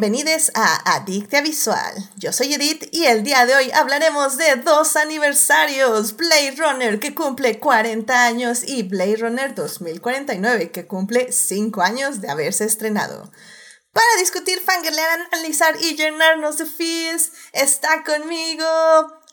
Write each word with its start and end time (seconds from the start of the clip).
bienvenidos 0.00 0.52
a 0.54 0.94
Adictia 0.94 1.42
Visual. 1.42 1.92
Yo 2.18 2.32
soy 2.32 2.54
Edith 2.54 2.88
y 2.92 3.06
el 3.06 3.24
día 3.24 3.46
de 3.46 3.56
hoy 3.56 3.64
hablaremos 3.74 4.38
de 4.38 4.54
dos 4.64 4.94
aniversarios, 4.94 6.16
Blade 6.16 6.54
Runner 6.56 7.00
que 7.00 7.16
cumple 7.16 7.58
40 7.58 8.26
años 8.26 8.62
y 8.62 8.84
Blade 8.84 9.16
Runner 9.16 9.56
2049 9.56 10.70
que 10.70 10.86
cumple 10.86 11.32
5 11.32 11.82
años 11.82 12.20
de 12.20 12.30
haberse 12.30 12.64
estrenado. 12.64 13.32
Para 13.92 14.06
discutir, 14.20 14.60
fangirlear, 14.60 15.18
analizar 15.32 15.74
y 15.82 15.96
llenarnos 15.96 16.58
de 16.58 16.66
feels, 16.66 17.32
está 17.52 18.04
conmigo 18.04 18.64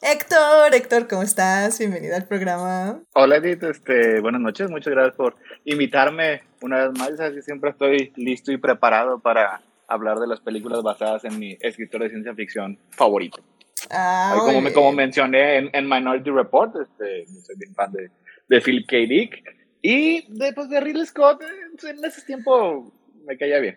Héctor. 0.01 0.73
Héctor, 0.73 1.07
¿cómo 1.07 1.21
estás? 1.21 1.77
Bienvenido 1.77 2.15
al 2.15 2.25
programa. 2.27 3.01
Hola 3.13 3.35
Edith, 3.35 3.61
este, 3.65 4.19
buenas 4.19 4.41
noches, 4.41 4.71
muchas 4.71 4.95
gracias 4.95 5.15
por 5.15 5.35
invitarme 5.63 6.41
una 6.63 6.87
vez 6.87 6.97
más. 6.97 7.19
Así 7.19 7.43
siempre 7.43 7.69
estoy 7.69 8.13
listo 8.15 8.51
y 8.51 8.57
preparado 8.57 9.19
para 9.19 9.61
hablar 9.87 10.19
de 10.19 10.27
las 10.27 10.39
películas 10.39 10.81
basadas 10.83 11.25
en 11.25 11.39
mi 11.39 11.57
escritor 11.59 12.03
de 12.03 12.09
ciencia 12.09 12.33
ficción 12.33 12.79
favorito. 12.89 13.43
Ah, 13.91 14.35
como, 14.39 14.61
me, 14.61 14.73
como 14.73 14.91
mencioné 14.91 15.57
en, 15.57 15.69
en 15.73 15.87
Minority 15.87 16.29
Report, 16.31 16.75
este, 16.75 17.25
soy 17.43 17.55
bien 17.57 17.73
fan 17.75 17.91
de, 17.91 18.09
de 18.47 18.61
Phil 18.61 18.85
K. 18.87 18.97
Dick. 18.97 19.43
Y 19.81 20.25
después 20.29 20.69
de 20.69 20.79
Ridley 20.79 21.05
Scott, 21.05 21.41
eh, 21.43 21.89
en 21.89 22.03
ese 22.03 22.21
tiempo 22.23 22.91
me 23.25 23.37
caía 23.37 23.59
bien. 23.59 23.75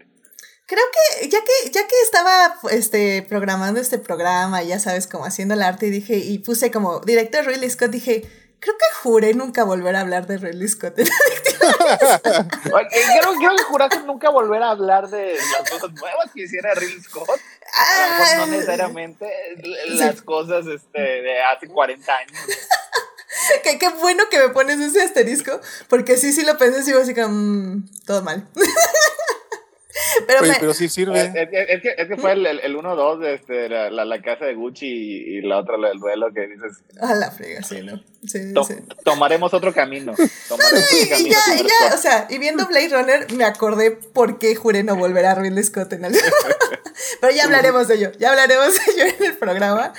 Creo 0.67 0.85
que 0.93 1.29
ya 1.29 1.39
que 1.39 1.71
ya 1.71 1.87
que 1.87 1.95
estaba 2.03 2.55
este 2.71 3.23
programando 3.23 3.81
este 3.81 3.99
programa, 3.99 4.63
ya 4.63 4.79
sabes, 4.79 5.07
como 5.07 5.25
haciendo 5.25 5.55
el 5.55 5.63
arte 5.63 5.87
y 5.87 5.91
dije 5.91 6.19
y 6.19 6.39
puse 6.41 6.71
como 6.71 7.01
director 7.01 7.47
Ridley 7.47 7.71
Scott, 7.71 7.91
dije, 7.91 8.23
creo 8.61 8.75
que 8.77 8.85
juré 9.03 9.35
nunca 9.35 9.65
volver 9.65 9.97
a 9.97 10.01
hablar 10.01 10.27
de 10.27 10.39
Ridley 10.39 10.69
Scott. 10.69 10.99
Oye, 10.99 11.09
Quiero, 12.91 13.35
quiero 13.39 13.57
que 13.57 13.63
juraste 13.65 14.01
nunca 14.01 14.31
volver 14.31 14.63
a 14.63 14.71
hablar 14.71 15.09
de 15.09 15.35
las 15.35 15.71
cosas 15.71 15.93
nuevas 15.93 16.31
que 16.35 16.43
hiciera 16.43 16.75
Ridley 16.75 17.01
Scott. 17.03 17.29
Mejor 17.29 17.41
Ah, 17.77 18.35
no 18.39 18.47
necesariamente 18.47 19.31
las 19.89 20.23
cosas 20.23 20.67
este, 20.67 21.01
de 21.01 21.43
hace 21.43 21.69
40 21.69 22.13
años. 22.17 22.39
Qué, 23.63 23.79
qué 23.79 23.89
bueno 23.91 24.25
que 24.31 24.39
me 24.39 24.49
pones 24.49 24.79
ese 24.81 25.03
asterisco, 25.03 25.61
porque 25.89 26.17
sí, 26.17 26.33
sí 26.33 26.45
lo 26.45 26.59
pensé, 26.59 26.83
sí, 26.83 26.93
así 26.93 27.15
como, 27.15 27.29
mm, 27.29 27.89
todo 28.05 28.23
mal. 28.23 28.47
pero 30.27 30.41
Oye, 30.43 30.51
me, 30.53 30.57
pero 30.61 30.75
sí 30.75 30.87
Es, 30.87 30.93
sirve. 30.93 31.21
es 31.21 31.33
que, 31.33 31.49
es 31.69 31.83
que- 31.83 31.95
es 31.97 32.09
que 32.09 32.17
fue 32.17 32.33
el, 32.33 32.47
el, 32.47 32.61
el 32.61 32.77
1-2 32.77 33.19
de 33.21 33.35
este, 33.35 33.69
la, 33.69 33.91
la, 33.91 34.05
la 34.05 34.21
casa 34.23 34.45
de 34.45 34.55
Gucci 34.55 34.87
y, 34.87 35.39
y 35.39 35.43
la 35.43 35.59
otra, 35.59 35.77
del 35.77 35.99
duelo, 35.99 36.27
que 36.35 36.47
dices, 36.47 36.83
a 37.01 37.15
la 37.15 37.31
frega, 37.31 37.63
sí, 37.63 37.83
¿no? 37.83 38.03
Sí, 38.27 38.53
"To- 38.53 38.65
sí. 38.65 38.75
tomaremos 39.05 39.55
otro 39.55 39.73
camino. 39.73 40.15
Tomaremos 40.49 40.93
Y, 40.93 40.97
otro 40.97 41.07
y 41.07 41.09
camino. 41.09 41.31
ya, 41.31 41.57
ya, 41.57 41.69
Scott". 41.89 41.95
o 41.95 41.99
sea, 42.03 42.27
y 42.31 42.39
viendo 42.39 42.67
Blade 42.67 42.89
Runner 42.89 43.33
me 43.33 43.45
acordé 43.45 43.93
por 43.93 44.39
qué 44.39 44.55
juré 44.57 44.83
no 44.83 44.97
volver 44.97 45.25
a 45.27 45.35
Ridley 45.35 45.63
Scott 45.65 45.93
en 45.93 46.05
el... 46.07 46.15
Pero 47.21 47.33
ya 47.33 47.45
hablaremos 47.45 47.89
de 47.89 47.95
ello, 47.95 48.13
ya 48.19 48.31
hablaremos 48.31 48.75
de 48.75 48.93
ello 48.93 49.15
en 49.19 49.25
el 49.25 49.37
programa. 49.37 49.93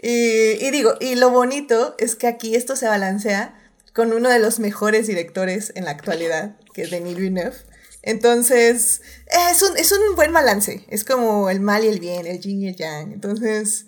Y, 0.00 0.64
y 0.64 0.70
digo, 0.70 0.94
y 1.00 1.14
lo 1.14 1.30
bonito 1.30 1.94
es 1.98 2.16
que 2.16 2.26
aquí 2.26 2.56
esto 2.56 2.76
se 2.76 2.88
balancea 2.88 3.54
con 3.94 4.12
uno 4.12 4.28
de 4.28 4.38
los 4.38 4.58
mejores 4.58 5.06
directores 5.06 5.72
en 5.76 5.84
la 5.84 5.92
actualidad, 5.92 6.56
que 6.74 6.82
es 6.82 6.90
Denis 6.90 7.16
Villeneuve. 7.16 7.56
Entonces, 8.02 9.00
es 9.50 9.62
un, 9.62 9.76
es 9.76 9.92
un 9.92 10.16
buen 10.16 10.32
balance, 10.32 10.84
es 10.88 11.04
como 11.04 11.48
el 11.50 11.60
mal 11.60 11.84
y 11.84 11.88
el 11.88 12.00
bien, 12.00 12.26
el 12.26 12.40
yin 12.40 12.62
y 12.62 12.68
el 12.68 12.76
yang. 12.76 13.12
Entonces, 13.12 13.86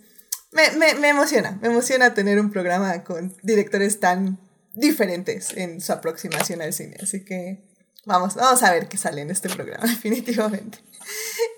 me, 0.53 0.70
me, 0.79 0.95
me 0.95 1.09
emociona, 1.09 1.59
me 1.61 1.69
emociona 1.69 2.14
tener 2.14 2.39
un 2.39 2.51
programa 2.51 3.03
con 3.03 3.35
directores 3.42 3.98
tan 3.98 4.39
diferentes 4.73 5.57
en 5.57 5.80
su 5.80 5.92
aproximación 5.92 6.63
al 6.63 6.73
cine. 6.73 6.97
Así 7.03 7.24
que 7.24 7.64
vamos, 8.07 8.35
vamos 8.36 8.63
a 8.63 8.73
ver 8.73 8.89
qué 8.89 8.97
sale 8.97 9.23
en 9.23 9.30
este 9.30 9.48
programa, 9.48 9.85
definitivamente. 9.89 10.79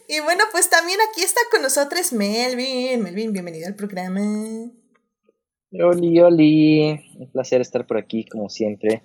Y 0.08 0.20
bueno, 0.20 0.44
pues 0.50 0.70
también 0.70 0.98
aquí 1.10 1.22
está 1.22 1.40
con 1.50 1.62
nosotros 1.62 2.12
Melvin. 2.12 3.02
Melvin, 3.02 3.32
bienvenido 3.32 3.66
al 3.66 3.74
programa. 3.74 4.20
Oli, 5.72 6.20
Oli, 6.20 7.00
un 7.18 7.30
placer 7.32 7.60
estar 7.60 7.86
por 7.86 7.98
aquí 7.98 8.24
como 8.24 8.48
siempre. 8.48 9.02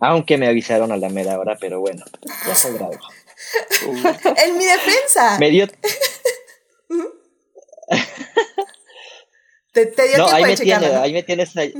Aunque 0.00 0.38
me 0.38 0.46
avisaron 0.46 0.92
a 0.92 0.96
la 0.96 1.08
mera 1.08 1.38
hora, 1.38 1.56
pero 1.60 1.80
bueno, 1.80 2.04
ya 2.46 2.54
se 2.54 2.72
grabó. 2.72 2.92
En 4.46 4.58
mi 4.58 4.64
defensa, 4.64 5.38
Me 5.38 5.48
dio, 5.50 5.66
te, 9.72 9.86
te 9.86 10.08
dio 10.08 10.18
no, 10.18 10.26
tiempo 10.26 10.34
ahí 10.34 10.42
de 10.42 10.48
me 10.48 10.56
checarla, 10.56 10.78
tienes, 10.80 10.92
¿no? 10.92 11.00
ahí 11.02 11.12
me 11.12 11.22
tienes. 11.22 11.56
ahí. 11.56 11.72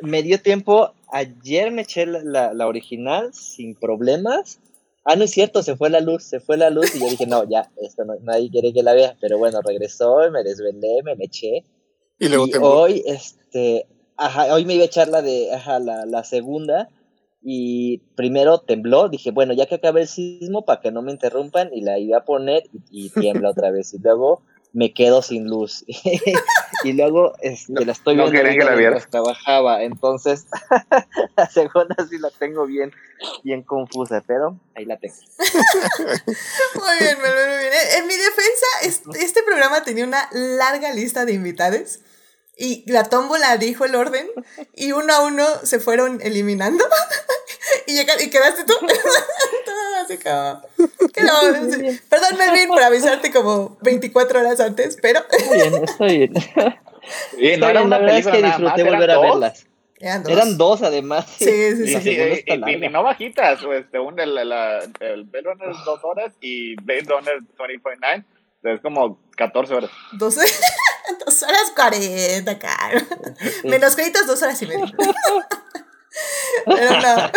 Me 0.00 0.22
dio 0.22 0.40
tiempo, 0.40 0.92
ayer 1.12 1.70
me 1.70 1.82
eché 1.82 2.06
la, 2.06 2.20
la, 2.22 2.52
la 2.54 2.66
original 2.66 3.32
sin 3.32 3.74
problemas. 3.74 4.60
Ah, 5.04 5.16
no 5.16 5.24
es 5.24 5.30
cierto, 5.30 5.62
se 5.62 5.76
fue 5.76 5.88
la 5.88 6.00
luz, 6.00 6.24
se 6.24 6.40
fue 6.40 6.56
la 6.56 6.70
luz 6.70 6.94
y 6.94 7.00
yo 7.00 7.08
dije, 7.08 7.26
no, 7.26 7.48
ya, 7.48 7.70
esto 7.80 8.04
no, 8.04 8.14
nadie 8.22 8.50
quiere 8.50 8.72
que 8.74 8.82
la 8.82 8.92
vea. 8.92 9.16
Pero 9.20 9.38
bueno, 9.38 9.60
regresó, 9.62 10.18
me 10.30 10.42
desvelé, 10.42 11.02
me 11.02 11.14
eché. 11.24 11.64
Y 12.18 12.28
luego 12.28 12.46
y 12.46 12.52
hoy, 12.60 13.02
este, 13.06 13.86
ajá, 14.16 14.52
hoy 14.52 14.64
me 14.66 14.74
iba 14.74 14.82
a 14.82 14.86
echar 14.86 15.08
la 15.08 15.22
de, 15.22 15.52
ajá, 15.52 15.78
la, 15.78 16.04
la 16.04 16.24
segunda. 16.24 16.90
Y 17.42 17.98
primero 18.16 18.58
tembló, 18.60 19.08
dije, 19.08 19.30
bueno, 19.30 19.52
ya 19.54 19.66
que 19.66 19.76
acabe 19.76 20.02
el 20.02 20.08
sismo, 20.08 20.64
para 20.64 20.80
que 20.80 20.90
no 20.90 21.02
me 21.02 21.12
interrumpan, 21.12 21.70
y 21.72 21.82
la 21.82 21.98
iba 21.98 22.18
a 22.18 22.24
poner 22.24 22.64
y, 22.90 23.06
y 23.06 23.10
tiembla 23.20 23.50
otra 23.50 23.70
vez. 23.70 23.94
Y 23.94 23.98
luego 23.98 24.42
me 24.72 24.92
quedo 24.92 25.22
sin 25.22 25.46
luz. 25.48 25.84
y 26.84 26.92
luego 26.92 27.32
este, 27.40 27.84
la 27.86 27.92
estoy 27.92 28.16
no 28.16 28.24
viendo 28.30 28.50
que 28.50 28.64
la 28.64 28.76
mientras 28.76 29.08
trabajaba. 29.08 29.82
Entonces, 29.82 30.46
la 31.36 31.46
segunda 31.48 31.96
sí 32.10 32.18
la 32.18 32.30
tengo 32.38 32.66
bien, 32.66 32.92
bien 33.44 33.62
confusa, 33.62 34.22
pero 34.26 34.58
ahí 34.74 34.84
la 34.84 34.98
tengo. 34.98 35.14
Muy 36.74 36.98
bien, 37.00 37.16
Melvin, 37.22 37.48
muy 37.48 37.58
bien. 37.58 37.72
En- 37.72 38.02
En 38.02 38.06
mi 38.08 38.14
defensa, 38.14 38.66
este, 38.82 39.24
este 39.24 39.42
programa 39.42 39.82
tenía 39.84 40.04
una 40.04 40.28
larga 40.32 40.92
lista 40.92 41.24
de 41.24 41.32
invitados. 41.32 42.00
Y 42.60 42.82
la 42.90 43.04
tómbola 43.04 43.56
dijo 43.56 43.84
el 43.84 43.94
orden 43.94 44.26
y 44.74 44.90
uno 44.92 45.12
a 45.14 45.20
uno 45.24 45.46
se 45.62 45.78
fueron 45.78 46.20
eliminando 46.22 46.84
y, 47.86 47.94
llega- 47.94 48.20
y 48.20 48.30
quedaste 48.30 48.64
tú. 48.64 48.74
Todo 48.80 49.96
así 50.04 50.18
como- 50.18 51.08
que 51.12 51.22
no, 51.22 51.70
sí. 51.72 52.00
Perdón, 52.08 52.36
Melvin, 52.36 52.68
por 52.68 52.82
avisarte 52.82 53.30
como 53.32 53.78
24 53.82 54.40
horas 54.40 54.58
antes, 54.60 54.98
pero 55.00 55.20
Está 55.30 55.54
bien, 55.54 55.84
está 55.84 56.04
bien. 56.04 56.32
Y 57.38 57.46
Está 57.50 57.60
no 57.66 57.70
era 57.70 57.82
una 57.82 57.98
la 57.98 58.02
verdad 58.04 58.18
es 58.18 58.26
película 58.26 58.32
que 58.36 58.42
nada 58.42 58.58
más, 58.58 58.74
disfruté 58.76 58.80
eran 58.82 58.92
volver 58.94 59.10
a 59.10 59.14
dos. 59.14 59.22
verlas. 59.40 59.66
eran 60.00 60.22
dos. 60.24 60.32
Eran 60.32 60.58
dos 60.58 60.82
además. 60.82 61.26
Sí, 61.38 61.44
sí, 61.44 61.82
Y, 61.84 61.86
sí. 61.88 62.00
Sí, 62.02 62.10
y- 62.10 62.12
y- 62.12 62.54
y 62.54 62.56
larga. 62.58 62.88
no 62.90 63.02
bajitas, 63.04 63.60
este, 63.76 63.98
un, 64.00 64.18
el, 64.18 64.34
la- 64.34 64.80
el 65.00 65.24
Blade 65.24 65.44
Runner 65.44 65.68
es 65.70 65.84
dos 65.84 66.00
horas 66.02 66.32
y 66.40 66.74
Blade 66.82 67.04
Runner 67.06 67.38
2049 67.56 68.24
es 68.64 68.80
como 68.80 69.20
14 69.36 69.74
horas. 69.74 69.90
12, 70.12 70.40
dos 71.24 71.42
horas 71.42 71.72
40, 71.74 72.58
caro. 72.58 73.00
Menos 73.64 73.94
créditos, 73.94 74.26
dos 74.26 74.42
horas 74.42 74.60
y 74.62 74.66
media. 74.66 74.92
Pero 76.66 77.00
no. 77.00 77.30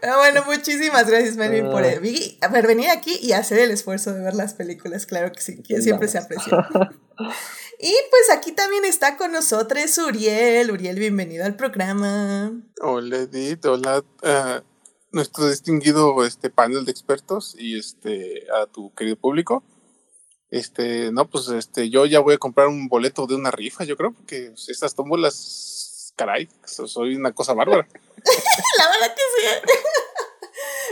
Pero 0.00 0.18
bueno, 0.18 0.44
muchísimas 0.44 1.08
gracias, 1.08 1.36
Melvin, 1.36 1.70
por, 1.70 2.00
vi- 2.00 2.38
por 2.40 2.66
venir 2.66 2.90
aquí 2.90 3.18
y 3.22 3.32
hacer 3.32 3.58
el 3.60 3.70
esfuerzo 3.70 4.12
de 4.12 4.20
ver 4.20 4.34
las 4.34 4.54
películas. 4.54 5.06
Claro 5.06 5.32
que 5.32 5.40
sí, 5.40 5.62
que 5.62 5.80
siempre 5.80 6.08
se 6.08 6.18
aprecia. 6.18 6.68
Y 7.80 7.94
pues 8.10 8.30
aquí 8.32 8.52
también 8.52 8.84
está 8.84 9.16
con 9.16 9.32
nosotros 9.32 9.96
Uriel. 9.98 10.70
Uriel, 10.70 10.98
bienvenido 10.98 11.44
al 11.44 11.56
programa. 11.56 12.52
Hola 12.80 13.16
Edith, 13.18 13.64
hola 13.66 14.04
a 14.22 14.62
nuestro 15.12 15.48
distinguido 15.48 16.24
este 16.26 16.50
panel 16.50 16.84
de 16.84 16.90
expertos 16.90 17.54
y 17.58 17.78
este 17.78 18.44
a 18.60 18.66
tu 18.66 18.92
querido 18.94 19.16
público. 19.16 19.62
Este, 20.56 21.10
no, 21.10 21.28
pues 21.28 21.48
este, 21.48 21.90
yo 21.90 22.06
ya 22.06 22.20
voy 22.20 22.34
a 22.34 22.38
comprar 22.38 22.68
un 22.68 22.86
boleto 22.88 23.26
de 23.26 23.34
una 23.34 23.50
rifa, 23.50 23.82
yo 23.84 23.96
creo, 23.96 24.12
porque 24.12 24.52
estas 24.68 24.94
tómbolas, 24.94 26.12
caray, 26.16 26.48
so- 26.64 26.86
soy 26.86 27.16
una 27.16 27.32
cosa 27.32 27.54
bárbara. 27.54 27.88
La 28.78 28.88
verdad 28.88 29.14
que 29.16 29.22
sí. 29.40 29.72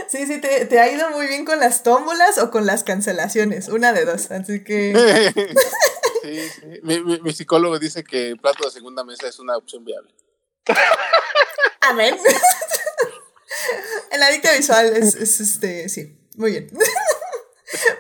Sí, 0.09 0.27
sí, 0.27 0.41
te, 0.41 0.67
te 0.67 0.81
ha 0.81 0.91
ido 0.93 1.11
muy 1.11 1.29
bien 1.29 1.45
con 1.45 1.61
las 1.61 1.85
tómbolas 1.85 2.39
o 2.39 2.51
con 2.51 2.67
las 2.67 2.83
cancelaciones. 2.83 3.69
Una 3.69 3.93
de 3.93 4.05
dos. 4.05 4.31
Así 4.33 4.65
que. 4.65 4.93
sí, 6.23 6.49
sí. 6.51 6.81
Mi, 6.83 7.01
mi- 7.01 7.21
mi 7.21 7.33
psicólogo 7.33 7.79
dice 7.79 8.03
que 8.03 8.31
el 8.31 8.39
plato 8.39 8.65
de 8.65 8.71
segunda 8.73 9.05
mesa 9.05 9.29
es 9.29 9.39
una 9.39 9.57
opción 9.57 9.85
viable. 9.85 10.13
Amén. 11.83 12.17
El 14.11 14.23
adicto 14.23 14.49
visual 14.57 14.97
es, 14.97 15.15
es, 15.15 15.41
este, 15.41 15.89
sí, 15.89 16.19
muy 16.37 16.51
bien. 16.51 16.71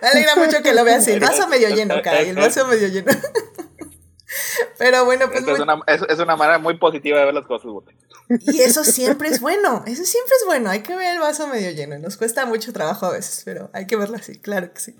Me 0.00 0.08
alegra 0.08 0.36
mucho 0.36 0.62
que 0.62 0.74
lo 0.74 0.84
veas 0.84 1.02
así. 1.02 1.12
El 1.12 1.20
vaso 1.20 1.48
medio 1.48 1.68
lleno, 1.68 2.00
caray, 2.02 2.28
el 2.28 2.36
vaso 2.36 2.66
medio 2.66 2.88
lleno. 2.88 3.12
Pero 4.78 5.04
bueno, 5.04 5.30
pues 5.30 5.46
es, 5.46 5.60
una, 5.60 5.80
es, 5.86 6.00
es 6.08 6.18
una 6.18 6.36
manera 6.36 6.58
muy 6.58 6.78
positiva 6.78 7.18
de 7.18 7.26
ver 7.26 7.34
las 7.34 7.46
cosas, 7.46 7.66
Bote. 7.70 7.94
y 8.28 8.62
eso 8.62 8.84
siempre 8.84 9.28
es 9.28 9.40
bueno, 9.40 9.84
eso 9.86 10.04
siempre 10.04 10.34
es 10.40 10.46
bueno, 10.46 10.70
hay 10.70 10.82
que 10.82 10.96
ver 10.96 11.14
el 11.14 11.20
vaso 11.20 11.46
medio 11.46 11.70
lleno. 11.70 11.98
Nos 11.98 12.16
cuesta 12.16 12.46
mucho 12.46 12.72
trabajo 12.72 13.06
a 13.06 13.12
veces, 13.12 13.42
pero 13.44 13.70
hay 13.72 13.86
que 13.86 13.96
verlo 13.96 14.16
así, 14.16 14.38
claro 14.38 14.72
que 14.72 14.80
sí. 14.80 14.96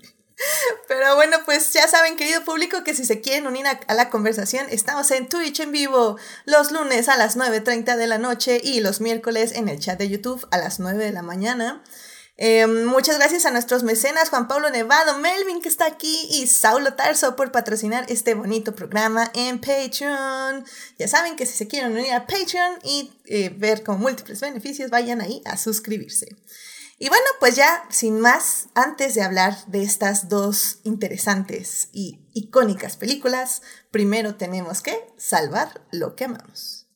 Pero 0.88 1.14
bueno, 1.14 1.38
pues 1.44 1.72
ya 1.72 1.86
saben, 1.88 2.16
querido 2.16 2.44
público, 2.44 2.84
que 2.84 2.94
si 2.94 3.04
se 3.04 3.20
quieren 3.20 3.46
unir 3.46 3.66
a, 3.66 3.80
a 3.86 3.94
la 3.94 4.10
conversación, 4.10 4.66
estamos 4.70 5.10
en 5.10 5.28
Twitch 5.28 5.60
en 5.60 5.72
vivo 5.72 6.19
los 6.44 6.72
lunes 6.72 7.08
a 7.08 7.16
las 7.16 7.36
9.30 7.36 7.96
de 7.96 8.06
la 8.06 8.19
noche 8.19 8.60
y 8.62 8.80
los 8.80 9.00
miércoles 9.00 9.52
en 9.52 9.69
el 9.69 9.78
chat 9.78 9.98
de 9.98 10.08
YouTube 10.08 10.46
a 10.50 10.58
las 10.58 10.80
9 10.80 11.04
de 11.04 11.12
la 11.12 11.22
mañana. 11.22 11.82
Eh, 12.44 12.67
muchas 12.67 13.19
gracias 13.19 13.47
a 13.47 13.53
nuestros 13.53 13.85
mecenas, 13.85 14.29
Juan 14.29 14.49
Pablo 14.49 14.69
Nevado, 14.69 15.17
Melvin 15.21 15.62
que 15.62 15.69
está 15.69 15.87
aquí 15.87 16.27
y 16.29 16.49
Saulo 16.49 16.94
Tarso 16.94 17.37
por 17.37 17.53
patrocinar 17.53 18.05
este 18.09 18.35
bonito 18.35 18.75
programa 18.75 19.31
en 19.33 19.61
Patreon. 19.61 20.65
Ya 20.99 21.06
saben 21.06 21.37
que 21.37 21.47
si 21.47 21.56
se 21.56 21.69
quieren 21.69 21.93
unir 21.93 22.12
a 22.12 22.27
Patreon 22.27 22.81
y 22.83 23.12
eh, 23.27 23.55
ver 23.56 23.85
con 23.85 24.00
múltiples 24.00 24.41
beneficios, 24.41 24.91
vayan 24.91 25.21
ahí 25.21 25.41
a 25.44 25.56
suscribirse. 25.56 26.35
Y 26.99 27.09
bueno, 27.11 27.25
pues 27.39 27.55
ya 27.55 27.85
sin 27.91 28.19
más, 28.19 28.67
antes 28.75 29.15
de 29.15 29.23
hablar 29.23 29.65
de 29.69 29.85
estas 29.85 30.29
dos 30.29 30.81
interesantes 30.83 31.91
y 31.93 32.27
icónicas 32.35 32.97
películas, 32.97 33.62
primero 33.93 34.35
tenemos 34.35 34.83
que 34.83 34.99
salvar 35.17 35.87
lo 35.93 36.17
que 36.17 36.25
amamos. 36.25 36.89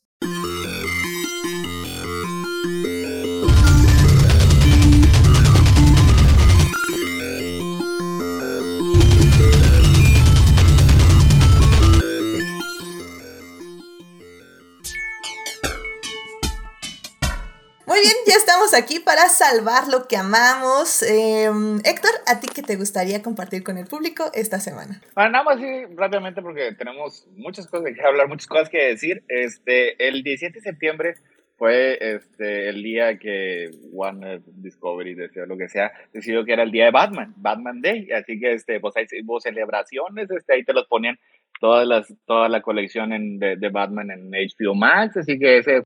Muy 17.87 18.01
bien, 18.01 18.15
ya 18.27 18.35
estamos 18.35 18.75
aquí 18.75 18.99
para 18.99 19.29
salvar 19.29 19.87
lo 19.87 20.09
que 20.09 20.17
amamos. 20.17 21.05
Eh, 21.05 21.49
Héctor, 21.85 22.11
¿a 22.27 22.41
ti 22.41 22.49
qué 22.53 22.63
te 22.63 22.75
gustaría 22.75 23.23
compartir 23.23 23.63
con 23.63 23.79
el 23.79 23.87
público 23.87 24.25
esta 24.35 24.59
semana? 24.59 25.01
Bueno, 25.15 25.31
nada 25.31 25.45
más 25.45 25.59
así 25.59 25.85
rápidamente 25.95 26.43
porque 26.43 26.75
tenemos 26.75 27.29
muchas 27.37 27.69
cosas 27.69 27.95
que 27.95 28.03
hablar, 28.03 28.27
muchas 28.27 28.49
cosas 28.49 28.69
que 28.71 28.89
decir. 28.89 29.23
Este, 29.29 30.05
el 30.05 30.25
17 30.25 30.59
de 30.59 30.63
septiembre 30.63 31.15
fue 31.59 31.97
este, 32.01 32.69
el 32.71 32.83
día 32.83 33.21
que 33.21 33.71
Warner 33.93 34.43
Discovery, 34.45 35.15
decía 35.15 35.47
lo 35.47 35.57
que 35.57 35.69
sea, 35.69 35.93
decidió 36.13 36.45
que 36.45 36.55
era 36.55 36.65
el 36.65 36.73
día 36.73 36.87
de 36.87 36.91
Batman, 36.91 37.35
Batman 37.37 37.81
Day. 37.83 38.11
Así 38.11 38.41
que 38.41 38.55
este, 38.55 38.81
pues 38.81 38.97
ahí 38.97 39.07
hubo 39.23 39.39
celebraciones, 39.39 40.29
este, 40.29 40.55
ahí 40.55 40.65
te 40.65 40.73
los 40.73 40.89
ponían 40.89 41.21
todas 41.61 41.87
las, 41.87 42.13
toda 42.27 42.49
la 42.49 42.63
colección 42.63 43.13
en, 43.13 43.39
de, 43.39 43.55
de 43.55 43.69
Batman 43.69 44.11
en 44.11 44.33
HBO 44.33 44.75
Max. 44.75 45.19
Así 45.19 45.39
que 45.39 45.59
ese 45.59 45.85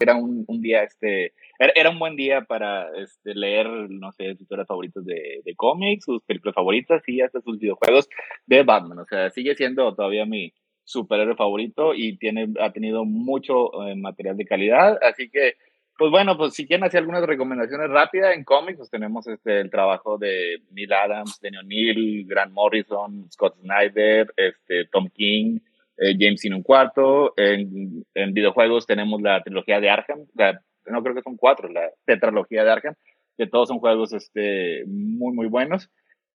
era 0.00 0.16
un, 0.16 0.44
un 0.48 0.60
día, 0.60 0.82
este, 0.82 1.34
era, 1.58 1.72
era, 1.74 1.90
un 1.90 1.98
buen 1.98 2.16
día 2.16 2.42
para 2.42 2.88
este, 2.96 3.34
leer, 3.34 3.68
no 3.68 4.10
sé, 4.12 4.32
sus 4.32 4.42
historias 4.42 4.66
favoritas 4.66 5.04
de, 5.04 5.42
de 5.44 5.54
cómics, 5.54 6.04
sus 6.04 6.22
películas 6.24 6.54
favoritas 6.54 7.02
y 7.06 7.20
hasta 7.20 7.40
sus 7.40 7.58
videojuegos 7.58 8.08
de 8.46 8.62
Batman. 8.62 8.98
O 8.98 9.04
sea, 9.04 9.30
sigue 9.30 9.54
siendo 9.54 9.94
todavía 9.94 10.24
mi 10.24 10.52
superhéroe 10.84 11.36
favorito 11.36 11.94
y 11.94 12.16
tiene, 12.16 12.48
ha 12.60 12.72
tenido 12.72 13.04
mucho 13.04 13.86
eh, 13.86 13.94
material 13.94 14.36
de 14.36 14.46
calidad. 14.46 14.98
Así 15.02 15.30
que, 15.30 15.54
pues 15.96 16.10
bueno, 16.10 16.36
pues 16.36 16.54
si 16.54 16.66
quieren 16.66 16.84
hacer 16.84 17.00
algunas 17.00 17.24
recomendaciones 17.24 17.90
rápidas 17.90 18.34
en 18.34 18.44
cómics, 18.44 18.78
pues 18.78 18.90
tenemos 18.90 19.26
este, 19.28 19.60
el 19.60 19.70
trabajo 19.70 20.18
de 20.18 20.62
Neil 20.72 20.92
Adams, 20.92 21.38
Daniel 21.42 21.64
O'Neill, 21.64 22.26
Grant 22.26 22.52
Morrison, 22.52 23.30
Scott 23.30 23.56
Snyder, 23.60 24.32
este, 24.36 24.86
Tom 24.90 25.08
King, 25.14 25.60
eh, 26.00 26.16
James 26.18 26.44
en 26.44 26.54
un 26.54 26.62
cuarto. 26.62 27.34
En, 27.36 28.04
en, 28.14 28.32
videojuegos 28.32 28.86
tenemos 28.86 29.20
la 29.20 29.42
trilogía 29.42 29.80
de 29.80 29.90
Arkham, 29.90 30.26
la, 30.34 30.60
no 30.86 31.02
creo 31.02 31.14
que 31.14 31.22
son 31.22 31.36
cuatro, 31.36 31.68
la 31.68 31.90
tetralogía 32.06 32.64
de 32.64 32.70
Arkham, 32.70 32.94
que 33.36 33.46
todos 33.46 33.68
son 33.68 33.78
juegos 33.78 34.12
este, 34.12 34.84
muy, 34.86 35.34
muy 35.34 35.46
buenos. 35.46 35.90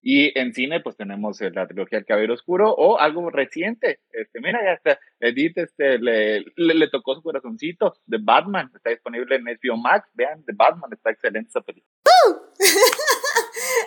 Y 0.06 0.38
en 0.38 0.52
cine, 0.52 0.80
pues 0.80 0.98
tenemos 0.98 1.40
la 1.40 1.66
trilogía 1.66 1.98
El 1.98 2.04
Caballero 2.04 2.34
Oscuro 2.34 2.74
o 2.74 2.98
algo 2.98 3.30
reciente. 3.30 4.00
Este, 4.12 4.38
mira, 4.38 4.62
ya 4.62 4.72
está. 4.72 5.00
Edith 5.18 5.56
este, 5.56 5.98
le, 5.98 6.40
le, 6.56 6.74
le, 6.74 6.88
tocó 6.90 7.14
su 7.14 7.22
corazoncito 7.22 7.94
de 8.04 8.18
Batman. 8.20 8.70
Está 8.74 8.90
disponible 8.90 9.36
en 9.36 9.44
HBO 9.44 9.78
Max. 9.78 10.06
Vean, 10.12 10.44
de 10.44 10.52
Batman. 10.54 10.92
Está 10.92 11.10
excelente 11.10 11.48
esa 11.48 11.62
película. 11.62 11.90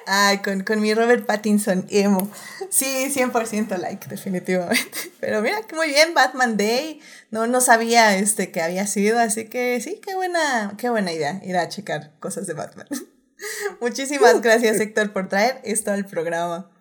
¡Uh! 0.07 0.09
Ay, 0.09 0.37
con, 0.39 0.63
con, 0.63 0.79
mi 0.79 0.93
Robert 0.93 1.25
Pattinson 1.25 1.85
emo. 1.89 2.31
Sí, 2.69 3.07
100% 3.13 3.77
like, 3.77 4.07
definitivamente. 4.07 4.97
Pero 5.19 5.41
mira, 5.41 5.61
que 5.67 5.75
muy 5.75 5.87
bien, 5.87 6.13
Batman 6.13 6.57
Day. 6.57 7.01
No, 7.29 7.45
no 7.45 7.61
sabía 7.61 8.17
este, 8.17 8.51
que 8.51 8.61
había 8.61 8.87
sido, 8.87 9.19
así 9.19 9.45
que 9.45 9.79
sí, 9.81 9.99
qué 10.05 10.15
buena, 10.15 10.73
qué 10.77 10.89
buena 10.89 11.11
idea 11.11 11.41
ir 11.43 11.57
a 11.57 11.67
checar 11.67 12.13
cosas 12.19 12.47
de 12.47 12.53
Batman. 12.53 12.87
Muchísimas 13.81 14.41
gracias, 14.41 14.79
Héctor, 14.79 15.11
por 15.11 15.27
traer 15.27 15.59
esto 15.63 15.91
al 15.91 16.05
programa. 16.05 16.71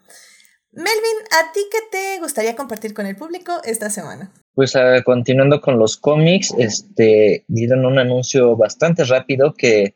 Melvin, 0.73 1.19
¿a 1.33 1.53
ti 1.53 1.61
qué 1.73 1.79
te 1.91 2.21
gustaría 2.21 2.55
compartir 2.55 2.93
con 2.93 3.07
el 3.07 3.17
público 3.17 3.61
esta 3.65 3.89
semana? 3.89 4.31
Pues 4.55 4.75
uh, 4.75 5.03
continuando 5.05 5.61
con 5.61 5.79
los 5.79 5.97
cómics, 5.97 6.55
este, 6.59 7.45
dieron 7.49 7.87
un 7.87 7.99
anuncio 7.99 8.57
bastante 8.57 9.05
rápido 9.05 9.55
que 9.55 9.95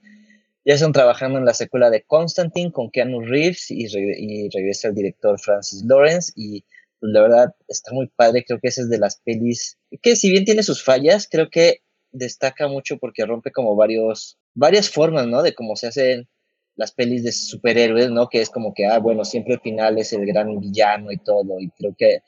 ya 0.64 0.74
están 0.74 0.92
trabajando 0.92 1.38
en 1.38 1.44
la 1.44 1.54
secuela 1.54 1.90
de 1.90 2.02
Constantine 2.02 2.72
con 2.72 2.90
Keanu 2.90 3.20
Reeves 3.20 3.70
y, 3.70 3.86
re 3.88 4.14
y 4.18 4.48
regresa 4.50 4.88
el 4.88 4.94
director 4.94 5.38
Francis 5.40 5.84
Lawrence 5.86 6.32
y 6.36 6.64
pues, 7.00 7.12
la 7.12 7.22
verdad 7.22 7.54
está 7.68 7.92
muy 7.92 8.08
padre, 8.08 8.44
creo 8.46 8.60
que 8.60 8.68
esa 8.68 8.82
es 8.82 8.90
de 8.90 8.98
las 8.98 9.20
pelis 9.24 9.78
que 10.02 10.16
si 10.16 10.30
bien 10.30 10.44
tiene 10.44 10.62
sus 10.62 10.84
fallas, 10.84 11.28
creo 11.30 11.48
que 11.50 11.80
destaca 12.12 12.68
mucho 12.68 12.98
porque 12.98 13.24
rompe 13.24 13.52
como 13.52 13.76
varios, 13.76 14.38
varias 14.54 14.90
formas, 14.90 15.26
¿no? 15.26 15.42
De 15.42 15.54
cómo 15.54 15.76
se 15.76 15.88
hacen 15.88 16.28
las 16.76 16.92
pelis 16.92 17.24
de 17.24 17.32
superhéroes, 17.32 18.10
¿no? 18.10 18.28
Que 18.28 18.40
es 18.40 18.50
como 18.50 18.74
que, 18.74 18.86
ah, 18.86 18.98
bueno, 18.98 19.24
siempre 19.24 19.54
el 19.54 19.60
final 19.60 19.98
es 19.98 20.12
el 20.12 20.26
gran 20.26 20.58
villano 20.58 21.12
y 21.12 21.18
todo, 21.18 21.58
y 21.60 21.70
creo 21.70 21.94
que 21.96 22.18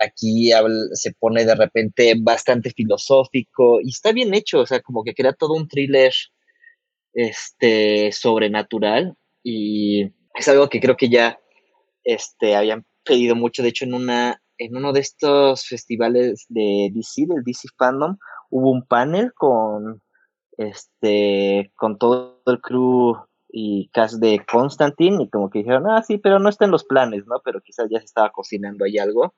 aquí 0.00 0.50
se 0.92 1.12
pone 1.12 1.44
de 1.44 1.54
repente 1.54 2.14
bastante 2.18 2.70
filosófico 2.70 3.80
y 3.82 3.90
está 3.90 4.12
bien 4.12 4.34
hecho, 4.34 4.60
o 4.60 4.66
sea, 4.66 4.80
como 4.80 5.02
que 5.04 5.14
crea 5.14 5.32
todo 5.32 5.54
un 5.54 5.68
thriller 5.68 6.12
este, 7.12 8.12
sobrenatural 8.12 9.16
y 9.42 10.12
es 10.34 10.48
algo 10.48 10.68
que 10.68 10.80
creo 10.80 10.96
que 10.96 11.08
ya 11.08 11.38
este, 12.04 12.56
habían 12.56 12.86
pedido 13.04 13.34
mucho, 13.34 13.62
de 13.62 13.70
hecho 13.70 13.84
en 13.84 13.94
una 13.94 14.40
en 14.58 14.76
uno 14.76 14.92
de 14.92 15.00
estos 15.00 15.66
festivales 15.66 16.46
de 16.48 16.90
DC, 16.92 17.26
del 17.28 17.44
DC 17.44 17.68
Fandom, 17.78 18.18
hubo 18.50 18.72
un 18.72 18.84
panel 18.84 19.32
con 19.34 20.02
este 20.56 21.72
con 21.76 21.96
todo 21.96 22.42
el 22.46 22.60
crew 22.60 23.16
y 23.50 23.88
cast 23.92 24.16
de 24.16 24.44
Constantine 24.50 25.22
y 25.22 25.30
como 25.30 25.48
que 25.48 25.60
dijeron, 25.60 25.88
ah, 25.88 26.02
sí, 26.02 26.18
pero 26.18 26.38
no 26.38 26.48
está 26.48 26.64
en 26.64 26.70
los 26.70 26.84
planes, 26.84 27.26
¿no? 27.26 27.40
Pero 27.44 27.60
quizás 27.60 27.88
ya 27.90 27.98
se 27.98 28.06
estaba 28.06 28.30
cocinando 28.30 28.84
ahí 28.84 28.98
algo. 28.98 29.34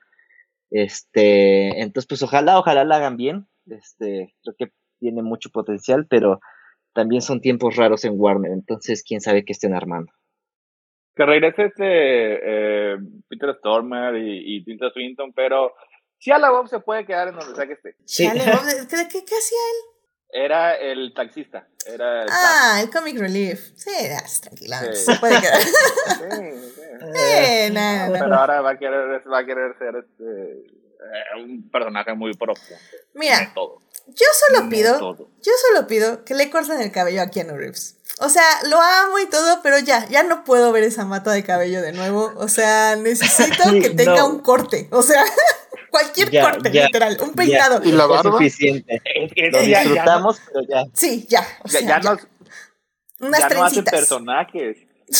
Este, 0.70 1.80
entonces, 1.80 2.08
pues 2.08 2.22
ojalá, 2.22 2.58
ojalá 2.58 2.84
la 2.84 2.96
hagan 2.96 3.16
bien. 3.16 3.46
Este, 3.66 4.34
creo 4.42 4.54
que 4.58 4.72
tiene 4.98 5.22
mucho 5.22 5.50
potencial, 5.50 6.06
pero 6.08 6.40
también 6.92 7.22
son 7.22 7.40
tiempos 7.40 7.76
raros 7.76 8.04
en 8.04 8.14
Warner, 8.16 8.52
entonces 8.52 9.04
quién 9.06 9.20
sabe 9.20 9.44
qué 9.44 9.52
estén 9.52 9.74
armando. 9.74 10.12
Que 11.14 11.26
regrese 11.26 11.64
este 11.64 11.84
eh, 11.84 12.96
Peter 13.28 13.54
Stormer 13.58 14.16
y, 14.16 14.56
y 14.56 14.64
Tilda 14.64 14.90
Swinton, 14.90 15.32
pero 15.32 15.74
si 16.18 16.30
a 16.30 16.38
la 16.38 16.50
Bob 16.50 16.68
se 16.68 16.80
puede 16.80 17.06
quedar 17.06 17.28
en 17.28 17.36
donde 17.36 17.54
sea 17.54 17.66
que 17.66 17.72
esté. 17.72 17.96
Sí. 18.04 18.28
¿Qué, 18.30 18.38
qué, 18.38 19.24
qué 19.24 19.34
hacía 19.34 19.58
él? 19.58 19.90
Era 20.32 20.74
el 20.76 21.12
taxista. 21.14 21.66
Era 21.86 22.22
el 22.22 22.28
ah, 22.30 22.76
taxi. 22.76 22.84
el 22.84 22.90
comic 22.90 23.18
relief. 23.18 23.72
Sí, 23.74 23.90
tranquila. 24.42 24.78
Sí. 24.92 25.12
Se 25.12 25.18
puede 25.18 25.40
quedar. 25.40 25.60
sí, 25.62 26.72
sí. 26.74 26.80
Eh, 27.16 27.70
nah, 27.72 28.08
nah. 28.08 28.18
Pero 28.20 28.34
ahora 28.34 28.60
va 28.60 28.72
a 28.72 28.78
querer, 28.78 29.22
va 29.26 29.38
a 29.38 29.46
querer 29.46 29.74
ser 29.78 29.96
este, 29.96 30.79
un 31.42 31.68
personaje 31.70 32.14
muy 32.14 32.34
profundo. 32.34 32.76
Mira, 33.14 33.52
todo. 33.54 33.82
yo 34.06 34.26
solo 34.48 34.68
pido, 34.68 35.16
yo 35.42 35.52
solo 35.68 35.86
pido 35.86 36.24
que 36.24 36.34
le 36.34 36.50
corten 36.50 36.80
el 36.80 36.92
cabello 36.92 37.22
a 37.22 37.28
Keanu 37.28 37.56
Reeves. 37.56 37.96
O 38.20 38.28
sea, 38.28 38.44
lo 38.68 38.80
amo 38.80 39.18
y 39.18 39.26
todo, 39.26 39.60
pero 39.62 39.78
ya, 39.78 40.06
ya 40.08 40.22
no 40.22 40.44
puedo 40.44 40.72
ver 40.72 40.84
esa 40.84 41.04
mata 41.04 41.32
de 41.32 41.42
cabello 41.42 41.80
de 41.80 41.92
nuevo. 41.92 42.32
O 42.36 42.48
sea, 42.48 42.96
necesito 43.02 43.70
que 43.72 43.90
tenga 43.90 44.16
no. 44.16 44.28
un 44.28 44.38
corte. 44.40 44.88
O 44.90 45.02
sea, 45.02 45.24
cualquier 45.90 46.30
ya, 46.30 46.50
corte, 46.50 46.70
ya, 46.70 46.86
literal, 46.86 47.16
un 47.20 47.32
peinado. 47.32 47.80
¿Y 47.82 47.92
la 47.92 48.06
barba? 48.06 48.32
suficiente. 48.32 49.00
Lo 49.50 49.60
disfrutamos, 49.60 50.36
ya, 50.36 50.44
pero 50.52 50.66
ya. 50.68 50.84
Sí, 50.92 51.26
ya. 51.28 51.46
O 51.64 51.68
sea, 51.68 51.80
ya, 51.80 51.98
no, 52.00 52.18
Unas 53.20 53.40
ya 53.40 53.48
trencitas. 53.48 53.58
no 53.58 53.64
hace 53.64 53.82
personajes. 53.82 54.76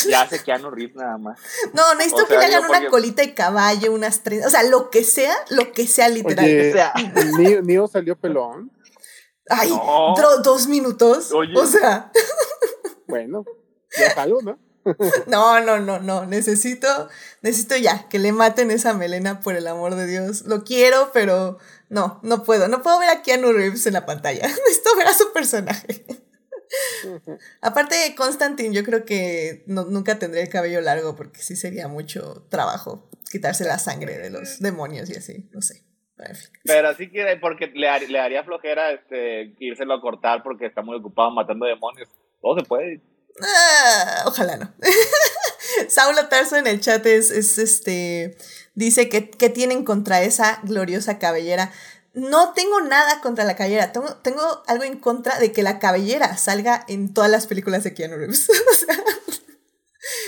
Ya 0.08 0.22
hace 0.22 0.42
Keanu 0.42 0.70
Reeves 0.70 0.96
nada 0.96 1.18
más. 1.18 1.38
No, 1.74 1.94
necesito 1.94 2.24
O 2.24 2.26
sea, 2.26 2.38
que 2.40 2.46
le 2.48 2.54
hagan 2.54 2.68
una 2.70 2.78
porque- 2.78 2.88
colita 2.90 3.22
de 3.22 3.34
caballo, 3.34 3.92
unas 3.92 4.22
trenzas. 4.22 4.48
O 4.48 4.50
sea, 4.50 4.62
lo 4.62 4.88
que 4.90 5.04
sea, 5.04 5.34
lo 5.50 5.72
que 5.72 5.86
sea 5.86 6.08
literal. 6.08 6.44
Oye, 6.44 6.70
O 6.70 6.72
sea. 6.72 6.92
Neo, 7.38 7.62
Neo 7.62 7.86
salió 7.88 8.16
pelón. 8.18 8.70
Ay, 9.48 9.70
No. 9.70 10.14
dos 10.44 10.68
minutos. 10.68 11.32
Oye. 11.32 11.52
O 11.56 11.66
sea, 11.66 12.12
Bueno, 13.08 13.44
ya 13.98 14.06
es 14.06 14.16
algo, 14.16 14.40
¿no? 14.42 14.58
no, 15.26 15.60
no, 15.60 15.78
no, 15.80 15.98
no. 15.98 16.24
Necesito, 16.26 17.08
necesito 17.42 17.76
ya 17.76 18.08
que 18.08 18.18
le 18.18 18.32
maten 18.32 18.70
esa 18.70 18.94
melena 18.94 19.40
por 19.40 19.54
el 19.56 19.66
amor 19.66 19.94
de 19.96 20.06
Dios. 20.06 20.42
Lo 20.46 20.62
quiero, 20.64 21.10
pero 21.12 21.58
no, 21.88 22.20
no 22.22 22.44
puedo. 22.44 22.68
No 22.68 22.80
puedo 22.82 22.98
ver 23.00 23.10
a 23.10 23.22
Keanu 23.22 23.52
Reeves 23.52 23.86
en 23.86 23.94
la 23.94 24.06
pantalla. 24.06 24.46
Necesito 24.68 24.96
ver 24.96 25.08
a 25.08 25.14
su 25.14 25.32
personaje. 25.32 26.06
Aparte 27.60 27.94
de 27.96 28.14
Constantine, 28.14 28.74
yo 28.74 28.84
creo 28.84 29.04
que 29.04 29.64
no- 29.66 29.84
nunca 29.84 30.18
tendré 30.18 30.42
el 30.42 30.48
cabello 30.48 30.80
largo 30.80 31.16
porque 31.16 31.40
sí 31.40 31.56
sería 31.56 31.88
mucho 31.88 32.46
trabajo 32.48 33.08
quitarse 33.30 33.64
la 33.64 33.78
sangre 33.78 34.18
de 34.18 34.30
los 34.30 34.60
demonios 34.60 35.08
y 35.10 35.16
así, 35.16 35.48
no 35.52 35.62
sé. 35.62 35.84
Pero 36.64 36.94
sí 36.96 37.10
que 37.10 37.24
porque 37.40 37.68
le, 37.68 37.88
har- 37.88 38.08
le 38.08 38.18
haría 38.20 38.44
flojera 38.44 38.92
este, 38.92 39.54
írselo 39.58 39.94
a 39.94 40.00
cortar 40.00 40.42
porque 40.42 40.66
está 40.66 40.82
muy 40.82 40.96
ocupado 40.96 41.30
matando 41.30 41.64
demonios. 41.66 42.08
Todo 42.42 42.58
se 42.58 42.64
puede. 42.66 43.00
Ah, 43.42 44.24
ojalá 44.26 44.56
no. 44.58 44.74
Saulo 45.88 46.28
Tarso 46.28 46.56
en 46.56 46.66
el 46.66 46.80
chat 46.80 47.04
es, 47.06 47.30
es 47.30 47.56
este, 47.58 48.36
dice 48.74 49.08
que, 49.08 49.30
que 49.30 49.48
tienen 49.48 49.84
contra 49.84 50.20
esa 50.22 50.60
gloriosa 50.64 51.18
cabellera. 51.18 51.72
No 52.12 52.52
tengo 52.54 52.80
nada 52.80 53.20
contra 53.20 53.44
la 53.44 53.54
cabellera, 53.54 53.92
tengo, 53.92 54.16
tengo 54.16 54.62
algo 54.66 54.84
en 54.84 54.98
contra 54.98 55.38
de 55.38 55.52
que 55.52 55.62
la 55.62 55.78
cabellera 55.78 56.36
salga 56.36 56.84
en 56.88 57.14
todas 57.14 57.30
las 57.30 57.46
películas 57.46 57.84
de 57.84 57.94
Keanu 57.94 58.16
Reeves. 58.16 58.48
o 58.70 58.74
sea, 58.74 58.96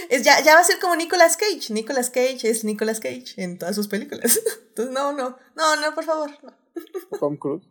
es 0.09 0.23
ya, 0.23 0.41
ya 0.41 0.55
va 0.55 0.61
a 0.61 0.65
ser 0.65 0.79
como 0.79 0.95
Nicolas 0.97 1.37
Cage. 1.37 1.73
Nicolas 1.73 2.11
Cage 2.11 2.49
es 2.49 2.65
Nicolas 2.65 3.01
Cage 3.01 3.35
en 3.37 3.59
todas 3.59 3.75
sus 3.75 3.89
películas. 3.89 4.41
Entonces, 4.69 4.95
no, 4.95 5.12
no, 5.12 5.39
no, 5.57 5.77
no, 5.77 5.95
por 5.95 6.05
favor. 6.05 6.31
No. 6.43 6.55
Tom 7.19 7.37
Cruise. 7.37 7.65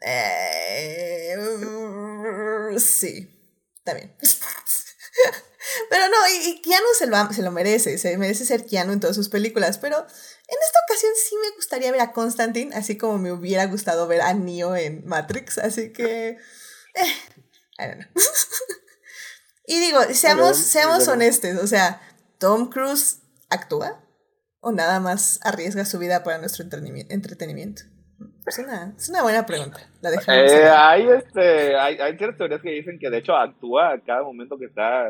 Eh, 0.00 1.36
sí, 2.78 3.28
está 3.78 3.94
bien. 3.94 4.16
Pero 5.90 6.08
no, 6.08 6.16
y, 6.28 6.50
y 6.50 6.62
Keanu 6.62 6.86
se 6.98 7.06
lo, 7.06 7.32
se 7.32 7.42
lo 7.42 7.50
merece, 7.50 7.98
se 7.98 8.16
merece 8.18 8.44
ser 8.44 8.66
Keanu 8.66 8.92
en 8.92 9.00
todas 9.00 9.16
sus 9.16 9.28
películas, 9.28 9.78
pero 9.78 9.96
en 9.96 10.58
esta 10.66 10.78
ocasión 10.88 11.12
sí 11.16 11.36
me 11.42 11.54
gustaría 11.56 11.92
ver 11.92 12.00
a 12.00 12.12
Constantine, 12.12 12.74
así 12.74 12.96
como 12.98 13.18
me 13.18 13.32
hubiera 13.32 13.66
gustado 13.66 14.06
ver 14.06 14.22
a 14.22 14.34
Neo 14.34 14.76
en 14.76 15.06
Matrix, 15.06 15.58
así 15.58 15.92
que... 15.92 16.38
Eh, 16.94 17.06
I 17.78 17.86
don't 17.86 18.00
know. 18.00 18.08
y 19.66 19.80
digo, 19.80 20.00
seamos, 20.12 20.56
seamos 20.56 21.08
honestos, 21.08 21.56
o 21.62 21.66
sea, 21.66 22.00
¿Tom 22.38 22.70
Cruise 22.70 23.20
actúa? 23.50 24.00
¿O 24.60 24.70
nada 24.70 25.00
más 25.00 25.40
arriesga 25.42 25.84
su 25.84 25.98
vida 25.98 26.22
para 26.22 26.38
nuestro 26.38 26.64
entretenimiento? 26.64 27.82
Es 28.46 28.58
una, 28.58 28.94
es 28.96 29.08
una 29.08 29.22
buena 29.22 29.46
pregunta. 29.46 29.80
La 30.00 30.10
dejamos 30.10 30.52
Eh, 30.52 30.68
hay, 30.68 31.08
este, 31.08 31.76
hay, 31.76 31.96
hay 31.98 32.16
ciertas 32.16 32.38
teorías 32.38 32.62
que 32.62 32.70
dicen 32.70 32.98
que 32.98 33.10
de 33.10 33.18
hecho 33.18 33.36
actúa 33.36 33.92
a 33.92 34.00
cada 34.00 34.22
momento 34.22 34.58
que 34.58 34.66
está 34.66 35.08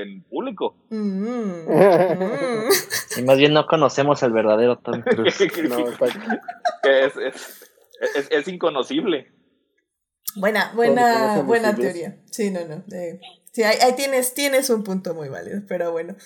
en 0.00 0.22
público. 0.24 0.76
Mm, 0.90 1.66
mm. 1.68 2.68
Y 3.18 3.22
más 3.22 3.36
bien 3.36 3.52
no 3.52 3.66
conocemos 3.66 4.22
al 4.22 4.32
verdadero 4.32 4.78
Tom 4.78 5.02
Cruise. 5.04 5.38
No, 5.68 5.88
es, 6.84 7.16
es, 7.16 7.70
es, 8.14 8.28
es 8.30 8.48
inconocible. 8.48 9.30
Buena, 10.36 10.72
buena, 10.74 11.42
buena 11.42 11.74
teoría. 11.74 12.16
Sí, 12.30 12.50
no, 12.50 12.60
no. 12.64 12.82
eh, 12.96 13.20
sí, 13.52 13.62
ahí, 13.64 13.76
ahí 13.82 13.92
tienes, 13.94 14.32
tienes 14.32 14.70
un 14.70 14.82
punto 14.82 15.14
muy 15.14 15.28
válido, 15.28 15.60
pero 15.68 15.92
bueno. 15.92 16.16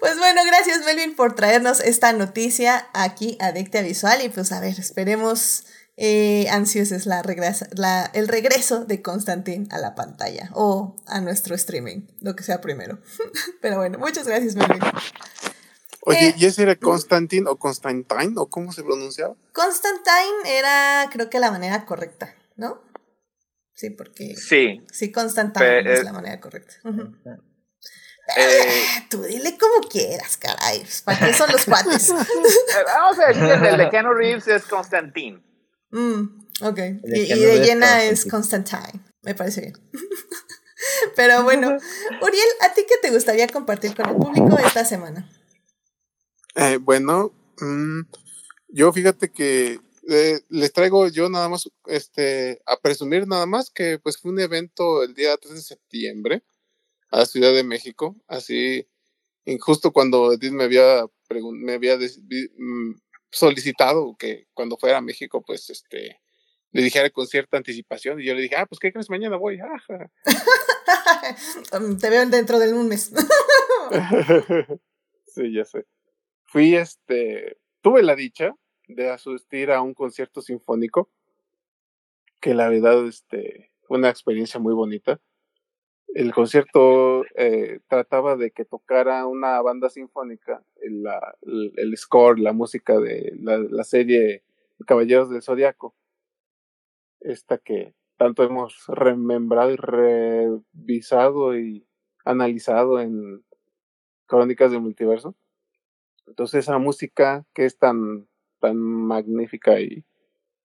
Pues 0.00 0.16
bueno, 0.18 0.40
gracias 0.46 0.84
Melvin 0.86 1.14
por 1.14 1.34
traernos 1.34 1.80
esta 1.80 2.12
noticia 2.14 2.88
aquí 2.94 3.36
a 3.40 3.48
Adictia 3.48 3.82
Visual 3.82 4.24
y 4.24 4.30
pues 4.30 4.52
a 4.52 4.60
ver, 4.60 4.78
esperemos 4.78 5.64
eh, 5.96 6.48
ansiosos 6.50 7.06
la 7.06 7.22
regresa, 7.22 7.66
la, 7.72 8.06
el 8.14 8.28
regreso 8.28 8.84
de 8.84 9.02
Constantin 9.02 9.68
a 9.72 9.78
la 9.78 9.94
pantalla 9.94 10.50
o 10.54 10.96
a 11.06 11.20
nuestro 11.20 11.54
streaming, 11.54 12.06
lo 12.20 12.34
que 12.34 12.42
sea 12.44 12.60
primero. 12.60 12.98
pero 13.60 13.76
bueno, 13.76 13.98
muchas 13.98 14.26
gracias 14.26 14.54
Melvin. 14.56 14.80
Oye, 16.04 16.28
Eh. 16.30 16.34
¿y 16.36 16.46
ese 16.46 16.62
era 16.62 16.74
Constantine 16.76 17.48
o 17.48 17.56
Constantine 17.58 18.32
o 18.36 18.48
cómo 18.48 18.72
se 18.72 18.82
pronunciaba? 18.82 19.36
Constantine 19.52 20.58
era 20.58 21.08
creo 21.12 21.30
que 21.30 21.38
la 21.38 21.50
manera 21.50 21.84
correcta, 21.84 22.34
¿no? 22.56 22.82
Sí, 23.74 23.90
porque... 23.90 24.34
Sí. 24.36 24.82
Sí, 24.92 25.10
Constantine 25.12 25.64
Pe- 25.82 25.92
es 25.94 26.00
eh, 26.00 26.04
la 26.04 26.12
manera 26.12 26.40
correcta. 26.40 26.74
Eh, 28.36 28.82
Tú 29.10 29.22
dile 29.22 29.58
como 29.58 29.88
quieras, 29.88 30.36
caray. 30.36 30.84
¿Para 31.04 31.18
qué 31.26 31.34
son 31.34 31.50
los 31.52 31.64
cuates? 31.64 32.10
eh, 32.10 32.14
vamos 32.86 33.18
a 33.18 33.26
decir 33.28 33.42
que 33.60 33.68
el 33.68 33.76
de 33.78 33.90
Keanu 33.90 34.12
Reeves 34.12 34.46
es 34.48 34.64
Constantine. 34.64 35.42
Mm, 35.92 36.46
ok. 36.62 36.76
de 36.76 37.18
Y, 37.18 37.40
de 37.40 37.60
llena 37.60 38.02
es 38.04 38.24
Constantine. 38.24 39.00
Me 39.22 39.34
parece 39.34 39.60
bien. 39.60 39.74
Pero 41.16 41.44
bueno, 41.44 41.68
Uriel, 42.20 42.48
¿a 42.62 42.74
ti 42.74 42.82
qué 42.88 42.96
te 43.00 43.12
gustaría 43.12 43.46
compartir 43.46 43.94
con 43.94 44.08
el 44.08 44.16
público 44.16 44.58
esta 44.58 44.84
semana? 44.84 45.30
Eh, 46.56 46.78
bueno, 46.78 47.32
mm, 47.60 48.00
yo 48.68 48.92
fíjate 48.92 49.30
que 49.30 49.80
eh, 50.08 50.40
les 50.48 50.72
traigo 50.72 51.06
yo 51.08 51.28
nada 51.28 51.48
más, 51.48 51.68
este, 51.86 52.60
a 52.66 52.76
presumir 52.76 53.26
nada 53.28 53.46
más 53.46 53.70
que 53.70 53.98
pues 54.00 54.18
fue 54.18 54.32
un 54.32 54.40
evento 54.40 55.04
el 55.04 55.14
día 55.14 55.36
3 55.36 55.54
de 55.54 55.62
septiembre 55.62 56.42
a 57.10 57.18
la 57.18 57.26
Ciudad 57.26 57.54
de 57.54 57.62
México, 57.62 58.16
así, 58.26 58.88
y 59.44 59.58
justo 59.58 59.92
cuando 59.92 60.32
Edith 60.32 60.52
me 60.52 60.64
había, 60.64 61.06
me 61.30 61.74
había 61.74 61.96
mm, 61.96 62.94
solicitado 63.32 64.14
que 64.16 64.46
cuando 64.54 64.76
fuera 64.76 64.98
a 64.98 65.02
México, 65.02 65.42
pues, 65.42 65.70
este, 65.70 66.20
le 66.70 66.82
dijera 66.82 67.10
con 67.10 67.26
cierta 67.26 67.56
anticipación, 67.56 68.20
y 68.20 68.24
yo 68.26 68.34
le 68.34 68.42
dije, 68.42 68.56
ah, 68.56 68.66
pues, 68.66 68.78
¿qué 68.78 68.92
crees? 68.92 69.10
Mañana 69.10 69.36
voy, 69.36 69.58
ajá. 69.58 70.10
Te 72.00 72.10
veo 72.10 72.26
dentro 72.26 72.58
de 72.58 72.72
un 72.72 72.88
mes. 72.88 73.10
sí, 75.26 75.52
ya 75.52 75.64
sé. 75.64 75.86
Fui, 76.44 76.76
este, 76.76 77.58
tuve 77.80 78.02
la 78.02 78.14
dicha 78.14 78.54
de 78.86 79.10
asistir 79.10 79.70
a 79.70 79.80
un 79.80 79.94
concierto 79.94 80.42
sinfónico, 80.42 81.08
que 82.40 82.54
la 82.54 82.68
verdad, 82.68 83.06
este, 83.06 83.70
fue 83.82 83.98
una 83.98 84.10
experiencia 84.10 84.60
muy 84.60 84.74
bonita. 84.74 85.20
El 86.14 86.32
concierto 86.34 87.24
eh, 87.36 87.80
trataba 87.88 88.36
de 88.36 88.50
que 88.50 88.66
tocara 88.66 89.26
una 89.26 89.60
banda 89.62 89.88
sinfónica, 89.88 90.62
el, 90.82 91.04
el, 91.76 91.96
score, 91.96 92.38
la 92.38 92.52
música 92.52 92.98
de 93.00 93.32
la, 93.40 93.58
la 93.58 93.84
serie 93.84 94.42
Caballeros 94.86 95.30
del 95.30 95.42
Zodiaco, 95.42 95.94
esta 97.20 97.56
que 97.58 97.94
tanto 98.16 98.42
hemos 98.42 98.84
remembrado 98.88 99.70
y 99.70 99.76
revisado 99.76 101.58
y 101.58 101.86
analizado 102.24 103.00
en 103.00 103.42
Crónicas 104.26 104.70
del 104.70 104.80
Multiverso. 104.80 105.34
Entonces 106.26 106.64
esa 106.64 106.78
música 106.78 107.46
que 107.54 107.64
es 107.64 107.78
tan, 107.78 108.28
tan 108.60 108.76
magnífica 108.76 109.80
y, 109.80 110.04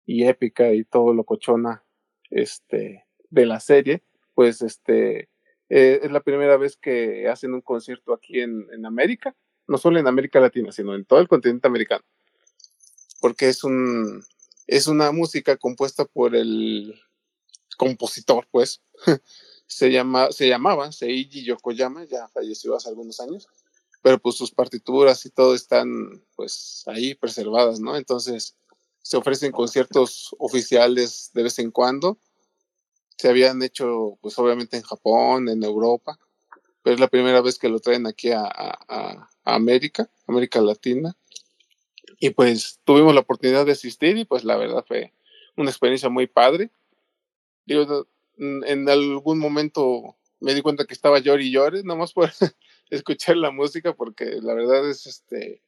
y 0.05 0.25
épica 0.25 0.71
y 0.73 0.83
todo 0.83 1.13
lo 1.13 1.23
cochona 1.23 1.83
este, 2.29 3.05
de 3.29 3.45
la 3.45 3.59
serie, 3.59 4.03
pues 4.33 4.61
este 4.61 5.30
eh, 5.71 6.01
es 6.03 6.11
la 6.11 6.21
primera 6.21 6.57
vez 6.57 6.77
que 6.77 7.27
hacen 7.29 7.53
un 7.53 7.61
concierto 7.61 8.13
aquí 8.13 8.41
en, 8.41 8.85
América, 8.85 9.35
no 9.67 9.77
solo 9.77 9.99
en 9.99 10.07
América 10.07 10.39
Latina, 10.39 10.71
sino 10.71 10.93
en 10.95 11.05
todo 11.05 11.19
el 11.19 11.27
continente 11.27 11.67
americano. 11.67 12.03
Porque 13.19 13.49
es 13.49 13.63
un 13.63 14.23
es 14.67 14.87
una 14.87 15.11
música 15.11 15.57
compuesta 15.57 16.05
por 16.05 16.35
el 16.35 16.99
compositor, 17.77 18.47
pues. 18.51 18.81
se 19.67 19.91
llama, 19.91 20.31
se 20.31 20.49
llamaba 20.49 20.91
Seiji 20.91 21.43
Yokoyama, 21.45 22.03
ya 22.03 22.27
falleció 22.27 22.75
hace 22.75 22.89
algunos 22.89 23.21
años 23.21 23.47
pero 24.01 24.19
pues 24.19 24.35
sus 24.35 24.51
partituras 24.51 25.25
y 25.25 25.29
todo 25.29 25.53
están 25.55 26.23
pues 26.35 26.83
ahí 26.87 27.15
preservadas, 27.15 27.79
¿no? 27.79 27.95
Entonces 27.95 28.55
se 29.01 29.17
ofrecen 29.17 29.51
conciertos 29.51 30.35
oficiales 30.39 31.31
de 31.33 31.43
vez 31.43 31.59
en 31.59 31.71
cuando. 31.71 32.17
Se 33.21 33.29
habían 33.29 33.61
hecho 33.61 34.17
pues 34.19 34.39
obviamente 34.39 34.77
en 34.77 34.81
Japón, 34.81 35.47
en 35.47 35.63
Europa, 35.63 36.17
pero 36.81 36.95
es 36.95 36.99
la 36.99 37.07
primera 37.07 37.39
vez 37.41 37.59
que 37.59 37.69
lo 37.69 37.79
traen 37.79 38.07
aquí 38.07 38.31
a, 38.31 38.41
a, 38.43 39.29
América, 39.43 40.09
América 40.25 40.59
Latina. 40.59 41.15
Y 42.19 42.31
pues 42.31 42.79
tuvimos 42.83 43.13
la 43.13 43.21
oportunidad 43.21 43.67
de 43.67 43.73
asistir 43.73 44.17
y 44.17 44.25
pues 44.25 44.43
la 44.43 44.57
verdad 44.57 44.83
fue 44.87 45.13
una 45.55 45.69
experiencia 45.69 46.09
muy 46.09 46.25
padre. 46.25 46.71
Digo, 47.67 48.07
en 48.39 48.89
algún 48.89 49.37
momento 49.37 50.15
me 50.39 50.55
di 50.55 50.63
cuenta 50.63 50.85
que 50.85 50.95
estaba 50.95 51.19
llori 51.19 51.49
y 51.49 51.51
llore, 51.51 51.83
nomás 51.83 52.13
por 52.13 52.31
escuchar 52.89 53.37
la 53.37 53.51
música 53.51 53.93
porque 53.93 54.39
la 54.41 54.55
verdad 54.55 54.89
es 54.89 55.05
este 55.05 55.61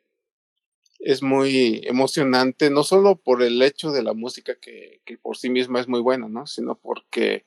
es 1.04 1.22
muy 1.22 1.82
emocionante, 1.86 2.70
no 2.70 2.84
solo 2.84 3.18
por 3.18 3.44
el 3.44 3.62
hecho 3.62 3.92
de 3.92 4.04
la 4.04 4.14
música 4.14 4.56
que, 4.56 5.02
que 5.06 5.18
por 5.18 5.38
sí 5.38 5.50
misma 5.50 5.80
es 5.80 5.88
muy 5.88 6.00
buena, 6.00 6.30
¿no? 6.30 6.48
Sino 6.48 6.76
porque 6.76 7.46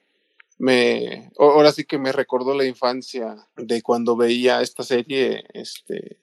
me 0.58 1.30
ahora 1.38 1.72
sí 1.72 1.84
que 1.84 1.98
me 1.98 2.12
recordó 2.12 2.54
la 2.54 2.64
infancia 2.64 3.48
de 3.56 3.82
cuando 3.82 4.16
veía 4.16 4.62
esta 4.62 4.82
serie 4.82 5.44
este 5.52 6.18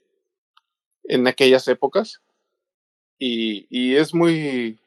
en 1.03 1.27
aquellas 1.27 1.67
épocas 1.67 2.21
y, 3.19 3.67
y 3.69 3.95
es 3.95 4.13
muy 4.13 4.79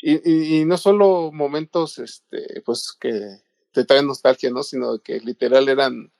y 0.00 0.64
no 0.64 0.76
solo 0.78 1.30
momentos 1.32 1.98
este 1.98 2.62
pues 2.64 2.92
que 2.98 3.40
te 3.76 3.84
traen 3.84 4.06
nostalgia, 4.06 4.50
¿no? 4.50 4.62
Sino 4.62 4.98
que 5.00 5.20
literal 5.20 5.68
eran 5.68 6.10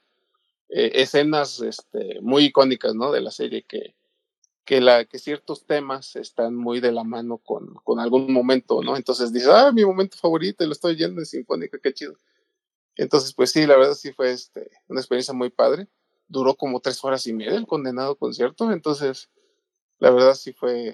eh, 0.69 0.91
escenas 0.93 1.59
este, 1.61 2.21
muy 2.21 2.45
icónicas, 2.45 2.93
¿no? 2.93 3.11
De 3.11 3.19
la 3.19 3.31
serie 3.31 3.63
que, 3.63 3.95
que, 4.67 4.81
la, 4.81 5.05
que 5.05 5.17
ciertos 5.17 5.65
temas 5.65 6.17
están 6.17 6.53
muy 6.53 6.81
de 6.81 6.91
la 6.91 7.05
mano 7.05 7.37
con, 7.37 7.73
con 7.85 8.01
algún 8.01 8.33
momento, 8.33 8.83
¿no? 8.83 8.97
Entonces 8.97 9.31
dices, 9.31 9.47
ah, 9.47 9.71
mi 9.71 9.85
momento 9.85 10.17
favorito, 10.17 10.65
lo 10.65 10.73
estoy 10.73 10.97
yendo 10.97 11.21
en 11.21 11.25
Sinfónica, 11.25 11.79
qué 11.81 11.93
chido. 11.93 12.17
Entonces, 12.97 13.33
pues 13.33 13.51
sí, 13.51 13.65
la 13.65 13.77
verdad 13.77 13.93
sí 13.93 14.11
fue 14.11 14.33
este, 14.33 14.69
una 14.89 14.99
experiencia 14.99 15.33
muy 15.33 15.49
padre. 15.49 15.87
Duró 16.27 16.55
como 16.55 16.81
tres 16.81 17.01
horas 17.01 17.25
y 17.27 17.33
media 17.33 17.55
el 17.55 17.65
condenado 17.65 18.17
concierto, 18.17 18.69
entonces 18.73 19.29
la 19.99 20.11
verdad 20.11 20.35
sí 20.35 20.51
fue, 20.51 20.93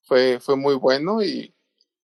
fue, 0.00 0.40
fue 0.40 0.56
muy 0.56 0.76
bueno 0.76 1.22
y, 1.22 1.54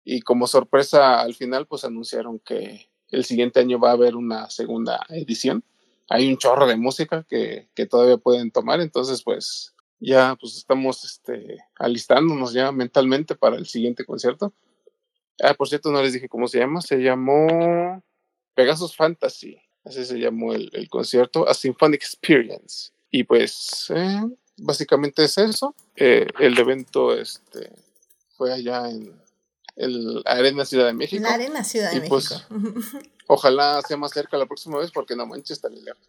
y 0.03 0.19
como 0.21 0.45
sorpresa 0.45 1.21
al 1.21 1.35
final, 1.35 1.67
pues 1.67 1.85
anunciaron 1.85 2.39
que 2.39 2.91
el 3.11 3.23
siguiente 3.23 3.61
año 3.61 3.79
va 3.79 3.91
a 3.91 3.93
haber 3.93 4.17
una 4.17 4.49
segunda 4.49 4.99
edición 5.07 5.63
hay 6.09 6.29
un 6.29 6.37
chorro 6.37 6.67
de 6.67 6.77
música 6.77 7.25
que, 7.27 7.67
que 7.75 7.85
todavía 7.85 8.17
pueden 8.17 8.49
tomar, 8.51 8.79
entonces 8.79 9.23
pues 9.23 9.73
ya 9.99 10.35
pues 10.39 10.57
estamos 10.57 11.03
este, 11.03 11.57
alistándonos 11.75 12.53
ya 12.53 12.71
mentalmente 12.71 13.35
para 13.35 13.55
el 13.55 13.65
siguiente 13.65 14.05
concierto. 14.05 14.53
Ah, 15.41 15.53
por 15.53 15.69
cierto, 15.69 15.91
no 15.91 16.01
les 16.01 16.13
dije 16.13 16.29
cómo 16.29 16.47
se 16.47 16.59
llama, 16.59 16.81
se 16.81 16.97
llamó 16.97 18.03
Pegasus 18.55 18.95
Fantasy, 18.95 19.61
así 19.85 20.03
se 20.05 20.19
llamó 20.19 20.53
el, 20.53 20.69
el 20.73 20.89
concierto, 20.89 21.47
A 21.47 21.53
Symphonic 21.53 22.01
Experience. 22.01 22.91
Y 23.11 23.23
pues 23.23 23.91
eh, 23.95 24.21
básicamente 24.57 25.23
es 25.23 25.37
eso. 25.37 25.75
Eh, 25.95 26.27
el 26.39 26.57
evento 26.57 27.15
este, 27.15 27.71
fue 28.35 28.53
allá 28.53 28.89
en 28.89 29.13
el 29.75 30.23
Arena 30.25 30.65
Ciudad 30.65 30.87
de 30.87 30.93
México. 30.93 31.23
La 31.23 31.35
Arena 31.35 31.63
Ciudad 31.63 31.91
de 31.91 31.97
Y, 31.97 32.09
pues, 32.09 32.31
México. 32.49 32.99
Ojalá 33.27 33.81
sea 33.81 33.97
más 33.97 34.11
cerca 34.11 34.37
la 34.37 34.45
próxima 34.45 34.79
vez 34.79 34.91
porque 34.91 35.15
no 35.15 35.25
manches, 35.25 35.57
está 35.57 35.69
lejos. 35.69 36.01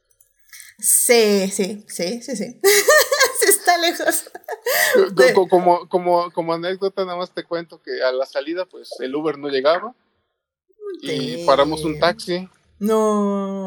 Sí, 0.79 1.49
sí, 1.51 1.85
sí, 1.89 2.23
sí, 2.23 2.37
sí. 2.37 2.61
está 3.69 3.77
lejos. 3.81 5.49
Como, 5.49 5.89
como, 5.89 6.31
como 6.31 6.53
anécdota, 6.55 7.05
nada 7.05 7.19
más 7.19 7.31
te 7.31 7.45
cuento 7.45 7.81
que 7.83 8.03
a 8.03 8.13
la 8.13 8.27
salida, 8.27 8.65
pues 8.67 8.91
el 9.01 9.15
Uber 9.15 9.39
no 9.39 9.49
llegaba 9.49 9.95
y 11.03 11.45
paramos 11.47 11.85
un 11.85 11.99
taxi 11.99 12.49
No. 12.79 13.67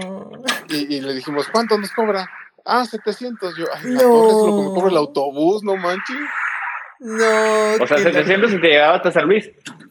y, 0.70 0.96
y 0.96 1.02
le 1.02 1.14
dijimos, 1.14 1.48
¿cuánto 1.52 1.78
nos 1.78 1.92
cobra? 1.92 2.30
Ah, 2.66 2.86
700. 2.86 3.56
Yo, 3.58 3.66
ay, 3.74 3.90
la 3.90 4.04
No. 4.04 4.10
torre 4.10 4.28
es 4.30 4.36
lo 4.36 4.58
que 4.58 4.64
me 4.70 4.74
cobra 4.76 4.92
el 4.92 4.98
autobús, 4.98 5.64
no 5.64 5.76
manches. 5.78 6.18
No. 7.00 7.84
O 7.84 7.88
sea, 7.88 7.98
qué 7.98 8.04
700 8.04 8.54
y 8.54 8.62
te 8.62 8.68
llegaba 8.68 8.96
hasta 8.98 9.12
San 9.12 9.26
Luis. 9.28 9.50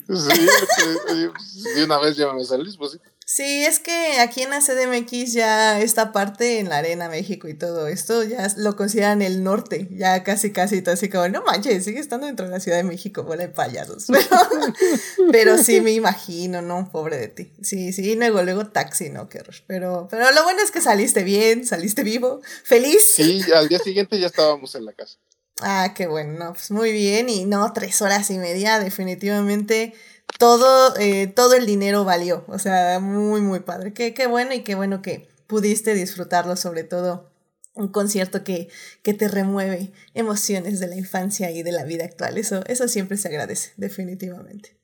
Sí, 0.08 0.46
de 1.76 1.84
una 1.84 1.98
vez 1.98 2.16
llévame 2.16 2.42
a 2.42 2.44
San 2.44 2.60
Luis, 2.62 2.76
pues 2.76 2.92
sí. 2.92 2.98
Sí, 3.32 3.64
es 3.64 3.78
que 3.78 4.18
aquí 4.18 4.42
en 4.42 4.50
la 4.50 4.58
CDMX 4.58 5.32
ya 5.32 5.80
esta 5.80 6.10
parte 6.10 6.58
en 6.58 6.68
la 6.68 6.78
Arena 6.78 7.08
México 7.08 7.46
y 7.46 7.54
todo 7.54 7.86
esto 7.86 8.24
ya 8.24 8.52
lo 8.56 8.74
consideran 8.74 9.22
el 9.22 9.44
norte, 9.44 9.86
ya 9.92 10.24
casi 10.24 10.50
casi 10.50 10.82
todo 10.82 10.94
así 10.94 11.08
como, 11.08 11.28
no 11.28 11.44
manches, 11.44 11.84
sigue 11.84 12.00
estando 12.00 12.26
dentro 12.26 12.46
de 12.46 12.50
la 12.50 12.58
Ciudad 12.58 12.78
de 12.78 12.82
México, 12.82 13.22
bola 13.22 13.44
de 13.44 13.48
payasos. 13.48 14.06
Pero, 14.08 15.30
pero 15.30 15.58
sí 15.58 15.80
me 15.80 15.92
imagino, 15.92 16.60
¿no? 16.60 16.90
Pobre 16.90 17.18
de 17.18 17.28
ti. 17.28 17.52
Sí, 17.62 17.92
sí, 17.92 18.10
y 18.10 18.16
luego, 18.16 18.42
luego 18.42 18.66
taxi, 18.66 19.10
¿no? 19.10 19.28
Qué 19.28 19.38
horror. 19.38 19.54
Pero, 19.68 20.08
pero 20.10 20.32
lo 20.32 20.42
bueno 20.42 20.60
es 20.64 20.72
que 20.72 20.80
saliste 20.80 21.22
bien, 21.22 21.64
saliste 21.64 22.02
vivo, 22.02 22.40
feliz. 22.64 23.12
Sí, 23.14 23.42
al 23.54 23.68
día 23.68 23.78
siguiente 23.78 24.18
ya 24.18 24.26
estábamos 24.26 24.74
en 24.74 24.86
la 24.86 24.92
casa. 24.92 25.18
Ah, 25.60 25.92
qué 25.94 26.08
bueno, 26.08 26.36
no, 26.36 26.52
pues 26.54 26.72
muy 26.72 26.90
bien, 26.90 27.28
y 27.28 27.44
no, 27.44 27.72
tres 27.72 28.02
horas 28.02 28.28
y 28.30 28.38
media, 28.38 28.80
definitivamente 28.80 29.94
todo, 30.38 30.96
eh, 30.98 31.26
todo 31.26 31.54
el 31.54 31.66
dinero 31.66 32.04
valió, 32.04 32.44
o 32.48 32.58
sea, 32.58 32.98
muy, 33.00 33.40
muy 33.40 33.60
padre, 33.60 33.92
qué, 33.92 34.14
qué 34.14 34.26
bueno 34.26 34.54
y 34.54 34.62
qué 34.62 34.74
bueno 34.74 35.02
que 35.02 35.28
pudiste 35.46 35.94
disfrutarlo, 35.94 36.56
sobre 36.56 36.84
todo 36.84 37.30
un 37.74 37.88
concierto 37.88 38.44
que, 38.44 38.68
que 39.02 39.14
te 39.14 39.28
remueve 39.28 39.92
emociones 40.14 40.80
de 40.80 40.88
la 40.88 40.96
infancia 40.96 41.50
y 41.50 41.62
de 41.62 41.72
la 41.72 41.84
vida 41.84 42.04
actual, 42.04 42.38
eso, 42.38 42.64
eso 42.66 42.88
siempre 42.88 43.16
se 43.16 43.28
agradece, 43.28 43.72
definitivamente. 43.76 44.76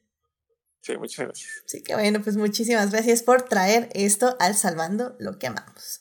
Sí, 0.86 0.96
muchas 0.96 1.26
gracias. 1.26 1.50
Así 1.64 1.82
que 1.82 1.94
bueno, 1.94 2.22
pues 2.22 2.36
muchísimas 2.36 2.92
gracias 2.92 3.22
por 3.22 3.42
traer 3.42 3.88
esto 3.94 4.36
al 4.38 4.54
Salvando 4.54 5.16
lo 5.18 5.38
que 5.38 5.48
amamos. 5.48 6.00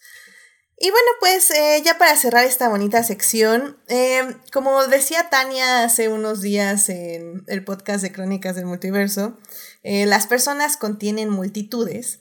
Y 0.78 0.92
bueno, 0.92 1.08
pues 1.22 1.52
eh, 1.52 1.82
ya 1.86 1.98
para 1.98 2.18
cerrar 2.18 2.44
esta 2.44 2.68
bonita 2.68 3.02
sección, 3.04 3.78
eh, 3.88 4.36
como 4.52 4.86
decía 4.88 5.30
Tania 5.30 5.84
hace 5.84 6.10
unos 6.10 6.42
días 6.42 6.90
en 6.90 7.44
el 7.48 7.64
podcast 7.64 8.02
de 8.02 8.12
Crónicas 8.12 8.58
del 8.58 8.66
Multiverso, 8.66 9.38
eh, 9.84 10.06
las 10.06 10.28
personas 10.28 10.76
contienen 10.76 11.30
multitudes. 11.30 12.20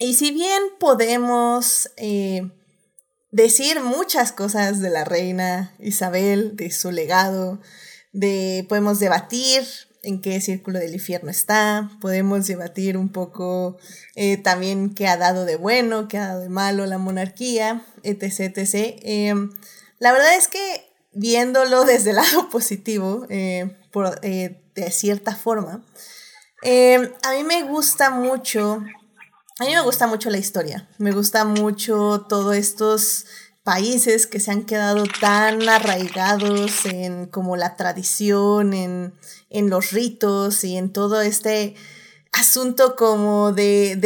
Y 0.00 0.14
si 0.14 0.32
bien 0.32 0.62
podemos 0.80 1.90
decir 3.30 3.80
muchas 3.80 4.32
cosas 4.32 4.80
de 4.80 4.90
la 4.90 5.04
reina 5.04 5.74
Isabel, 5.78 6.56
de 6.56 6.70
su 6.70 6.90
legado, 6.90 7.60
de 8.12 8.64
podemos 8.68 9.00
debatir 9.00 9.64
en 10.08 10.20
qué 10.20 10.40
círculo 10.40 10.78
del 10.78 10.94
infierno 10.94 11.30
está, 11.30 11.90
podemos 12.00 12.46
debatir 12.46 12.96
un 12.96 13.10
poco 13.10 13.76
eh, 14.16 14.36
también 14.36 14.94
qué 14.94 15.06
ha 15.06 15.16
dado 15.16 15.44
de 15.44 15.56
bueno, 15.56 16.08
qué 16.08 16.18
ha 16.18 16.28
dado 16.28 16.40
de 16.40 16.48
malo 16.48 16.86
la 16.86 16.98
monarquía, 16.98 17.84
etc. 18.02 18.56
etc. 18.56 18.74
Eh, 19.02 19.34
la 19.98 20.12
verdad 20.12 20.36
es 20.36 20.48
que 20.48 20.88
viéndolo 21.12 21.84
desde 21.84 22.10
el 22.10 22.16
lado 22.16 22.48
positivo, 22.50 23.26
eh, 23.28 23.76
por, 23.92 24.18
eh, 24.22 24.62
de 24.74 24.90
cierta 24.90 25.34
forma, 25.34 25.84
eh, 26.62 27.12
a 27.22 27.32
mí 27.32 27.44
me 27.44 27.62
gusta 27.64 28.10
mucho, 28.10 28.82
a 29.58 29.64
mí 29.64 29.74
me 29.74 29.80
gusta 29.82 30.06
mucho 30.06 30.30
la 30.30 30.38
historia, 30.38 30.88
me 30.98 31.12
gusta 31.12 31.44
mucho 31.44 32.26
todos 32.28 32.56
estos 32.56 33.26
países 33.62 34.26
que 34.26 34.40
se 34.40 34.50
han 34.50 34.64
quedado 34.64 35.04
tan 35.20 35.68
arraigados 35.68 36.86
en 36.86 37.26
como 37.26 37.56
la 37.56 37.76
tradición, 37.76 38.72
en, 38.72 39.14
en 39.50 39.70
los 39.70 39.90
ritos 39.90 40.64
y 40.64 40.76
en 40.76 40.92
todo 40.92 41.20
este 41.20 41.74
asunto 42.32 42.96
como 42.96 43.52
de, 43.52 43.98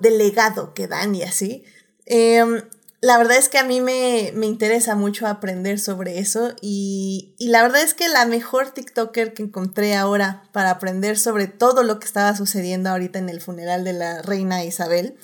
legado 0.00 0.74
que 0.74 0.86
dan 0.86 1.14
y 1.14 1.22
así. 1.22 1.64
Em, 2.06 2.62
la 3.00 3.18
verdad 3.18 3.36
es 3.36 3.50
que 3.50 3.58
a 3.58 3.64
mí 3.64 3.80
me, 3.80 4.32
me 4.34 4.46
interesa 4.46 4.94
mucho 4.94 5.26
aprender 5.26 5.78
sobre 5.78 6.18
eso 6.18 6.54
y, 6.62 7.34
y 7.38 7.48
la 7.48 7.62
verdad 7.62 7.82
es 7.82 7.92
que 7.92 8.08
la 8.08 8.24
mejor 8.24 8.70
TikToker 8.70 9.34
que 9.34 9.42
encontré 9.42 9.94
ahora 9.94 10.44
para 10.52 10.70
aprender 10.70 11.18
sobre 11.18 11.46
todo 11.46 11.82
lo 11.82 11.98
que 11.98 12.06
estaba 12.06 12.34
sucediendo 12.34 12.88
ahorita 12.88 13.18
en 13.18 13.28
el 13.28 13.42
funeral 13.42 13.84
de 13.84 13.92
la 13.92 14.22
reina 14.22 14.64
Isabel 14.64 15.18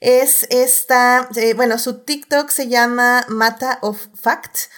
es 0.00 0.46
esta, 0.50 1.28
eh, 1.36 1.54
bueno, 1.54 1.78
su 1.78 2.00
TikTok 2.00 2.50
se 2.50 2.68
llama 2.68 3.24
Mata 3.28 3.78
of 3.82 4.06
Fact. 4.14 4.70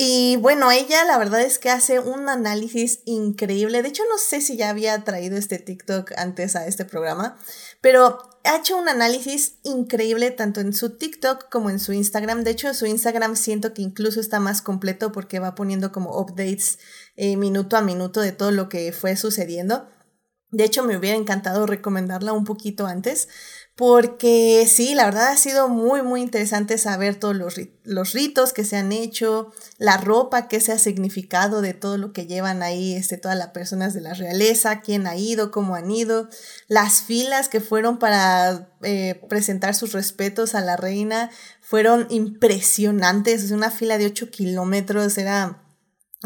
Y 0.00 0.36
bueno, 0.36 0.70
ella 0.70 1.04
la 1.04 1.18
verdad 1.18 1.40
es 1.40 1.58
que 1.58 1.70
hace 1.70 1.98
un 1.98 2.28
análisis 2.28 3.00
increíble. 3.04 3.82
De 3.82 3.88
hecho, 3.88 4.04
no 4.08 4.16
sé 4.16 4.40
si 4.40 4.56
ya 4.56 4.70
había 4.70 5.02
traído 5.02 5.36
este 5.36 5.58
TikTok 5.58 6.12
antes 6.16 6.54
a 6.54 6.68
este 6.68 6.84
programa, 6.84 7.36
pero 7.80 8.16
ha 8.44 8.58
hecho 8.58 8.76
un 8.76 8.88
análisis 8.88 9.56
increíble 9.64 10.30
tanto 10.30 10.60
en 10.60 10.72
su 10.72 10.96
TikTok 10.96 11.48
como 11.50 11.68
en 11.68 11.80
su 11.80 11.92
Instagram. 11.92 12.44
De 12.44 12.52
hecho, 12.52 12.72
su 12.74 12.86
Instagram 12.86 13.34
siento 13.34 13.74
que 13.74 13.82
incluso 13.82 14.20
está 14.20 14.38
más 14.38 14.62
completo 14.62 15.10
porque 15.10 15.40
va 15.40 15.56
poniendo 15.56 15.90
como 15.90 16.16
updates 16.16 16.78
eh, 17.16 17.36
minuto 17.36 17.76
a 17.76 17.80
minuto 17.80 18.20
de 18.20 18.30
todo 18.30 18.52
lo 18.52 18.68
que 18.68 18.92
fue 18.92 19.16
sucediendo. 19.16 19.88
De 20.50 20.62
hecho, 20.62 20.84
me 20.84 20.96
hubiera 20.96 21.16
encantado 21.16 21.66
recomendarla 21.66 22.32
un 22.32 22.44
poquito 22.44 22.86
antes, 22.86 23.28
porque 23.78 24.66
sí, 24.68 24.96
la 24.96 25.04
verdad 25.04 25.28
ha 25.28 25.36
sido 25.36 25.68
muy, 25.68 26.02
muy 26.02 26.20
interesante 26.20 26.78
saber 26.78 27.14
todos 27.14 27.36
los, 27.36 27.60
los 27.84 28.12
ritos 28.12 28.52
que 28.52 28.64
se 28.64 28.76
han 28.76 28.90
hecho, 28.90 29.52
la 29.78 29.98
ropa 29.98 30.48
que 30.48 30.58
se 30.58 30.72
ha 30.72 30.80
significado 30.80 31.60
de 31.60 31.74
todo 31.74 31.96
lo 31.96 32.12
que 32.12 32.26
llevan 32.26 32.64
ahí, 32.64 32.94
este, 32.94 33.18
todas 33.18 33.38
las 33.38 33.50
personas 33.50 33.94
de 33.94 34.00
la 34.00 34.14
realeza, 34.14 34.80
quién 34.80 35.06
ha 35.06 35.14
ido, 35.14 35.52
cómo 35.52 35.76
han 35.76 35.92
ido, 35.92 36.28
las 36.66 37.02
filas 37.02 37.48
que 37.48 37.60
fueron 37.60 38.00
para 38.00 38.76
eh, 38.82 39.20
presentar 39.28 39.76
sus 39.76 39.92
respetos 39.92 40.56
a 40.56 40.60
la 40.60 40.76
reina 40.76 41.30
fueron 41.60 42.08
impresionantes, 42.10 43.44
es 43.44 43.52
una 43.52 43.70
fila 43.70 43.96
de 43.96 44.06
8 44.06 44.32
kilómetros, 44.32 45.16
era, 45.18 45.62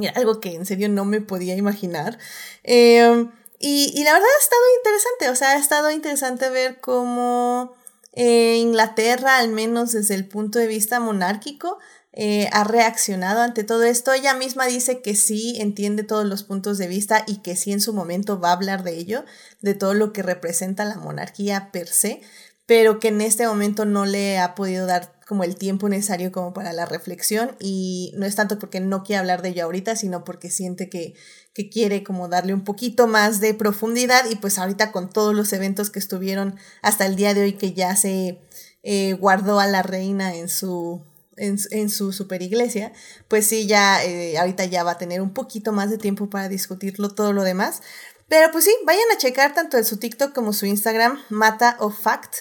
era 0.01 0.13
algo 0.13 0.41
que 0.41 0.55
en 0.55 0.65
serio 0.65 0.89
no 0.89 1.05
me 1.05 1.21
podía 1.21 1.55
imaginar. 1.55 2.19
Eh, 2.65 3.27
y, 3.63 3.93
y, 3.95 4.05
la 4.05 4.13
verdad 4.13 4.29
ha 4.29 4.43
estado 4.43 4.63
interesante, 4.77 5.31
o 5.31 5.37
sea, 5.37 5.51
ha 5.53 5.59
estado 5.59 5.91
interesante 5.91 6.51
ver 6.51 6.81
cómo 6.81 7.75
eh, 8.13 8.57
Inglaterra, 8.59 9.39
al 9.39 9.49
menos 9.49 9.93
desde 9.93 10.15
el 10.15 10.29
punto 10.29 10.59
de 10.59 10.67
vista 10.67 11.01
monárquico, 11.01 11.79
eh, 12.13 12.49
ha 12.53 12.65
reaccionado 12.65 13.41
ante 13.41 13.65
todo 13.65 13.85
esto. 13.85 14.13
Ella 14.13 14.35
misma 14.35 14.67
dice 14.67 15.01
que 15.01 15.17
sí 15.17 15.57
entiende 15.59 16.03
todos 16.05 16.27
los 16.27 16.43
puntos 16.43 16.77
de 16.77 16.89
vista 16.89 17.25
y 17.27 17.39
que 17.39 17.57
sí 17.57 17.73
en 17.73 17.81
su 17.81 17.95
momento 17.95 18.39
va 18.39 18.51
a 18.51 18.53
hablar 18.53 18.83
de 18.83 18.99
ello, 18.99 19.25
de 19.63 19.75
todo 19.75 19.95
lo 19.95 20.13
que 20.13 20.23
representa 20.23 20.85
la 20.85 20.97
monarquía 20.97 21.71
per 21.73 21.89
se, 21.89 22.21
pero 22.67 23.01
que 23.01 23.09
en 23.09 23.23
este 23.23 23.47
momento 23.47 23.87
no 23.87 24.05
le 24.05 24.39
ha 24.39 24.55
podido 24.55 24.87
dar 24.87 25.13
como 25.27 25.45
el 25.45 25.57
tiempo 25.57 25.89
necesario 25.89 26.31
como 26.33 26.53
para 26.53 26.75
la 26.75 26.85
reflexión 26.85 27.57
y 27.59 28.13
no 28.17 28.27
es 28.27 28.35
tanto 28.35 28.59
porque 28.59 28.81
no 28.81 29.03
quiere 29.03 29.21
hablar 29.21 29.41
de 29.41 29.51
ello 29.51 29.65
ahorita, 29.65 29.97
sino 29.97 30.25
porque 30.25 30.51
siente 30.51 30.91
que, 30.91 31.15
que 31.55 31.69
quiere 31.69 32.03
como 32.03 32.29
darle 32.29 32.55
un 32.55 32.65
poquito 32.65 33.07
más 33.07 33.41
de 33.41 33.55
profundidad 33.55 34.25
y 34.31 34.37
pues 34.37 34.59
ahorita 34.59 34.93
con 34.93 35.11
todos 35.11 35.35
los 35.35 35.53
eventos 35.53 35.91
que 35.91 35.99
estuvieron 35.99 36.57
hasta 36.81 37.07
el 37.07 37.17
día 37.17 37.35
de 37.35 37.43
hoy 37.43 37.53
que 37.55 37.73
ya 37.73 37.95
se 37.97 38.41
eh, 38.83 39.13
guardó 39.15 39.61
a 39.61 39.67
la 39.67 39.83
reina 39.83 40.35
en 40.35 40.49
su, 40.49 41.03
en, 41.37 41.59
en 41.71 41.91
su 41.91 42.13
super 42.13 42.43
iglesia, 42.43 42.93
pues 43.29 43.47
sí, 43.47 43.67
ya 43.67 44.05
eh, 44.05 44.39
ahorita 44.39 44.65
ya 44.65 44.83
va 44.83 44.93
a 44.93 44.99
tener 44.99 45.21
un 45.21 45.35
poquito 45.35 45.73
más 45.73 45.91
de 45.91 45.99
tiempo 45.99 46.31
para 46.31 46.49
discutirlo 46.49 47.15
todo 47.15 47.33
lo 47.33 47.45
demás. 47.45 47.83
Pero 48.29 48.51
pues 48.51 48.65
sí, 48.65 48.75
vayan 48.87 49.05
a 49.15 49.19
checar 49.19 49.53
tanto 49.53 49.77
en 49.77 49.85
su 49.85 49.99
TikTok 49.99 50.33
como 50.33 50.55
su 50.55 50.65
Instagram, 50.65 51.21
Mata 51.29 51.77
of 51.81 52.01
Fact 52.01 52.37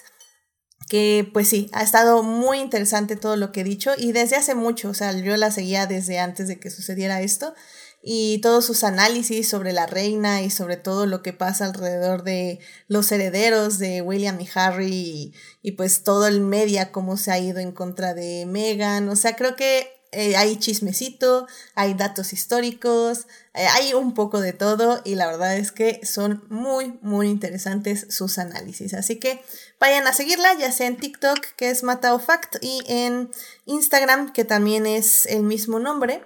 que 0.92 1.30
pues 1.32 1.48
sí, 1.48 1.70
ha 1.72 1.84
estado 1.84 2.22
muy 2.22 2.60
interesante 2.60 3.16
todo 3.16 3.38
lo 3.38 3.54
que 3.54 3.62
he 3.62 3.64
dicho 3.64 3.92
y 3.98 4.12
desde 4.12 4.36
hace 4.36 4.56
mucho, 4.56 4.90
o 4.90 4.94
sea, 4.94 5.14
yo 5.14 5.38
la 5.38 5.50
seguía 5.50 5.86
desde 5.86 6.20
antes 6.20 6.50
de 6.50 6.60
que 6.60 6.70
sucediera 6.70 7.22
esto 7.22 7.54
y 8.04 8.40
todos 8.40 8.66
sus 8.66 8.84
análisis 8.84 9.48
sobre 9.48 9.74
la 9.74 9.86
reina 9.86 10.42
y 10.42 10.50
sobre 10.50 10.78
todo 10.78 11.06
lo 11.06 11.22
que 11.22 11.34
pasa 11.34 11.66
alrededor 11.66 12.24
de 12.24 12.60
los 12.88 13.12
herederos 13.12 13.78
de 13.78 14.02
William 14.02 14.40
y 14.42 14.50
Harry 14.56 15.34
y, 15.62 15.72
pues 15.74 16.04
todo 16.04 16.28
el 16.28 16.42
media, 16.42 16.92
cómo 16.92 17.18
se 17.18 17.32
ha 17.32 17.40
ido 17.40 17.60
en 17.60 17.72
contra 17.72 18.14
de 18.14 18.46
Meghan. 18.48 19.08
O 19.10 19.16
sea, 19.16 19.36
creo 19.36 19.56
que 19.56 20.02
eh, 20.14 20.36
hay 20.36 20.58
chismecito, 20.58 21.48
hay 21.74 21.94
datos 21.94 22.34
históricos, 22.34 23.28
eh, 23.54 23.66
hay 23.76 23.94
un 23.94 24.14
poco 24.14 24.42
de 24.42 24.52
todo 24.52 25.00
y 25.06 25.16
la 25.16 25.28
verdad 25.28 25.56
es 25.56 25.72
que 25.72 26.06
son 26.06 26.44
muy, 26.50 27.00
muy 27.02 27.30
interesantes 27.30 28.08
sus 28.10 28.38
análisis. 28.38 28.94
Así 28.94 29.20
que 29.20 29.42
vayan 29.80 30.08
a 30.08 30.14
seguirla, 30.14 30.54
ya 30.56 30.72
sea 30.72 30.88
en 30.88 30.98
TikTok, 30.98 31.40
que 31.56 31.70
es 31.70 31.84
Matao 31.84 32.20
Fact, 32.20 32.58
y 32.62 32.82
en 32.88 33.32
Instagram, 33.66 34.34
que 34.34 34.44
también 34.44 34.86
es 34.86 35.28
el 35.28 35.44
mismo 35.44 35.80
nombre. 35.80 36.26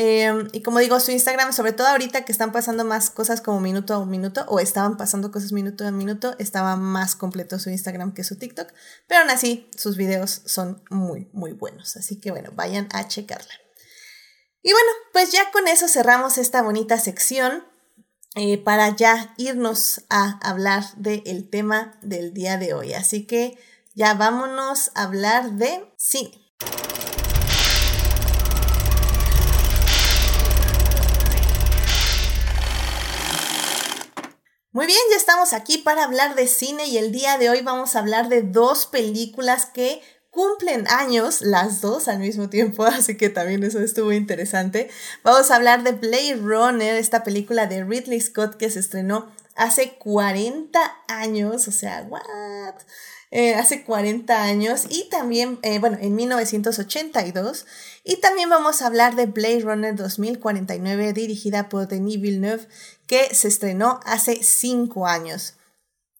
Em, 0.00 0.46
y 0.52 0.62
como 0.62 0.78
digo, 0.78 1.00
su 1.00 1.10
Instagram, 1.10 1.52
sobre 1.52 1.72
todo 1.72 1.88
ahorita 1.88 2.24
que 2.24 2.30
están 2.30 2.52
pasando 2.52 2.84
más 2.84 3.10
cosas 3.10 3.40
como 3.40 3.58
minuto 3.58 3.94
a 3.94 4.06
minuto, 4.06 4.44
o 4.46 4.60
estaban 4.60 4.96
pasando 4.96 5.32
cosas 5.32 5.50
minuto 5.50 5.84
a 5.84 5.90
minuto, 5.90 6.36
estaba 6.38 6.76
más 6.76 7.16
completo 7.16 7.58
su 7.58 7.68
Instagram 7.70 8.14
que 8.14 8.22
su 8.22 8.36
TikTok. 8.36 8.72
Pero 9.08 9.22
aún 9.22 9.30
así, 9.30 9.68
sus 9.76 9.96
videos 9.96 10.42
son 10.44 10.80
muy, 10.88 11.28
muy 11.32 11.52
buenos. 11.52 11.96
Así 11.96 12.20
que 12.20 12.30
bueno, 12.30 12.52
vayan 12.54 12.86
a 12.92 13.08
checarla. 13.08 13.52
Y 14.62 14.70
bueno, 14.70 14.88
pues 15.12 15.32
ya 15.32 15.50
con 15.50 15.66
eso 15.66 15.88
cerramos 15.88 16.38
esta 16.38 16.62
bonita 16.62 16.96
sección. 17.00 17.64
Eh, 18.36 18.56
para 18.56 18.94
ya 18.94 19.34
irnos 19.36 20.02
a 20.10 20.38
hablar 20.48 20.84
del 20.96 21.50
tema 21.50 21.98
del 22.02 22.34
día 22.34 22.56
de 22.56 22.72
hoy. 22.72 22.94
Así 22.94 23.26
que 23.26 23.58
ya 23.96 24.14
vámonos 24.14 24.92
a 24.94 25.02
hablar 25.02 25.54
de 25.54 25.92
cine. 25.96 26.47
Muy 34.70 34.84
bien, 34.84 34.98
ya 35.10 35.16
estamos 35.16 35.54
aquí 35.54 35.78
para 35.78 36.04
hablar 36.04 36.34
de 36.34 36.46
cine 36.46 36.86
y 36.88 36.98
el 36.98 37.10
día 37.10 37.38
de 37.38 37.48
hoy 37.48 37.62
vamos 37.62 37.96
a 37.96 38.00
hablar 38.00 38.28
de 38.28 38.42
dos 38.42 38.86
películas 38.86 39.64
que 39.64 40.02
cumplen 40.28 40.86
años, 40.88 41.40
las 41.40 41.80
dos 41.80 42.06
al 42.06 42.18
mismo 42.18 42.50
tiempo, 42.50 42.84
así 42.84 43.16
que 43.16 43.30
también 43.30 43.64
eso 43.64 43.80
estuvo 43.80 44.12
interesante. 44.12 44.90
Vamos 45.24 45.50
a 45.50 45.56
hablar 45.56 45.84
de 45.84 45.92
Blade 45.92 46.36
Runner, 46.42 46.96
esta 46.96 47.24
película 47.24 47.66
de 47.66 47.82
Ridley 47.82 48.20
Scott 48.20 48.56
que 48.56 48.68
se 48.68 48.80
estrenó 48.80 49.32
hace 49.56 49.94
40 49.94 50.78
años, 51.08 51.66
o 51.66 51.72
sea, 51.72 52.06
what? 52.06 52.74
Eh, 53.30 53.54
hace 53.54 53.84
40 53.84 54.42
años 54.42 54.84
y 54.88 55.08
también, 55.10 55.58
eh, 55.62 55.78
bueno, 55.78 55.98
en 56.00 56.14
1982. 56.14 57.66
Y 58.02 58.16
también 58.16 58.48
vamos 58.48 58.80
a 58.80 58.86
hablar 58.86 59.16
de 59.16 59.26
Blade 59.26 59.60
Runner 59.60 59.94
2049 59.94 61.12
dirigida 61.12 61.68
por 61.68 61.88
Denis 61.88 62.20
Villeneuve 62.20 62.66
que 63.08 63.34
se 63.34 63.48
estrenó 63.48 63.98
hace 64.04 64.44
5 64.44 65.08
años. 65.08 65.54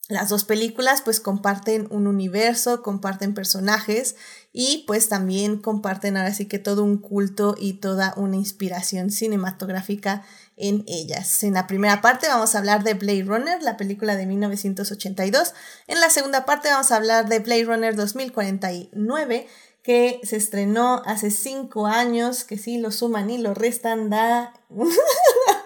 Las 0.09 0.31
dos 0.31 0.45
películas 0.45 1.03
pues 1.03 1.21
comparten 1.21 1.87
un 1.91 2.07
universo, 2.07 2.83
comparten 2.83 3.35
personajes 3.35 4.17
y 4.55 4.85
pues 4.87 5.11
también 5.11 5.59
comparten 5.59 6.17
ahora 6.17 6.33
sí 6.33 6.47
que 6.47 6.59
todo 6.59 6.83
un 6.83 6.97
culto 6.97 7.55
y 7.59 7.75
toda 7.75 8.15
una 8.17 8.37
inspiración 8.37 9.11
cinematográfica 9.11 10.25
en 10.57 10.83
ellas. 10.89 11.43
En 11.43 11.53
la 11.53 11.67
primera 11.67 12.01
parte 12.01 12.27
vamos 12.27 12.55
a 12.55 12.59
hablar 12.59 12.85
de 12.85 12.95
Blade 12.95 13.25
Runner, 13.25 13.63
la 13.63 13.77
película 13.77 14.17
de 14.17 14.25
1982. 14.25 15.53
En 15.89 16.01
la 16.01 16.09
segunda 16.09 16.47
parte 16.47 16.71
vamos 16.71 16.91
a 16.91 16.97
hablar 16.97 17.29
de 17.29 17.41
Blade 17.41 17.65
Runner 17.65 17.95
2049 17.95 19.47
que 19.83 20.21
se 20.23 20.37
estrenó 20.37 21.03
hace 21.05 21.31
cinco 21.31 21.87
años, 21.87 22.45
que 22.45 22.57
si 22.57 22.79
lo 22.79 22.91
suman 22.91 23.29
y 23.31 23.39
lo 23.39 23.53
restan 23.53 24.09
da... 24.09 24.55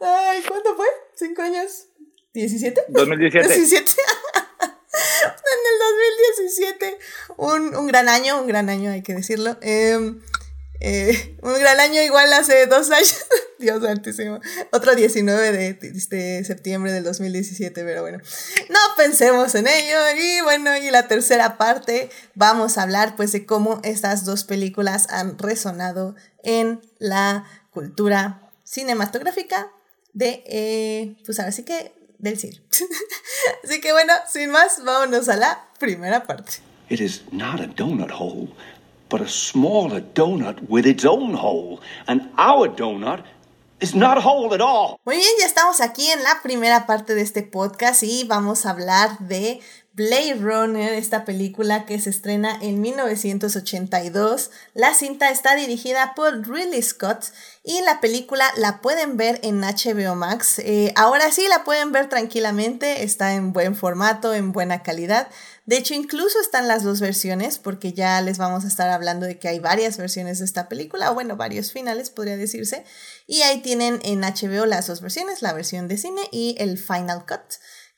Ay, 0.00 0.42
¿cuánto 0.46 0.74
fue? 0.76 0.86
¿Cinco 1.14 1.42
años? 1.42 1.86
¿17? 2.34 2.84
2017. 2.88 3.54
17. 3.54 3.92
en 5.24 5.60
el 5.72 5.78
2017. 6.48 6.98
Un, 7.36 7.76
un, 7.76 7.86
gran 7.86 8.08
año, 8.08 8.40
un 8.40 8.46
gran 8.46 8.68
año, 8.68 8.90
hay 8.90 9.02
que 9.02 9.14
decirlo. 9.14 9.56
Eh, 9.60 10.14
eh, 10.80 11.36
un 11.42 11.54
gran 11.54 11.80
año 11.80 12.02
igual 12.02 12.32
hace 12.32 12.66
dos 12.66 12.90
años. 12.90 13.24
Dios 13.58 13.82
santísimo. 13.82 14.40
Otro 14.70 14.94
19 14.94 15.52
de, 15.52 15.74
de, 15.74 16.44
septiembre 16.44 16.92
del 16.92 17.04
2017, 17.04 17.84
pero 17.84 18.02
bueno. 18.02 18.18
No 18.68 18.78
pensemos 18.96 19.54
en 19.54 19.66
ello. 19.66 19.96
Y 20.16 20.42
bueno, 20.42 20.76
y 20.76 20.90
la 20.90 21.08
tercera 21.08 21.56
parte 21.56 22.10
vamos 22.34 22.76
a 22.76 22.82
hablar 22.82 23.16
pues 23.16 23.32
de 23.32 23.46
cómo 23.46 23.80
estas 23.84 24.24
dos 24.24 24.44
películas 24.44 25.06
han 25.10 25.38
resonado 25.38 26.16
en 26.42 26.82
la 26.98 27.46
cultura 27.70 28.43
cinematográfica 28.64 29.70
de, 30.12 30.42
eh, 30.46 31.16
pues 31.24 31.38
ahora 31.38 31.52
sí 31.52 31.64
que 31.64 31.92
del 32.18 32.38
cine. 32.38 32.60
Así 33.64 33.80
que 33.80 33.92
bueno, 33.92 34.12
sin 34.28 34.50
más, 34.50 34.82
vámonos 34.84 35.28
a 35.28 35.36
la 35.36 35.68
primera 35.78 36.24
parte. 36.24 36.54
It 36.88 37.00
is 37.00 37.22
not 37.30 37.60
a 37.60 37.66
donut 37.66 38.10
hole, 38.10 38.48
but 39.08 39.20
a 39.20 39.28
smaller 39.28 40.02
donut 40.14 40.58
with 40.68 40.86
its 40.86 41.04
own 41.04 41.34
hole. 41.34 41.80
And 42.06 42.30
our 42.36 42.68
donut 42.68 43.24
is 43.80 43.94
not 43.94 44.18
a 44.18 44.20
hole 44.20 44.54
at 44.54 44.60
all. 44.60 44.98
Muy 45.04 45.16
bien, 45.16 45.30
ya 45.40 45.46
estamos 45.46 45.80
aquí 45.80 46.10
en 46.10 46.22
la 46.22 46.40
primera 46.42 46.86
parte 46.86 47.14
de 47.14 47.22
este 47.22 47.42
podcast 47.42 48.02
y 48.02 48.24
vamos 48.24 48.66
a 48.66 48.70
hablar 48.70 49.18
de 49.18 49.60
Blade 49.96 50.34
Runner, 50.40 50.92
esta 50.92 51.24
película 51.24 51.86
que 51.86 52.00
se 52.00 52.10
estrena 52.10 52.58
en 52.60 52.80
1982. 52.80 54.50
La 54.74 54.92
cinta 54.92 55.30
está 55.30 55.54
dirigida 55.54 56.14
por 56.16 56.48
Ridley 56.48 56.82
Scott 56.82 57.26
y 57.62 57.80
la 57.82 58.00
película 58.00 58.44
la 58.56 58.80
pueden 58.80 59.16
ver 59.16 59.38
en 59.44 59.60
HBO 59.60 60.16
Max. 60.16 60.58
Eh, 60.58 60.92
ahora 60.96 61.30
sí 61.30 61.46
la 61.48 61.62
pueden 61.62 61.92
ver 61.92 62.08
tranquilamente, 62.08 63.04
está 63.04 63.34
en 63.34 63.52
buen 63.52 63.76
formato, 63.76 64.34
en 64.34 64.50
buena 64.50 64.82
calidad. 64.82 65.28
De 65.64 65.76
hecho, 65.76 65.94
incluso 65.94 66.40
están 66.40 66.66
las 66.66 66.82
dos 66.82 67.00
versiones, 67.00 67.60
porque 67.60 67.92
ya 67.92 68.20
les 68.20 68.36
vamos 68.36 68.64
a 68.64 68.68
estar 68.68 68.90
hablando 68.90 69.26
de 69.26 69.38
que 69.38 69.46
hay 69.46 69.60
varias 69.60 69.96
versiones 69.96 70.40
de 70.40 70.44
esta 70.44 70.68
película, 70.68 71.12
o 71.12 71.14
bueno, 71.14 71.36
varios 71.36 71.70
finales 71.70 72.10
podría 72.10 72.36
decirse. 72.36 72.84
Y 73.28 73.42
ahí 73.42 73.62
tienen 73.62 74.00
en 74.02 74.22
HBO 74.22 74.66
las 74.66 74.88
dos 74.88 75.00
versiones, 75.00 75.40
la 75.40 75.52
versión 75.52 75.86
de 75.86 75.98
cine 75.98 76.22
y 76.32 76.56
el 76.58 76.78
Final 76.78 77.24
Cut 77.26 77.54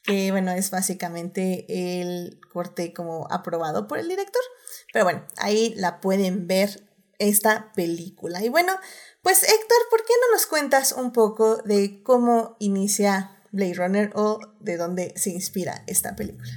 que 0.07 0.31
bueno, 0.31 0.53
es 0.53 0.71
básicamente 0.71 1.67
el 2.01 2.39
corte 2.53 2.93
como 2.93 3.27
aprobado 3.31 3.87
por 3.89 3.99
el 3.99 4.09
director. 4.09 4.43
Pero 4.93 5.05
bueno, 5.05 5.27
ahí 5.37 5.75
la 5.77 6.01
pueden 6.01 6.47
ver 6.47 6.71
esta 7.19 7.73
película. 7.75 8.45
Y 8.45 8.49
bueno, 8.49 8.73
pues 9.23 9.43
Héctor, 9.43 9.79
¿por 9.91 10.01
qué 10.01 10.13
no 10.21 10.35
nos 10.35 10.47
cuentas 10.47 10.93
un 10.93 11.13
poco 11.13 11.57
de 11.65 12.03
cómo 12.03 12.57
inicia 12.61 13.33
Blade 13.51 13.75
Runner 13.75 14.11
o 14.15 14.41
de 14.61 14.77
dónde 14.77 15.13
se 15.17 15.31
inspira 15.31 15.83
esta 15.87 16.15
película? 16.15 16.53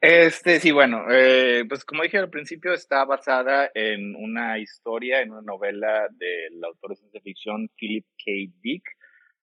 Este, 0.00 0.58
sí, 0.58 0.72
bueno, 0.72 1.04
eh, 1.10 1.64
pues 1.68 1.84
como 1.84 2.02
dije 2.02 2.18
al 2.18 2.28
principio, 2.28 2.74
está 2.74 3.04
basada 3.04 3.70
en 3.72 4.16
una 4.16 4.58
historia, 4.58 5.20
en 5.20 5.30
una 5.30 5.42
novela 5.42 6.08
del 6.10 6.62
autor 6.64 6.90
de 6.90 6.96
ciencia 6.96 7.20
ficción 7.20 7.70
Philip 7.76 8.04
K. 8.18 8.32
Dick, 8.60 8.82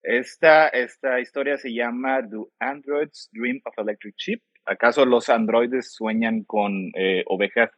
esta, 0.04 0.68
esta 0.70 1.20
historia 1.20 1.58
se 1.58 1.74
llama 1.74 2.22
The 2.22 2.38
Android's 2.60 3.30
Dream 3.34 3.62
of 3.66 3.74
Electric 3.78 4.16
Sheep. 4.18 4.42
¿Acaso 4.66 5.06
los 5.06 5.30
androides 5.30 5.94
sueñan 5.94 6.44
con 6.44 6.92
eh, 6.96 7.24
ovejas 7.26 7.72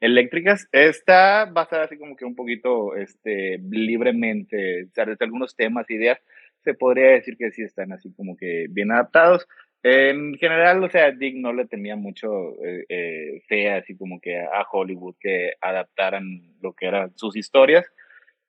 eléctricas? 0.00 0.68
Está 0.72 1.46
basada 1.46 1.84
así 1.84 1.96
como 1.96 2.16
que 2.16 2.24
un 2.24 2.34
poquito 2.34 2.96
este, 2.96 3.58
libremente, 3.70 4.84
o 4.84 4.90
sea, 4.92 5.06
desde 5.06 5.24
algunos 5.24 5.54
temas, 5.54 5.88
ideas, 5.90 6.18
se 6.64 6.74
podría 6.74 7.10
decir 7.10 7.36
que 7.36 7.50
sí 7.50 7.62
están 7.62 7.92
así 7.92 8.12
como 8.14 8.36
que 8.36 8.66
bien 8.70 8.92
adaptados. 8.92 9.46
En 9.84 10.34
general, 10.34 10.82
o 10.84 10.90
sea, 10.90 11.10
Dick 11.10 11.36
no 11.36 11.52
le 11.52 11.66
tenía 11.66 11.96
mucho 11.96 12.28
eh, 12.64 12.84
eh, 12.88 13.42
fe 13.48 13.70
así 13.70 13.96
como 13.96 14.20
que 14.20 14.38
a 14.38 14.64
Hollywood 14.70 15.16
que 15.18 15.54
adaptaran 15.60 16.24
lo 16.60 16.72
que 16.72 16.86
eran 16.86 17.16
sus 17.16 17.36
historias. 17.36 17.84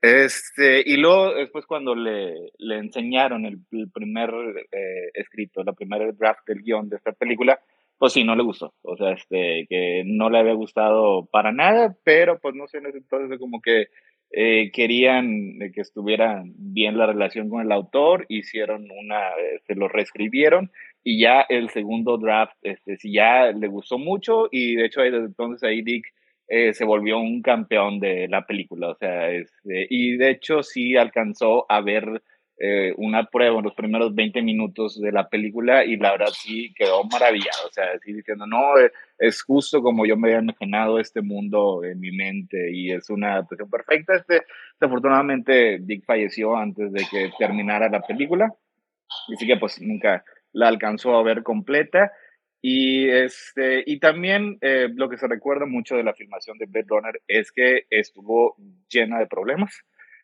Este, 0.04 0.84
y 0.86 0.98
luego, 0.98 1.34
después, 1.34 1.66
cuando 1.66 1.96
le, 1.96 2.52
le 2.58 2.78
enseñaron 2.78 3.46
el, 3.46 3.60
primer 3.94 4.32
eh, 4.70 5.10
escrito, 5.14 5.64
la 5.64 5.72
primera 5.72 6.12
draft 6.12 6.46
del 6.46 6.62
guion 6.62 6.90
de 6.90 6.98
esta 6.98 7.14
película, 7.14 7.62
pues 7.98 8.12
sí, 8.12 8.26
no 8.26 8.36
le 8.36 8.44
gustó. 8.44 8.74
O 8.82 8.98
sea, 8.98 9.14
este, 9.14 9.66
que 9.70 10.04
no 10.06 10.30
le 10.30 10.40
había 10.40 10.56
gustado 10.56 11.26
para 11.32 11.54
nada, 11.54 11.96
pero 12.04 12.38
pues 12.42 12.54
no 12.54 12.68
sé, 12.68 12.80
en 12.80 12.88
ese 12.88 12.98
entonces 12.98 13.40
como 13.40 13.62
que 13.62 13.88
eh, 14.32 14.72
querían 14.74 15.58
que 15.74 15.80
estuviera 15.80 16.44
bien 16.48 16.98
la 16.98 17.06
relación 17.06 17.48
con 17.48 17.62
el 17.62 17.72
autor, 17.72 18.26
hicieron 18.28 18.90
una, 18.92 19.22
se 19.38 19.56
este, 19.56 19.76
lo 19.76 19.88
reescribieron 19.88 20.70
y 21.02 21.22
ya 21.22 21.46
el 21.48 21.70
segundo 21.70 22.18
draft, 22.18 22.58
este, 22.62 22.98
sí 22.98 23.14
ya 23.14 23.54
le 23.54 23.68
gustó 23.70 23.98
mucho 23.98 24.50
y 24.52 24.76
de 24.76 24.86
hecho 24.86 25.00
desde 25.00 25.20
entonces 25.20 25.64
ahí 25.64 25.82
Dick 25.82 26.08
eh, 26.48 26.74
se 26.74 26.86
volvió 26.86 27.20
un 27.20 27.42
campeón 27.42 28.00
de 28.00 28.28
la 28.28 28.46
película, 28.46 28.90
o 28.90 28.96
sea, 28.96 29.30
este, 29.32 29.88
y 29.90 30.18
de 30.18 30.30
hecho 30.32 30.64
sí 30.64 30.98
alcanzó 30.98 31.66
a 31.70 31.82
ver 31.82 32.22
eh, 32.60 32.94
una 32.98 33.26
prueba 33.26 33.58
en 33.58 33.64
los 33.64 33.74
primeros 33.74 34.14
20 34.14 34.42
minutos 34.44 35.02
de 35.02 35.12
la 35.12 35.28
película 35.28 35.84
y 35.84 35.98
la 35.98 36.12
verdad 36.12 36.28
sí 36.32 36.72
quedó 36.76 37.04
maravillado, 37.06 37.68
o 37.68 37.72
sea, 37.72 37.86
así 37.96 38.14
diciendo, 38.14 38.46
no, 38.46 38.78
eh, 38.78 38.92
es 39.18 39.42
justo 39.42 39.82
como 39.82 40.06
yo 40.06 40.16
me 40.16 40.28
había 40.28 40.42
imaginado 40.42 41.00
este 41.00 41.22
mundo 41.22 41.84
en 41.84 42.00
mi 42.00 42.12
mente 42.12 42.72
y 42.72 42.92
es 42.92 43.10
una 43.10 43.34
adaptación 43.34 43.70
perfecta. 43.70 44.16
Este, 44.16 44.44
desafortunadamente 44.80 45.80
Dick 45.82 46.06
falleció 46.06 46.56
antes 46.56 46.92
de 46.92 47.04
que 47.10 47.32
terminara 47.40 47.90
la 47.90 48.02
película, 48.02 48.54
así 49.34 49.48
que 49.48 49.58
pues 49.58 49.82
nunca 49.82 50.24
la 50.52 50.68
alcanzó 50.68 51.18
a 51.18 51.24
ver 51.24 51.42
completa. 51.42 52.12
Y, 52.66 53.10
este, 53.10 53.84
y 53.86 54.00
también 54.00 54.58
eh, 54.62 54.88
lo 54.96 55.10
que 55.10 55.18
se 55.18 55.28
recuerda 55.28 55.66
mucho 55.66 55.98
de 55.98 56.04
la 56.04 56.14
filmación 56.14 56.58
de 56.58 56.66
Blade 56.66 56.88
Runner 56.88 57.22
es 57.28 57.52
que 57.52 57.86
estuvo 57.90 58.56
llena 58.90 59.20
de 59.20 59.28
problemas 59.28 59.84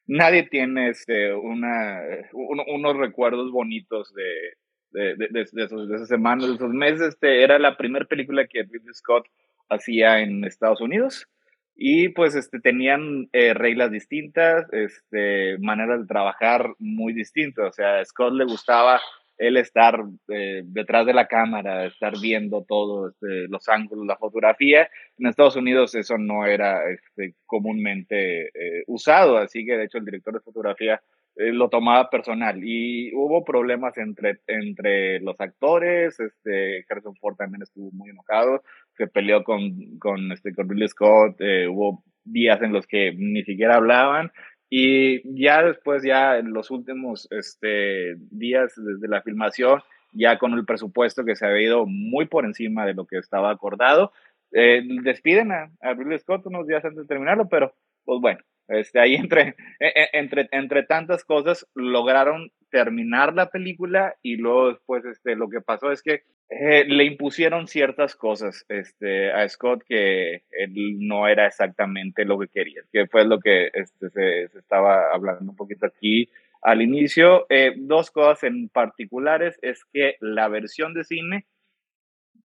nadie 0.09 0.43
tiene 0.49 0.89
este, 0.89 1.33
una, 1.33 2.01
unos 2.33 2.97
recuerdos 2.97 3.51
bonitos 3.51 4.11
de, 4.13 4.57
de, 4.91 5.15
de, 5.15 5.47
de, 5.51 5.63
esos, 5.63 5.89
esas 5.89 6.07
semanas, 6.07 6.47
de 6.47 6.55
esos 6.55 6.73
meses. 6.73 7.01
Este, 7.09 7.43
era 7.43 7.59
la 7.59 7.77
primera 7.77 8.05
película 8.05 8.47
que 8.47 8.63
Ridley 8.63 8.93
Scott 8.93 9.27
hacía 9.69 10.19
en 10.19 10.43
Estados 10.43 10.81
Unidos 10.81 11.27
y 11.75 12.09
pues 12.09 12.35
este, 12.35 12.59
tenían 12.59 13.29
eh, 13.31 13.53
reglas 13.53 13.91
distintas, 13.91 14.65
este, 14.73 15.59
maneras 15.59 16.01
de 16.01 16.07
trabajar 16.07 16.73
muy 16.79 17.13
distintas. 17.13 17.67
O 17.67 17.71
sea, 17.71 17.99
a 17.99 18.05
Scott 18.05 18.33
le 18.33 18.45
gustaba 18.45 18.99
él 19.39 19.55
estar 19.55 20.03
eh, 20.27 20.61
detrás 20.65 21.05
de 21.05 21.13
la 21.13 21.27
cámara, 21.27 21.85
estar 21.85 22.13
viendo 22.21 22.65
todos 22.67 23.13
este, 23.13 23.47
los 23.47 23.67
ángulos, 23.69 24.05
la 24.05 24.17
fotografía. 24.17 24.89
En 25.17 25.27
Estados 25.27 25.55
Unidos 25.55 25.95
eso 25.95 26.17
no 26.17 26.45
era 26.45 26.81
este, 26.91 27.35
comúnmente 27.45 28.47
eh, 28.47 28.83
usado, 28.87 29.37
así 29.37 29.65
que 29.65 29.77
de 29.77 29.85
hecho 29.85 29.97
el 29.97 30.05
director 30.05 30.33
de 30.33 30.41
fotografía 30.41 31.01
eh, 31.37 31.53
lo 31.53 31.69
tomaba 31.69 32.09
personal 32.09 32.59
y 32.61 33.15
hubo 33.15 33.45
problemas 33.45 33.97
entre, 33.97 34.39
entre 34.45 35.21
los 35.21 35.39
actores, 35.39 36.19
este, 36.19 36.85
Harrison 36.89 37.15
Ford 37.15 37.37
también 37.37 37.63
estuvo 37.63 37.91
muy 37.93 38.09
enojado, 38.09 38.61
se 38.97 39.07
peleó 39.07 39.45
con, 39.45 39.97
con, 39.99 40.33
este, 40.33 40.53
con 40.53 40.67
Scott, 40.89 41.39
hubo 41.69 42.03
días 42.25 42.61
en 42.61 42.73
los 42.73 42.85
que 42.85 43.13
ni 43.15 43.43
siquiera 43.43 43.77
hablaban 43.77 44.31
y 44.69 45.41
ya 45.41 45.63
después, 45.63 46.03
ya 46.03 46.37
en 46.37 46.53
los 46.53 46.69
últimos 46.69 47.27
este, 47.31 48.15
días 48.31 48.73
desde 48.75 49.07
la 49.07 49.21
filmación, 49.21 49.81
ya 50.13 50.37
con 50.37 50.53
el 50.53 50.65
presupuesto 50.65 51.25
que 51.25 51.35
se 51.35 51.45
había 51.45 51.67
ido 51.67 51.85
muy 51.85 52.25
por 52.25 52.45
encima 52.45 52.85
de 52.85 52.93
lo 52.93 53.05
que 53.05 53.17
estaba 53.17 53.51
acordado, 53.51 54.11
eh, 54.51 54.81
despiden 55.03 55.51
a, 55.51 55.71
a 55.81 55.95
Scott 56.19 56.45
unos 56.45 56.67
días 56.67 56.83
antes 56.85 57.01
de 57.01 57.07
terminarlo, 57.07 57.47
pero 57.49 57.73
pues 58.05 58.19
bueno, 58.21 58.39
este, 58.67 58.99
ahí 58.99 59.15
entre, 59.15 59.55
e, 59.79 59.87
e, 59.87 60.09
entre, 60.13 60.49
entre 60.51 60.83
tantas 60.83 61.23
cosas 61.23 61.67
lograron 61.73 62.51
terminar 62.69 63.33
la 63.33 63.49
película 63.49 64.15
y 64.21 64.37
luego 64.37 64.69
después 64.69 65.05
este, 65.05 65.35
lo 65.35 65.49
que 65.49 65.61
pasó 65.61 65.91
es 65.91 66.01
que 66.01 66.23
eh, 66.49 66.83
le 66.85 67.03
impusieron 67.03 67.67
ciertas 67.67 68.15
cosas 68.15 68.65
este, 68.69 69.31
a 69.31 69.47
Scott 69.47 69.83
que 69.87 70.43
él 70.51 71.07
no 71.07 71.27
era 71.27 71.45
exactamente 71.45 72.25
lo 72.25 72.39
que 72.39 72.47
quería, 72.47 72.81
que 72.91 73.05
fue 73.07 73.25
lo 73.25 73.39
que 73.39 73.69
este, 73.73 74.09
se, 74.09 74.43
estaba 74.57 75.13
hablando 75.13 75.51
un 75.51 75.55
poquito 75.55 75.85
aquí 75.85 76.29
al 76.61 76.81
inicio. 76.81 77.45
Eh, 77.49 77.73
dos 77.77 78.09
cosas 78.09 78.43
en 78.43 78.69
particulares 78.69 79.59
es 79.61 79.85
que 79.93 80.15
la 80.21 80.47
versión 80.47 80.93
de 80.93 81.03
cine 81.03 81.45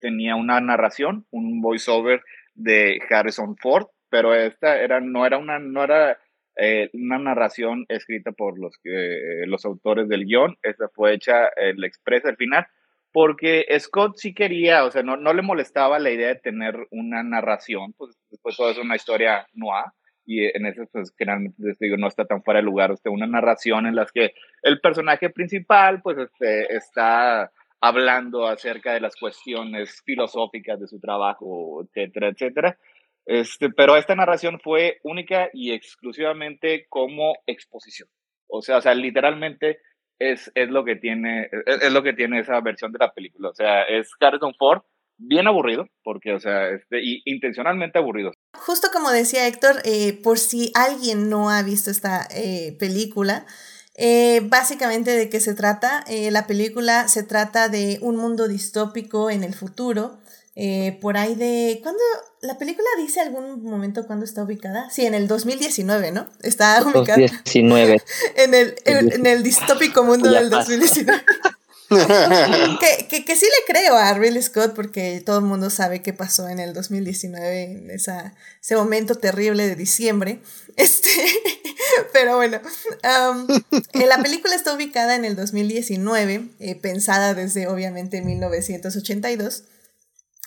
tenía 0.00 0.36
una 0.36 0.60
narración, 0.60 1.26
un 1.30 1.62
voiceover 1.62 2.22
de 2.54 3.00
Harrison 3.08 3.56
Ford, 3.56 3.86
pero 4.10 4.34
esta 4.34 4.78
era, 4.78 5.00
no 5.00 5.24
era 5.24 5.38
una, 5.38 5.58
no 5.58 5.82
era 5.82 6.18
eh, 6.56 6.90
una 6.92 7.18
narración 7.18 7.84
escrita 7.88 8.32
por 8.32 8.58
los, 8.58 8.74
eh, 8.84 9.46
los 9.46 9.64
autores 9.64 10.08
del 10.08 10.24
guion, 10.24 10.56
esta 10.62 10.88
fue 10.88 11.14
hecha, 11.14 11.48
el 11.56 11.82
expresa 11.84 12.28
al 12.28 12.36
final, 12.36 12.66
porque 13.12 13.66
Scott 13.78 14.16
sí 14.16 14.34
quería, 14.34 14.84
o 14.84 14.90
sea, 14.90 15.02
no, 15.02 15.16
no 15.16 15.32
le 15.32 15.42
molestaba 15.42 15.98
la 15.98 16.10
idea 16.10 16.28
de 16.28 16.40
tener 16.40 16.74
una 16.90 17.22
narración, 17.22 17.92
pues 17.96 18.16
después 18.30 18.56
todo 18.56 18.70
es 18.70 18.78
una 18.78 18.96
historia 18.96 19.46
noir, 19.52 19.86
y 20.26 20.44
en 20.44 20.66
eso 20.66 20.82
pues 20.90 21.12
generalmente 21.16 21.56
digo, 21.80 21.96
no 21.96 22.08
está 22.08 22.24
tan 22.24 22.42
fuera 22.42 22.60
de 22.60 22.64
lugar, 22.64 22.90
usted 22.90 23.10
una 23.10 23.26
narración 23.26 23.86
en 23.86 23.94
las 23.94 24.10
que 24.10 24.32
el 24.62 24.80
personaje 24.80 25.30
principal 25.30 26.00
pues 26.02 26.18
este, 26.18 26.74
está 26.74 27.50
hablando 27.80 28.46
acerca 28.46 28.94
de 28.94 29.00
las 29.00 29.14
cuestiones 29.16 30.02
filosóficas 30.04 30.80
de 30.80 30.88
su 30.88 30.98
trabajo, 30.98 31.82
etcétera, 31.84 32.28
etcétera. 32.28 32.78
Este, 33.26 33.70
pero 33.70 33.96
esta 33.96 34.14
narración 34.14 34.60
fue 34.62 34.98
única 35.02 35.48
y 35.52 35.72
exclusivamente 35.72 36.86
como 36.88 37.34
exposición. 37.46 38.08
O 38.48 38.62
sea, 38.62 38.78
o 38.78 38.80
sea 38.80 38.94
literalmente 38.94 39.78
es, 40.18 40.50
es, 40.54 40.68
lo 40.68 40.84
que 40.84 40.96
tiene, 40.96 41.48
es, 41.66 41.92
lo 41.92 42.02
que 42.02 42.12
tiene 42.12 42.40
esa 42.40 42.60
versión 42.60 42.92
de 42.92 42.98
la 42.98 43.12
película. 43.12 43.48
O 43.48 43.54
sea, 43.54 43.82
es 43.82 44.10
Harrison 44.20 44.54
Ford 44.54 44.82
bien 45.16 45.46
aburrido, 45.46 45.86
porque, 46.02 46.32
o 46.32 46.40
sea, 46.40 46.68
este, 46.70 47.00
y 47.02 47.22
intencionalmente 47.24 47.98
aburrido. 47.98 48.32
Justo 48.54 48.88
como 48.92 49.10
decía 49.10 49.46
Héctor, 49.46 49.76
eh, 49.84 50.20
por 50.22 50.38
si 50.38 50.72
alguien 50.74 51.30
no 51.30 51.50
ha 51.50 51.62
visto 51.62 51.90
esta 51.90 52.26
eh, 52.34 52.76
película, 52.78 53.46
eh, 53.96 54.40
básicamente 54.44 55.12
de 55.12 55.28
qué 55.28 55.38
se 55.40 55.54
trata. 55.54 56.04
la 56.08 56.46
película 56.46 57.06
se 57.06 57.22
trata 57.22 57.68
de 57.68 57.98
un 58.02 58.16
mundo 58.16 58.48
distópico 58.48 59.30
en 59.30 59.44
el 59.44 59.54
futuro 59.54 60.18
eh, 60.56 60.98
por 61.00 61.16
ahí 61.16 61.34
de... 61.34 61.80
¿Cuándo? 61.82 62.00
¿La 62.40 62.58
película 62.58 62.86
dice 62.98 63.20
algún 63.20 63.64
momento 63.64 64.06
cuándo 64.06 64.24
está 64.24 64.44
ubicada? 64.44 64.88
Sí, 64.90 65.04
en 65.04 65.14
el 65.14 65.26
2019, 65.26 66.12
¿no? 66.12 66.28
Está 66.42 66.82
ubicada. 66.82 67.18
2019. 67.18 68.02
en, 68.36 68.54
el, 68.54 68.76
en, 68.84 69.26
el 69.26 69.42
distópico 69.42 70.04
mundo 70.04 70.30
del 70.30 70.50
2019. 70.50 71.22
que, 72.80 73.06
que, 73.08 73.24
que, 73.24 73.36
sí 73.36 73.46
le 73.46 73.72
creo 73.72 73.96
a 73.96 74.14
Ridley 74.14 74.42
Scott 74.42 74.74
porque 74.74 75.22
todo 75.24 75.38
el 75.38 75.44
mundo 75.44 75.70
sabe 75.70 76.02
qué 76.02 76.12
pasó 76.12 76.48
en 76.48 76.58
el 76.58 76.72
2019, 76.72 77.62
en 77.62 77.90
esa, 77.90 78.34
ese 78.60 78.76
momento 78.76 79.16
terrible 79.16 79.66
de 79.66 79.76
diciembre. 79.76 80.40
Este, 80.76 81.08
pero 82.12 82.34
bueno, 82.34 82.60
um, 83.30 83.46
la 83.92 84.20
película 84.20 84.56
está 84.56 84.74
ubicada 84.74 85.14
en 85.14 85.24
el 85.24 85.36
2019, 85.36 86.48
eh, 86.58 86.74
pensada 86.74 87.32
desde 87.32 87.68
obviamente 87.68 88.22
1982. 88.22 89.62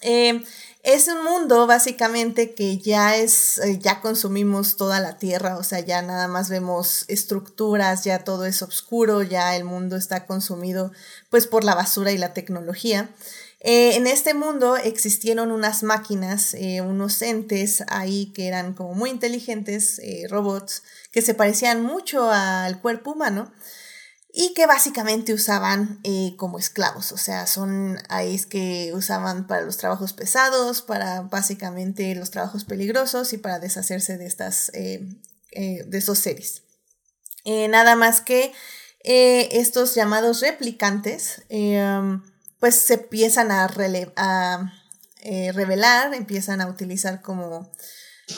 Eh, 0.01 0.43
es 0.83 1.07
un 1.07 1.23
mundo 1.23 1.67
básicamente 1.67 2.53
que 2.53 2.77
ya 2.77 3.17
es, 3.17 3.57
eh, 3.57 3.77
ya 3.79 3.99
consumimos 3.99 4.77
toda 4.77 4.99
la 4.99 5.17
tierra, 5.17 5.57
o 5.57 5.63
sea, 5.63 5.79
ya 5.81 6.01
nada 6.01 6.27
más 6.27 6.49
vemos 6.49 7.05
estructuras, 7.07 8.03
ya 8.03 8.23
todo 8.23 8.45
es 8.45 8.61
oscuro, 8.61 9.21
ya 9.21 9.55
el 9.55 9.65
mundo 9.65 9.97
está 9.97 10.25
consumido 10.25 10.91
pues 11.29 11.47
por 11.47 11.63
la 11.63 11.75
basura 11.75 12.11
y 12.11 12.17
la 12.17 12.33
tecnología. 12.33 13.09
Eh, 13.59 13.95
en 13.95 14.07
este 14.07 14.33
mundo 14.33 14.77
existieron 14.77 15.51
unas 15.51 15.81
máquinas, 15.83 16.55
unos 16.83 17.21
entes 17.23 17.83
ahí 17.87 18.31
que 18.33 18.47
eran 18.47 18.73
como 18.73 18.93
muy 18.93 19.09
inteligentes, 19.09 19.99
robots, 20.29 20.83
que 21.11 21.23
se 21.23 21.33
parecían 21.33 21.81
mucho 21.81 22.29
al 22.31 22.79
cuerpo 22.79 23.11
humano, 23.11 23.51
y 24.39 24.53
que 24.53 24.67
básicamente 24.67 25.33
usaban 25.33 25.99
eh, 26.03 26.35
como 26.37 26.59
esclavos, 26.59 27.11
o 27.11 27.17
sea, 27.17 27.47
son 27.47 27.97
ahí 28.07 28.39
que 28.47 28.91
usaban 28.93 29.47
para 29.47 29.63
los 29.63 29.77
trabajos 29.77 30.13
pesados, 30.13 30.83
para 30.83 31.21
básicamente 31.21 32.13
los 32.13 32.29
trabajos 32.29 32.63
peligrosos 32.63 33.33
y 33.33 33.39
para 33.39 33.57
deshacerse 33.57 34.19
de 34.19 34.27
estas, 34.27 34.69
eh, 34.75 35.03
eh, 35.53 35.83
de 35.87 35.97
esos 35.97 36.19
seres. 36.19 36.61
nada 37.45 37.95
más 37.95 38.21
que 38.21 38.53
estos 39.03 39.95
llamados 39.95 40.41
replicantes, 40.41 41.41
pues 42.59 42.75
se 42.75 42.93
empiezan 42.93 43.49
a 43.49 43.67
revelar, 43.67 44.71
empiezan 46.13 46.61
a 46.61 46.67
utilizar 46.67 47.23
como 47.23 47.71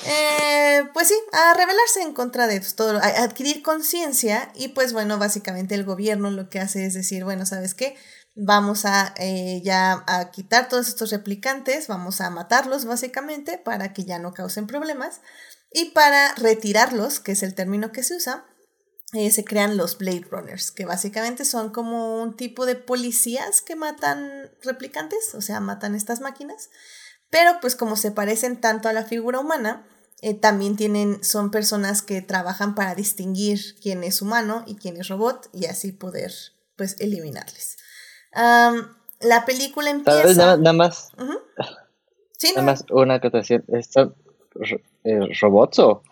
eh, 0.05 0.83
pues 0.93 1.07
sí, 1.07 1.15
a 1.31 1.53
rebelarse 1.55 2.01
en 2.01 2.13
contra 2.13 2.47
de 2.47 2.59
todo, 2.59 2.97
a 2.99 3.07
adquirir 3.23 3.63
conciencia 3.63 4.51
y 4.55 4.69
pues 4.69 4.93
bueno, 4.93 5.17
básicamente 5.17 5.73
el 5.75 5.83
gobierno 5.83 6.29
lo 6.29 6.49
que 6.49 6.59
hace 6.59 6.85
es 6.85 6.93
decir, 6.93 7.23
bueno, 7.23 7.45
¿sabes 7.45 7.73
qué? 7.73 7.95
Vamos 8.35 8.85
a 8.85 9.13
eh, 9.17 9.61
ya 9.63 10.03
a 10.07 10.29
quitar 10.31 10.69
todos 10.69 10.87
estos 10.87 11.11
replicantes, 11.11 11.87
vamos 11.87 12.21
a 12.21 12.29
matarlos 12.29 12.85
básicamente 12.85 13.57
para 13.57 13.91
que 13.93 14.05
ya 14.05 14.19
no 14.19 14.33
causen 14.33 14.67
problemas 14.67 15.21
y 15.71 15.85
para 15.91 16.35
retirarlos, 16.35 17.19
que 17.19 17.31
es 17.31 17.41
el 17.43 17.55
término 17.55 17.91
que 17.91 18.03
se 18.03 18.15
usa, 18.15 18.45
eh, 19.13 19.31
se 19.31 19.43
crean 19.43 19.75
los 19.75 19.97
Blade 19.97 20.27
Runners, 20.29 20.71
que 20.71 20.85
básicamente 20.85 21.45
son 21.45 21.71
como 21.71 22.21
un 22.21 22.35
tipo 22.35 22.67
de 22.67 22.75
policías 22.75 23.61
que 23.61 23.75
matan 23.75 24.51
replicantes, 24.61 25.33
o 25.33 25.41
sea, 25.41 25.59
matan 25.59 25.95
estas 25.95 26.19
máquinas. 26.21 26.69
Pero 27.29 27.51
pues 27.61 27.75
como 27.75 27.95
se 27.95 28.11
parecen 28.11 28.59
tanto 28.59 28.89
a 28.89 28.93
la 28.93 29.03
figura 29.03 29.39
humana, 29.39 29.85
eh, 30.21 30.33
también 30.33 30.75
tienen, 30.75 31.23
son 31.23 31.51
personas 31.51 32.01
que 32.01 32.21
trabajan 32.21 32.75
para 32.75 32.95
distinguir 32.95 33.59
quién 33.81 34.03
es 34.03 34.21
humano 34.21 34.63
y 34.67 34.75
quién 34.75 34.97
es 34.97 35.07
robot 35.07 35.49
y 35.53 35.65
así 35.65 35.91
poder 35.91 36.31
pues 36.75 36.95
eliminarles. 36.99 37.77
la 38.33 39.45
película 39.45 39.89
empieza... 39.89 40.57
Nada, 40.57 40.73
más... 40.73 41.09
¿Sí, 42.37 42.51
nada 42.55 42.65
más 42.65 42.85
una 42.89 43.15
acotación. 43.15 43.65
¿Estos 43.67 44.13
eh, 45.03 45.19
robots 45.41 45.79
o 45.79 46.03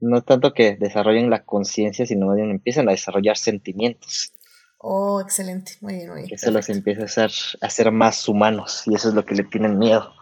no 0.00 0.22
tanto 0.22 0.52
que 0.52 0.76
desarrollen 0.76 1.30
la 1.30 1.44
conciencia, 1.44 2.04
sino 2.06 2.26
más 2.26 2.36
bien 2.36 2.50
empiezan 2.50 2.88
a 2.88 2.92
desarrollar 2.92 3.36
sentimientos. 3.36 4.32
Oh, 4.78 5.20
excelente, 5.20 5.74
muy 5.80 5.94
bien, 5.94 6.08
muy 6.08 6.16
bien. 6.18 6.28
Que 6.28 6.38
se 6.38 6.50
los 6.50 6.68
empieza 6.68 7.02
a 7.02 7.04
hacer, 7.04 7.30
a 7.60 7.70
ser 7.70 7.92
más 7.92 8.28
humanos 8.28 8.82
y 8.86 8.96
eso 8.96 9.08
es 9.08 9.14
lo 9.14 9.24
que 9.24 9.36
le 9.36 9.44
tienen 9.44 9.78
miedo. 9.78 10.12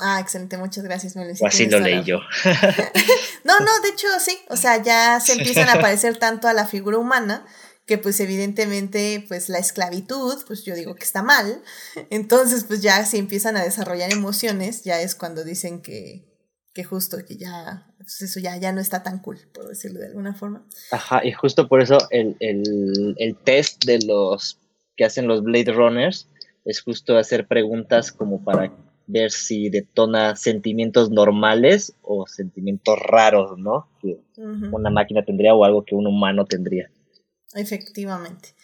Ah, 0.00 0.18
excelente, 0.20 0.56
muchas 0.58 0.82
gracias, 0.84 1.14
Melo. 1.14 1.32
O 1.40 1.46
así 1.46 1.66
lo 1.66 1.78
leí 1.78 2.02
yo. 2.02 2.18
no, 3.44 3.60
no, 3.60 3.80
de 3.82 3.88
hecho 3.90 4.08
sí, 4.18 4.36
o 4.48 4.56
sea, 4.56 4.82
ya 4.82 5.20
se 5.20 5.32
empiezan 5.38 5.68
a 5.68 5.80
parecer 5.80 6.16
tanto 6.16 6.48
a 6.48 6.52
la 6.52 6.66
figura 6.66 6.98
humana 6.98 7.46
que 7.86 7.98
pues 7.98 8.18
evidentemente 8.20 9.24
pues 9.28 9.48
la 9.48 9.58
esclavitud, 9.58 10.42
pues 10.46 10.64
yo 10.64 10.74
digo 10.74 10.94
que 10.94 11.04
está 11.04 11.22
mal, 11.22 11.62
entonces 12.10 12.64
pues 12.64 12.80
ya 12.80 13.04
se 13.04 13.18
empiezan 13.18 13.56
a 13.56 13.62
desarrollar 13.62 14.10
emociones, 14.10 14.84
ya 14.84 15.00
es 15.00 15.14
cuando 15.14 15.44
dicen 15.44 15.82
que, 15.82 16.24
que 16.72 16.82
justo 16.82 17.18
que 17.26 17.36
ya, 17.36 17.86
pues 17.98 18.22
eso 18.22 18.40
ya, 18.40 18.56
ya 18.56 18.72
no 18.72 18.80
está 18.80 19.02
tan 19.02 19.18
cool, 19.18 19.38
por 19.52 19.68
decirlo 19.68 20.00
de 20.00 20.06
alguna 20.06 20.34
forma. 20.34 20.66
Ajá, 20.92 21.24
y 21.24 21.32
justo 21.32 21.68
por 21.68 21.82
eso 21.82 21.98
el, 22.10 22.36
el, 22.40 23.14
el 23.18 23.36
test 23.36 23.84
de 23.84 23.98
los 23.98 24.58
que 24.96 25.04
hacen 25.04 25.28
los 25.28 25.42
Blade 25.42 25.72
Runners 25.72 26.28
es 26.64 26.80
justo 26.80 27.18
hacer 27.18 27.46
preguntas 27.46 28.12
como 28.12 28.42
para 28.42 28.72
ver 29.06 29.30
si 29.30 29.68
detona 29.68 30.36
sentimientos 30.36 31.10
normales 31.10 31.94
o 32.02 32.26
sentimientos 32.26 32.98
raros, 32.98 33.58
¿no? 33.58 33.88
Que 34.00 34.18
una 34.36 34.90
máquina 34.90 35.24
tendría 35.24 35.54
o 35.54 35.64
algo 35.64 35.84
que 35.84 35.94
un 35.94 36.06
humano 36.06 36.46
tendría. 36.46 36.90
Efectivamente. 37.54 38.54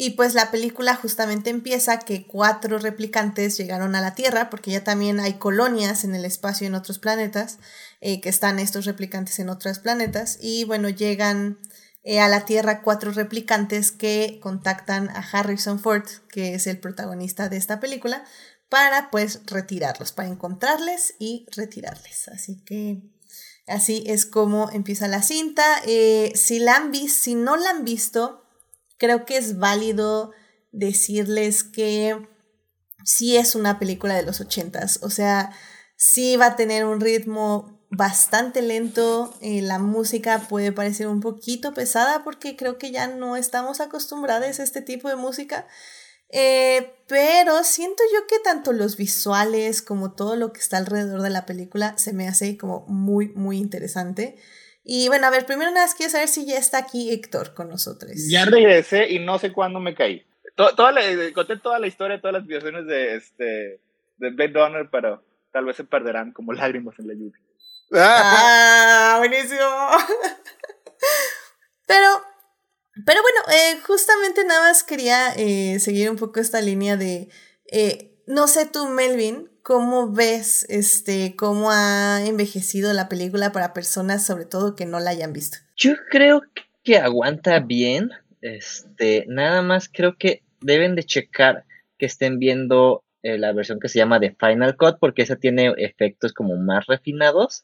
Y 0.00 0.10
pues 0.10 0.34
la 0.34 0.52
película 0.52 0.94
justamente 0.94 1.50
empieza 1.50 1.98
que 1.98 2.24
cuatro 2.24 2.78
replicantes 2.78 3.58
llegaron 3.58 3.96
a 3.96 4.00
la 4.00 4.14
Tierra, 4.14 4.48
porque 4.48 4.70
ya 4.70 4.84
también 4.84 5.18
hay 5.18 5.34
colonias 5.34 6.04
en 6.04 6.14
el 6.14 6.24
espacio 6.24 6.68
en 6.68 6.76
otros 6.76 7.00
planetas, 7.00 7.58
eh, 8.00 8.20
que 8.20 8.28
están 8.28 8.60
estos 8.60 8.84
replicantes 8.84 9.40
en 9.40 9.48
otros 9.48 9.80
planetas, 9.80 10.38
y 10.40 10.62
bueno, 10.62 10.88
llegan 10.88 11.58
eh, 12.04 12.20
a 12.20 12.28
la 12.28 12.44
Tierra 12.44 12.82
cuatro 12.82 13.10
replicantes 13.10 13.90
que 13.90 14.38
contactan 14.40 15.08
a 15.08 15.18
Harrison 15.18 15.80
Ford, 15.80 16.06
que 16.30 16.54
es 16.54 16.68
el 16.68 16.78
protagonista 16.78 17.48
de 17.48 17.56
esta 17.56 17.80
película, 17.80 18.24
para 18.68 19.10
pues 19.10 19.40
retirarlos, 19.46 20.12
para 20.12 20.28
encontrarles 20.28 21.14
y 21.18 21.46
retirarles. 21.56 22.28
Así 22.28 22.62
que 22.64 23.02
así 23.66 24.04
es 24.06 24.26
como 24.26 24.70
empieza 24.70 25.08
la 25.08 25.22
cinta. 25.22 25.64
Eh, 25.86 26.32
si 26.34 26.58
la 26.58 26.76
han 26.76 26.90
visto, 26.90 27.22
si 27.22 27.34
no 27.34 27.56
la 27.56 27.70
han 27.70 27.84
visto, 27.84 28.44
creo 28.98 29.24
que 29.24 29.36
es 29.36 29.58
válido 29.58 30.32
decirles 30.72 31.64
que 31.64 32.28
sí 33.04 33.36
es 33.36 33.54
una 33.54 33.78
película 33.78 34.14
de 34.14 34.24
los 34.24 34.40
ochentas. 34.40 35.00
O 35.02 35.10
sea, 35.10 35.52
sí 35.96 36.36
va 36.36 36.46
a 36.46 36.56
tener 36.56 36.84
un 36.84 37.00
ritmo 37.00 37.78
bastante 37.90 38.60
lento. 38.62 39.34
Eh, 39.40 39.62
la 39.62 39.78
música 39.78 40.46
puede 40.48 40.72
parecer 40.72 41.08
un 41.08 41.20
poquito 41.20 41.72
pesada 41.72 42.22
porque 42.24 42.56
creo 42.56 42.78
que 42.78 42.90
ya 42.90 43.06
no 43.06 43.36
estamos 43.36 43.80
acostumbrados 43.80 44.60
a 44.60 44.62
este 44.62 44.82
tipo 44.82 45.08
de 45.08 45.16
música. 45.16 45.66
Eh, 46.30 46.92
pero 47.08 47.64
siento 47.64 48.02
yo 48.12 48.26
que 48.26 48.38
tanto 48.38 48.72
los 48.72 48.96
visuales 48.96 49.80
como 49.80 50.12
todo 50.12 50.36
lo 50.36 50.52
que 50.52 50.60
está 50.60 50.76
alrededor 50.76 51.22
de 51.22 51.30
la 51.30 51.46
película 51.46 51.96
se 51.96 52.12
me 52.12 52.28
hace 52.28 52.58
como 52.58 52.84
muy, 52.86 53.28
muy 53.28 53.58
interesante. 53.58 54.36
Y 54.84 55.08
bueno, 55.08 55.26
a 55.26 55.30
ver, 55.30 55.46
primero 55.46 55.70
nada 55.70 55.86
más 55.86 55.94
quiero 55.94 56.12
saber 56.12 56.28
si 56.28 56.46
ya 56.46 56.58
está 56.58 56.78
aquí 56.78 57.10
Héctor 57.10 57.54
con 57.54 57.68
nosotros. 57.68 58.12
Ya 58.28 58.44
regresé 58.44 59.10
y 59.10 59.18
no 59.18 59.38
sé 59.38 59.52
cuándo 59.52 59.80
me 59.80 59.94
caí. 59.94 60.26
toda 60.54 60.92
la, 60.92 61.00
conté 61.34 61.58
toda 61.58 61.78
la 61.78 61.86
historia, 61.86 62.20
todas 62.20 62.34
las 62.34 62.42
situaciones 62.42 62.86
de, 62.86 63.16
este, 63.16 63.80
de 64.16 64.30
Blade 64.30 64.52
Runner, 64.52 64.88
pero 64.90 65.22
tal 65.52 65.64
vez 65.64 65.76
se 65.76 65.84
perderán 65.84 66.32
como 66.32 66.52
lágrimas 66.52 66.98
en 66.98 67.08
la 67.08 67.14
lluvia. 67.14 67.40
¡Ah! 67.92 69.16
buenísimo! 69.18 69.60
pero 71.86 72.22
pero 73.04 73.20
bueno, 73.22 73.40
eh, 73.52 73.80
justamente 73.86 74.44
nada 74.44 74.68
más 74.68 74.82
quería 74.82 75.32
eh, 75.36 75.78
seguir 75.80 76.10
un 76.10 76.16
poco 76.16 76.40
esta 76.40 76.60
línea 76.60 76.96
de, 76.96 77.28
eh, 77.70 78.16
no 78.26 78.48
sé 78.48 78.66
tú, 78.66 78.88
Melvin, 78.88 79.48
¿cómo 79.62 80.12
ves 80.12 80.66
este, 80.68 81.36
cómo 81.36 81.70
ha 81.70 82.24
envejecido 82.24 82.92
la 82.92 83.08
película 83.08 83.52
para 83.52 83.72
personas, 83.72 84.26
sobre 84.26 84.46
todo, 84.46 84.74
que 84.74 84.86
no 84.86 85.00
la 85.00 85.10
hayan 85.10 85.32
visto? 85.32 85.58
Yo 85.76 85.94
creo 86.10 86.42
que 86.82 86.98
aguanta 86.98 87.60
bien, 87.60 88.10
este, 88.40 89.24
nada 89.28 89.62
más 89.62 89.88
creo 89.92 90.16
que 90.16 90.42
deben 90.60 90.94
de 90.94 91.04
checar 91.04 91.64
que 91.98 92.06
estén 92.06 92.38
viendo 92.38 93.04
la 93.22 93.52
versión 93.52 93.80
que 93.80 93.88
se 93.88 93.98
llama 93.98 94.20
The 94.20 94.36
Final 94.38 94.76
Cut, 94.76 94.98
porque 95.00 95.22
esa 95.22 95.36
tiene 95.36 95.74
efectos 95.76 96.32
como 96.32 96.56
más 96.56 96.86
refinados. 96.86 97.62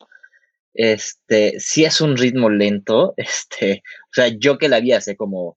Este, 0.75 1.59
sí 1.61 1.85
es 1.85 2.01
un 2.01 2.17
ritmo 2.17 2.51
lento, 2.51 3.15
este, 3.17 3.83
o 4.05 4.13
sea, 4.13 4.29
yo 4.29 4.59
que 4.59 4.69
la 4.69 4.81
vi 4.81 4.93
hace 4.93 5.17
como, 5.17 5.57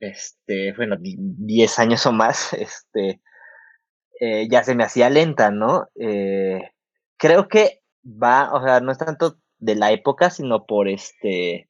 este, 0.00 0.72
bueno, 0.74 0.96
10 1.00 1.78
años 1.78 2.04
o 2.06 2.12
más, 2.12 2.52
este, 2.54 3.20
eh, 4.20 4.48
ya 4.50 4.64
se 4.64 4.74
me 4.74 4.84
hacía 4.84 5.10
lenta, 5.10 5.50
¿no? 5.50 5.88
Eh, 5.94 6.60
creo 7.16 7.48
que 7.48 7.82
va, 8.04 8.52
o 8.52 8.62
sea, 8.62 8.80
no 8.80 8.92
es 8.92 8.98
tanto 8.98 9.38
de 9.58 9.76
la 9.76 9.92
época, 9.92 10.30
sino 10.30 10.66
por 10.66 10.88
este, 10.88 11.68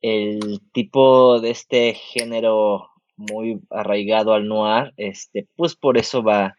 el 0.00 0.60
tipo 0.72 1.40
de 1.40 1.50
este 1.50 1.94
género 1.94 2.90
muy 3.16 3.60
arraigado 3.70 4.32
al 4.34 4.46
noir, 4.46 4.92
este, 4.96 5.48
pues 5.56 5.74
por 5.74 5.98
eso 5.98 6.22
va 6.22 6.56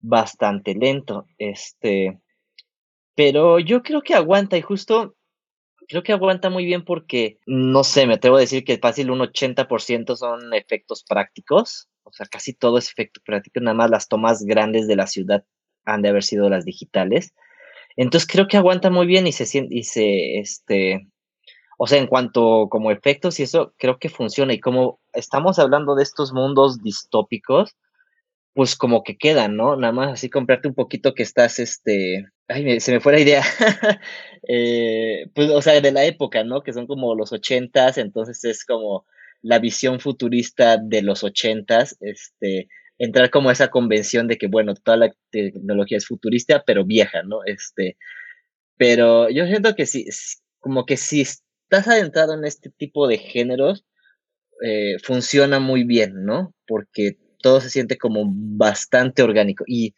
bastante 0.00 0.74
lento, 0.74 1.26
este, 1.38 2.20
pero 3.16 3.58
yo 3.58 3.82
creo 3.82 4.02
que 4.02 4.14
aguanta 4.14 4.56
y 4.56 4.62
justo 4.62 5.16
creo 5.88 6.02
que 6.02 6.12
aguanta 6.12 6.50
muy 6.50 6.64
bien 6.64 6.84
porque, 6.84 7.38
no 7.46 7.84
sé, 7.84 8.06
me 8.06 8.14
atrevo 8.14 8.36
a 8.36 8.40
decir 8.40 8.64
que 8.64 8.78
fácil 8.78 9.10
un 9.10 9.20
80% 9.20 10.16
son 10.16 10.52
efectos 10.54 11.04
prácticos, 11.08 11.88
o 12.04 12.12
sea, 12.12 12.26
casi 12.26 12.52
todo 12.54 12.78
es 12.78 12.90
efecto 12.90 13.20
práctico, 13.24 13.60
nada 13.60 13.74
más 13.74 13.90
las 13.90 14.08
tomas 14.08 14.44
grandes 14.44 14.86
de 14.86 14.96
la 14.96 15.06
ciudad 15.06 15.44
han 15.84 16.02
de 16.02 16.10
haber 16.10 16.24
sido 16.24 16.48
las 16.50 16.64
digitales. 16.64 17.34
Entonces 17.96 18.28
creo 18.30 18.46
que 18.48 18.56
aguanta 18.56 18.90
muy 18.90 19.06
bien 19.06 19.26
y 19.26 19.32
se 19.32 19.46
siente, 19.46 19.74
y 19.74 19.84
se, 19.84 20.38
este, 20.38 21.08
o 21.78 21.86
sea, 21.86 21.98
en 21.98 22.06
cuanto 22.06 22.68
como 22.68 22.90
efectos 22.90 23.40
y 23.40 23.44
eso, 23.44 23.74
creo 23.78 23.98
que 23.98 24.08
funciona. 24.08 24.52
Y 24.52 24.60
como 24.60 25.00
estamos 25.12 25.58
hablando 25.58 25.94
de 25.94 26.02
estos 26.02 26.32
mundos 26.32 26.82
distópicos, 26.82 27.76
pues 28.56 28.74
como 28.74 29.04
que 29.04 29.18
quedan, 29.18 29.54
¿no? 29.54 29.76
Nada 29.76 29.92
más 29.92 30.14
así 30.14 30.30
comprarte 30.30 30.66
un 30.66 30.74
poquito 30.74 31.12
que 31.12 31.22
estás, 31.22 31.58
este, 31.58 32.24
ay, 32.48 32.80
se 32.80 32.90
me 32.90 33.00
fue 33.00 33.12
la 33.12 33.20
idea, 33.20 33.42
eh, 34.48 35.26
pues, 35.34 35.50
o 35.50 35.60
sea, 35.60 35.78
de 35.78 35.92
la 35.92 36.06
época, 36.06 36.42
¿no? 36.42 36.62
Que 36.62 36.72
son 36.72 36.86
como 36.86 37.14
los 37.14 37.32
ochentas, 37.32 37.98
entonces 37.98 38.42
es 38.44 38.64
como 38.64 39.04
la 39.42 39.58
visión 39.58 40.00
futurista 40.00 40.78
de 40.78 41.02
los 41.02 41.22
ochentas, 41.22 41.98
este, 42.00 42.68
entrar 42.96 43.28
como 43.28 43.50
a 43.50 43.52
esa 43.52 43.68
convención 43.68 44.26
de 44.26 44.38
que, 44.38 44.46
bueno, 44.46 44.74
toda 44.74 44.96
la 44.96 45.12
tecnología 45.30 45.98
es 45.98 46.06
futurista, 46.06 46.64
pero 46.66 46.86
vieja, 46.86 47.22
¿no? 47.24 47.44
Este, 47.44 47.98
pero 48.78 49.28
yo 49.28 49.44
siento 49.44 49.74
que 49.74 49.84
sí, 49.84 50.06
como 50.60 50.86
que 50.86 50.96
si 50.96 51.20
estás 51.20 51.88
adentrado 51.88 52.32
en 52.32 52.46
este 52.46 52.70
tipo 52.70 53.06
de 53.06 53.18
géneros, 53.18 53.84
eh, 54.62 54.96
funciona 55.02 55.60
muy 55.60 55.84
bien, 55.84 56.24
¿no? 56.24 56.54
Porque 56.66 57.18
todo 57.46 57.60
se 57.60 57.70
siente 57.70 57.96
como 57.96 58.24
bastante 58.26 59.22
orgánico 59.22 59.62
y 59.68 59.94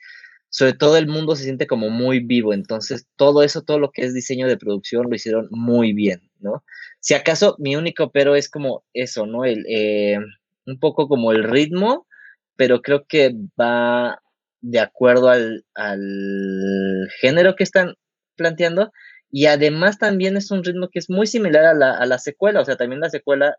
sobre 0.51 0.75
todo 0.75 0.99
el 0.99 1.07
mundo 1.07 1.35
se 1.35 1.45
siente 1.45 1.67
como 1.67 1.89
muy 1.89 2.21
vivo, 2.21 2.53
entonces 2.53 3.07
todo 3.17 3.43
eso, 3.43 3.63
todo 3.63 3.79
lo 3.79 3.91
que 3.91 4.03
es 4.05 4.13
diseño 4.13 4.47
de 4.47 4.59
producción 4.59 5.07
lo 5.09 5.17
hicieron 5.17 5.49
muy 5.51 5.95
bien, 5.95 6.31
¿no? 6.41 6.63
Si 7.01 7.15
acaso 7.15 7.57
mi 7.59 7.75
único 7.75 8.11
pero 8.11 8.37
es 8.37 8.51
como 8.51 8.85
eso, 8.93 9.25
¿no? 9.25 9.47
El, 9.47 9.65
eh, 9.67 10.19
un 10.67 10.79
poco 10.79 11.09
como 11.09 11.33
el 11.33 11.43
ritmo, 11.43 12.07
pero 12.55 12.83
creo 12.83 13.07
que 13.09 13.35
va 13.59 14.21
de 14.61 14.81
acuerdo 14.81 15.31
al, 15.31 15.65
al 15.75 17.09
género 17.23 17.57
que 17.57 17.65
están 17.65 17.95
planteando 18.37 18.93
y 19.31 19.47
además 19.47 19.99
también 19.99 20.37
es 20.37 20.51
un 20.51 20.65
ritmo 20.65 20.91
que 20.93 20.99
es 20.99 21.09
muy 21.09 21.27
similar 21.27 21.65
a 21.65 21.73
la, 21.73 21.95
a 21.95 22.05
la 22.05 22.19
secuela, 22.19 22.61
o 22.61 22.65
sea, 22.67 22.77
también 22.77 23.01
la 23.01 23.09
secuela 23.09 23.57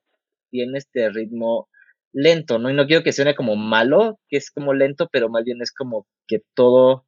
tiene 0.51 0.77
este 0.77 1.09
ritmo 1.09 1.69
lento, 2.11 2.59
¿no? 2.59 2.69
Y 2.69 2.73
no 2.73 2.87
quiero 2.87 3.03
que 3.03 3.13
suene 3.13 3.35
como 3.35 3.55
malo, 3.55 4.19
que 4.27 4.37
es 4.37 4.51
como 4.51 4.73
lento, 4.73 5.09
pero 5.11 5.29
más 5.29 5.43
bien 5.43 5.61
es 5.61 5.71
como 5.71 6.07
que 6.27 6.43
todo, 6.53 7.05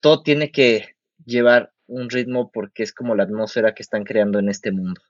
todo 0.00 0.22
tiene 0.22 0.50
que 0.50 0.96
llevar 1.24 1.72
un 1.86 2.10
ritmo 2.10 2.50
porque 2.52 2.82
es 2.82 2.92
como 2.92 3.14
la 3.14 3.24
atmósfera 3.24 3.74
que 3.74 3.82
están 3.82 4.04
creando 4.04 4.38
en 4.38 4.48
este 4.48 4.72
mundo. 4.72 5.00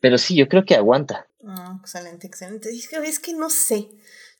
Pero 0.00 0.18
sí, 0.18 0.34
yo 0.34 0.48
creo 0.48 0.64
que 0.64 0.74
aguanta. 0.74 1.28
Ah, 1.46 1.78
excelente, 1.80 2.26
excelente. 2.26 2.70
Es 2.70 3.20
que 3.20 3.34
no 3.34 3.50
sé. 3.50 3.88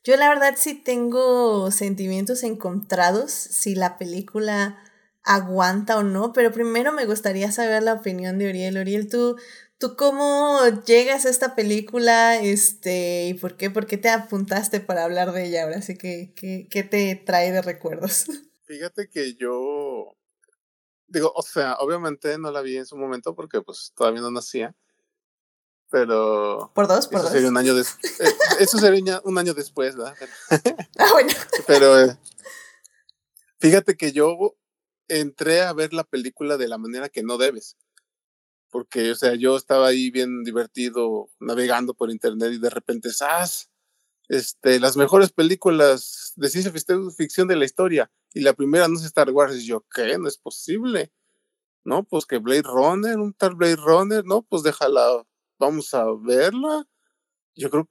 Yo 0.05 0.16
la 0.16 0.28
verdad 0.28 0.55
sí 0.57 0.74
tengo 0.74 1.70
sentimientos 1.70 2.43
encontrados 2.43 3.30
si 3.30 3.76
la 3.76 3.97
película 3.99 4.82
aguanta 5.22 5.97
o 5.97 6.03
no, 6.03 6.32
pero 6.32 6.51
primero 6.51 6.93
me 6.93 7.07
gustaría 7.07 7.53
saber 7.53 7.84
la 7.84 7.95
opinión 7.95 8.39
de 8.39 8.49
Uriel. 8.49 8.78
Uriel, 8.78 9.09
tú, 9.09 9.37
¿Tú 9.83 9.97
cómo 9.97 10.61
llegas 10.87 11.26
a 11.26 11.28
esta 11.28 11.57
película? 11.57 12.37
Este, 12.37 13.26
¿y 13.26 13.35
por 13.35 13.57
qué? 13.57 13.68
¿Por 13.68 13.89
qué 13.89 13.99
te 13.99 14.11
apuntaste 14.11 14.78
para 14.78 15.03
hablar 15.03 15.33
de 15.33 15.47
ella 15.47 15.64
ahora? 15.64 15.78
Así 15.78 15.99
que, 15.99 16.33
¿qué, 16.37 16.83
te 16.85 17.16
trae 17.16 17.51
de 17.51 17.62
recuerdos? 17.62 18.26
Fíjate 18.62 19.09
que 19.09 19.35
yo 19.35 20.16
digo, 21.09 21.33
o 21.35 21.43
sea, 21.43 21.74
obviamente 21.80 22.39
no 22.39 22.53
la 22.53 22.61
vi 22.61 22.76
en 22.76 22.87
su 22.87 22.97
momento 22.97 23.35
porque 23.35 23.61
pues 23.61 23.93
todavía 23.97 24.20
no 24.20 24.30
nacía, 24.30 24.72
pero... 25.91 26.70
¿Por 26.76 26.87
dos? 26.87 27.09
¿Por 27.09 27.16
eso 27.16 27.24
dos? 27.24 27.33
Sería 27.33 27.49
un 27.49 27.57
año 27.57 27.76
eh, 27.76 27.83
eso 28.61 28.78
sería 28.78 29.20
un 29.24 29.37
año 29.37 29.53
después, 29.53 29.97
¿verdad? 29.97 30.14
Ah, 30.97 31.09
bueno. 31.12 31.33
Pero 31.66 31.99
eh, 31.99 32.16
fíjate 33.59 33.97
que 33.97 34.12
yo 34.12 34.55
entré 35.09 35.62
a 35.62 35.72
ver 35.72 35.93
la 35.93 36.05
película 36.05 36.57
de 36.57 36.68
la 36.68 36.78
manera 36.78 37.09
que 37.09 37.24
no 37.24 37.37
debes. 37.37 37.76
Porque, 38.73 39.12
o 39.12 39.16
sea, 39.16 39.37
yo 39.37 39.57
estaba 39.57 39.89
ahí 39.89 40.11
bien 40.11 40.45
divertido 40.45 41.31
navegando 41.41 41.95
por 41.95 42.11
internet 42.11 42.53
y 42.55 42.59
de 42.61 42.70
repente, 42.70 43.12
¡zas! 43.12 43.70
Este, 44.29 44.81
las 44.81 44.97
mejores 44.97 45.33
películas 45.33 46.33
de 46.37 46.51
ciencia 46.51 46.73
fic- 46.73 47.14
ficción 47.16 47.49
de 47.49 47.57
la 47.57 47.66
historia. 47.66 48.11
Y 48.35 48.41
la 48.43 48.55
primera 48.55 48.89
no 48.89 48.99
es 48.99 49.05
Star 49.07 49.31
Wars. 49.31 49.57
Y 49.57 49.66
yo, 49.66 49.85
¿qué? 49.95 50.18
No 50.18 50.29
es 50.29 50.39
posible. 50.39 51.12
No, 51.85 52.05
pues 52.05 52.27
que 52.27 52.39
Blade 52.39 52.62
Runner, 52.62 53.18
un 53.18 53.35
tal 53.35 53.57
Blade 53.57 53.77
Runner, 53.77 54.25
no, 54.25 54.43
pues 54.43 54.62
déjala, 54.62 55.25
vamos 55.59 55.93
a 55.95 56.07
verla. 56.20 56.87
Yo 57.57 57.70
creo, 57.70 57.91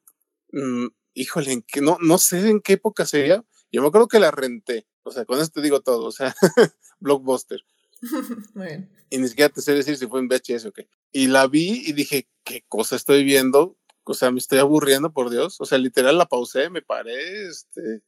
mm, 0.54 0.88
híjole, 1.16 1.52
en 1.54 1.64
qué, 1.64 1.82
no, 1.82 1.98
no 2.02 2.18
sé 2.20 2.50
en 2.50 2.62
qué 2.62 2.74
época 2.74 3.06
sería. 3.06 3.46
Yo 3.72 3.82
me 3.82 3.88
acuerdo 3.90 4.08
que 4.08 4.20
la 4.20 4.32
renté. 4.32 4.88
O 5.04 5.12
sea, 5.12 5.26
con 5.26 5.40
esto 5.40 5.62
te 5.62 5.64
digo 5.64 5.82
todo. 5.82 6.06
O 6.06 6.12
sea, 6.12 6.36
Blockbuster. 7.00 7.62
Muy 8.54 8.68
bien. 8.68 8.90
Y 9.10 9.18
ni 9.18 9.28
siquiera 9.28 9.50
te 9.50 9.62
sé 9.62 9.74
decir 9.74 9.98
si 9.98 10.08
fue 10.08 10.20
en 10.20 10.28
VHS 10.28 10.66
o 10.66 10.72
qué. 10.72 10.88
Y 11.12 11.28
la 11.28 11.48
vi 11.48 11.84
y 11.86 11.94
dije, 11.94 12.28
¿qué 12.44 12.64
cosa 12.68 12.96
estoy 12.96 13.24
viendo? 13.24 13.78
O 14.04 14.14
sea, 14.14 14.32
me 14.32 14.40
estoy 14.40 14.60
aburriendo, 14.60 15.12
por 15.12 15.30
Dios. 15.30 15.60
O 15.60 15.66
sea, 15.66 15.78
literal 15.78 16.18
la 16.18 16.26
pausé, 16.26 16.70
me 16.70 16.82
paré, 16.82 17.48
este. 17.48 18.02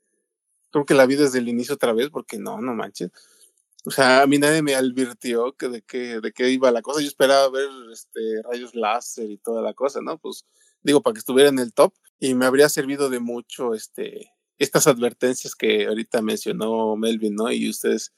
Creo 0.71 0.85
que 0.85 0.95
la 0.95 1.05
vi 1.05 1.15
desde 1.15 1.39
el 1.39 1.47
inicio 1.47 1.75
otra 1.75 1.93
vez, 1.93 2.09
porque 2.09 2.39
no, 2.39 2.59
no 2.59 2.73
manches. 2.73 3.11
O 3.85 3.91
sea, 3.91 4.21
a 4.21 4.27
mí 4.27 4.37
nadie 4.37 4.61
me 4.61 4.75
advirtió 4.75 5.53
que 5.53 5.67
de 5.67 5.81
qué, 5.81 6.21
de 6.21 6.31
qué 6.31 6.49
iba 6.49 6.71
la 6.71 6.81
cosa. 6.81 7.01
Yo 7.01 7.07
esperaba 7.07 7.49
ver 7.49 7.69
este, 7.91 8.41
rayos 8.43 8.73
láser 8.75 9.29
y 9.29 9.37
toda 9.37 9.61
la 9.61 9.73
cosa, 9.73 9.99
¿no? 10.01 10.17
Pues 10.17 10.45
digo, 10.81 11.01
para 11.01 11.13
que 11.13 11.19
estuviera 11.19 11.49
en 11.49 11.59
el 11.59 11.73
top. 11.73 11.93
Y 12.19 12.33
me 12.33 12.45
habría 12.45 12.69
servido 12.69 13.09
de 13.09 13.19
mucho 13.19 13.73
este, 13.73 14.31
estas 14.57 14.87
advertencias 14.87 15.55
que 15.55 15.87
ahorita 15.87 16.21
mencionó 16.21 16.95
Melvin, 16.95 17.35
¿no? 17.35 17.51
Y 17.51 17.69
ustedes, 17.69 18.13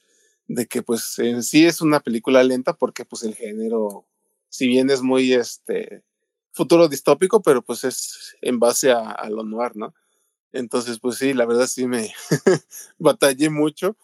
de 0.48 0.68
que 0.68 0.82
pues 0.82 1.18
en 1.20 1.44
sí 1.44 1.66
es 1.66 1.82
una 1.82 2.00
película 2.00 2.44
lenta 2.44 2.74
porque 2.74 3.06
pues 3.06 3.24
el 3.24 3.36
género, 3.36 4.06
si 4.50 4.68
bien 4.68 4.90
es 4.90 5.02
muy 5.02 5.34
este 5.34 6.04
futuro 6.52 6.88
distópico, 6.88 7.42
pero 7.42 7.62
pues 7.64 7.84
es 7.84 8.36
en 8.42 8.60
base 8.60 8.92
a, 8.92 9.12
a 9.12 9.30
lo 9.30 9.44
noir, 9.44 9.76
¿no? 9.76 9.94
Entonces, 10.54 11.00
pues 11.00 11.18
sí, 11.18 11.34
la 11.34 11.46
verdad 11.46 11.68
sí 11.68 11.88
me 11.88 12.14
batallé 13.00 13.50
mucho, 13.50 13.98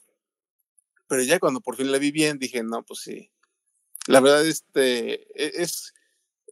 pero 1.08 1.24
ya 1.24 1.40
cuando 1.40 1.62
por 1.62 1.76
fin 1.76 1.92
la 1.92 1.98
vi 1.98 2.12
bien, 2.12 2.40
dije, 2.40 2.64
no, 2.64 2.84
pues 2.84 3.02
sí. 3.02 3.32
La 4.08 4.20
verdad, 4.22 4.46
este, 4.46 5.24
e- 5.36 5.62
es, 5.64 5.94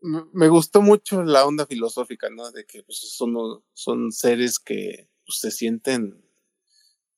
me 0.02 0.50
gustó 0.50 0.82
mucho 0.82 1.24
la 1.24 1.46
onda 1.46 1.66
filosófica, 1.66 2.30
¿no? 2.30 2.52
De 2.52 2.66
que 2.66 2.84
pues, 2.84 3.00
son, 3.00 3.64
son 3.74 4.12
seres 4.12 4.60
que 4.60 5.10
pues, 5.26 5.40
se 5.40 5.52
sienten 5.52 6.24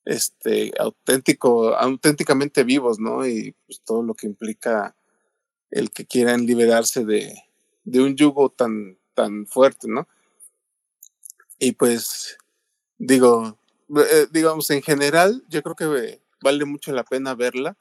este 0.06 0.72
auténtico, 0.80 1.76
auténticamente 1.76 2.64
vivos, 2.64 3.00
¿no? 3.00 3.26
Y 3.28 3.56
pues 3.66 3.82
todo 3.86 4.04
lo 4.04 4.14
que 4.16 4.28
implica 4.28 4.96
el 5.72 5.92
que 5.92 6.06
quieran 6.06 6.46
liberarse 6.46 7.06
de, 7.06 7.36
de 7.86 8.02
un 8.02 8.16
yugo 8.18 8.50
tan, 8.52 8.98
tan 9.16 9.48
fuerte, 9.48 9.88
¿no? 9.90 10.08
Y 11.60 11.74
pues, 11.74 12.38
digo, 12.98 13.60
eh, 13.98 14.28
digamos, 14.32 14.70
en 14.72 14.82
general, 14.82 15.44
yo 15.50 15.64
creo 15.64 15.76
que 15.76 16.22
vale 16.42 16.66
mucho 16.66 16.92
la 16.94 17.04
pena 17.04 17.36
verla 17.36 17.78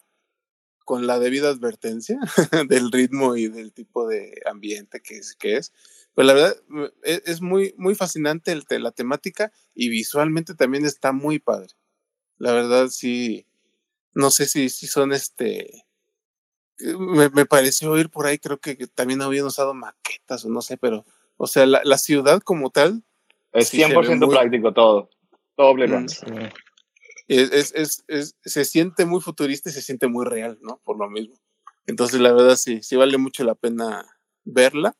con 0.84 1.06
la 1.06 1.18
debida 1.20 1.50
advertencia 1.50 2.18
del 2.68 2.92
ritmo 2.92 3.36
y 3.36 3.48
del 3.48 3.72
tipo 3.72 4.08
de 4.08 4.40
ambiente 4.46 5.00
que 5.02 5.18
es. 5.18 5.34
Que 5.36 5.56
es. 5.58 5.72
Pero 6.14 6.26
la 6.28 6.34
verdad, 6.34 6.56
m- 6.70 6.90
e- 7.04 7.22
es 7.26 7.40
muy, 7.42 7.74
muy 7.78 7.94
fascinante 7.94 8.52
el, 8.52 8.64
la 8.82 8.92
temática 8.92 9.52
y 9.74 9.90
visualmente 9.90 10.54
también 10.54 10.86
está 10.86 11.12
muy 11.12 11.38
padre. 11.40 11.74
La 12.40 12.52
verdad, 12.52 12.88
sí, 12.88 13.46
no 14.14 14.30
sé 14.30 14.46
si, 14.46 14.68
si 14.70 14.86
son 14.88 15.12
este... 15.12 15.84
Me, 16.98 17.28
me 17.28 17.44
pareció 17.44 17.92
oír 17.92 18.08
por 18.08 18.26
ahí, 18.26 18.38
creo 18.38 18.58
que 18.58 18.78
que 18.78 18.86
también 18.86 19.20
habían 19.20 19.44
usado 19.44 19.74
maquetas 19.74 20.44
o 20.46 20.48
no 20.48 20.62
sé, 20.62 20.78
pero, 20.78 21.04
o 21.36 21.46
sea, 21.46 21.66
la, 21.66 21.82
la 21.84 21.98
ciudad 21.98 22.40
como 22.40 22.70
tal 22.70 23.04
Es 23.52 23.68
Sí, 23.68 23.76
se 23.82 23.88
ve 23.88 23.94
100% 23.94 24.26
muy- 24.26 24.34
práctico 24.34 24.72
todo. 24.72 25.10
Todo 25.56 25.74
Blade 25.74 25.98
Mm. 26.00 26.08
Sí. 26.08 26.24
es, 27.28 27.52
es, 27.52 27.72
es, 27.74 28.04
es- 28.08 28.36
se 28.42 28.64
siente 28.64 29.04
muy 29.04 29.20
futurista 29.20 29.68
y 29.68 29.72
se 29.74 29.82
siente 29.82 30.08
muy 30.08 30.24
real, 30.24 30.58
¿no? 30.62 30.80
Por 30.82 30.96
lo 30.98 31.10
mismo. 31.10 31.34
Entonces, 31.86 32.18
la 32.20 32.32
verdad, 32.32 32.56
sí, 32.56 32.82
sí 32.82 32.96
vale 32.96 33.18
mucho 33.18 33.44
la 33.44 33.54
pena 33.54 34.06
verla, 34.44 34.96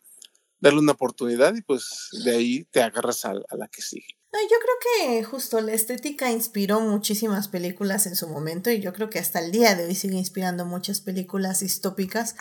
darle 0.59 0.81
una 0.81 0.93
oportunidad 0.93 1.55
y 1.57 1.63
pues 1.63 2.09
de 2.25 2.33
ahí 2.37 2.65
te 2.65 2.83
agarras 2.83 3.25
a, 3.25 3.31
a 3.31 3.57
la 3.57 3.69
que 3.69 3.81
sigue. 3.81 4.19
No, 4.33 4.39
yo 4.43 4.57
creo 4.61 5.19
que 5.19 5.25
justo 5.25 5.61
la 5.61 5.73
estética 5.73 6.31
inspiró 6.31 6.81
muchísimas 6.81 7.49
películas 7.49 8.07
en 8.07 8.15
su 8.15 8.29
momento 8.29 8.71
y 8.71 8.81
yo 8.81 8.93
creo 8.93 9.11
que 9.11 9.19
hasta 9.19 9.41
el 9.41 9.51
día 9.51 9.75
de 9.75 9.87
hoy 9.87 9.95
sigue 9.97 10.17
inspirando 10.17 10.65
muchas 10.65 11.01
películas 11.01 11.61
distópicas. 11.61 12.37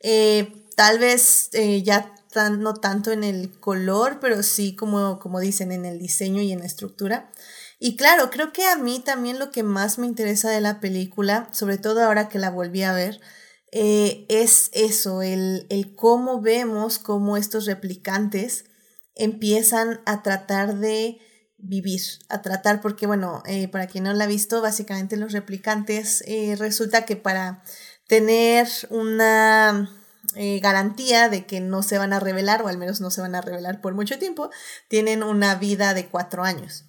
Eh, 0.00 0.64
tal 0.74 0.98
vez 0.98 1.50
eh, 1.52 1.82
ya 1.82 2.14
tan- 2.32 2.60
no 2.62 2.72
tanto 2.74 3.12
en 3.12 3.24
el 3.24 3.50
color, 3.60 4.20
pero 4.20 4.42
sí 4.42 4.74
como, 4.74 5.18
como 5.18 5.38
dicen 5.38 5.70
en 5.70 5.84
el 5.84 5.98
diseño 5.98 6.40
y 6.40 6.50
en 6.52 6.60
la 6.60 6.66
estructura. 6.66 7.30
Y 7.78 7.96
claro, 7.96 8.30
creo 8.30 8.52
que 8.52 8.64
a 8.66 8.76
mí 8.76 9.00
también 9.00 9.38
lo 9.38 9.50
que 9.50 9.62
más 9.62 9.98
me 9.98 10.06
interesa 10.06 10.48
de 10.50 10.62
la 10.62 10.80
película, 10.80 11.48
sobre 11.52 11.76
todo 11.76 12.02
ahora 12.02 12.30
que 12.30 12.38
la 12.38 12.50
volví 12.50 12.82
a 12.84 12.94
ver, 12.94 13.20
eh, 13.70 14.24
es 14.30 14.70
eso, 14.72 15.20
el, 15.20 15.66
el 15.68 15.94
cómo 15.94 16.40
vemos 16.40 16.98
cómo 16.98 17.36
estos 17.36 17.66
replicantes 17.66 18.64
empiezan 19.14 20.00
a 20.06 20.22
tratar 20.22 20.76
de 20.78 21.18
vivir, 21.64 22.00
a 22.28 22.42
tratar, 22.42 22.80
porque 22.80 23.06
bueno, 23.06 23.42
eh, 23.46 23.68
para 23.68 23.86
quien 23.86 24.04
no 24.04 24.12
la 24.12 24.24
ha 24.24 24.28
visto, 24.28 24.60
básicamente 24.60 25.16
los 25.16 25.32
replicantes 25.32 26.22
eh, 26.26 26.56
resulta 26.58 27.04
que 27.04 27.16
para 27.16 27.62
tener 28.06 28.68
una 28.90 29.90
eh, 30.36 30.60
garantía 30.60 31.28
de 31.28 31.46
que 31.46 31.60
no 31.60 31.82
se 31.82 31.98
van 31.98 32.12
a 32.12 32.20
revelar, 32.20 32.62
o 32.62 32.68
al 32.68 32.78
menos 32.78 33.00
no 33.00 33.10
se 33.10 33.22
van 33.22 33.34
a 33.34 33.40
revelar 33.40 33.80
por 33.80 33.94
mucho 33.94 34.18
tiempo, 34.18 34.50
tienen 34.88 35.22
una 35.22 35.54
vida 35.54 35.94
de 35.94 36.06
cuatro 36.06 36.44
años. 36.44 36.84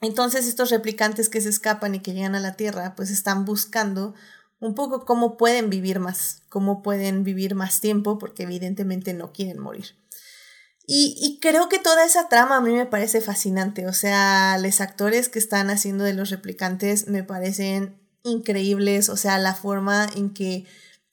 Entonces 0.00 0.46
estos 0.46 0.70
replicantes 0.70 1.28
que 1.28 1.40
se 1.40 1.50
escapan 1.50 1.94
y 1.94 2.00
que 2.00 2.12
llegan 2.12 2.34
a 2.34 2.40
la 2.40 2.54
Tierra, 2.54 2.94
pues 2.94 3.10
están 3.10 3.44
buscando 3.44 4.14
un 4.60 4.74
poco 4.74 5.04
cómo 5.04 5.36
pueden 5.36 5.68
vivir 5.68 5.98
más, 5.98 6.42
cómo 6.48 6.82
pueden 6.82 7.24
vivir 7.24 7.54
más 7.54 7.80
tiempo, 7.80 8.18
porque 8.18 8.44
evidentemente 8.44 9.14
no 9.14 9.32
quieren 9.32 9.58
morir. 9.58 9.99
Y, 10.86 11.16
y 11.20 11.38
creo 11.40 11.68
que 11.68 11.78
toda 11.78 12.04
esa 12.04 12.28
trama 12.28 12.56
a 12.56 12.60
mí 12.60 12.72
me 12.72 12.86
parece 12.86 13.20
fascinante. 13.20 13.86
O 13.86 13.92
sea, 13.92 14.58
los 14.58 14.80
actores 14.80 15.28
que 15.28 15.38
están 15.38 15.70
haciendo 15.70 16.04
de 16.04 16.14
los 16.14 16.30
replicantes 16.30 17.06
me 17.06 17.22
parecen 17.22 18.00
increíbles. 18.24 19.08
O 19.08 19.16
sea, 19.16 19.38
la 19.38 19.54
forma 19.54 20.08
en 20.16 20.34
que 20.34 20.66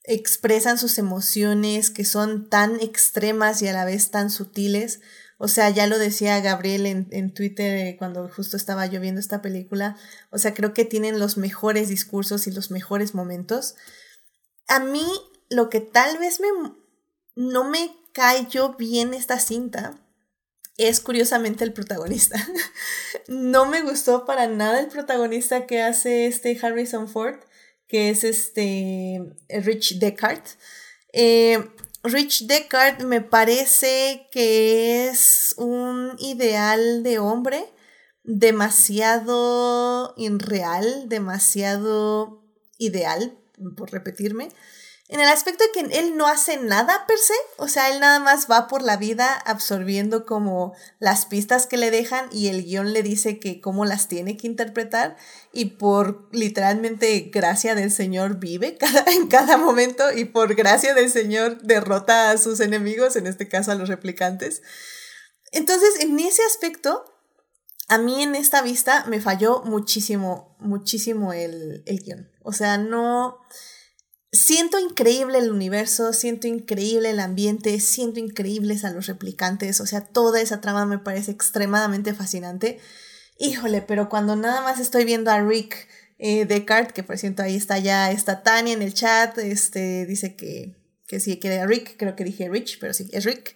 expresan 0.08 0.78
sus 0.78 0.98
emociones, 0.98 1.92
que 1.92 2.06
son 2.06 2.50
tan 2.50 2.80
extremas 2.80 3.62
y 3.62 3.68
a 3.68 3.74
la 3.74 3.86
vez 3.86 4.10
tan 4.10 4.32
sutiles. 4.32 5.02
O 5.38 5.48
sea, 5.48 5.70
ya 5.70 5.86
lo 5.86 6.00
decía 6.00 6.40
Gabriel 6.40 6.88
en, 6.88 7.08
en 7.12 7.34
Twitter 7.34 7.88
eh, 7.88 7.96
cuando 7.98 8.28
justo 8.30 8.58
estaba 8.58 8.88
yo 8.88 9.00
viendo 9.00 9.20
esta 9.20 9.42
película. 9.42 9.96
O 10.32 10.40
sea, 10.40 10.54
creo 10.54 10.74
que 10.74 10.86
tienen 10.86 11.20
los 11.20 11.38
mejores 11.38 11.90
discursos 11.90 12.48
y 12.48 12.52
los 12.52 12.72
mejores 12.72 13.14
momentos. 13.14 13.76
A 14.68 14.80
mí, 14.80 15.06
lo 15.50 15.70
que 15.70 15.82
tal 15.82 16.18
vez 16.18 16.40
me, 16.40 16.48
no 17.36 17.70
me 17.70 17.92
cayó 18.18 18.74
bien 18.74 19.14
esta 19.14 19.40
cinta 19.40 19.96
es 20.76 21.00
curiosamente 21.02 21.64
el 21.64 21.72
protagonista. 21.72 22.36
no 23.28 23.68
me 23.68 23.82
gustó 23.82 24.26
para 24.26 24.48
nada 24.48 24.80
el 24.80 24.88
protagonista 24.88 25.68
que 25.68 25.84
hace 25.84 26.26
este 26.26 26.58
Harrison 26.60 27.08
Ford, 27.08 27.36
que 27.88 28.10
es 28.10 28.24
este 28.24 29.22
Rich 29.50 30.00
Deckard. 30.00 30.42
Eh, 31.14 31.64
Rich 32.04 32.48
Deckard 32.48 33.04
me 33.04 33.22
parece 33.22 34.28
que 34.32 35.10
es 35.10 35.54
un 35.58 36.16
ideal 36.18 37.04
de 37.04 37.20
hombre 37.20 37.64
demasiado 38.24 40.16
irreal, 40.18 41.08
demasiado 41.08 42.44
ideal, 42.80 43.38
por 43.76 43.92
repetirme, 43.92 44.50
en 45.10 45.22
el 45.22 45.28
aspecto 45.30 45.64
de 45.64 45.72
que 45.72 46.00
él 46.00 46.18
no 46.18 46.28
hace 46.28 46.58
nada 46.58 47.06
per 47.08 47.18
se, 47.18 47.34
o 47.58 47.70
sea, 47.70 47.90
él 47.90 48.02
nada 48.02 48.20
más 48.20 48.48
va 48.52 48.68
por 48.68 48.82
la 48.82 48.98
vida 48.98 49.34
absorbiendo 49.34 50.26
como 50.26 50.76
las 51.00 51.26
pistas 51.26 51.66
que 51.66 51.78
le 51.78 51.92
dejan 51.92 52.28
y 52.30 52.48
el 52.48 52.66
guion 52.66 52.92
le 52.92 53.04
dice 53.04 53.40
que 53.40 53.62
cómo 53.62 53.86
las 53.86 54.10
tiene 54.10 54.36
que 54.36 54.48
interpretar 54.48 55.16
y 55.54 55.66
por 55.78 56.28
literalmente 56.34 57.30
gracia 57.34 57.74
del 57.74 57.90
Señor 57.90 58.38
vive 58.40 58.76
cada, 58.80 59.06
en 59.10 59.28
cada 59.28 59.56
momento 59.56 60.12
y 60.12 60.26
por 60.26 60.56
gracia 60.56 60.94
del 60.94 61.10
Señor 61.10 61.62
derrota 61.62 62.32
a 62.32 62.38
sus 62.38 62.60
enemigos, 62.60 63.16
en 63.16 63.28
este 63.28 63.48
caso 63.48 63.72
a 63.72 63.76
los 63.76 63.88
replicantes. 63.88 64.62
Entonces, 65.54 66.02
en 66.02 66.20
ese 66.20 66.44
aspecto, 66.44 67.06
a 67.88 67.98
mí 67.98 68.22
en 68.22 68.36
esta 68.36 68.62
vista 68.62 69.06
me 69.08 69.22
falló 69.22 69.64
muchísimo, 69.64 70.58
muchísimo 70.60 71.32
el, 71.32 71.84
el 71.86 72.00
guion. 72.02 72.30
O 72.44 72.52
sea, 72.52 72.78
no 72.78 73.40
siento 74.38 74.80
increíble 74.80 75.40
el 75.40 75.52
universo, 75.52 76.14
siento 76.14 76.48
increíble 76.48 77.10
el 77.10 77.20
ambiente, 77.20 77.80
siento 77.80 78.20
increíbles 78.20 78.86
a 78.86 78.92
los 78.92 79.08
replicantes, 79.08 79.82
o 79.82 79.86
sea, 79.86 80.02
toda 80.02 80.40
esa 80.40 80.62
trama 80.62 80.86
me 80.86 81.00
parece 81.00 81.32
extremadamente 81.32 82.14
fascinante. 82.14 82.80
Híjole, 83.40 83.82
pero 83.82 84.10
cuando 84.10 84.36
nada 84.36 84.62
más 84.62 84.80
estoy 84.80 85.06
viendo 85.06 85.32
a 85.32 85.42
Rick 85.42 85.88
eh, 86.20 86.46
Descartes, 86.46 86.94
que 86.94 87.04
por 87.04 87.18
cierto 87.18 87.44
ahí 87.44 87.56
está 87.56 87.78
ya, 87.80 88.12
está 88.12 88.44
Tania 88.44 88.74
en 88.74 88.82
el 88.82 88.94
chat, 88.94 89.38
este, 89.38 90.06
dice 90.06 90.36
que, 90.36 90.76
que 91.08 91.20
sí, 91.20 91.38
que 91.38 91.54
era 91.54 91.66
Rick, 91.66 91.98
creo 91.98 92.16
que 92.16 92.24
dije 92.24 92.50
Rich, 92.50 92.80
pero 92.80 92.94
sí, 92.94 93.10
es 93.12 93.26
Rick. 93.26 93.56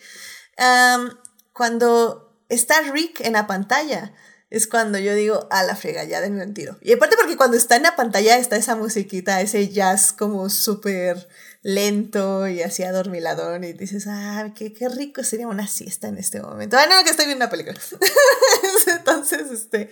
cuando 1.53 2.43
está 2.49 2.81
Rick 2.91 3.21
en 3.21 3.33
la 3.33 3.47
pantalla, 3.47 4.13
es 4.51 4.67
cuando 4.67 4.99
yo 4.99 5.15
digo, 5.15 5.47
a 5.49 5.63
la 5.63 5.77
frega, 5.77 6.03
ya 6.03 6.19
denme 6.19 6.43
un 6.43 6.53
tiro. 6.53 6.77
Y 6.81 6.91
aparte 6.91 7.15
porque 7.15 7.37
cuando 7.37 7.55
está 7.55 7.77
en 7.77 7.83
la 7.83 7.95
pantalla 7.95 8.37
está 8.37 8.57
esa 8.57 8.75
musiquita, 8.75 9.39
ese 9.39 9.69
jazz 9.69 10.11
como 10.11 10.49
súper 10.49 11.29
lento 11.63 12.49
y 12.49 12.61
así 12.61 12.83
adormilador 12.83 13.63
y 13.63 13.71
dices, 13.71 14.07
ah, 14.09 14.51
qué, 14.53 14.73
qué 14.73 14.89
rico 14.89 15.23
sería 15.23 15.47
una 15.47 15.67
siesta 15.67 16.09
en 16.09 16.17
este 16.17 16.41
momento. 16.41 16.75
Ah, 16.77 16.85
no, 16.89 17.01
que 17.05 17.11
estoy 17.11 17.27
viendo 17.27 17.45
una 17.45 17.51
película. 17.51 17.79
Entonces, 18.97 19.49
este, 19.51 19.89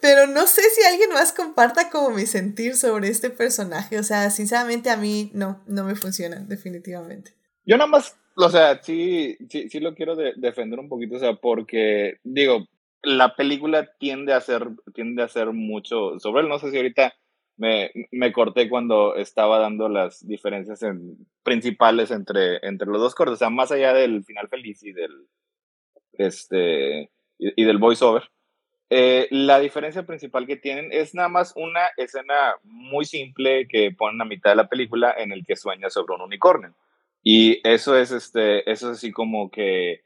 pero 0.00 0.26
no 0.26 0.46
sé 0.46 0.62
si 0.74 0.82
alguien 0.84 1.10
más 1.10 1.32
comparta 1.32 1.90
como 1.90 2.10
mi 2.10 2.24
sentir 2.24 2.76
sobre 2.76 3.08
este 3.08 3.28
personaje. 3.28 3.98
O 3.98 4.02
sea, 4.04 4.30
sinceramente 4.30 4.88
a 4.88 4.96
mí 4.96 5.30
no, 5.34 5.62
no 5.66 5.84
me 5.84 5.96
funciona, 5.96 6.36
definitivamente. 6.36 7.34
Yo 7.66 7.76
nada 7.76 7.88
más, 7.88 8.16
o 8.36 8.48
sea, 8.48 8.82
sí, 8.82 9.36
sí, 9.50 9.68
sí 9.68 9.80
lo 9.80 9.94
quiero 9.94 10.16
defender 10.16 10.78
un 10.78 10.88
poquito, 10.88 11.16
o 11.16 11.20
sea, 11.20 11.34
porque, 11.34 12.20
digo, 12.24 12.66
la 13.02 13.34
película 13.34 13.90
tiende 13.98 14.32
a 14.32 14.40
ser, 14.40 14.68
tiende 14.94 15.22
a 15.22 15.28
ser 15.28 15.52
mucho 15.52 16.18
sobre 16.18 16.42
él. 16.42 16.48
No 16.48 16.58
sé 16.58 16.70
si 16.70 16.76
ahorita 16.76 17.14
me, 17.56 17.90
me 18.10 18.32
corté 18.32 18.68
cuando 18.68 19.16
estaba 19.16 19.58
dando 19.58 19.88
las 19.88 20.26
diferencias 20.26 20.82
en, 20.82 21.16
principales 21.42 22.10
entre, 22.10 22.66
entre 22.66 22.88
los 22.88 23.00
dos 23.00 23.14
cortes, 23.14 23.34
o 23.34 23.36
sea, 23.36 23.50
más 23.50 23.72
allá 23.72 23.92
del 23.92 24.24
final 24.24 24.48
feliz 24.48 24.82
y 24.82 24.92
del, 24.92 25.26
este, 26.12 27.10
y, 27.38 27.64
del 27.64 27.78
voiceover. 27.78 28.30
Eh, 28.90 29.26
la 29.30 29.58
diferencia 29.58 30.04
principal 30.04 30.46
que 30.46 30.56
tienen 30.56 30.92
es 30.92 31.14
nada 31.14 31.28
más 31.28 31.54
una 31.56 31.80
escena 31.96 32.56
muy 32.62 33.06
simple 33.06 33.66
que 33.66 33.90
ponen 33.90 34.20
a 34.20 34.26
mitad 34.26 34.50
de 34.50 34.56
la 34.56 34.68
película 34.68 35.14
en 35.16 35.32
el 35.32 35.46
que 35.46 35.56
sueña 35.56 35.88
sobre 35.88 36.14
un 36.14 36.20
unicornio. 36.20 36.74
Y 37.22 37.66
eso 37.66 37.96
es, 37.96 38.10
este, 38.10 38.70
eso 38.70 38.90
es 38.90 38.98
así 38.98 39.10
como 39.10 39.50
que 39.50 40.02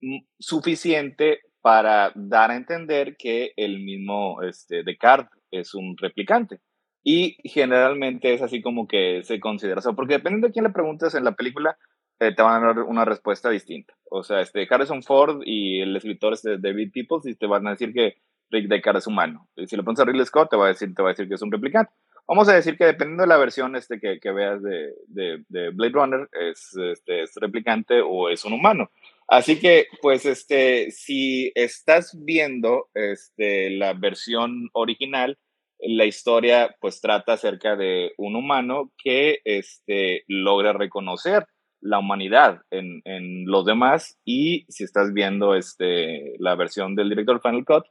mm, 0.00 0.20
suficiente 0.38 1.40
para 1.62 2.12
dar 2.14 2.50
a 2.50 2.56
entender 2.56 3.16
que 3.16 3.52
el 3.56 3.80
mismo 3.80 4.42
este, 4.42 4.82
Descartes 4.82 5.40
es 5.50 5.74
un 5.74 5.96
replicante. 5.96 6.60
Y 7.02 7.36
generalmente 7.44 8.34
es 8.34 8.42
así 8.42 8.60
como 8.60 8.86
que 8.86 9.22
se 9.24 9.40
considera, 9.40 9.78
o 9.78 9.82
sea, 9.82 9.92
porque 9.92 10.14
dependiendo 10.14 10.48
de 10.48 10.52
quién 10.52 10.64
le 10.64 10.70
preguntes 10.70 11.14
en 11.14 11.24
la 11.24 11.32
película, 11.32 11.78
eh, 12.18 12.34
te 12.34 12.42
van 12.42 12.62
a 12.62 12.66
dar 12.66 12.80
una 12.80 13.06
respuesta 13.06 13.48
distinta. 13.48 13.94
O 14.10 14.22
sea, 14.22 14.40
este 14.40 14.66
Harrison 14.70 15.02
Ford 15.02 15.40
y 15.44 15.80
el 15.80 15.96
escritor 15.96 16.34
este 16.34 16.58
David 16.58 16.92
Peoples 16.92 17.24
y 17.26 17.34
te 17.34 17.46
van 17.46 17.66
a 17.66 17.70
decir 17.70 17.94
que 17.94 18.16
Rick 18.50 18.68
Deckard 18.68 18.98
es 18.98 19.06
humano. 19.06 19.48
Y 19.56 19.66
si 19.66 19.76
le 19.76 19.82
pones 19.82 20.00
a 20.00 20.04
Ridley 20.04 20.26
Scott, 20.26 20.50
te 20.50 20.56
va 20.56 20.66
a 20.66 20.68
decir, 20.68 20.94
te 20.94 21.02
va 21.02 21.08
a 21.08 21.12
decir 21.12 21.28
que 21.28 21.34
es 21.34 21.42
un 21.42 21.50
replicante. 21.50 21.92
Vamos 22.28 22.48
a 22.48 22.54
decir 22.54 22.76
que 22.76 22.84
dependiendo 22.84 23.22
de 23.22 23.28
la 23.28 23.38
versión 23.38 23.74
este, 23.74 23.98
que, 23.98 24.20
que 24.20 24.30
veas 24.30 24.62
de, 24.62 24.94
de, 25.08 25.44
de, 25.48 25.70
Blade 25.70 25.92
Runner, 25.92 26.28
es, 26.32 26.76
este, 26.76 27.22
es 27.22 27.32
replicante 27.36 28.02
o 28.04 28.28
es 28.28 28.44
un 28.44 28.52
humano. 28.52 28.90
Así 29.30 29.60
que, 29.60 29.86
pues, 30.02 30.26
este, 30.26 30.90
si 30.90 31.52
estás 31.54 32.18
viendo 32.18 32.88
este, 32.94 33.70
la 33.70 33.94
versión 33.94 34.70
original, 34.72 35.38
la 35.78 36.04
historia, 36.04 36.74
pues, 36.80 37.00
trata 37.00 37.34
acerca 37.34 37.76
de 37.76 38.12
un 38.18 38.34
humano 38.34 38.90
que 38.98 39.38
este, 39.44 40.24
logra 40.26 40.72
reconocer 40.72 41.46
la 41.80 42.00
humanidad 42.00 42.62
en, 42.72 43.02
en 43.04 43.46
los 43.46 43.64
demás 43.64 44.18
y 44.24 44.66
si 44.68 44.82
estás 44.82 45.12
viendo 45.14 45.54
este, 45.54 46.34
la 46.40 46.56
versión 46.56 46.96
del 46.96 47.08
director 47.08 47.40
Final 47.40 47.64
Cut, 47.64 47.84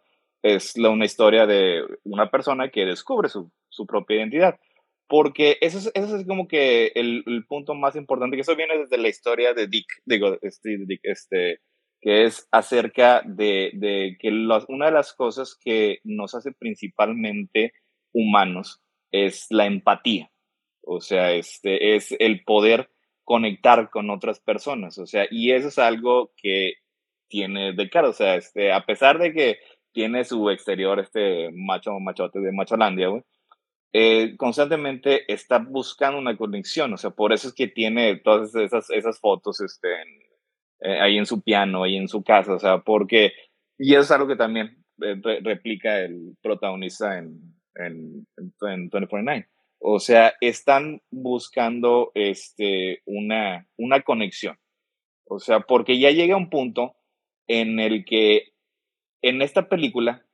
es 0.43 0.77
la, 0.77 0.89
una 0.89 1.05
historia 1.05 1.45
de 1.45 1.85
una 2.03 2.29
persona 2.29 2.67
que 2.67 2.85
descubre 2.85 3.29
su, 3.29 3.49
su 3.69 3.85
propia 3.85 4.17
identidad. 4.17 4.59
Porque 5.09 5.57
eso 5.61 5.79
es, 5.79 5.91
eso 5.95 6.17
es 6.17 6.27
como 6.27 6.47
que 6.47 6.91
el, 6.93 7.43
punto 7.47 7.73
más 7.73 7.95
importante, 7.95 8.37
que 8.37 8.43
eso 8.43 8.55
viene 8.55 8.77
desde 8.77 8.99
la 8.99 9.09
historia 9.09 9.55
de 9.55 9.65
Dick, 9.65 9.87
digo, 10.05 10.37
este, 10.43 10.77
Dick, 10.85 10.99
este, 11.01 11.61
que 11.99 12.25
es 12.25 12.47
acerca 12.51 13.23
de, 13.25 13.71
de 13.73 14.17
que 14.19 14.29
una 14.29 14.85
de 14.85 14.91
las 14.91 15.13
cosas 15.13 15.57
que 15.59 15.97
nos 16.03 16.35
hace 16.35 16.51
principalmente 16.51 17.73
humanos 18.13 18.83
es 19.11 19.47
la 19.49 19.65
empatía. 19.65 20.31
O 20.83 21.01
sea, 21.01 21.33
este, 21.33 21.95
es 21.95 22.15
el 22.19 22.43
poder 22.43 22.91
conectar 23.23 23.89
con 23.89 24.11
otras 24.11 24.39
personas. 24.39 24.99
O 24.99 25.07
sea, 25.07 25.25
y 25.31 25.53
eso 25.53 25.69
es 25.69 25.79
algo 25.79 26.33
que 26.37 26.73
tiene 27.27 27.73
de 27.73 27.89
cara. 27.89 28.09
O 28.09 28.13
sea, 28.13 28.35
este, 28.35 28.71
a 28.71 28.85
pesar 28.85 29.17
de 29.17 29.33
que 29.33 29.57
tiene 29.91 30.23
su 30.23 30.51
exterior, 30.51 30.99
este 30.99 31.49
macho, 31.51 31.99
machote 31.99 32.39
de 32.41 32.51
Macholandia, 32.51 33.07
güey 33.07 33.23
eh, 33.93 34.35
constantemente 34.37 35.31
está 35.31 35.57
buscando 35.59 36.19
una 36.19 36.37
conexión, 36.37 36.93
o 36.93 36.97
sea, 36.97 37.09
por 37.09 37.33
eso 37.33 37.47
es 37.47 37.53
que 37.53 37.67
tiene 37.67 38.17
todas 38.17 38.53
esas, 38.55 38.89
esas 38.89 39.19
fotos 39.19 39.61
este, 39.61 39.89
eh, 40.81 40.99
ahí 40.99 41.17
en 41.17 41.25
su 41.25 41.41
piano, 41.41 41.83
ahí 41.83 41.97
en 41.97 42.07
su 42.07 42.23
casa, 42.23 42.53
o 42.53 42.59
sea, 42.59 42.79
porque, 42.79 43.33
y 43.77 43.93
eso 43.93 44.01
es 44.01 44.11
algo 44.11 44.27
que 44.27 44.35
también 44.35 44.83
eh, 45.01 45.15
replica 45.41 46.01
el 46.01 46.37
protagonista 46.41 47.17
en, 47.17 47.39
en, 47.75 48.27
en 48.37 48.89
2049. 48.89 49.47
O 49.81 49.99
sea, 49.99 50.33
están 50.41 51.01
buscando 51.09 52.11
este, 52.13 53.01
una, 53.05 53.65
una 53.77 54.01
conexión. 54.01 54.57
O 55.25 55.39
sea, 55.39 55.61
porque 55.61 55.99
ya 55.99 56.11
llega 56.11 56.35
un 56.35 56.49
punto 56.49 56.95
en 57.47 57.79
el 57.79 58.03
que 58.03 58.53
en 59.21 59.41
esta 59.41 59.69
película 59.69 60.25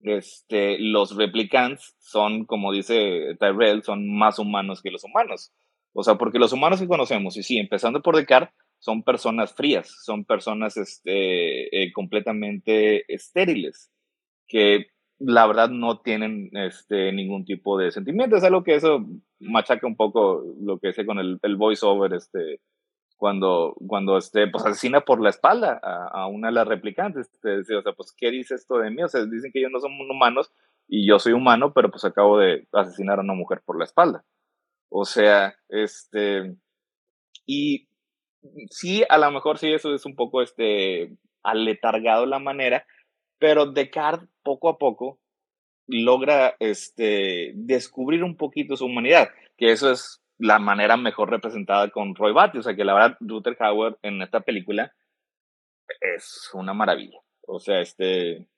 este, 0.00 0.78
los 0.78 1.16
replicants 1.16 1.96
son, 1.98 2.44
como 2.44 2.72
dice 2.72 3.36
Tyrell, 3.38 3.82
son 3.82 4.16
más 4.16 4.38
humanos 4.38 4.82
que 4.82 4.90
los 4.90 5.04
humanos. 5.04 5.52
O 5.92 6.02
sea, 6.02 6.16
porque 6.16 6.38
los 6.38 6.52
humanos 6.52 6.80
que 6.80 6.88
conocemos, 6.88 7.36
y 7.36 7.42
sí, 7.42 7.58
empezando 7.58 8.02
por 8.02 8.16
Descartes, 8.16 8.54
son 8.78 9.02
personas 9.02 9.54
frías, 9.54 9.88
son 10.04 10.24
personas 10.24 10.76
este, 10.76 11.84
eh, 11.84 11.92
completamente 11.92 13.10
estériles, 13.12 13.90
que 14.46 14.86
la 15.18 15.46
verdad 15.46 15.70
no 15.70 16.00
tienen 16.00 16.50
este, 16.52 17.12
ningún 17.12 17.44
tipo 17.44 17.78
de 17.78 17.90
sentimiento. 17.90 18.36
Es 18.36 18.44
algo 18.44 18.62
que 18.62 18.74
eso 18.74 19.04
machaca 19.40 19.86
un 19.86 19.96
poco 19.96 20.44
lo 20.60 20.78
que 20.78 20.92
sé 20.92 21.06
con 21.06 21.18
el, 21.18 21.38
el 21.42 21.56
voiceover 21.56 22.12
este, 22.12 22.60
cuando, 23.16 23.74
cuando 23.86 24.18
este, 24.18 24.46
pues 24.48 24.64
asesina 24.64 25.00
por 25.00 25.20
la 25.22 25.30
espalda 25.30 25.80
a, 25.82 26.22
a 26.22 26.26
una 26.26 26.48
de 26.48 26.54
las 26.54 26.68
replicantes. 26.68 27.30
Te 27.40 27.60
o 27.60 27.64
sea, 27.64 27.92
pues, 27.96 28.14
¿qué 28.16 28.30
dice 28.30 28.54
esto 28.54 28.78
de 28.78 28.90
mí? 28.90 29.02
O 29.02 29.08
sea, 29.08 29.24
dicen 29.24 29.50
que 29.52 29.60
ellos 29.60 29.72
no 29.72 29.80
son 29.80 29.92
humanos 29.92 30.52
y 30.88 31.08
yo 31.08 31.18
soy 31.18 31.32
humano, 31.32 31.72
pero 31.72 31.90
pues 31.90 32.04
acabo 32.04 32.38
de 32.38 32.66
asesinar 32.72 33.18
a 33.18 33.22
una 33.22 33.34
mujer 33.34 33.62
por 33.64 33.78
la 33.78 33.84
espalda. 33.84 34.24
O 34.88 35.04
sea, 35.04 35.56
este, 35.68 36.56
y 37.44 37.88
sí, 38.70 39.02
a 39.08 39.18
lo 39.18 39.30
mejor 39.30 39.58
sí, 39.58 39.72
eso 39.72 39.94
es 39.94 40.06
un 40.06 40.14
poco, 40.14 40.42
este, 40.42 41.16
aletargado 41.42 42.26
la 42.26 42.38
manera, 42.38 42.86
pero 43.38 43.66
Descartes 43.66 44.28
poco 44.42 44.68
a 44.68 44.78
poco 44.78 45.18
logra, 45.88 46.56
este, 46.58 47.52
descubrir 47.54 48.24
un 48.24 48.36
poquito 48.36 48.76
su 48.76 48.86
humanidad, 48.86 49.28
que 49.56 49.70
eso 49.70 49.90
es 49.90 50.20
la 50.38 50.58
manera 50.58 50.96
mejor 50.96 51.30
representada 51.30 51.88
con 51.90 52.14
Roy 52.14 52.32
Batty. 52.32 52.58
O 52.58 52.62
sea 52.62 52.74
que 52.74 52.84
la 52.84 52.94
verdad, 52.94 53.16
Ruther 53.20 53.56
Howard 53.60 53.98
en 54.02 54.22
esta 54.22 54.40
película 54.40 54.92
es 56.00 56.50
una 56.52 56.74
maravilla. 56.74 57.18
O 57.46 57.60
sea, 57.60 57.80
este 57.80 58.48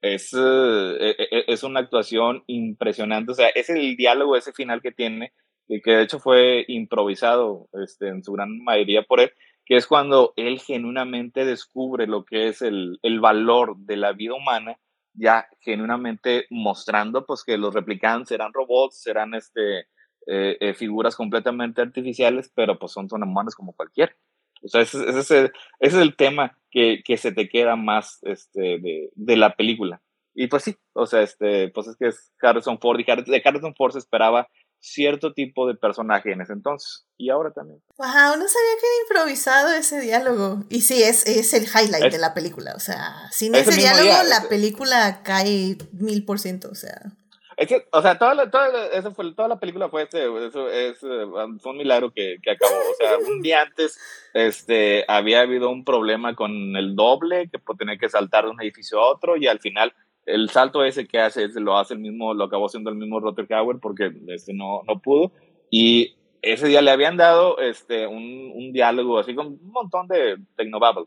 es, 0.00 0.32
eh, 0.34 0.96
e, 0.98 1.28
e, 1.30 1.44
es 1.48 1.62
una 1.62 1.80
actuación 1.80 2.44
impresionante. 2.46 3.32
O 3.32 3.34
sea, 3.34 3.48
es 3.48 3.70
el 3.70 3.96
diálogo, 3.96 4.36
ese 4.36 4.52
final 4.52 4.82
que 4.82 4.92
tiene, 4.92 5.32
y 5.66 5.80
que 5.82 5.92
de 5.92 6.02
hecho 6.02 6.18
fue 6.18 6.64
improvisado 6.68 7.68
este, 7.74 8.08
en 8.08 8.24
su 8.24 8.32
gran 8.32 8.62
mayoría 8.62 9.02
por 9.02 9.20
él, 9.20 9.32
que 9.64 9.76
es 9.76 9.86
cuando 9.86 10.32
él 10.36 10.60
genuinamente 10.60 11.44
descubre 11.44 12.06
lo 12.06 12.24
que 12.24 12.48
es 12.48 12.62
el, 12.62 12.98
el 13.02 13.20
valor 13.20 13.76
de 13.76 13.96
la 13.96 14.12
vida 14.12 14.34
humana, 14.34 14.78
ya 15.12 15.46
genuinamente 15.60 16.46
mostrando 16.48 17.26
pues 17.26 17.44
que 17.44 17.58
los 17.58 17.74
replicantes 17.74 18.28
serán 18.28 18.52
robots, 18.52 19.02
serán 19.02 19.34
este, 19.34 19.88
eh, 20.26 20.56
eh, 20.60 20.74
figuras 20.74 21.16
completamente 21.16 21.80
artificiales, 21.80 22.50
pero 22.54 22.78
pues 22.78 22.92
son, 22.92 23.08
son 23.08 23.22
humanos 23.22 23.54
como 23.54 23.72
cualquier. 23.72 24.16
O 24.62 24.68
sea, 24.68 24.82
ese, 24.82 24.98
ese, 25.08 25.20
es, 25.20 25.30
el, 25.30 25.52
ese 25.80 25.96
es 25.96 26.02
el 26.02 26.16
tema 26.16 26.58
que, 26.70 27.02
que, 27.04 27.16
se 27.16 27.32
te 27.32 27.48
queda 27.48 27.76
más 27.76 28.18
este, 28.22 28.78
de, 28.80 29.10
de, 29.14 29.36
la 29.36 29.54
película. 29.54 30.02
Y 30.34 30.48
pues 30.48 30.64
sí, 30.64 30.76
o 30.92 31.06
sea, 31.06 31.22
este, 31.22 31.68
pues 31.68 31.86
es 31.86 31.96
que 31.96 32.08
es 32.08 32.32
Harrison 32.42 32.78
Ford 32.78 33.00
y 33.00 33.04
de 33.04 33.42
Harrison 33.44 33.74
Ford 33.74 33.92
se 33.92 33.98
esperaba 33.98 34.48
cierto 34.80 35.32
tipo 35.32 35.66
de 35.66 35.74
personaje 35.74 36.32
en 36.32 36.40
ese 36.40 36.52
entonces 36.52 37.04
y 37.16 37.30
ahora 37.30 37.52
también. 37.52 37.82
Wow, 37.96 38.36
no 38.38 38.46
sabía 38.46 38.74
que 38.80 38.86
era 38.86 39.02
improvisado 39.02 39.72
ese 39.72 40.00
diálogo. 40.00 40.64
Y 40.68 40.82
sí, 40.82 41.02
es, 41.02 41.26
es 41.26 41.52
el 41.54 41.64
highlight 41.64 42.06
es, 42.06 42.12
de 42.12 42.18
la 42.18 42.34
película. 42.34 42.74
O 42.76 42.80
sea, 42.80 43.28
sin 43.32 43.54
ese 43.54 43.74
diálogo 43.76 44.04
día, 44.04 44.22
la 44.24 44.48
película 44.48 45.22
cae 45.24 45.76
mil 45.92 46.24
por 46.24 46.38
ciento. 46.38 46.68
O 46.70 46.74
sea. 46.74 47.12
Es 47.58 47.68
que, 47.68 47.86
o 47.92 48.00
sea, 48.00 48.16
toda 48.16 48.34
la, 48.34 48.50
toda 48.50 48.68
la- 48.68 48.86
eso 48.86 49.12
fue, 49.12 49.34
toda 49.34 49.48
la 49.48 49.58
película 49.58 49.88
fue 49.88 50.02
este, 50.04 50.24
eso 50.46 50.70
es, 50.70 51.02
eh, 51.02 51.26
fue 51.60 51.72
un 51.72 51.78
milagro 51.78 52.10
que, 52.12 52.36
que 52.42 52.52
acabó. 52.52 52.74
O 52.74 52.94
sea, 52.96 53.18
un 53.18 53.42
día 53.42 53.62
antes 53.62 53.98
este, 54.32 55.04
había 55.08 55.40
habido 55.40 55.68
un 55.68 55.84
problema 55.84 56.34
con 56.34 56.76
el 56.76 56.94
doble, 56.94 57.50
que 57.50 57.58
pues, 57.58 57.76
tenía 57.76 57.98
que 57.98 58.08
saltar 58.08 58.44
de 58.44 58.50
un 58.50 58.62
edificio 58.62 59.00
a 59.00 59.10
otro, 59.10 59.36
y 59.36 59.46
al 59.48 59.58
final 59.58 59.92
el 60.24 60.50
salto 60.50 60.84
ese 60.84 61.06
que 61.08 61.18
hace, 61.18 61.44
ese 61.44 61.60
lo 61.60 61.76
hace 61.78 61.94
el 61.94 62.00
mismo, 62.00 62.32
lo 62.34 62.44
acabó 62.44 62.66
haciendo 62.66 62.90
el 62.90 62.96
mismo 62.96 63.18
Rutherford 63.18 63.80
porque 63.80 64.12
este, 64.28 64.52
no, 64.54 64.82
no 64.86 65.00
pudo. 65.00 65.32
Y 65.70 66.16
ese 66.42 66.68
día 66.68 66.80
le 66.82 66.90
habían 66.90 67.16
dado 67.16 67.58
este, 67.58 68.06
un, 68.06 68.52
un 68.54 68.72
diálogo 68.72 69.18
así 69.18 69.34
con 69.34 69.46
un 69.48 69.72
montón 69.72 70.06
de 70.06 70.36
Tecnobabble. 70.56 71.06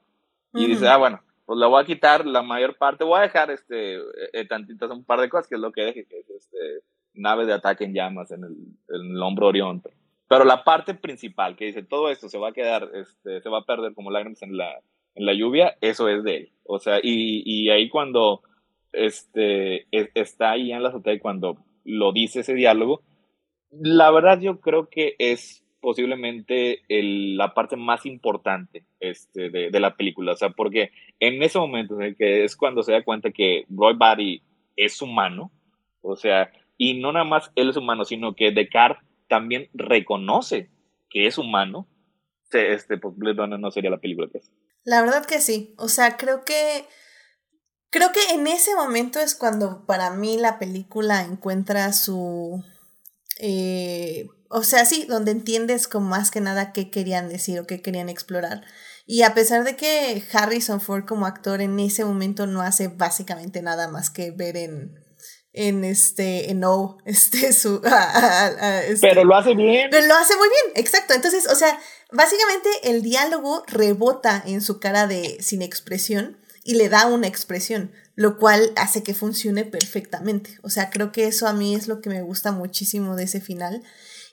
Y 0.53 0.65
dice, 0.65 0.85
Ujú. 0.85 0.93
ah, 0.93 0.97
bueno, 0.97 1.21
pues 1.51 1.59
le 1.59 1.65
voy 1.65 1.83
a 1.83 1.85
quitar 1.85 2.25
la 2.25 2.41
mayor 2.43 2.77
parte, 2.77 3.03
voy 3.03 3.19
a 3.19 3.23
dejar 3.23 3.51
este, 3.51 3.95
eh, 3.95 4.47
tantitas, 4.47 4.89
un 4.89 5.03
par 5.03 5.19
de 5.19 5.27
cosas, 5.27 5.49
que 5.49 5.55
es 5.55 5.59
lo 5.59 5.73
que 5.73 5.81
deje, 5.81 6.05
que 6.05 6.19
es 6.19 6.29
este, 6.29 6.57
nave 7.13 7.45
de 7.45 7.51
ataque 7.51 7.83
en 7.83 7.93
llamas 7.93 8.31
en 8.31 8.45
el, 8.45 8.51
en 8.87 9.11
el 9.11 9.21
hombro 9.21 9.47
Orión. 9.47 9.83
Pero 10.29 10.45
la 10.45 10.63
parte 10.63 10.93
principal, 10.93 11.57
que 11.57 11.65
dice, 11.65 11.83
todo 11.83 12.09
esto 12.09 12.29
se 12.29 12.37
va 12.37 12.51
a 12.51 12.53
quedar, 12.53 12.89
este, 12.93 13.41
se 13.41 13.49
va 13.49 13.57
a 13.57 13.65
perder 13.65 13.93
como 13.93 14.11
lágrimas 14.11 14.41
en 14.43 14.55
la, 14.55 14.79
en 15.13 15.25
la 15.25 15.33
lluvia, 15.33 15.75
eso 15.81 16.07
es 16.07 16.23
de 16.23 16.37
él. 16.37 16.51
O 16.63 16.79
sea, 16.79 16.99
y, 17.03 17.43
y 17.45 17.69
ahí 17.69 17.89
cuando 17.89 18.43
este, 18.93 19.87
e- 19.91 20.11
está 20.13 20.51
ahí 20.51 20.71
en 20.71 20.81
la 20.81 20.87
azotea 20.87 21.15
y 21.15 21.19
cuando 21.19 21.57
lo 21.83 22.13
dice 22.13 22.39
ese 22.39 22.53
diálogo, 22.53 23.01
la 23.71 24.09
verdad 24.09 24.39
yo 24.39 24.61
creo 24.61 24.87
que 24.87 25.17
es 25.19 25.65
posiblemente 25.81 26.81
el- 26.87 27.35
la 27.37 27.53
parte 27.53 27.75
más 27.75 28.05
importante 28.05 28.85
este, 28.99 29.49
de, 29.49 29.69
de 29.71 29.79
la 29.79 29.95
película. 29.97 30.33
O 30.33 30.35
sea, 30.37 30.49
porque 30.51 30.91
en 31.19 31.41
ese 31.43 31.59
momento, 31.59 31.99
en 31.99 32.15
que 32.15 32.43
es 32.43 32.55
cuando 32.55 32.83
se 32.83 32.93
da 32.93 33.03
cuenta 33.03 33.31
que 33.31 33.65
Roy 33.69 33.95
Batty 33.97 34.41
es 34.77 35.01
humano, 35.01 35.51
o 36.01 36.15
sea, 36.15 36.51
y 36.77 36.99
no 36.99 37.11
nada 37.11 37.25
más 37.25 37.51
él 37.55 37.69
es 37.69 37.77
humano, 37.77 38.05
sino 38.05 38.35
que 38.35 38.51
Descartes 38.51 39.03
también 39.27 39.69
reconoce 39.73 40.69
que 41.09 41.27
es 41.27 41.37
humano, 41.37 41.87
este, 42.51 42.97
pues 42.97 43.15
no 43.17 43.71
sería 43.71 43.89
la 43.89 43.99
película 43.99 44.27
que 44.31 44.39
es. 44.39 44.51
La 44.83 45.01
verdad 45.01 45.25
que 45.25 45.39
sí. 45.39 45.73
O 45.77 45.87
sea, 45.87 46.17
creo 46.17 46.43
que. 46.43 46.85
Creo 47.89 48.11
que 48.13 48.33
en 48.33 48.47
ese 48.47 48.73
momento 48.75 49.19
es 49.19 49.35
cuando 49.35 49.85
para 49.85 50.11
mí 50.11 50.37
la 50.37 50.59
película 50.59 51.23
encuentra 51.23 51.91
su. 51.93 52.63
eh, 53.39 54.27
o 54.51 54.63
sea, 54.63 54.85
sí, 54.85 55.05
donde 55.07 55.31
entiendes 55.31 55.87
con 55.87 56.03
más 56.03 56.31
que 56.31 56.41
nada 56.41 56.73
qué 56.73 56.89
querían 56.91 57.29
decir 57.29 57.59
o 57.59 57.65
qué 57.67 57.81
querían 57.81 58.09
explorar. 58.09 58.63
Y 59.05 59.23
a 59.23 59.33
pesar 59.33 59.63
de 59.63 59.75
que 59.75 60.23
Harrison 60.31 60.79
Ford 60.79 61.05
como 61.05 61.25
actor 61.25 61.61
en 61.61 61.79
ese 61.79 62.05
momento 62.05 62.47
no 62.47 62.61
hace 62.61 62.87
básicamente 62.87 63.61
nada 63.61 63.87
más 63.87 64.09
que 64.09 64.31
ver 64.31 64.57
en. 64.57 64.95
En 65.53 65.83
este, 65.83 66.49
en 66.49 66.63
O, 66.63 66.97
este, 67.05 67.51
su. 67.51 67.81
este- 68.87 69.07
Pero 69.07 69.25
lo 69.25 69.35
hace 69.35 69.53
bien. 69.53 69.89
pero 69.91 70.07
lo 70.07 70.15
hace 70.15 70.35
muy 70.37 70.47
bien, 70.47 70.81
exacto. 70.81 71.13
Entonces, 71.13 71.45
o 71.47 71.55
sea, 71.55 71.77
básicamente 72.11 72.69
el 72.83 73.01
diálogo 73.01 73.63
rebota 73.67 74.41
en 74.45 74.61
su 74.61 74.79
cara 74.79 75.07
de 75.07 75.37
sin 75.41 75.61
expresión 75.61 76.37
y 76.63 76.75
le 76.75 76.87
da 76.87 77.05
una 77.07 77.27
expresión, 77.27 77.91
lo 78.15 78.37
cual 78.37 78.71
hace 78.77 79.03
que 79.03 79.13
funcione 79.13 79.65
perfectamente. 79.65 80.57
O 80.63 80.69
sea, 80.69 80.89
creo 80.89 81.11
que 81.11 81.27
eso 81.27 81.47
a 81.47 81.53
mí 81.53 81.75
es 81.75 81.89
lo 81.89 81.99
que 81.99 82.09
me 82.09 82.21
gusta 82.21 82.53
muchísimo 82.53 83.17
de 83.17 83.23
ese 83.23 83.41
final. 83.41 83.83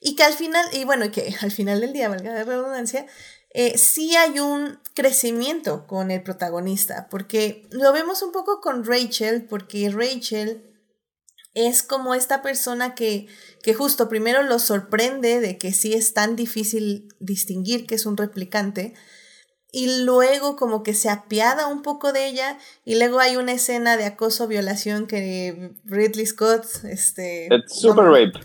Y 0.00 0.14
que 0.16 0.22
al 0.22 0.34
final, 0.34 0.64
y 0.72 0.84
bueno, 0.84 1.10
que 1.10 1.34
al 1.40 1.50
final 1.50 1.80
del 1.80 1.92
día, 1.92 2.08
valga 2.08 2.32
la 2.32 2.44
redundancia, 2.44 3.06
eh, 3.50 3.78
sí 3.78 4.14
hay 4.16 4.40
un 4.40 4.78
crecimiento 4.94 5.86
con 5.86 6.10
el 6.10 6.22
protagonista, 6.22 7.08
porque 7.10 7.66
lo 7.70 7.92
vemos 7.92 8.22
un 8.22 8.32
poco 8.32 8.60
con 8.60 8.84
Rachel, 8.84 9.46
porque 9.46 9.90
Rachel 9.90 10.62
es 11.54 11.82
como 11.82 12.14
esta 12.14 12.42
persona 12.42 12.94
que, 12.94 13.26
que 13.62 13.74
justo 13.74 14.08
primero 14.08 14.42
lo 14.42 14.58
sorprende 14.58 15.40
de 15.40 15.58
que 15.58 15.72
sí 15.72 15.94
es 15.94 16.14
tan 16.14 16.36
difícil 16.36 17.08
distinguir 17.18 17.86
que 17.86 17.94
es 17.94 18.06
un 18.06 18.16
replicante 18.16 18.94
y 19.70 20.04
luego 20.04 20.56
como 20.56 20.82
que 20.82 20.94
se 20.94 21.10
apiada 21.10 21.66
un 21.66 21.82
poco 21.82 22.12
de 22.12 22.26
ella 22.26 22.58
y 22.84 22.96
luego 22.96 23.18
hay 23.18 23.36
una 23.36 23.52
escena 23.52 23.96
de 23.96 24.06
acoso 24.06 24.46
violación 24.46 25.06
que 25.06 25.74
Ridley 25.84 26.26
Scott 26.26 26.64
este 26.84 27.48
It's 27.50 27.80
super 27.80 28.04
no, 28.04 28.14
rape. 28.14 28.38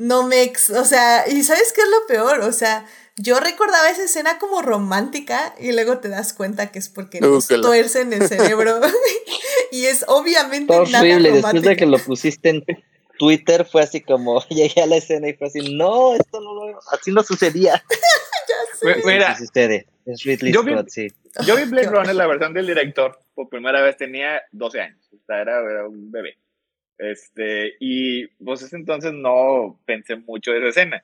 No 0.00 0.26
me 0.26 0.42
ex- 0.42 0.70
o 0.70 0.84
sea 0.84 1.24
y 1.28 1.42
sabes 1.42 1.72
qué 1.74 1.82
es 1.82 1.88
lo 1.88 2.06
peor 2.06 2.40
o 2.40 2.52
sea 2.52 2.86
yo 3.16 3.38
recordaba 3.38 3.90
esa 3.90 4.04
escena 4.04 4.38
como 4.38 4.62
romántica 4.62 5.54
y 5.60 5.72
luego 5.72 5.98
te 5.98 6.08
das 6.08 6.32
cuenta 6.32 6.72
que 6.72 6.78
es 6.78 6.88
porque 6.88 7.20
nos 7.20 7.46
tuercen 7.48 8.12
el 8.14 8.26
cerebro 8.26 8.80
y 9.72 9.84
es 9.84 10.04
obviamente 10.08 10.72
Fue 10.74 10.86
nada 10.90 11.00
horrible. 11.00 11.32
Después 11.32 11.62
de 11.62 11.76
que 11.76 11.84
lo 11.86 11.98
pusiste 11.98 12.48
en 12.48 12.64
Twitter, 13.18 13.66
fue 13.70 13.82
así 13.82 14.00
como 14.00 14.42
llegué 14.48 14.80
a 14.80 14.86
la 14.86 14.96
escena 14.96 15.28
y 15.28 15.34
fue 15.34 15.48
así, 15.48 15.76
no, 15.76 16.14
esto 16.14 16.40
no 16.40 16.54
lo. 16.54 16.78
Así 16.90 17.12
no 17.12 17.22
sucedía. 17.22 17.84
Mi- 18.82 18.94
Mira, 19.04 19.36
sucede. 19.36 19.86
Es 20.06 20.22
Ridley 20.22 20.52
Yo 20.52 20.62
vi- 20.62 20.72
Scott, 20.72 20.88
sí. 20.88 21.08
Yo 21.46 21.56
vi 21.56 21.64
Blade. 21.64 21.88
Runner, 21.88 22.14
la 22.14 22.26
versión 22.26 22.54
del 22.54 22.66
director, 22.66 23.20
por 23.34 23.50
primera 23.50 23.82
vez 23.82 23.98
tenía 23.98 24.40
12 24.52 24.80
años. 24.80 25.06
O 25.12 25.18
sea, 25.26 25.42
era, 25.42 25.60
era 25.60 25.86
un 25.86 26.10
bebé. 26.10 26.38
Este, 27.00 27.74
y 27.80 28.26
pues 28.44 28.62
ese 28.62 28.76
entonces 28.76 29.12
no 29.12 29.80
pensé 29.86 30.16
mucho 30.16 30.52
de 30.52 30.58
esa 30.58 30.68
escena. 30.68 31.02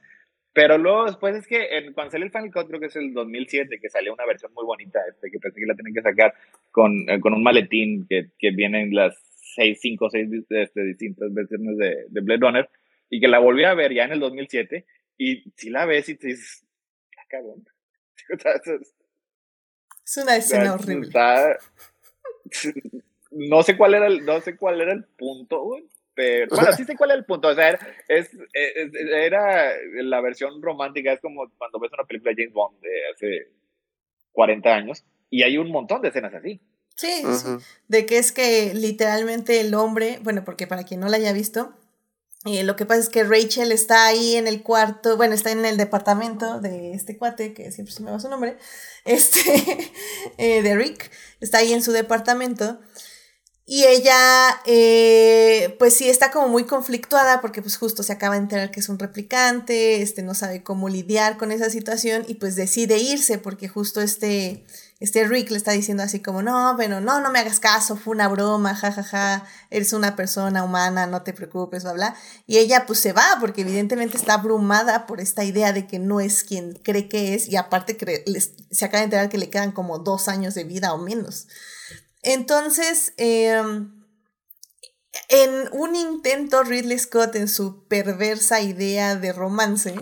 Pero 0.53 0.79
luego 0.79 1.05
después 1.07 1.35
es 1.37 1.47
que 1.47 1.77
en, 1.77 1.93
cuando 1.93 2.13
salió 2.13 2.25
el 2.27 2.33
Final 2.33 2.51
Cut, 2.53 2.69
creo 2.69 2.81
que 2.81 2.87
es 2.87 2.97
el 2.97 3.13
2007, 3.13 3.79
que 3.81 3.91
salió 3.91 4.13
una 4.15 4.25
versión 4.27 4.53
muy 4.55 4.65
bonita, 4.65 5.01
este, 5.09 5.31
que 5.31 5.39
pensé 5.39 5.61
que 5.61 5.67
la 5.67 5.75
tenían 5.75 5.95
que 5.95 6.03
sacar 6.03 6.35
con, 6.71 7.09
eh, 7.09 7.21
con 7.21 7.35
un 7.35 7.43
maletín 7.43 8.07
que, 8.09 8.29
que 8.39 8.51
vienen 8.53 8.95
las 8.95 9.17
seis, 9.55 9.79
cinco, 9.81 10.09
seis 10.11 10.29
este, 10.49 10.83
distintas 10.83 11.33
versiones 11.33 11.77
de, 11.77 12.07
de 12.09 12.21
Blade 12.21 12.41
Runner, 12.41 12.71
y 13.11 13.21
que 13.21 13.29
la 13.29 13.39
volví 13.39 13.65
a 13.65 13.75
ver 13.75 13.93
ya 13.93 14.05
en 14.05 14.13
el 14.13 14.21
2007, 14.21 14.87
y 15.19 15.51
si 15.57 15.71
la 15.71 15.85
ves 15.87 16.09
y 16.09 16.15
te 16.17 16.29
dices, 16.29 16.67
"Ah, 17.19 17.25
cabrón. 17.29 17.65
Es- 20.07 20.17
una 20.23 20.37
escena 20.37 20.75
horrible. 20.75 21.07
está- 21.09 21.59
no 23.37 23.63
sé 23.63 23.77
cuál 23.77 23.95
era 23.95 24.07
el, 24.07 24.25
no 24.25 24.41
sé 24.41 24.57
cuál 24.57 24.81
era 24.81 24.93
el 24.93 25.05
punto, 25.05 25.63
güey, 25.63 25.85
pero 26.15 26.47
bueno, 26.57 26.73
sí 26.73 26.85
sé 26.85 26.97
cuál 26.97 27.11
era 27.11 27.19
el 27.19 27.25
punto. 27.27 27.49
O 27.49 27.55
sea, 27.55 27.69
era, 27.71 27.79
es, 28.09 28.31
es- 28.53 28.93
era 28.95 29.73
la 30.03 30.21
versión 30.21 30.63
romántica, 30.63 31.13
es 31.13 31.21
como 31.21 31.51
cuando 31.59 31.79
ves 31.79 31.93
una 31.93 32.05
película 32.05 32.33
de 32.33 32.43
James 32.43 32.55
Bond 32.55 32.81
de 32.81 32.91
hace 33.15 33.53
40 34.33 34.75
años 34.75 35.05
y 35.31 35.43
hay 35.43 35.59
un 35.59 35.71
montón 35.71 36.03
de 36.03 36.09
escenas 36.09 36.35
así. 36.35 36.61
Sí, 36.95 37.23
sí. 37.37 37.49
De 37.89 38.07
que 38.07 38.17
es 38.19 38.33
que 38.33 38.73
literalmente 38.75 39.61
el 39.61 39.75
hombre, 39.75 40.19
bueno, 40.23 40.45
porque 40.45 40.67
para 40.67 40.85
quien 40.85 41.01
no 41.01 41.09
la 41.09 41.19
haya 41.19 41.33
visto, 41.35 41.75
eh, 42.47 42.63
lo 42.65 42.77
que 42.77 42.87
pasa 42.87 43.01
es 43.01 43.09
que 43.11 43.25
Rachel 43.25 43.71
está 43.73 44.07
ahí 44.07 44.37
en 44.37 44.47
el 44.47 44.63
cuarto, 44.63 45.17
bueno, 45.19 45.35
está 45.35 45.51
en 45.51 45.67
el 45.67 45.77
departamento 45.77 46.61
de 46.61 46.93
este 46.95 47.19
cuate, 47.19 47.53
que 47.53 47.71
siempre 47.73 47.93
se 47.93 48.03
me 48.03 48.11
va 48.11 48.21
su 48.21 48.31
nombre, 48.31 48.57
este, 49.05 49.41
eh, 50.39 50.63
de 50.63 50.75
Rick, 50.77 51.11
está 51.41 51.59
ahí 51.59 51.75
en 51.75 51.83
su 51.83 51.93
departamento. 51.93 52.81
Y 53.69 53.85
ella, 53.85 54.61
eh, 54.65 55.75
pues 55.81 55.95
sí, 55.97 56.09
está 56.09 56.31
como 56.31 56.47
muy 56.49 56.65
conflictuada 56.67 57.41
porque 57.41 57.63
pues 57.63 57.77
justo 57.77 58.05
se 58.05 58.13
acaba 58.13 58.37
de 58.37 58.43
enterar 58.43 58.71
que 58.71 58.79
es 58.79 58.89
un 58.89 58.97
replicante, 59.01 60.03
este 60.03 60.23
no 60.23 60.35
sabe 60.35 60.63
cómo 60.63 60.89
lidiar 60.89 61.37
con 61.37 61.51
esa 61.51 61.69
situación 61.69 62.25
y 62.29 62.35
pues 62.35 62.55
decide 62.55 62.99
irse 62.99 63.39
porque 63.39 63.67
justo 63.69 64.01
este, 64.01 64.65
este 65.01 65.27
Rick 65.27 65.51
le 65.51 65.57
está 65.57 65.73
diciendo 65.73 66.05
así 66.05 66.21
como, 66.21 66.43
no, 66.43 66.77
pero 66.79 67.01
no, 67.01 67.21
no 67.21 67.33
me 67.33 67.41
hagas 67.41 67.59
caso, 67.59 67.97
fue 67.97 68.15
una 68.15 68.29
broma, 68.29 68.77
jajaja, 68.77 69.45
eres 69.71 69.93
una 69.93 70.15
persona 70.15 70.63
humana, 70.63 71.09
no 71.09 71.23
te 71.23 71.33
preocupes, 71.33 71.83
bla, 71.83 71.93
bla. 71.93 72.17
Y 72.47 72.59
ella 72.59 72.87
pues 72.87 73.01
se 73.01 73.13
va 73.13 73.39
porque 73.41 73.63
evidentemente 73.63 74.17
está 74.17 74.35
abrumada 74.35 75.07
por 75.07 75.21
esta 75.21 75.43
idea 75.43 75.73
de 75.73 75.89
que 75.89 75.99
no 75.99 76.21
es 76.21 76.45
quien 76.45 76.75
cree 76.85 77.09
que 77.09 77.35
es 77.35 77.49
y 77.49 77.57
aparte 77.57 77.97
se 78.71 78.85
acaba 78.85 79.01
de 79.01 79.05
enterar 79.07 79.29
que 79.29 79.39
le 79.39 79.51
quedan 79.51 79.73
como 79.73 79.99
dos 79.99 80.29
años 80.29 80.55
de 80.55 80.63
vida 80.63 80.93
o 80.93 80.99
menos. 80.99 81.49
Entonces, 82.27 83.13
em, 83.19 84.05
en 85.29 85.69
un 85.71 85.95
intento, 85.95 86.65
Ridley 86.65 86.99
Scott, 86.99 87.37
en 87.37 87.47
su 87.47 87.85
perversa 87.87 88.61
idea 88.61 89.15
de 89.15 89.33
romance, 89.33 89.95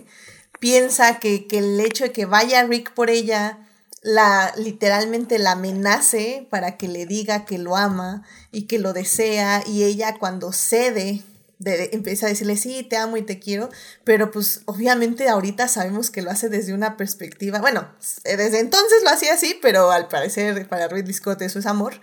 piensa 0.58 1.18
que, 1.18 1.46
que 1.46 1.58
el 1.58 1.78
hecho 1.80 2.04
de 2.04 2.12
que 2.12 2.24
vaya 2.24 2.64
Rick 2.64 2.94
por 2.94 3.10
ella, 3.10 3.68
la 4.00 4.54
literalmente 4.56 5.38
la 5.38 5.52
amenace 5.52 6.48
para 6.50 6.78
que 6.78 6.88
le 6.88 7.04
diga 7.04 7.44
que 7.44 7.58
lo 7.58 7.76
ama 7.76 8.22
y 8.50 8.62
que 8.62 8.78
lo 8.78 8.94
desea, 8.94 9.62
y 9.66 9.84
ella 9.84 10.16
cuando 10.18 10.50
cede, 10.52 11.22
de- 11.64 11.90
empieza 11.92 12.26
a 12.26 12.28
decirle, 12.28 12.56
sí, 12.56 12.82
te 12.82 12.96
amo 12.96 13.16
y 13.16 13.22
te 13.22 13.38
quiero, 13.38 13.68
pero 14.04 14.30
pues 14.30 14.62
obviamente 14.66 15.28
ahorita 15.28 15.66
sabemos 15.68 16.10
que 16.10 16.22
lo 16.22 16.30
hace 16.30 16.48
desde 16.48 16.74
una 16.74 16.96
perspectiva, 16.96 17.60
bueno, 17.60 17.88
desde 18.24 18.60
entonces 18.60 19.02
lo 19.02 19.10
hacía 19.10 19.34
así, 19.34 19.58
pero 19.60 19.90
al 19.90 20.08
parecer 20.08 20.68
para 20.68 20.88
Ridley 20.88 21.14
Scott 21.14 21.42
eso 21.42 21.58
es 21.58 21.66
amor. 21.66 21.94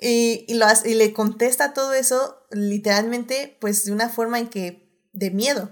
Y, 0.00 0.44
y 0.48 0.54
lo 0.54 0.66
y 0.84 0.94
le 0.94 1.12
contesta 1.12 1.72
todo 1.74 1.92
eso 1.94 2.46
literalmente 2.50 3.56
pues 3.60 3.84
de 3.84 3.92
una 3.92 4.08
forma 4.08 4.38
en 4.38 4.48
que 4.48 4.88
de 5.12 5.30
miedo. 5.30 5.70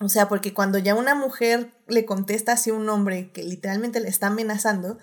O 0.00 0.08
sea, 0.08 0.28
porque 0.28 0.52
cuando 0.52 0.78
ya 0.78 0.94
una 0.96 1.14
mujer 1.14 1.72
le 1.86 2.04
contesta 2.04 2.52
así 2.52 2.70
a 2.70 2.74
un 2.74 2.88
hombre 2.88 3.30
que 3.32 3.44
literalmente 3.44 4.00
le 4.00 4.08
está 4.08 4.26
amenazando, 4.26 4.98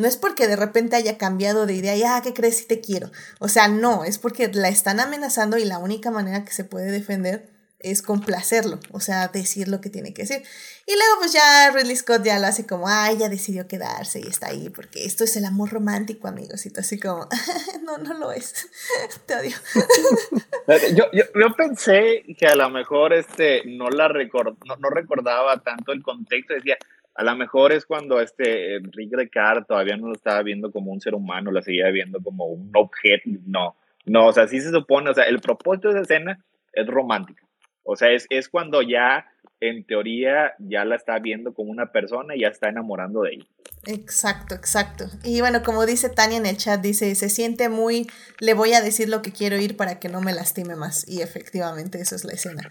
no 0.00 0.08
es 0.08 0.16
porque 0.16 0.48
de 0.48 0.56
repente 0.56 0.96
haya 0.96 1.18
cambiado 1.18 1.66
de 1.66 1.74
idea 1.74 1.96
y, 1.96 2.02
ah, 2.02 2.20
¿qué 2.22 2.34
crees 2.34 2.58
si 2.58 2.66
te 2.66 2.80
quiero? 2.80 3.10
O 3.38 3.48
sea, 3.48 3.68
no, 3.68 4.04
es 4.04 4.18
porque 4.18 4.48
la 4.52 4.68
están 4.68 5.00
amenazando 5.00 5.58
y 5.58 5.64
la 5.64 5.78
única 5.78 6.10
manera 6.10 6.44
que 6.44 6.52
se 6.52 6.64
puede 6.64 6.90
defender 6.90 7.48
es 7.80 8.02
complacerlo, 8.02 8.78
o 8.92 9.00
sea, 9.00 9.28
decir 9.28 9.68
lo 9.68 9.80
que 9.80 9.88
tiene 9.88 10.12
que 10.12 10.22
decir. 10.22 10.42
Y 10.86 10.92
luego 10.92 11.20
pues 11.20 11.32
ya 11.32 11.70
Ridley 11.70 11.96
Scott 11.96 12.22
ya 12.22 12.38
lo 12.38 12.46
hace 12.46 12.66
como, 12.66 12.88
ay, 12.88 13.16
ya 13.16 13.28
decidió 13.28 13.66
quedarse 13.66 14.20
y 14.20 14.26
está 14.26 14.48
ahí, 14.48 14.68
porque 14.68 15.04
esto 15.04 15.24
es 15.24 15.36
el 15.36 15.46
amor 15.46 15.70
romántico, 15.70 16.28
amigos, 16.28 16.66
y 16.66 16.70
tú 16.70 16.80
así 16.80 17.00
como, 17.00 17.26
no, 17.84 17.96
no 17.98 18.14
lo 18.14 18.32
es, 18.32 18.68
te 19.26 19.34
odio. 19.34 19.56
yo, 20.94 21.04
yo, 21.12 21.24
yo, 21.34 21.56
pensé 21.56 22.24
que 22.38 22.46
a 22.46 22.54
lo 22.54 22.68
mejor 22.68 23.14
este, 23.14 23.62
no, 23.64 23.88
la 23.88 24.08
record, 24.08 24.56
no, 24.66 24.76
no, 24.76 24.90
recordaba 24.90 25.62
tanto 25.62 25.92
el 25.92 26.02
contexto, 26.02 26.54
decía, 26.54 26.76
a 27.14 27.24
lo 27.24 27.36
mejor 27.36 27.72
es 27.72 27.86
cuando 27.86 28.20
este 28.20 28.78
Rick 28.92 29.12
Ricard 29.12 29.66
todavía 29.66 29.96
no 29.96 30.08
lo 30.08 30.14
estaba 30.14 30.42
viendo 30.42 30.70
como 30.70 30.92
un 30.92 31.00
ser 31.00 31.14
humano, 31.14 31.50
lo 31.50 31.62
seguía 31.62 31.90
viendo 31.90 32.20
como 32.20 32.46
un 32.46 32.70
objeto, 32.74 33.28
no, 33.46 33.76
no, 34.06 34.26
o 34.26 34.32
sea, 34.32 34.46
sí 34.48 34.60
se 34.60 34.70
supone, 34.70 35.10
o 35.10 35.14
sea, 35.14 35.24
el 35.24 35.40
propósito 35.40 35.88
de 35.88 35.94
esa 35.94 36.02
escena 36.02 36.44
es 36.72 36.86
romántica 36.86 37.42
o 37.84 37.96
sea, 37.96 38.12
es, 38.12 38.26
es 38.30 38.48
cuando 38.48 38.82
ya, 38.82 39.26
en 39.60 39.84
teoría, 39.84 40.54
ya 40.58 40.84
la 40.84 40.96
está 40.96 41.18
viendo 41.18 41.52
como 41.54 41.70
una 41.70 41.92
persona 41.92 42.36
y 42.36 42.42
ya 42.42 42.48
está 42.48 42.68
enamorando 42.68 43.22
de 43.22 43.34
ella. 43.34 43.46
Exacto, 43.86 44.54
exacto. 44.54 45.06
Y 45.24 45.40
bueno, 45.40 45.62
como 45.62 45.86
dice 45.86 46.08
Tania 46.08 46.38
en 46.38 46.46
el 46.46 46.56
chat, 46.56 46.80
dice, 46.80 47.14
se 47.14 47.28
siente 47.28 47.68
muy, 47.68 48.08
le 48.38 48.54
voy 48.54 48.74
a 48.74 48.80
decir 48.80 49.08
lo 49.08 49.22
que 49.22 49.32
quiero 49.32 49.56
ir 49.56 49.76
para 49.76 49.98
que 49.98 50.08
no 50.08 50.20
me 50.20 50.32
lastime 50.32 50.76
más. 50.76 51.08
Y 51.08 51.22
efectivamente, 51.22 52.00
eso 52.00 52.14
es 52.14 52.24
la 52.24 52.32
escena. 52.32 52.68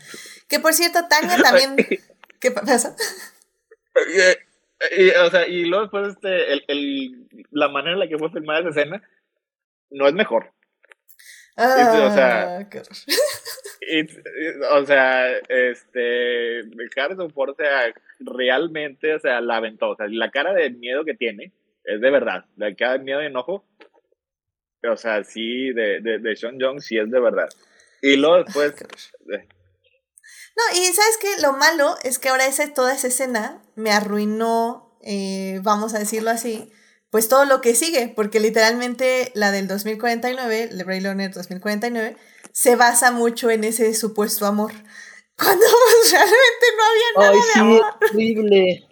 Que 0.47 0.59
por 0.59 0.73
cierto, 0.73 0.99
Tania 1.09 1.37
también... 1.43 1.75
¿Qué 2.39 2.51
pasa? 2.51 2.95
Y, 4.97 5.09
o 5.09 5.29
sea, 5.29 5.47
y 5.47 5.65
luego 5.65 5.83
después 5.83 6.07
este, 6.07 6.53
el, 6.53 6.63
el, 6.67 7.27
la 7.51 7.67
manera 7.67 7.93
en 7.93 7.99
la 7.99 8.07
que 8.07 8.17
fue 8.17 8.31
filmada 8.31 8.61
esa 8.61 8.69
escena 8.69 9.03
no 9.89 10.07
es 10.07 10.13
mejor. 10.13 10.53
Ah, 11.57 12.07
o 12.09 12.13
sea, 12.13 12.69
o 14.71 14.85
sea, 14.85 15.37
este, 15.49 16.61
Harrison 16.95 17.31
Ford, 17.31 17.49
o 17.49 17.55
sea, 17.55 17.93
realmente, 18.19 19.13
o 19.13 19.19
sea, 19.19 19.41
la 19.41 19.57
aventó, 19.57 19.89
o 19.89 19.95
sea, 19.95 20.07
la 20.07 20.31
cara 20.31 20.53
de 20.53 20.69
miedo 20.69 21.03
que 21.03 21.15
tiene 21.15 21.51
es 21.83 21.99
de 21.99 22.11
verdad, 22.11 22.45
la 22.55 22.73
cara 22.75 22.93
de 22.93 23.03
miedo 23.03 23.21
y 23.21 23.25
enojo, 23.25 23.65
o 24.89 24.95
sea, 24.95 25.25
sí, 25.25 25.73
de, 25.73 25.99
de, 25.99 26.19
de 26.19 26.35
Sean 26.37 26.57
Young 26.57 26.79
sí 26.79 26.97
es 26.97 27.11
de 27.11 27.19
verdad. 27.19 27.49
Y 28.01 28.15
luego 28.15 28.43
después... 28.43 28.73
No, 30.59 30.77
y 30.77 30.85
sabes 30.87 31.17
que 31.17 31.41
lo 31.41 31.53
malo 31.53 31.95
es 32.03 32.19
que 32.19 32.27
ahora 32.27 32.45
ese, 32.45 32.67
toda 32.67 32.93
esa 32.93 33.07
escena 33.07 33.63
me 33.75 33.91
arruinó, 33.91 34.97
eh, 35.01 35.61
vamos 35.63 35.93
a 35.93 35.99
decirlo 35.99 36.31
así, 36.31 36.69
pues 37.09 37.29
todo 37.29 37.45
lo 37.45 37.61
que 37.61 37.75
sigue, 37.75 38.11
porque 38.13 38.41
literalmente 38.41 39.31
la 39.35 39.51
del 39.51 39.69
2049, 39.69 40.63
el 40.71 40.85
Ray 40.85 40.99
Runner 40.99 41.31
2049, 41.31 42.17
se 42.51 42.75
basa 42.75 43.11
mucho 43.11 43.49
en 43.49 43.63
ese 43.63 43.93
supuesto 43.93 44.45
amor. 44.45 44.73
Cuando 45.37 45.65
realmente 46.11 46.65
no 46.77 46.83
había 46.83 47.05
nada 47.17 47.31
Ay, 47.31 47.39
sí, 47.53 47.59
amor. 47.59 47.81
horrible. 48.11 48.87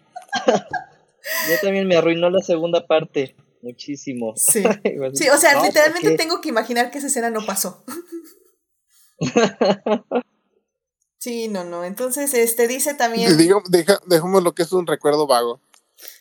Yo 1.50 1.60
también 1.62 1.86
me 1.86 1.98
arruinó 1.98 2.30
la 2.30 2.42
segunda 2.42 2.88
parte. 2.88 3.36
Muchísimo. 3.62 4.34
Sí. 4.38 4.64
sí 5.14 5.28
o 5.28 5.38
sea, 5.38 5.62
literalmente 5.62 6.16
tengo 6.16 6.40
que 6.40 6.48
imaginar 6.48 6.92
que 6.92 7.00
esa 7.00 7.08
escena 7.08 7.30
no 7.30 7.46
pasó. 7.46 7.84
Sí, 11.18 11.48
no, 11.48 11.64
no. 11.64 11.84
Entonces, 11.84 12.34
este 12.34 12.68
dice 12.68 12.94
también. 12.94 13.38
Digo, 13.38 13.62
deja, 13.70 14.00
dejemos 14.06 14.44
lo 14.44 14.54
que 14.54 14.64
es 14.64 14.72
un 14.72 14.88
recuerdo 14.88 15.28
vago. 15.28 15.62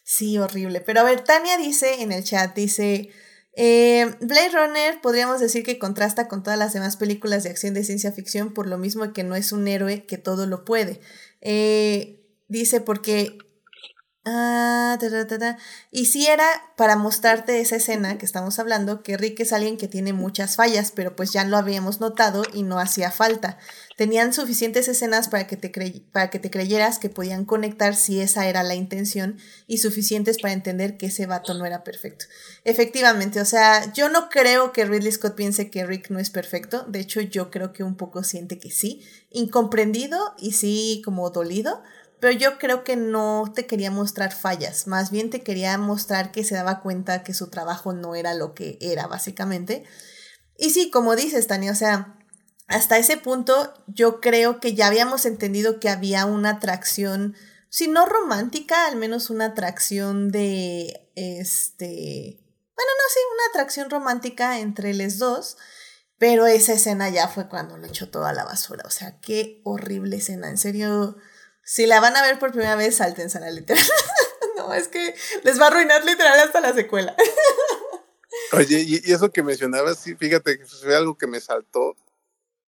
Sí, 0.04 0.38
horrible. 0.38 0.80
Pero 0.80 1.00
a 1.00 1.04
ver, 1.04 1.22
Tania 1.24 1.56
dice 1.58 2.02
en 2.02 2.12
el 2.12 2.24
chat, 2.24 2.54
dice, 2.54 3.10
eh, 3.54 4.14
Blade 4.20 4.50
Runner 4.50 5.00
podríamos 5.00 5.40
decir 5.40 5.64
que 5.64 5.78
contrasta 5.78 6.28
con 6.28 6.42
todas 6.42 6.58
las 6.58 6.72
demás 6.72 6.96
películas 6.96 7.42
de 7.42 7.50
acción 7.50 7.74
de 7.74 7.84
ciencia 7.84 8.12
ficción 8.12 8.54
por 8.54 8.66
lo 8.66 8.78
mismo 8.78 9.12
que 9.12 9.24
no 9.24 9.34
es 9.34 9.52
un 9.52 9.66
héroe 9.68 10.06
que 10.06 10.18
todo 10.18 10.46
lo 10.46 10.64
puede. 10.64 11.00
Eh, 11.40 12.24
dice 12.48 12.80
porque... 12.80 13.38
Ah, 14.28 14.98
y 15.92 16.06
si 16.06 16.26
era 16.26 16.44
para 16.76 16.96
mostrarte 16.96 17.60
esa 17.60 17.76
escena 17.76 18.18
que 18.18 18.26
estamos 18.26 18.58
hablando, 18.58 19.04
que 19.04 19.16
Rick 19.16 19.38
es 19.38 19.52
alguien 19.52 19.76
que 19.76 19.86
tiene 19.86 20.12
muchas 20.12 20.56
fallas, 20.56 20.90
pero 20.90 21.14
pues 21.14 21.32
ya 21.32 21.44
lo 21.44 21.56
habíamos 21.56 22.00
notado 22.00 22.42
y 22.52 22.64
no 22.64 22.80
hacía 22.80 23.12
falta. 23.12 23.56
Tenían 23.96 24.32
suficientes 24.32 24.88
escenas 24.88 25.28
para 25.28 25.46
que, 25.46 25.56
te 25.56 25.70
para 26.10 26.28
que 26.28 26.40
te 26.40 26.50
creyeras 26.50 26.98
que 26.98 27.08
podían 27.08 27.44
conectar 27.44 27.94
si 27.94 28.20
esa 28.20 28.48
era 28.48 28.64
la 28.64 28.74
intención 28.74 29.38
y 29.68 29.78
suficientes 29.78 30.38
para 30.38 30.54
entender 30.54 30.96
que 30.96 31.06
ese 31.06 31.26
vato 31.26 31.54
no 31.54 31.64
era 31.64 31.84
perfecto. 31.84 32.24
Efectivamente, 32.64 33.40
o 33.40 33.44
sea, 33.44 33.92
yo 33.92 34.08
no 34.08 34.28
creo 34.28 34.72
que 34.72 34.86
Ridley 34.86 35.12
Scott 35.12 35.36
piense 35.36 35.70
que 35.70 35.86
Rick 35.86 36.10
no 36.10 36.18
es 36.18 36.30
perfecto, 36.30 36.84
de 36.88 36.98
hecho 36.98 37.20
yo 37.20 37.52
creo 37.52 37.72
que 37.72 37.84
un 37.84 37.96
poco 37.96 38.24
siente 38.24 38.58
que 38.58 38.72
sí, 38.72 39.02
incomprendido 39.30 40.34
y 40.36 40.52
sí 40.52 41.00
como 41.04 41.30
dolido, 41.30 41.82
pero 42.20 42.32
yo 42.32 42.58
creo 42.58 42.84
que 42.84 42.96
no 42.96 43.52
te 43.54 43.66
quería 43.66 43.90
mostrar 43.90 44.32
fallas, 44.32 44.86
más 44.86 45.10
bien 45.10 45.30
te 45.30 45.42
quería 45.42 45.76
mostrar 45.78 46.32
que 46.32 46.44
se 46.44 46.54
daba 46.54 46.80
cuenta 46.80 47.22
que 47.22 47.34
su 47.34 47.48
trabajo 47.48 47.92
no 47.92 48.14
era 48.14 48.34
lo 48.34 48.54
que 48.54 48.78
era 48.80 49.06
básicamente. 49.06 49.84
Y 50.56 50.70
sí, 50.70 50.90
como 50.90 51.16
dices, 51.16 51.46
Tania, 51.46 51.72
o 51.72 51.74
sea, 51.74 52.18
hasta 52.68 52.98
ese 52.98 53.16
punto 53.16 53.74
yo 53.86 54.20
creo 54.20 54.60
que 54.60 54.74
ya 54.74 54.88
habíamos 54.88 55.26
entendido 55.26 55.78
que 55.78 55.88
había 55.88 56.26
una 56.26 56.50
atracción, 56.50 57.36
si 57.68 57.88
no 57.88 58.06
romántica, 58.06 58.86
al 58.86 58.96
menos 58.96 59.30
una 59.30 59.46
atracción 59.46 60.30
de, 60.30 61.10
este, 61.14 62.40
bueno, 62.74 62.90
no, 62.98 63.12
sí, 63.12 63.20
una 63.32 63.50
atracción 63.50 63.90
romántica 63.90 64.58
entre 64.58 64.94
los 64.94 65.18
dos, 65.18 65.56
pero 66.18 66.46
esa 66.46 66.72
escena 66.72 67.10
ya 67.10 67.28
fue 67.28 67.48
cuando 67.48 67.76
lo 67.76 67.86
echó 67.86 68.08
toda 68.08 68.32
la 68.32 68.44
basura, 68.44 68.84
o 68.86 68.90
sea, 68.90 69.20
qué 69.20 69.60
horrible 69.64 70.16
escena, 70.16 70.48
en 70.48 70.58
serio, 70.58 71.16
si 71.66 71.84
la 71.84 72.00
van 72.00 72.16
a 72.16 72.22
ver 72.22 72.38
por 72.38 72.52
primera 72.52 72.76
vez, 72.76 72.96
salten 72.96 73.28
a 73.34 73.40
la 73.40 73.50
literal. 73.50 73.84
no, 74.56 74.72
es 74.72 74.86
que 74.86 75.14
les 75.42 75.60
va 75.60 75.64
a 75.64 75.68
arruinar 75.68 76.04
literal 76.04 76.38
hasta 76.38 76.60
la 76.60 76.72
secuela. 76.72 77.14
Oye, 78.52 78.84
y 78.86 79.12
eso 79.12 79.30
que 79.32 79.42
mencionabas, 79.42 79.98
sí, 79.98 80.14
fíjate 80.14 80.64
fue 80.64 80.94
algo 80.94 81.18
que 81.18 81.26
me 81.26 81.40
saltó 81.40 81.96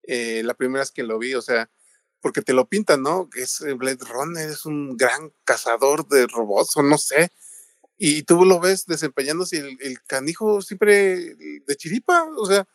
eh, 0.02 0.42
la 0.44 0.54
primera 0.54 0.80
vez 0.80 0.90
que 0.90 1.04
lo 1.04 1.18
vi, 1.18 1.34
o 1.34 1.42
sea, 1.42 1.70
porque 2.20 2.42
te 2.42 2.52
lo 2.52 2.68
pintan, 2.68 3.02
¿no? 3.02 3.30
Que 3.30 3.42
es 3.42 3.60
Blade 3.60 4.04
Runner, 4.04 4.50
es 4.50 4.66
un 4.66 4.96
gran 4.96 5.32
cazador 5.44 6.08
de 6.08 6.26
robots, 6.26 6.76
o 6.76 6.82
no 6.82 6.98
sé. 6.98 7.30
Y 7.96 8.24
tú 8.24 8.44
lo 8.44 8.58
ves 8.58 8.86
desempeñándose 8.86 9.58
el, 9.58 9.78
el 9.80 10.02
canijo 10.02 10.60
siempre 10.60 11.36
de 11.36 11.76
chiripa, 11.76 12.26
o 12.36 12.46
sea, 12.46 12.66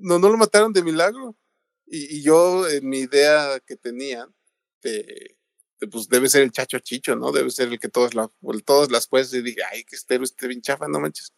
no, 0.00 0.18
no 0.18 0.28
lo 0.28 0.36
mataron 0.36 0.72
de 0.72 0.82
milagro. 0.82 1.34
Y, 1.86 2.22
yo, 2.22 2.68
en 2.68 2.88
mi 2.88 3.00
idea 3.00 3.60
que 3.66 3.76
tenía, 3.76 4.28
de, 4.82 5.36
pues 5.90 6.08
debe 6.08 6.28
ser 6.28 6.42
el 6.42 6.52
chacho 6.52 6.78
chicho, 6.78 7.16
¿no? 7.16 7.32
Debe 7.32 7.50
ser 7.50 7.68
el 7.68 7.78
que 7.78 7.88
todas, 7.88 8.14
la, 8.14 8.30
todas 8.64 8.90
las 8.90 9.06
puedes 9.06 9.32
y 9.34 9.42
dije, 9.42 9.60
ay, 9.70 9.84
que 9.84 9.96
este, 9.96 10.16
este 10.16 10.48
bien 10.48 10.62
chafa, 10.62 10.88
no 10.88 11.00
manches. 11.00 11.32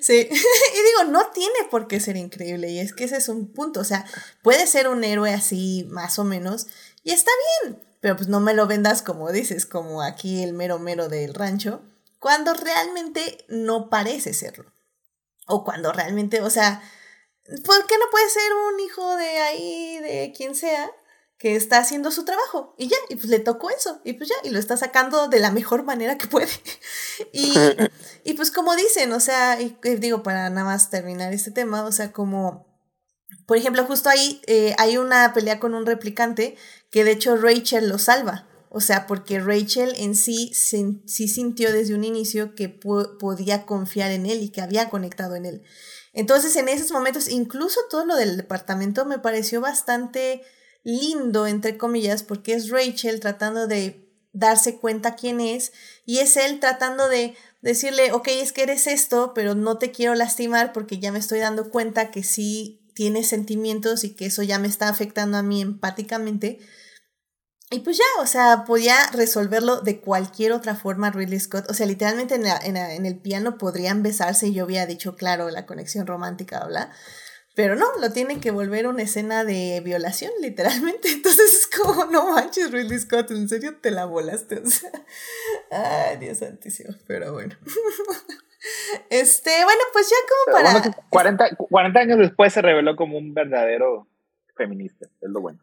Sí, 0.00 0.28
y 0.30 0.34
digo, 0.34 1.10
no 1.10 1.30
tiene 1.30 1.54
por 1.70 1.88
qué 1.88 1.98
ser 2.00 2.16
increíble, 2.16 2.70
y 2.70 2.78
es 2.78 2.92
que 2.92 3.04
ese 3.04 3.16
es 3.16 3.28
un 3.28 3.52
punto, 3.52 3.80
o 3.80 3.84
sea, 3.84 4.04
puede 4.42 4.66
ser 4.66 4.88
un 4.88 5.02
héroe 5.02 5.32
así, 5.32 5.86
más 5.90 6.18
o 6.18 6.24
menos, 6.24 6.66
y 7.02 7.12
está 7.12 7.30
bien, 7.62 7.82
pero 8.00 8.16
pues 8.16 8.28
no 8.28 8.40
me 8.40 8.54
lo 8.54 8.66
vendas 8.66 9.02
como 9.02 9.32
dices, 9.32 9.66
como 9.66 10.02
aquí 10.02 10.42
el 10.42 10.52
mero 10.52 10.78
mero 10.78 11.08
del 11.08 11.34
rancho, 11.34 11.82
cuando 12.18 12.54
realmente 12.54 13.44
no 13.48 13.88
parece 13.88 14.34
serlo, 14.34 14.72
o 15.46 15.64
cuando 15.64 15.92
realmente, 15.92 16.40
o 16.42 16.50
sea, 16.50 16.82
¿por 17.64 17.86
qué 17.86 17.96
no 17.98 18.10
puede 18.10 18.28
ser 18.28 18.52
un 18.72 18.80
hijo 18.80 19.16
de 19.16 19.38
ahí, 19.38 19.98
de 20.00 20.32
quien 20.36 20.54
sea? 20.54 20.90
Que 21.42 21.56
está 21.56 21.78
haciendo 21.78 22.12
su 22.12 22.24
trabajo 22.24 22.72
y 22.78 22.86
ya, 22.86 22.96
y 23.08 23.16
pues 23.16 23.26
le 23.26 23.40
tocó 23.40 23.68
eso 23.68 24.00
y 24.04 24.12
pues 24.12 24.28
ya, 24.28 24.36
y 24.48 24.50
lo 24.50 24.60
está 24.60 24.76
sacando 24.76 25.26
de 25.26 25.40
la 25.40 25.50
mejor 25.50 25.82
manera 25.82 26.16
que 26.16 26.28
puede. 26.28 26.46
y, 27.32 27.52
y 28.24 28.34
pues 28.34 28.52
como 28.52 28.76
dicen, 28.76 29.12
o 29.12 29.18
sea, 29.18 29.60
y, 29.60 29.76
digo 29.98 30.22
para 30.22 30.48
nada 30.50 30.64
más 30.64 30.88
terminar 30.88 31.32
este 31.32 31.50
tema, 31.50 31.84
o 31.84 31.90
sea, 31.90 32.12
como, 32.12 32.68
por 33.44 33.56
ejemplo, 33.56 33.84
justo 33.86 34.08
ahí 34.08 34.40
eh, 34.46 34.76
hay 34.78 34.98
una 34.98 35.32
pelea 35.34 35.58
con 35.58 35.74
un 35.74 35.84
replicante 35.84 36.56
que 36.92 37.02
de 37.02 37.10
hecho 37.10 37.36
Rachel 37.36 37.88
lo 37.88 37.98
salva. 37.98 38.46
O 38.74 38.80
sea, 38.80 39.08
porque 39.08 39.40
Rachel 39.40 39.94
en 39.98 40.14
sí 40.14 40.52
sí 40.54 41.28
sintió 41.28 41.72
desde 41.72 41.94
un 41.94 42.04
inicio 42.04 42.54
que 42.54 42.68
podía 42.68 43.66
confiar 43.66 44.12
en 44.12 44.26
él 44.26 44.42
y 44.42 44.50
que 44.50 44.62
había 44.62 44.88
conectado 44.88 45.34
en 45.34 45.44
él. 45.44 45.62
Entonces, 46.14 46.56
en 46.56 46.68
esos 46.68 46.90
momentos, 46.92 47.28
incluso 47.28 47.80
todo 47.90 48.06
lo 48.06 48.16
del 48.16 48.38
departamento 48.38 49.04
me 49.04 49.18
pareció 49.18 49.60
bastante 49.60 50.42
lindo, 50.84 51.46
entre 51.46 51.78
comillas, 51.78 52.22
porque 52.22 52.54
es 52.54 52.70
Rachel 52.70 53.20
tratando 53.20 53.66
de 53.66 54.08
darse 54.32 54.78
cuenta 54.78 55.14
quién 55.14 55.40
es 55.40 55.72
y 56.06 56.18
es 56.18 56.36
él 56.36 56.58
tratando 56.60 57.08
de 57.08 57.36
decirle, 57.60 58.12
ok, 58.12 58.28
es 58.28 58.52
que 58.52 58.64
eres 58.64 58.86
esto, 58.86 59.32
pero 59.34 59.54
no 59.54 59.78
te 59.78 59.92
quiero 59.92 60.14
lastimar 60.14 60.72
porque 60.72 60.98
ya 60.98 61.12
me 61.12 61.18
estoy 61.18 61.38
dando 61.38 61.70
cuenta 61.70 62.10
que 62.10 62.22
sí 62.22 62.82
tienes 62.94 63.28
sentimientos 63.28 64.04
y 64.04 64.14
que 64.14 64.26
eso 64.26 64.42
ya 64.42 64.58
me 64.58 64.68
está 64.68 64.88
afectando 64.88 65.38
a 65.38 65.42
mí 65.42 65.62
empáticamente. 65.62 66.58
Y 67.70 67.80
pues 67.80 67.96
ya, 67.96 68.22
o 68.22 68.26
sea, 68.26 68.64
podía 68.66 68.94
resolverlo 69.12 69.80
de 69.80 70.00
cualquier 70.00 70.52
otra 70.52 70.74
forma 70.74 71.10
Ridley 71.10 71.40
Scott. 71.40 71.70
O 71.70 71.74
sea, 71.74 71.86
literalmente 71.86 72.34
en, 72.34 72.76
en, 72.76 73.06
el 73.06 73.18
piano 73.18 73.56
podrían 73.56 74.02
besarse 74.02 74.48
y 74.48 74.52
yo 74.52 74.64
había 74.64 74.84
dicho, 74.84 75.16
claro, 75.16 75.48
la 75.48 75.64
conexión 75.64 76.06
romántica, 76.06 76.62
¿verdad? 76.66 76.90
Pero 77.54 77.76
no, 77.76 77.86
lo 78.00 78.10
tienen 78.12 78.40
que 78.40 78.50
volver 78.50 78.86
una 78.86 79.02
escena 79.02 79.44
de 79.44 79.80
violación, 79.84 80.32
literalmente. 80.40 81.08
Entonces 81.12 81.52
es 81.54 81.66
como, 81.66 82.06
no 82.06 82.32
manches, 82.32 82.70
Ridley 82.70 82.98
Scott, 82.98 83.30
en 83.30 83.48
serio 83.48 83.76
te 83.80 83.90
la 83.90 84.04
volaste. 84.04 84.62
O 84.64 84.70
sea, 84.70 84.90
ay, 85.70 86.16
Dios 86.18 86.38
santísimo. 86.38 86.94
Pero 87.06 87.32
bueno. 87.32 87.56
Este, 89.10 89.50
bueno, 89.64 89.80
pues 89.92 90.08
ya 90.08 90.16
como 90.28 90.56
para. 90.56 90.78
Bueno, 90.78 90.96
40, 91.10 91.56
40 91.56 91.98
años 91.98 92.18
después 92.20 92.52
se 92.52 92.62
reveló 92.62 92.94
como 92.94 93.18
un 93.18 93.34
verdadero 93.34 94.06
feminista, 94.54 95.06
es 95.20 95.28
lo 95.28 95.40
bueno. 95.40 95.58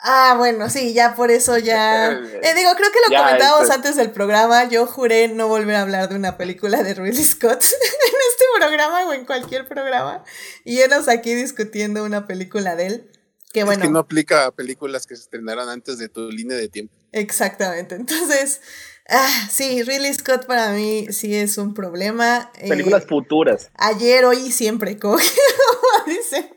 Ah, 0.00 0.36
bueno, 0.38 0.70
sí, 0.70 0.94
ya 0.94 1.16
por 1.16 1.32
eso 1.32 1.58
ya. 1.58 2.12
Eh, 2.12 2.54
digo, 2.54 2.70
creo 2.76 2.92
que 2.92 3.00
lo 3.06 3.10
Ya, 3.10 3.24
comentábamos 3.24 3.70
antes 3.70 3.96
del 3.96 4.12
programa. 4.12 4.68
Yo 4.68 4.86
juré 4.86 5.26
no 5.26 5.48
volver 5.48 5.74
a 5.74 5.82
hablar 5.82 6.08
de 6.08 6.14
una 6.14 6.36
película 6.36 6.84
de 6.84 6.94
Ridley 6.94 7.24
Scott 7.24 7.60
en 7.62 8.16
este 8.30 8.37
programa 8.58 9.06
o 9.08 9.12
en 9.12 9.24
cualquier 9.24 9.66
programa. 9.66 10.24
Y 10.64 10.80
enos 10.80 11.08
aquí 11.08 11.34
discutiendo 11.34 12.04
una 12.04 12.26
película 12.26 12.76
de 12.76 12.86
él. 12.86 13.10
Que 13.52 13.64
bueno. 13.64 13.82
Es 13.82 13.88
que 13.88 13.92
no 13.92 13.98
aplica 14.00 14.46
a 14.46 14.50
películas 14.52 15.06
que 15.06 15.16
se 15.16 15.22
estrenaran 15.22 15.68
antes 15.68 15.98
de 15.98 16.08
tu 16.08 16.30
línea 16.30 16.56
de 16.56 16.68
tiempo. 16.68 16.94
Exactamente. 17.12 17.94
Entonces, 17.94 18.60
ah, 19.08 19.48
sí, 19.50 19.82
Ridley 19.82 20.12
Scott 20.14 20.46
para 20.46 20.72
mí 20.72 21.06
sí 21.10 21.34
es 21.34 21.56
un 21.58 21.72
problema. 21.74 22.50
Eh, 22.58 22.68
Películas 22.68 23.06
futuras. 23.06 23.70
ayer, 23.74 24.24
hoy 24.24 24.38
y 24.38 24.52
siempre, 24.52 24.98
como 24.98 25.18
dice. 26.06 26.54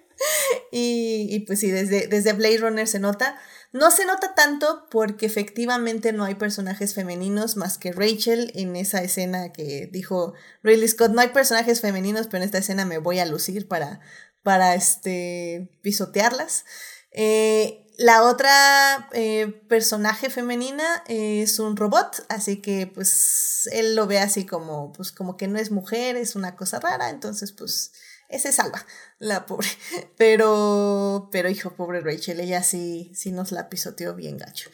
Y, 0.71 1.27
y 1.29 1.39
pues 1.41 1.59
sí, 1.59 1.71
desde, 1.71 2.07
desde 2.07 2.33
Blade 2.33 2.57
Runner 2.57 2.87
se 2.87 2.99
nota. 2.99 3.39
No 3.73 3.89
se 3.89 4.05
nota 4.05 4.35
tanto 4.35 4.87
porque 4.89 5.25
efectivamente 5.25 6.11
no 6.11 6.25
hay 6.25 6.35
personajes 6.35 6.93
femeninos 6.93 7.55
más 7.55 7.77
que 7.77 7.93
Rachel 7.93 8.51
en 8.55 8.75
esa 8.75 9.01
escena 9.01 9.53
que 9.53 9.87
dijo 9.91 10.33
Ridley 10.61 10.89
Scott. 10.89 11.11
No 11.11 11.21
hay 11.21 11.29
personajes 11.29 11.79
femeninos, 11.79 12.27
pero 12.27 12.37
en 12.37 12.43
esta 12.43 12.57
escena 12.57 12.85
me 12.85 12.97
voy 12.97 13.19
a 13.19 13.25
lucir 13.25 13.69
para, 13.69 14.01
para 14.43 14.75
este, 14.75 15.69
pisotearlas. 15.81 16.65
Eh, 17.13 17.81
la 17.97 18.23
otra 18.23 19.09
eh, 19.13 19.61
personaje 19.69 20.29
femenina 20.29 21.03
es 21.07 21.59
un 21.59 21.77
robot, 21.77 22.25
así 22.29 22.57
que 22.61 22.87
pues 22.87 23.69
él 23.71 23.95
lo 23.95 24.07
ve 24.07 24.19
así 24.19 24.45
como, 24.45 24.91
pues 24.91 25.11
como 25.11 25.37
que 25.37 25.47
no 25.47 25.59
es 25.59 25.71
mujer, 25.71 26.15
es 26.15 26.35
una 26.35 26.55
cosa 26.55 26.79
rara, 26.79 27.09
entonces 27.09 27.51
pues 27.51 27.91
ese 28.27 28.51
salva, 28.53 28.85
la 29.21 29.45
pobre. 29.45 29.67
Pero, 30.17 31.29
pero 31.31 31.49
hijo, 31.49 31.71
pobre 31.71 32.01
Rachel, 32.01 32.39
ella 32.39 32.63
sí, 32.63 33.11
sí 33.13 33.31
nos 33.31 33.51
la 33.51 33.69
pisoteó 33.69 34.15
bien 34.15 34.37
gacho. 34.37 34.69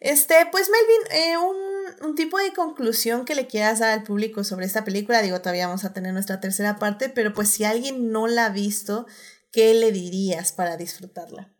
Este, 0.00 0.34
pues 0.50 0.68
Melvin, 0.68 1.22
eh, 1.22 1.36
un, 1.36 2.08
un 2.08 2.14
tipo 2.16 2.38
de 2.38 2.52
conclusión 2.52 3.24
que 3.24 3.36
le 3.36 3.46
quieras 3.46 3.78
dar 3.78 3.90
al 3.90 4.02
público 4.02 4.42
sobre 4.42 4.66
esta 4.66 4.84
película, 4.84 5.22
digo, 5.22 5.40
todavía 5.40 5.68
vamos 5.68 5.84
a 5.84 5.92
tener 5.92 6.12
nuestra 6.12 6.40
tercera 6.40 6.78
parte, 6.78 7.08
pero 7.08 7.32
pues 7.32 7.50
si 7.50 7.64
alguien 7.64 8.10
no 8.10 8.26
la 8.26 8.46
ha 8.46 8.50
visto, 8.50 9.06
¿qué 9.52 9.74
le 9.74 9.92
dirías 9.92 10.52
para 10.52 10.76
disfrutarla? 10.76 11.50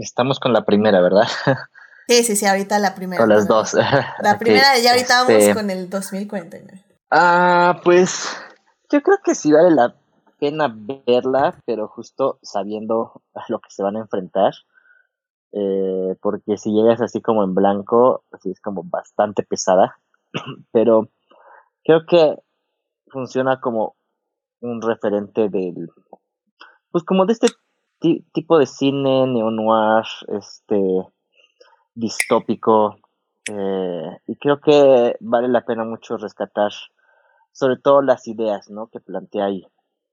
Estamos 0.00 0.40
con 0.40 0.52
la 0.52 0.64
primera, 0.64 1.00
¿verdad? 1.00 1.28
Sí, 2.08 2.24
sí, 2.24 2.34
sí, 2.34 2.44
ahorita 2.44 2.80
la 2.80 2.96
primera. 2.96 3.22
Con 3.22 3.28
las 3.28 3.46
dos. 3.46 3.74
La 3.74 4.36
primera, 4.38 4.76
ya 4.78 4.90
ahorita 4.90 5.20
este, 5.20 5.38
vamos 5.38 5.54
con 5.54 5.70
el 5.70 5.88
2049. 5.88 6.84
Ah, 7.12 7.80
pues 7.84 8.26
yo 8.90 9.00
creo 9.02 9.18
que 9.24 9.36
sí 9.36 9.52
vale 9.52 9.70
la 9.70 9.94
pena 10.42 10.74
verla, 11.06 11.44
pero 11.66 11.88
justo 11.88 12.38
sabiendo 12.42 13.22
a 13.34 13.44
lo 13.48 13.60
que 13.60 13.70
se 13.70 13.84
van 13.84 13.96
a 13.96 14.00
enfrentar. 14.00 14.52
Eh, 15.52 16.16
porque 16.20 16.56
si 16.56 16.72
llegas 16.72 17.00
así 17.00 17.20
como 17.20 17.44
en 17.44 17.54
blanco, 17.54 18.24
así 18.32 18.50
es 18.50 18.60
como 18.60 18.82
bastante 18.84 19.42
pesada. 19.42 19.98
Pero 20.72 21.08
creo 21.84 22.06
que 22.06 22.36
funciona 23.08 23.60
como 23.60 23.96
un 24.60 24.82
referente 24.82 25.48
del, 25.50 25.90
pues 26.90 27.04
como 27.04 27.26
de 27.26 27.32
este 27.34 27.48
ti- 28.00 28.24
tipo 28.32 28.58
de 28.58 28.66
cine 28.66 29.26
neo-noir, 29.26 30.04
este, 30.28 30.78
distópico, 31.94 32.96
eh, 33.50 34.18
y 34.26 34.36
creo 34.36 34.60
que 34.60 35.16
vale 35.20 35.48
la 35.48 35.64
pena 35.64 35.84
mucho 35.84 36.16
rescatar 36.16 36.72
sobre 37.52 37.76
todo 37.78 38.02
las 38.02 38.26
ideas, 38.28 38.70
¿no? 38.70 38.88
Que 38.88 39.00
plantea 39.00 39.46
ahí. 39.46 39.66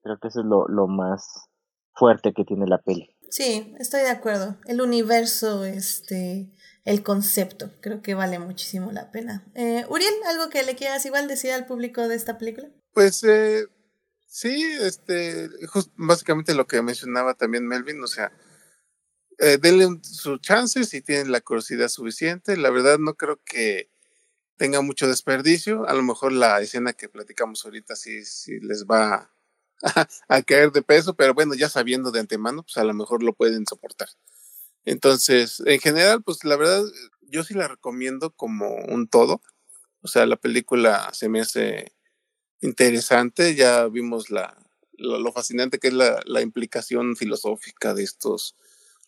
Creo 0.10 0.18
que 0.18 0.28
eso 0.30 0.40
es 0.40 0.48
lo, 0.48 0.68
lo 0.68 0.88
más 0.88 1.22
fuerte 1.94 2.34
que 2.34 2.44
tiene 2.44 2.66
la 2.66 2.80
peli. 2.82 3.16
Sí, 3.30 3.76
estoy 3.78 4.02
de 4.02 4.10
acuerdo. 4.10 4.58
El 4.66 4.82
universo, 4.82 5.66
este, 5.66 6.50
el 6.84 7.04
concepto, 7.04 7.70
creo 7.80 8.02
que 8.02 8.16
vale 8.16 8.40
muchísimo 8.40 8.92
la 8.92 9.12
pena. 9.12 9.46
Eh, 9.54 9.86
Uriel, 9.88 10.16
¿algo 10.26 10.50
que 10.50 10.64
le 10.64 10.76
quieras 10.76 11.06
igual 11.06 11.28
decir 11.28 11.52
al 11.52 11.68
público 11.68 12.08
de 12.08 12.16
esta 12.16 12.40
película? 12.40 12.70
Pues 12.92 13.24
eh, 13.24 13.68
sí, 14.26 14.64
este, 14.82 15.48
jus- 15.68 15.92
básicamente 15.96 16.56
lo 16.56 16.66
que 16.66 16.82
mencionaba 16.82 17.36
también 17.36 17.68
Melvin, 17.68 18.02
o 18.02 18.08
sea, 18.08 18.32
eh, 19.38 19.60
denle 19.62 19.86
un- 19.86 20.04
su 20.04 20.40
chance 20.40 20.86
si 20.86 21.04
tienen 21.04 21.32
la 21.32 21.42
curiosidad 21.42 21.88
suficiente. 21.88 22.58
La 22.58 22.72
verdad 22.72 22.98
no 22.98 23.14
creo 23.14 23.40
que 23.46 23.92
tenga 24.58 24.82
mucho 24.82 25.08
desperdicio. 25.08 25.88
A 25.88 25.94
lo 25.94 26.02
mejor 26.02 26.32
la 26.32 26.60
escena 26.62 26.94
que 26.94 27.10
platicamos 27.10 27.64
ahorita 27.64 27.96
sí, 27.96 28.26
sí 28.26 28.60
les 28.60 28.86
va 28.88 29.32
a, 30.30 30.42
caer 30.44 30.72
de 30.72 30.82
peso, 30.82 31.16
pero 31.16 31.34
bueno, 31.34 31.54
ya 31.56 31.70
sabiendo 31.70 32.12
de 32.12 32.20
antemano, 32.20 32.64
pues 32.64 32.78
a 32.78 32.84
lo 32.84 32.94
mejor 32.94 33.24
lo 33.24 33.34
pueden 33.34 33.66
soportar. 33.68 34.10
Entonces, 34.86 35.62
en 35.66 35.80
general, 35.80 36.24
pues 36.24 36.44
la 36.46 36.58
verdad, 36.58 36.84
yo 37.22 37.44
sí 37.44 37.54
la 37.54 37.68
recomiendo 37.68 38.32
como 38.32 38.76
un 38.76 39.08
todo. 39.08 39.42
O 40.02 40.08
sea, 40.08 40.26
la 40.26 40.38
película 40.38 41.10
se 41.14 41.30
me 41.30 41.42
hace 41.42 41.94
interesante. 42.62 43.56
Ya 43.56 43.88
vimos 43.88 44.32
la, 44.32 44.58
lo, 44.94 45.20
lo 45.20 45.32
fascinante 45.34 45.80
que 45.80 45.90
es 45.90 45.94
la, 45.94 46.22
la 46.26 46.42
implicación 46.42 47.16
filosófica 47.18 47.94
de 47.94 48.04
estos 48.04 48.56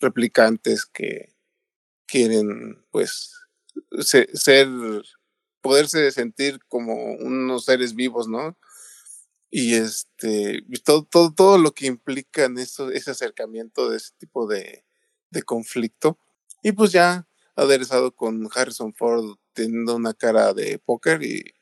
replicantes 0.01 0.85
que 0.85 1.33
quieren, 2.07 2.83
pues, 2.91 3.33
se- 4.01 4.29
ser, 4.35 4.67
poderse 5.61 6.11
sentir 6.11 6.59
como 6.67 6.95
unos 7.15 7.65
seres 7.65 7.95
vivos, 7.95 8.27
¿no? 8.27 8.57
Y 9.51 9.75
este, 9.75 10.63
todo, 10.83 11.03
todo, 11.03 11.33
todo 11.33 11.57
lo 11.57 11.73
que 11.73 11.85
implica 11.85 12.45
en 12.45 12.57
eso, 12.57 12.89
ese 12.89 13.11
acercamiento 13.11 13.89
de 13.89 13.97
ese 13.97 14.11
tipo 14.17 14.47
de, 14.47 14.85
de 15.29 15.43
conflicto. 15.43 16.17
Y 16.63 16.71
pues 16.71 16.93
ya 16.93 17.27
aderezado 17.55 18.15
con 18.15 18.47
Harrison 18.55 18.93
Ford 18.93 19.35
teniendo 19.53 19.97
una 19.97 20.13
cara 20.13 20.53
de 20.53 20.79
póker 20.79 21.21
y, 21.23 21.53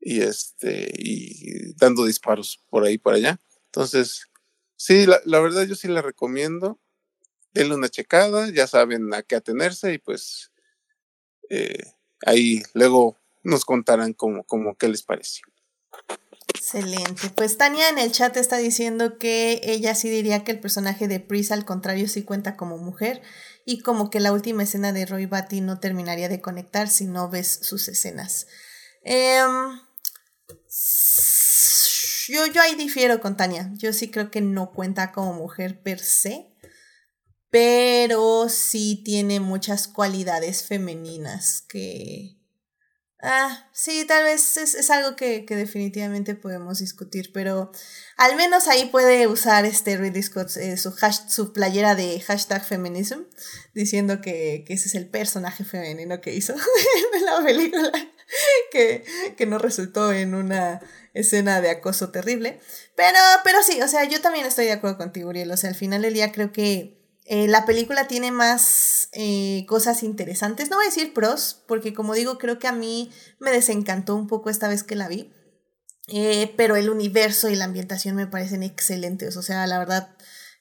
y 0.00 0.22
este 0.22 0.92
y 0.96 1.74
dando 1.74 2.04
disparos 2.04 2.60
por 2.68 2.84
ahí 2.84 2.98
para 2.98 3.16
allá. 3.16 3.40
Entonces, 3.66 4.28
sí, 4.76 5.06
la, 5.06 5.20
la 5.24 5.38
verdad 5.40 5.64
yo 5.64 5.76
sí 5.76 5.86
la 5.86 6.02
recomiendo. 6.02 6.80
Denle 7.52 7.74
una 7.74 7.88
checada, 7.88 8.50
ya 8.50 8.66
saben 8.66 9.12
a 9.14 9.22
qué 9.22 9.36
atenerse 9.36 9.92
y 9.92 9.98
pues 9.98 10.50
eh, 11.50 11.92
ahí 12.24 12.62
luego 12.74 13.16
nos 13.42 13.64
contarán 13.64 14.12
como, 14.12 14.44
como 14.44 14.76
qué 14.76 14.88
les 14.88 15.02
pareció. 15.02 15.46
Excelente. 16.48 17.30
Pues 17.34 17.56
Tania 17.58 17.88
en 17.88 17.98
el 17.98 18.12
chat 18.12 18.36
está 18.36 18.56
diciendo 18.56 19.18
que 19.18 19.60
ella 19.64 19.94
sí 19.94 20.10
diría 20.10 20.44
que 20.44 20.52
el 20.52 20.60
personaje 20.60 21.08
de 21.08 21.20
Pris 21.20 21.52
al 21.52 21.64
contrario 21.64 22.08
sí 22.08 22.22
cuenta 22.22 22.56
como 22.56 22.78
mujer 22.78 23.22
y 23.64 23.80
como 23.80 24.10
que 24.10 24.20
la 24.20 24.32
última 24.32 24.62
escena 24.62 24.92
de 24.92 25.06
Roy 25.06 25.26
Batty 25.26 25.60
no 25.60 25.78
terminaría 25.78 26.28
de 26.28 26.40
conectar 26.40 26.88
si 26.88 27.06
no 27.06 27.28
ves 27.28 27.60
sus 27.62 27.88
escenas. 27.88 28.46
Em, 29.02 29.80
yo, 32.28 32.46
yo 32.46 32.62
ahí 32.62 32.74
difiero 32.74 33.20
con 33.20 33.36
Tania. 33.36 33.70
Yo 33.74 33.92
sí 33.92 34.10
creo 34.10 34.30
que 34.30 34.40
no 34.40 34.72
cuenta 34.72 35.12
como 35.12 35.34
mujer 35.34 35.82
per 35.82 36.00
se, 36.00 36.52
pero 37.50 38.48
sí 38.48 39.02
tiene 39.04 39.40
muchas 39.40 39.88
cualidades 39.88 40.64
femeninas 40.64 41.62
que... 41.62 42.39
Ah, 43.22 43.68
sí, 43.72 44.06
tal 44.06 44.24
vez 44.24 44.56
es, 44.56 44.74
es 44.74 44.88
algo 44.90 45.14
que, 45.14 45.44
que 45.44 45.54
definitivamente 45.54 46.34
podemos 46.34 46.78
discutir, 46.78 47.32
pero 47.34 47.70
al 48.16 48.34
menos 48.36 48.66
ahí 48.66 48.86
puede 48.86 49.26
usar 49.26 49.66
este 49.66 49.98
Ridley 49.98 50.22
Scott 50.22 50.56
eh, 50.56 50.78
su, 50.78 50.90
hash- 50.92 51.28
su 51.28 51.52
playera 51.52 51.94
de 51.94 52.18
hashtag 52.20 52.64
feminism, 52.64 53.20
diciendo 53.74 54.22
que, 54.22 54.64
que 54.66 54.72
ese 54.72 54.88
es 54.88 54.94
el 54.94 55.06
personaje 55.08 55.64
femenino 55.64 56.22
que 56.22 56.32
hizo 56.34 56.54
en 57.14 57.24
la 57.26 57.42
película, 57.44 57.92
que, 58.72 59.04
que 59.36 59.44
no 59.46 59.58
resultó 59.58 60.12
en 60.12 60.34
una 60.34 60.80
escena 61.12 61.60
de 61.60 61.70
acoso 61.70 62.10
terrible. 62.10 62.58
Pero, 62.96 63.18
pero 63.44 63.62
sí, 63.62 63.82
o 63.82 63.88
sea, 63.88 64.04
yo 64.04 64.22
también 64.22 64.46
estoy 64.46 64.64
de 64.66 64.72
acuerdo 64.72 64.96
contigo, 64.96 65.28
Uriel. 65.28 65.50
O 65.50 65.56
sea, 65.58 65.68
al 65.70 65.76
final 65.76 66.02
del 66.02 66.14
día 66.14 66.32
creo 66.32 66.52
que 66.52 66.99
eh, 67.32 67.46
la 67.46 67.64
película 67.64 68.08
tiene 68.08 68.32
más 68.32 69.08
eh, 69.12 69.64
cosas 69.68 70.02
interesantes. 70.02 70.68
No 70.68 70.78
voy 70.78 70.86
a 70.86 70.88
decir 70.88 71.14
pros, 71.14 71.62
porque 71.68 71.94
como 71.94 72.14
digo, 72.14 72.38
creo 72.38 72.58
que 72.58 72.66
a 72.66 72.72
mí 72.72 73.12
me 73.38 73.52
desencantó 73.52 74.16
un 74.16 74.26
poco 74.26 74.50
esta 74.50 74.66
vez 74.66 74.82
que 74.82 74.96
la 74.96 75.06
vi. 75.06 75.32
Eh, 76.08 76.52
pero 76.56 76.74
el 76.74 76.90
universo 76.90 77.48
y 77.48 77.54
la 77.54 77.66
ambientación 77.66 78.16
me 78.16 78.26
parecen 78.26 78.64
excelentes. 78.64 79.36
O 79.36 79.42
sea, 79.42 79.64
la 79.68 79.78
verdad, 79.78 80.16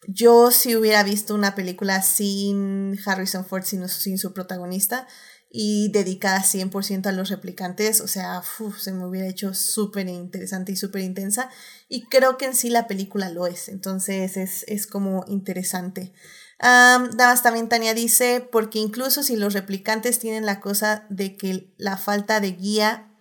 yo 0.08 0.52
si 0.52 0.76
hubiera 0.76 1.02
visto 1.02 1.34
una 1.34 1.56
película 1.56 2.04
sin 2.04 3.00
Harrison 3.04 3.46
Ford, 3.48 3.64
sin, 3.64 3.90
sin 3.90 4.20
su 4.20 4.32
protagonista, 4.34 5.08
y 5.52 5.92
dedicada 5.92 6.44
100% 6.44 7.08
a 7.08 7.12
los 7.12 7.30
replicantes, 7.30 8.00
o 8.02 8.08
sea, 8.08 8.44
se 8.78 8.94
me 8.94 9.08
hubiera 9.08 9.28
hecho 9.28 9.56
súper 9.56 10.08
interesante 10.08 10.74
y 10.74 10.76
súper 10.76 11.02
intensa 11.02 11.50
y 11.88 12.06
creo 12.06 12.38
que 12.38 12.46
en 12.46 12.56
sí 12.56 12.70
la 12.70 12.86
película 12.86 13.32
lo 13.32 13.48
es, 13.48 13.68
entonces 13.68 14.38
es, 14.38 14.64
es 14.68 14.86
como 14.86 15.26
interesante. 15.28 16.14
Um, 16.62 17.16
también 17.42 17.70
Tania 17.70 17.94
dice, 17.94 18.48
porque 18.52 18.80
incluso 18.80 19.24
si 19.24 19.38
los 19.38 19.54
replicantes 19.54 20.20
tienen 20.20 20.46
la 20.46 20.60
cosa 20.60 21.06
de 21.10 21.38
que 21.38 21.74
la 21.78 21.98
falta 21.98 22.40
de 22.40 22.52
guía, 22.52 23.12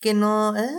que 0.00 0.14
no... 0.14 0.54
Ah, 0.56 0.70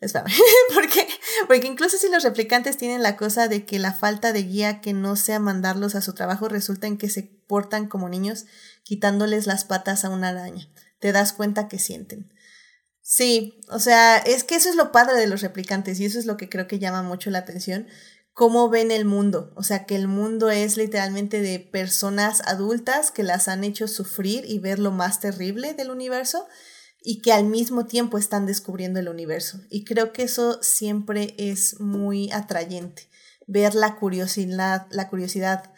porque, 0.74 1.06
porque 1.46 1.66
incluso 1.66 1.98
si 1.98 2.08
los 2.08 2.22
replicantes 2.22 2.78
tienen 2.78 3.02
la 3.02 3.16
cosa 3.16 3.48
de 3.48 3.66
que 3.66 3.78
la 3.78 3.92
falta 3.92 4.32
de 4.32 4.42
guía 4.44 4.80
que 4.80 4.94
no 4.94 5.14
sea 5.14 5.38
mandarlos 5.38 5.94
a 5.94 6.00
su 6.00 6.14
trabajo 6.14 6.48
resulta 6.48 6.86
en 6.86 6.96
que 6.96 7.10
se 7.10 7.22
portan 7.46 7.86
como 7.86 8.08
niños 8.08 8.46
quitándoles 8.82 9.46
las 9.46 9.64
patas 9.64 10.04
a 10.04 10.08
una 10.08 10.28
araña. 10.28 10.68
Te 11.00 11.12
das 11.12 11.34
cuenta 11.34 11.68
que 11.68 11.78
sienten. 11.78 12.32
Sí, 13.02 13.60
o 13.68 13.78
sea, 13.78 14.18
es 14.18 14.44
que 14.44 14.54
eso 14.54 14.70
es 14.70 14.76
lo 14.76 14.92
padre 14.92 15.18
de 15.18 15.26
los 15.26 15.42
replicantes 15.42 16.00
y 16.00 16.04
eso 16.04 16.18
es 16.18 16.26
lo 16.26 16.36
que 16.36 16.48
creo 16.48 16.66
que 16.66 16.78
llama 16.78 17.02
mucho 17.02 17.30
la 17.30 17.40
atención, 17.40 17.86
cómo 18.40 18.70
ven 18.70 18.90
el 18.90 19.04
mundo. 19.04 19.52
O 19.54 19.62
sea, 19.62 19.84
que 19.84 19.94
el 19.94 20.08
mundo 20.08 20.48
es 20.48 20.78
literalmente 20.78 21.42
de 21.42 21.58
personas 21.58 22.40
adultas 22.46 23.10
que 23.10 23.22
las 23.22 23.48
han 23.48 23.64
hecho 23.64 23.86
sufrir 23.86 24.46
y 24.46 24.58
ver 24.58 24.78
lo 24.78 24.92
más 24.92 25.20
terrible 25.20 25.74
del 25.74 25.90
universo 25.90 26.48
y 27.02 27.20
que 27.20 27.34
al 27.34 27.44
mismo 27.44 27.84
tiempo 27.84 28.16
están 28.16 28.46
descubriendo 28.46 28.98
el 28.98 29.10
universo. 29.10 29.60
Y 29.68 29.84
creo 29.84 30.14
que 30.14 30.22
eso 30.22 30.58
siempre 30.62 31.34
es 31.36 31.80
muy 31.80 32.32
atrayente, 32.32 33.10
ver 33.46 33.74
la 33.74 33.96
curiosidad, 33.96 34.86
la 34.90 35.10
curiosidad 35.10 35.74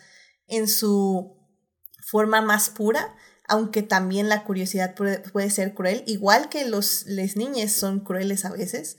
en 0.46 0.68
su 0.68 1.36
forma 1.98 2.42
más 2.42 2.70
pura, 2.70 3.16
aunque 3.48 3.82
también 3.82 4.28
la 4.28 4.44
curiosidad 4.44 4.94
puede, 4.94 5.50
ser 5.50 5.74
cruel, 5.74 6.04
igual 6.06 6.48
que 6.48 6.64
los 6.64 7.06
les 7.06 7.36
niñas 7.36 7.72
son 7.72 7.98
crueles 7.98 8.44
a 8.44 8.52
veces, 8.52 8.98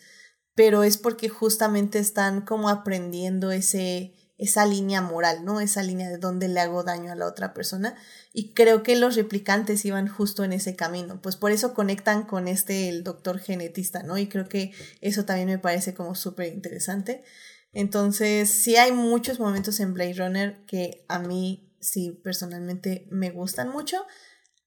pero 0.56 0.84
es 0.84 0.98
porque 0.98 1.30
justamente 1.30 2.00
están 2.00 2.42
como 2.42 2.70
aprendiendo 2.70 3.52
ese 3.52 4.14
esa 4.38 4.66
línea 4.66 5.02
moral, 5.02 5.46
¿no? 5.46 5.62
Esa 5.62 5.84
línea 5.84 6.10
de 6.10 6.18
dónde 6.18 6.48
le 6.48 6.60
hago 6.60 6.84
daño 6.84 7.12
a 7.12 7.16
la 7.16 7.28
otra 7.28 7.54
persona. 7.54 7.96
Y 8.34 8.54
creo 8.54 8.84
que 8.84 8.96
los 8.96 9.16
replicantes 9.16 9.86
iban 9.86 10.08
justo 10.08 10.44
en 10.44 10.54
ese 10.54 10.76
camino. 10.76 11.22
Pues 11.22 11.36
por 11.36 11.52
eso 11.52 11.74
conectan 11.74 12.24
con 12.24 12.48
este, 12.48 12.90
el 12.90 13.04
doctor 13.04 13.40
genetista, 13.40 14.04
¿no? 14.04 14.18
Y 14.18 14.28
creo 14.28 14.50
que 14.50 14.74
eso 15.02 15.24
también 15.24 15.48
me 15.48 15.60
parece 15.60 15.94
como 15.94 16.16
súper 16.16 16.48
interesante. 16.48 17.24
Entonces, 17.72 18.50
sí 18.50 18.76
hay 18.76 18.92
muchos 18.92 19.40
momentos 19.40 19.80
en 19.80 19.94
Blade 19.94 20.16
Runner 20.16 20.66
que 20.66 21.06
a 21.08 21.20
mí 21.20 21.72
sí 21.80 22.20
personalmente 22.24 23.08
me 23.12 23.30
gustan 23.30 23.70
mucho. 23.70 24.06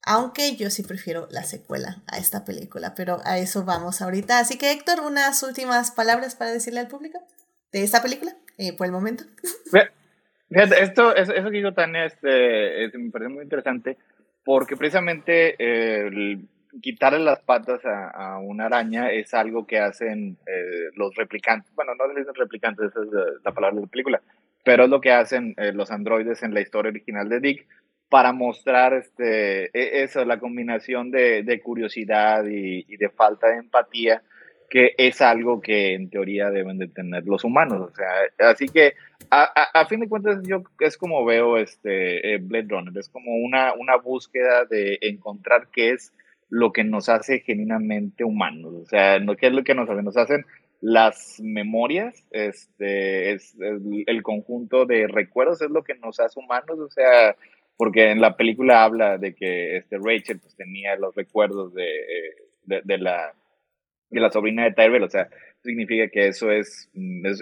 Aunque 0.07 0.57
yo 0.57 0.70
sí 0.70 0.82
prefiero 0.82 1.28
la 1.30 1.42
secuela 1.42 2.02
a 2.07 2.18
esta 2.18 2.44
película, 2.44 2.94
pero 2.94 3.18
a 3.24 3.38
eso 3.38 3.64
vamos 3.64 4.00
ahorita. 4.00 4.38
Así 4.38 4.57
que 4.57 4.70
Héctor, 4.70 5.00
unas 5.00 5.42
últimas 5.42 5.90
palabras 5.90 6.36
para 6.36 6.52
decirle 6.52 6.80
al 6.80 6.88
público 6.88 7.18
de 7.72 7.82
esta 7.82 8.02
película. 8.02 8.36
Eh, 8.59 8.74
por 8.74 8.86
el 8.86 8.92
momento. 8.92 9.24
Fíjate, 10.48 10.82
esto, 10.82 11.14
eso, 11.14 11.34
eso 11.34 11.50
que 11.50 11.57
digo 11.57 11.74
Tania, 11.74 12.07
este, 12.07 12.96
me 12.96 13.11
parece 13.11 13.30
muy 13.30 13.42
interesante 13.42 13.98
porque 14.44 14.76
precisamente 14.76 15.57
eh, 15.59 16.38
quitarle 16.80 17.18
las 17.18 17.40
patas 17.40 17.84
a, 17.84 18.09
a, 18.11 18.38
una 18.38 18.66
araña 18.66 19.11
es 19.11 19.34
algo 19.34 19.66
que 19.66 19.80
hacen 19.80 20.38
eh, 20.46 20.90
los 20.94 21.14
replicantes. 21.16 21.74
Bueno, 21.74 21.94
no 21.96 22.07
les 22.07 22.18
dicen 22.18 22.34
replicantes, 22.34 22.86
esa 22.86 23.00
es 23.02 23.42
la 23.44 23.52
palabra 23.52 23.74
de 23.74 23.82
la 23.82 23.90
película, 23.90 24.22
pero 24.64 24.84
es 24.84 24.90
lo 24.90 25.00
que 25.00 25.11
hacen 25.11 25.54
los 25.74 25.90
androides 25.90 26.42
en 26.44 26.54
la 26.54 26.61
historia 26.61 26.90
original 26.90 27.28
de 27.28 27.40
Dick 27.40 27.66
para 28.09 28.32
mostrar 28.32 28.94
este, 28.94 29.66
e, 29.66 30.02
eso, 30.02 30.24
la 30.24 30.38
combinación 30.38 31.11
de, 31.11 31.42
de 31.42 31.61
curiosidad 31.61 32.44
y, 32.46 32.96
de 32.96 33.09
falta 33.11 33.48
de 33.48 33.59
empatía 33.59 34.22
que 34.68 34.94
es 34.98 35.20
algo 35.20 35.61
que 35.61 35.94
en 35.94 36.11
teoría 36.11 36.50
deben 36.50 36.78
de 36.78 36.88
tener 36.88 37.24
los 37.24 37.44
humanos. 37.44 37.88
O 37.88 37.94
sea, 37.94 38.50
así 38.50 38.66
que 38.66 38.94
a, 39.30 39.44
a, 39.72 39.86
fin 39.86 40.00
de 40.00 40.09
cuentas 40.09 40.40
yo 40.42 40.64
es 40.80 40.96
como 40.96 41.24
veo 41.24 41.57
este 41.57 42.34
eh, 42.34 42.38
Blade 42.38 42.66
Runner, 42.68 42.98
es 42.98 43.09
como 43.09 43.36
una, 43.36 43.74
una 43.74 43.96
búsqueda 43.96 44.64
de 44.64 44.98
encontrar 45.02 45.68
qué 45.72 45.90
es 45.92 46.12
lo 46.48 46.72
que 46.72 46.82
nos 46.82 47.09
hace 47.09 47.40
genuinamente 47.40 48.24
humanos. 48.24 48.74
O 48.74 48.86
sea, 48.86 49.18
qué 49.38 49.46
es 49.46 49.52
lo 49.52 49.62
que 49.62 49.74
nos 49.74 49.88
hace, 49.88 50.02
nos 50.02 50.16
hacen 50.16 50.44
las 50.80 51.40
memorias, 51.40 52.24
este, 52.30 53.32
es, 53.32 53.57
el 53.59 54.22
conjunto 54.22 54.84
de 54.84 55.07
recuerdos 55.09 55.62
es 55.62 55.70
lo 55.70 55.82
que 55.82 55.94
nos 55.94 56.20
hace 56.20 56.38
humanos, 56.38 56.78
o 56.78 56.90
sea, 56.90 57.34
porque 57.77 58.11
en 58.11 58.20
la 58.20 58.37
película 58.37 58.85
habla 58.85 59.18
de 59.18 59.35
que 59.35 59.77
este 59.77 59.99
Rachel 59.99 60.41
pues 60.41 60.57
tenía 60.57 60.97
los 60.97 61.14
recuerdos 61.14 61.74
de, 61.74 61.89
de, 62.64 62.81
de 62.85 62.99
la 62.99 63.33
de 64.11 64.20
la 64.20 64.31
sobrina 64.31 64.64
de 64.64 64.72
Tyrell, 64.72 65.03
o 65.03 65.11
sea, 65.11 65.29
significa 65.62 66.09
que 66.09 66.29
eso 66.29 66.51
es, 66.51 66.91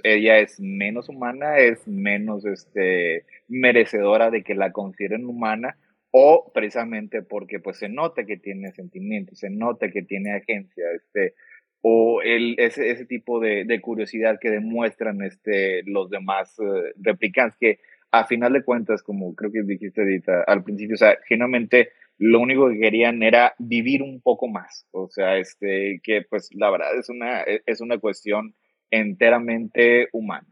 ella 0.02 0.38
es 0.38 0.58
menos 0.60 1.08
humana, 1.08 1.58
es 1.58 1.86
menos 1.86 2.44
este, 2.46 3.24
merecedora 3.48 4.30
de 4.30 4.42
que 4.42 4.54
la 4.54 4.72
consideren 4.72 5.26
humana, 5.26 5.76
o 6.10 6.50
precisamente 6.54 7.22
porque 7.22 7.60
pues 7.60 7.78
se 7.78 7.88
nota 7.88 8.24
que 8.24 8.36
tiene 8.36 8.72
sentimientos, 8.72 9.40
se 9.40 9.50
nota 9.50 9.90
que 9.90 10.02
tiene 10.02 10.32
agencia, 10.32 10.84
este, 10.96 11.34
o 11.82 12.22
el, 12.22 12.54
ese, 12.58 12.90
ese 12.90 13.04
tipo 13.04 13.40
de, 13.40 13.64
de 13.64 13.80
curiosidad 13.80 14.38
que 14.40 14.50
demuestran 14.50 15.22
este, 15.22 15.82
los 15.84 16.08
demás 16.08 16.58
uh, 16.58 16.82
replicantes, 17.02 17.58
que 17.58 17.78
a 18.18 18.26
final 18.26 18.52
de 18.52 18.64
cuentas, 18.64 19.02
como 19.02 19.34
creo 19.34 19.50
que 19.50 19.62
dijiste 19.62 20.00
ahorita 20.00 20.44
al 20.46 20.62
principio, 20.62 20.94
o 20.94 20.98
sea, 20.98 21.18
genuinamente 21.26 21.90
lo 22.18 22.40
único 22.40 22.68
que 22.68 22.78
querían 22.78 23.22
era 23.22 23.54
vivir 23.58 24.02
un 24.02 24.20
poco 24.20 24.48
más. 24.48 24.86
O 24.92 25.08
sea, 25.08 25.36
este, 25.38 26.00
que 26.02 26.22
pues 26.28 26.50
la 26.54 26.70
verdad 26.70 26.98
es 26.98 27.08
una, 27.08 27.42
e, 27.42 27.62
es 27.66 27.80
una 27.80 27.98
cuestión 27.98 28.54
enteramente 28.90 30.08
humana. 30.12 30.46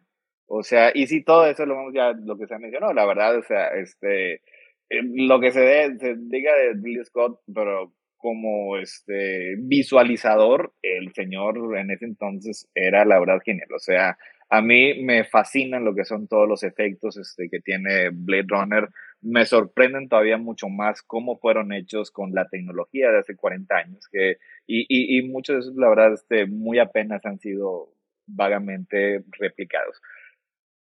O 0.47 0.63
sea, 0.63 0.91
y 0.95 1.07
si 1.07 1.23
todo 1.25 1.47
eso 1.47 1.65
lo 1.65 1.77
vamos 1.77 1.95
ya, 1.95 2.13
lo 2.13 2.37
que 2.37 2.47
se 2.47 2.55
ha 2.55 2.59
mencionado, 2.59 2.93
la 2.93 3.07
verdad, 3.07 3.39
o 3.39 3.43
sea, 3.43 3.69
este, 3.69 4.35
eh, 4.35 5.03
lo 5.15 5.41
que 5.41 5.51
se, 5.51 5.97
se 5.99 6.17
diga 6.19 6.53
de 6.55 6.75
Billy 6.77 7.05
Scott, 7.05 7.41
pero 7.55 7.95
como 8.17 8.77
este 8.79 9.57
visualizador, 9.59 10.75
el 10.83 11.13
señor 11.13 11.57
en 11.77 11.91
ese 11.91 12.05
entonces 12.05 12.69
era 12.75 13.05
la 13.05 13.19
verdad 13.19 13.41
genial. 13.45 13.69
O 13.75 13.79
sea, 13.79 14.19
a 14.53 14.61
mí 14.61 15.03
me 15.03 15.25
fascinan 15.25 15.83
lo 15.83 15.95
que 15.95 16.05
son 16.05 16.29
todos 16.29 16.47
los 16.47 16.63
efectos 16.63 17.17
este, 17.17 17.49
que 17.49 17.61
tiene 17.61 18.11
Blade 18.13 18.45
Runner. 18.49 18.87
Me 19.23 19.47
sorprenden 19.47 20.11
todavía 20.11 20.37
mucho 20.37 20.69
más 20.69 21.01
cómo 21.01 21.39
fueron 21.39 21.73
hechos 21.73 22.11
con 22.11 22.35
la 22.35 22.47
tecnología 22.49 23.11
de 23.11 23.21
hace 23.21 23.35
40 23.35 23.75
años. 23.75 24.07
Que, 24.13 24.37
y, 24.67 25.23
muchos 25.23 25.55
de 25.55 25.61
esos, 25.61 25.75
la 25.75 25.89
verdad, 25.89 26.13
este, 26.13 26.45
muy 26.45 26.79
apenas 26.79 27.25
han 27.25 27.39
sido 27.39 27.95
vagamente 28.27 29.25
replicados. 29.39 30.03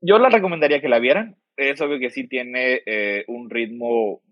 Yo 0.01 0.17
la 0.17 0.29
recomendaría 0.29 0.81
que 0.81 0.89
la 0.89 0.97
vieran. 0.97 1.35
Es 1.55 1.79
obvio 1.81 1.99
que 1.99 2.09
sí 2.09 2.27
tiene 2.27 2.81
eh, 2.87 3.25
un 3.27 3.51
ritmo 3.51 4.23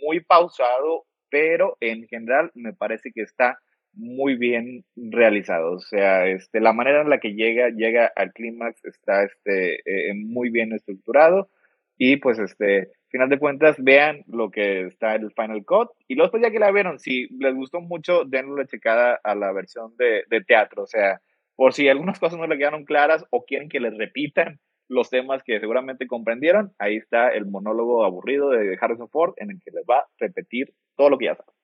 muy 0.00 0.20
pausado, 0.20 1.04
pero 1.28 1.76
en 1.80 2.08
general 2.08 2.52
me 2.54 2.72
parece 2.72 3.12
que 3.12 3.20
está 3.20 3.58
muy 3.98 4.36
bien 4.36 4.84
realizado. 4.96 5.72
O 5.72 5.80
sea, 5.80 6.26
este, 6.26 6.60
la 6.60 6.72
manera 6.72 7.02
en 7.02 7.10
la 7.10 7.18
que 7.18 7.34
llega, 7.34 7.68
llega 7.70 8.10
al 8.16 8.32
clímax 8.32 8.84
está 8.84 9.24
este, 9.24 9.80
eh, 9.84 10.14
muy 10.14 10.50
bien 10.50 10.72
estructurado. 10.72 11.50
Y 11.98 12.16
pues, 12.16 12.38
este, 12.38 12.92
final 13.08 13.28
de 13.28 13.38
cuentas, 13.38 13.76
vean 13.78 14.22
lo 14.28 14.50
que 14.50 14.86
está 14.86 15.16
en 15.16 15.24
el 15.24 15.32
Final 15.32 15.64
Cut. 15.64 15.90
Y 16.06 16.14
luego, 16.14 16.30
pues, 16.30 16.42
ya 16.42 16.50
que 16.50 16.60
la 16.60 16.70
vieron, 16.70 16.98
si 17.00 17.28
les 17.38 17.54
gustó 17.54 17.80
mucho, 17.80 18.24
denle 18.24 18.52
una 18.52 18.66
checada 18.66 19.20
a 19.22 19.34
la 19.34 19.52
versión 19.52 19.96
de, 19.96 20.22
de 20.30 20.42
teatro. 20.42 20.84
O 20.84 20.86
sea, 20.86 21.20
por 21.56 21.74
si 21.74 21.88
algunas 21.88 22.20
cosas 22.20 22.38
no 22.38 22.46
le 22.46 22.56
quedaron 22.56 22.84
claras 22.84 23.24
o 23.30 23.44
quieren 23.44 23.68
que 23.68 23.80
les 23.80 23.96
repitan 23.98 24.60
los 24.88 25.10
temas 25.10 25.42
que 25.42 25.60
seguramente 25.60 26.06
comprendieron, 26.06 26.72
ahí 26.78 26.96
está 26.96 27.30
el 27.30 27.46
monólogo 27.46 28.04
aburrido 28.04 28.50
de 28.50 28.78
Harrison 28.80 29.10
Ford 29.10 29.34
en 29.36 29.50
el 29.50 29.60
que 29.62 29.70
les 29.70 29.84
va 29.84 29.98
a 29.98 30.06
repetir 30.18 30.72
todo 30.96 31.10
lo 31.10 31.18
que 31.18 31.26
ya 31.26 31.34
saben. 31.34 31.57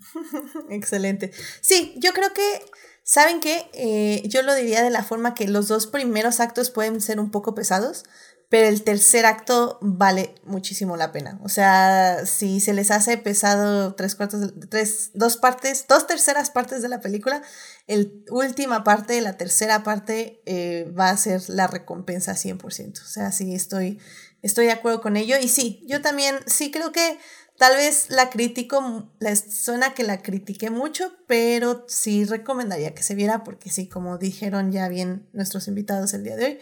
Excelente. 0.70 1.32
Sí, 1.60 1.94
yo 1.98 2.12
creo 2.12 2.32
que, 2.32 2.64
¿saben 3.02 3.40
qué? 3.40 3.70
Eh, 3.72 4.22
yo 4.28 4.42
lo 4.42 4.54
diría 4.54 4.82
de 4.82 4.90
la 4.90 5.04
forma 5.04 5.34
que 5.34 5.48
los 5.48 5.68
dos 5.68 5.86
primeros 5.86 6.40
actos 6.40 6.70
pueden 6.70 7.00
ser 7.00 7.20
un 7.20 7.30
poco 7.30 7.54
pesados, 7.54 8.04
pero 8.50 8.66
el 8.66 8.82
tercer 8.82 9.26
acto 9.26 9.78
vale 9.80 10.34
muchísimo 10.42 10.96
la 10.96 11.12
pena. 11.12 11.38
O 11.44 11.48
sea, 11.48 12.26
si 12.26 12.58
se 12.58 12.74
les 12.74 12.90
hace 12.90 13.16
pesado 13.16 13.94
tres 13.94 14.16
cuartos, 14.16 14.52
tres, 14.68 15.12
dos 15.14 15.36
partes, 15.36 15.86
dos 15.88 16.08
terceras 16.08 16.50
partes 16.50 16.82
de 16.82 16.88
la 16.88 17.00
película, 17.00 17.42
el 17.86 18.24
última 18.28 18.82
parte, 18.82 19.20
la 19.20 19.36
tercera 19.36 19.84
parte 19.84 20.42
eh, 20.46 20.92
va 20.98 21.10
a 21.10 21.16
ser 21.16 21.48
la 21.48 21.68
recompensa 21.68 22.32
100%. 22.32 23.00
O 23.00 23.06
sea, 23.06 23.30
sí, 23.30 23.54
estoy, 23.54 24.00
estoy 24.42 24.66
de 24.66 24.72
acuerdo 24.72 25.00
con 25.00 25.16
ello. 25.16 25.36
Y 25.40 25.46
sí, 25.46 25.84
yo 25.86 26.02
también, 26.02 26.34
sí 26.46 26.72
creo 26.72 26.90
que 26.90 27.18
Tal 27.60 27.76
vez 27.76 28.08
la 28.08 28.30
critico, 28.30 29.12
les 29.18 29.40
suena 29.62 29.92
que 29.92 30.02
la 30.02 30.22
critiqué 30.22 30.70
mucho, 30.70 31.12
pero 31.26 31.84
sí 31.88 32.24
recomendaría 32.24 32.94
que 32.94 33.02
se 33.02 33.14
viera 33.14 33.44
porque 33.44 33.68
sí, 33.68 33.86
como 33.86 34.16
dijeron 34.16 34.72
ya 34.72 34.88
bien 34.88 35.28
nuestros 35.34 35.68
invitados 35.68 36.14
el 36.14 36.24
día 36.24 36.36
de 36.36 36.44
hoy, 36.46 36.58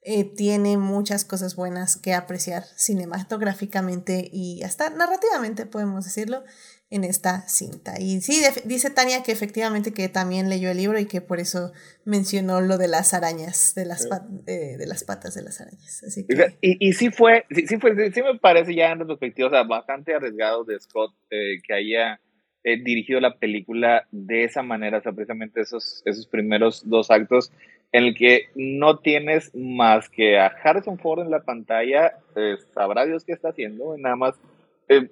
eh, 0.00 0.24
tiene 0.24 0.78
muchas 0.78 1.26
cosas 1.26 1.54
buenas 1.54 1.98
que 1.98 2.14
apreciar 2.14 2.64
cinematográficamente 2.76 4.30
y 4.32 4.62
hasta 4.62 4.88
narrativamente, 4.88 5.66
podemos 5.66 6.06
decirlo. 6.06 6.44
En 6.90 7.04
esta 7.04 7.46
cinta. 7.48 8.00
Y 8.00 8.20
sí, 8.20 8.40
dice 8.64 8.90
Tania 8.90 9.22
que 9.22 9.32
efectivamente 9.32 9.92
que 9.92 10.08
también 10.08 10.48
leyó 10.48 10.70
el 10.70 10.78
libro 10.78 10.98
y 10.98 11.06
que 11.06 11.20
por 11.20 11.38
eso 11.38 11.72
mencionó 12.04 12.60
lo 12.60 12.78
de 12.78 12.88
las 12.88 13.12
arañas, 13.12 13.74
de 13.74 13.84
las, 13.84 14.08
de, 14.46 14.86
las 14.86 15.04
patas 15.04 15.34
de 15.34 15.42
las 15.42 15.60
arañas. 15.60 16.02
Así 16.02 16.26
que... 16.26 16.56
y, 16.62 16.88
y 16.88 16.92
sí 16.94 17.10
fue, 17.10 17.44
sí, 17.50 17.66
sí, 17.66 17.76
fue, 17.78 18.10
sí 18.10 18.22
me 18.22 18.38
parece 18.38 18.74
ya 18.74 18.92
en 18.92 19.00
retrospectiva, 19.00 19.48
o 19.48 19.50
sea, 19.50 19.64
bastante 19.64 20.14
arriesgado 20.14 20.64
de 20.64 20.80
Scott 20.80 21.12
eh, 21.30 21.60
que 21.62 21.74
haya 21.74 22.20
eh, 22.64 22.82
dirigido 22.82 23.20
la 23.20 23.36
película 23.36 24.06
de 24.10 24.44
esa 24.44 24.62
manera, 24.62 24.98
o 24.98 25.00
sea, 25.02 25.12
precisamente 25.12 25.60
esos, 25.60 26.02
esos 26.06 26.26
primeros 26.26 26.88
dos 26.88 27.10
actos 27.10 27.52
en 27.92 28.04
el 28.04 28.14
que 28.14 28.46
no 28.54 28.98
tienes 28.98 29.54
más 29.54 30.08
que 30.08 30.38
a 30.38 30.46
Harrison 30.46 30.98
Ford 30.98 31.20
en 31.20 31.30
la 31.30 31.42
pantalla, 31.42 32.18
eh, 32.36 32.56
sabrá 32.74 33.06
Dios 33.06 33.24
qué 33.24 33.32
está 33.32 33.50
haciendo, 33.50 33.96
nada 33.96 34.16
más 34.16 34.34
eh, 34.34 34.40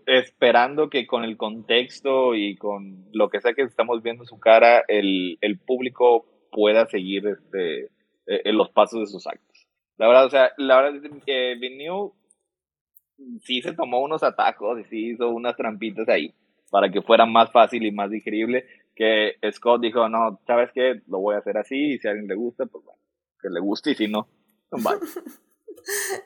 esperando 0.06 0.88
que 0.88 1.06
con 1.06 1.24
el 1.24 1.36
contexto 1.36 2.34
y 2.34 2.56
con 2.56 3.06
lo 3.12 3.28
que 3.28 3.40
sea 3.40 3.54
que 3.54 3.62
estamos 3.62 4.02
viendo 4.02 4.24
su 4.24 4.38
cara, 4.38 4.84
el, 4.88 5.38
el 5.40 5.58
público 5.58 6.26
pueda 6.50 6.86
seguir 6.86 7.26
este, 7.26 7.90
eh, 8.26 8.52
los 8.52 8.70
pasos 8.70 9.00
de 9.00 9.06
sus 9.06 9.26
actos. 9.26 9.68
La 9.98 10.08
verdad, 10.08 10.26
o 10.26 10.30
sea, 10.30 10.52
la 10.58 10.82
verdad 10.82 11.10
que 11.24 11.56
New 11.56 12.14
sí 13.42 13.62
se 13.62 13.72
tomó 13.72 14.02
unos 14.02 14.22
atajos 14.22 14.80
y 14.80 14.84
sí 14.84 15.10
hizo 15.10 15.30
unas 15.30 15.56
trampitas 15.56 16.08
ahí 16.08 16.34
para 16.70 16.90
que 16.90 17.02
fuera 17.02 17.26
más 17.26 17.50
fácil 17.52 17.84
y 17.84 17.92
más 17.92 18.10
digerible, 18.10 18.66
que 18.94 19.36
Scott 19.52 19.80
dijo, 19.80 20.08
no, 20.08 20.40
¿sabes 20.46 20.70
qué? 20.74 21.00
Lo 21.06 21.18
voy 21.18 21.34
a 21.34 21.38
hacer 21.38 21.56
así 21.58 21.92
y 21.92 21.98
si 21.98 22.08
a 22.08 22.10
alguien 22.10 22.28
le 22.28 22.34
gusta, 22.34 22.66
pues 22.66 22.84
bueno, 22.84 23.00
que 23.40 23.48
le 23.48 23.60
guste 23.60 23.92
y 23.92 23.94
si 23.94 24.08
no, 24.08 24.28
pues 24.68 24.82
vale. 24.82 25.00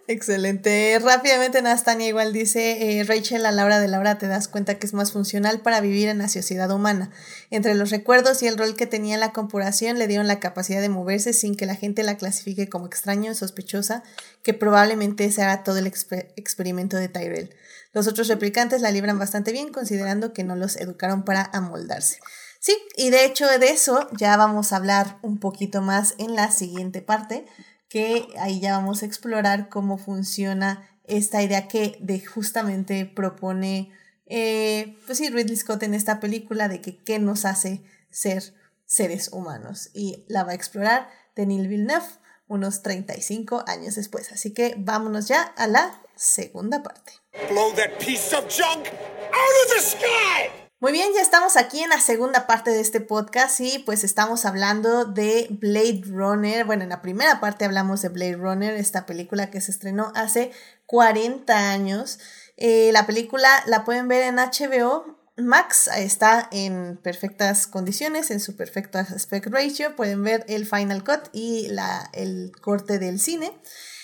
Excelente. 0.06 0.98
Rápidamente 0.98 1.62
Nastania 1.62 2.08
igual 2.08 2.32
dice, 2.32 2.98
eh, 2.98 3.04
Rachel 3.04 3.44
a 3.46 3.52
la 3.52 3.64
hora 3.64 3.78
de 3.78 3.88
la 3.88 3.98
hora 3.98 4.18
te 4.18 4.26
das 4.26 4.48
cuenta 4.48 4.78
que 4.78 4.86
es 4.86 4.94
más 4.94 5.12
funcional 5.12 5.60
para 5.60 5.80
vivir 5.80 6.08
en 6.08 6.18
la 6.18 6.28
sociedad 6.28 6.70
humana. 6.70 7.10
Entre 7.50 7.74
los 7.74 7.90
recuerdos 7.90 8.42
y 8.42 8.46
el 8.46 8.56
rol 8.56 8.74
que 8.74 8.86
tenía 8.86 9.14
en 9.14 9.20
la 9.20 9.32
compuración 9.32 9.98
le 9.98 10.06
dieron 10.06 10.26
la 10.26 10.40
capacidad 10.40 10.80
de 10.80 10.88
moverse 10.88 11.32
sin 11.32 11.56
que 11.56 11.66
la 11.66 11.74
gente 11.74 12.02
la 12.02 12.16
clasifique 12.16 12.68
como 12.68 12.86
extraño 12.86 13.32
o 13.32 13.34
sospechosa, 13.34 14.02
que 14.42 14.54
probablemente 14.54 15.30
será 15.30 15.62
todo 15.62 15.78
el 15.78 15.86
experimento 15.86 16.96
de 16.96 17.08
Tyrell. 17.08 17.54
Los 17.92 18.06
otros 18.06 18.28
replicantes 18.28 18.80
la 18.82 18.90
libran 18.90 19.18
bastante 19.18 19.52
bien 19.52 19.72
considerando 19.72 20.32
que 20.32 20.44
no 20.44 20.56
los 20.56 20.76
educaron 20.76 21.24
para 21.24 21.50
amoldarse. 21.52 22.18
Sí, 22.60 22.76
y 22.96 23.08
de 23.08 23.24
hecho 23.24 23.46
de 23.46 23.70
eso 23.70 24.06
ya 24.12 24.36
vamos 24.36 24.72
a 24.72 24.76
hablar 24.76 25.18
un 25.22 25.38
poquito 25.38 25.80
más 25.80 26.14
en 26.18 26.34
la 26.34 26.50
siguiente 26.50 27.00
parte 27.00 27.46
que 27.90 28.28
ahí 28.38 28.60
ya 28.60 28.78
vamos 28.78 29.02
a 29.02 29.06
explorar 29.06 29.68
cómo 29.68 29.98
funciona 29.98 30.88
esta 31.04 31.42
idea 31.42 31.66
que 31.68 31.98
de 32.00 32.24
justamente 32.24 33.04
propone, 33.04 33.90
eh, 34.26 34.96
pues 35.06 35.18
sí, 35.18 35.28
Ridley 35.28 35.56
Scott 35.56 35.82
en 35.82 35.94
esta 35.94 36.20
película 36.20 36.68
de 36.68 36.80
que 36.80 36.96
qué 36.96 37.18
nos 37.18 37.44
hace 37.44 37.82
ser 38.10 38.54
seres 38.86 39.30
humanos. 39.32 39.90
Y 39.92 40.24
la 40.28 40.44
va 40.44 40.52
a 40.52 40.54
explorar 40.54 41.10
Denis 41.34 41.68
Villeneuve 41.68 42.06
unos 42.46 42.82
35 42.82 43.64
años 43.66 43.96
después. 43.96 44.30
Así 44.32 44.54
que 44.54 44.76
vámonos 44.78 45.26
ya 45.26 45.42
a 45.42 45.66
la 45.66 46.00
segunda 46.14 46.82
parte. 46.82 47.12
Blow 47.50 47.72
that 47.74 47.98
piece 47.98 48.34
of 48.36 48.44
junk 48.48 48.86
out 48.86 49.66
of 49.66 49.74
the 49.74 49.80
sky! 49.80 50.59
Muy 50.80 50.92
bien, 50.92 51.12
ya 51.14 51.20
estamos 51.20 51.58
aquí 51.58 51.82
en 51.82 51.90
la 51.90 52.00
segunda 52.00 52.46
parte 52.46 52.70
de 52.70 52.80
este 52.80 53.02
podcast 53.02 53.60
y 53.60 53.80
pues 53.80 54.02
estamos 54.02 54.46
hablando 54.46 55.04
de 55.04 55.46
Blade 55.50 56.04
Runner. 56.06 56.64
Bueno, 56.64 56.84
en 56.84 56.88
la 56.88 57.02
primera 57.02 57.38
parte 57.38 57.66
hablamos 57.66 58.00
de 58.00 58.08
Blade 58.08 58.36
Runner, 58.36 58.74
esta 58.74 59.04
película 59.04 59.50
que 59.50 59.60
se 59.60 59.72
estrenó 59.72 60.10
hace 60.14 60.52
40 60.86 61.70
años. 61.70 62.18
Eh, 62.56 62.92
la 62.94 63.04
película 63.04 63.62
la 63.66 63.84
pueden 63.84 64.08
ver 64.08 64.22
en 64.22 64.36
HBO. 64.36 65.18
Max 65.36 65.90
está 65.94 66.48
en 66.50 66.96
perfectas 66.96 67.66
condiciones, 67.66 68.30
en 68.30 68.40
su 68.40 68.56
perfecto 68.56 68.96
aspect 68.96 69.48
ratio. 69.48 69.94
Pueden 69.96 70.24
ver 70.24 70.46
el 70.48 70.64
final 70.64 71.04
cut 71.04 71.28
y 71.34 71.68
la, 71.68 72.08
el 72.14 72.52
corte 72.58 72.98
del 72.98 73.20
cine. 73.20 73.52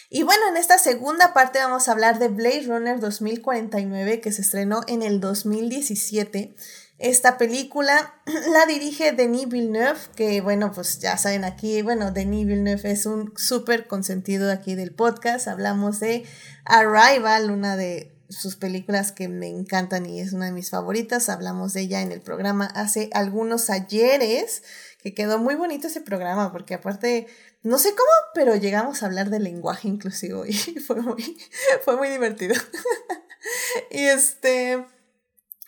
Y 0.09 0.23
bueno, 0.23 0.49
en 0.49 0.57
esta 0.57 0.79
segunda 0.79 1.35
parte 1.35 1.59
vamos 1.59 1.89
a 1.89 1.93
hablar 1.93 2.19
de 2.19 2.29
Blade 2.29 2.67
Runner 2.67 3.01
2049 3.01 4.21
que 4.21 4.31
se 4.31 4.43
estrenó 4.43 4.83
en 4.87 5.03
el 5.03 5.21
2017. 5.21 6.55
Esta 6.99 7.37
película 7.39 8.15
la 8.53 8.67
dirige 8.67 9.13
Denis 9.13 9.49
Villeneuve, 9.49 9.99
que 10.15 10.41
bueno, 10.41 10.71
pues 10.73 11.01
ya 11.01 11.17
saben 11.19 11.45
aquí, 11.45 11.83
bueno, 11.83 12.13
Denis 12.13 12.47
Villeneuve 12.47 12.91
es 12.91 13.05
un 13.05 13.33
súper 13.37 13.89
consentido 13.89 14.51
aquí 14.51 14.77
del 14.77 14.95
podcast. 14.95 15.49
Hablamos 15.49 15.99
de 15.99 16.25
Arrival, 16.65 17.51
una 17.51 17.77
de 17.77 18.13
sus 18.29 18.57
películas 18.57 19.13
que 19.13 19.29
me 19.29 19.49
encantan 19.49 20.07
y 20.07 20.21
es 20.21 20.33
una 20.33 20.47
de 20.47 20.53
mis 20.53 20.71
favoritas. 20.71 21.29
Hablamos 21.29 21.73
de 21.73 21.83
ella 21.83 22.01
en 22.01 22.13
el 22.13 22.21
programa 22.21 22.67
hace 22.67 23.11
algunos 23.13 23.71
ayeres, 23.71 24.63
que 25.03 25.15
quedó 25.15 25.39
muy 25.39 25.55
bonito 25.55 25.89
ese 25.89 26.01
programa, 26.01 26.51
porque 26.53 26.75
aparte 26.75 27.27
no 27.67 27.79
sé 27.79 27.91
cómo, 27.91 28.11
pero 28.35 28.55
llegamos 28.55 29.03
a 29.03 29.07
hablar 29.07 29.29
de 29.29 29.41
lenguaje 29.41 29.89
inclusivo 29.89 30.47
y 30.47 30.53
fue 30.87 31.03
muy, 31.03 31.37
fue 31.85 31.97
muy 31.97 32.09
divertido. 32.09 32.55
y 33.91 34.05
este... 34.05 34.85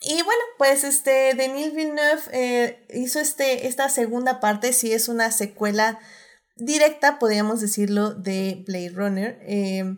Y 0.01 0.13
bueno, 0.23 0.41
pues 0.57 0.85
este, 0.85 1.33
Denis 1.33 1.75
Villeneuve 1.75 2.21
eh, 2.31 2.85
hizo 2.93 3.19
este, 3.19 3.67
esta 3.67 3.89
segunda 3.89 4.39
parte, 4.39 4.71
si 4.71 4.93
es 4.93 5.09
una 5.09 5.29
secuela 5.29 5.99
directa, 6.55 7.19
podríamos 7.19 7.59
decirlo, 7.59 8.13
de 8.13 8.63
Blade 8.65 8.93
Runner. 8.95 9.39
Eh, 9.41 9.97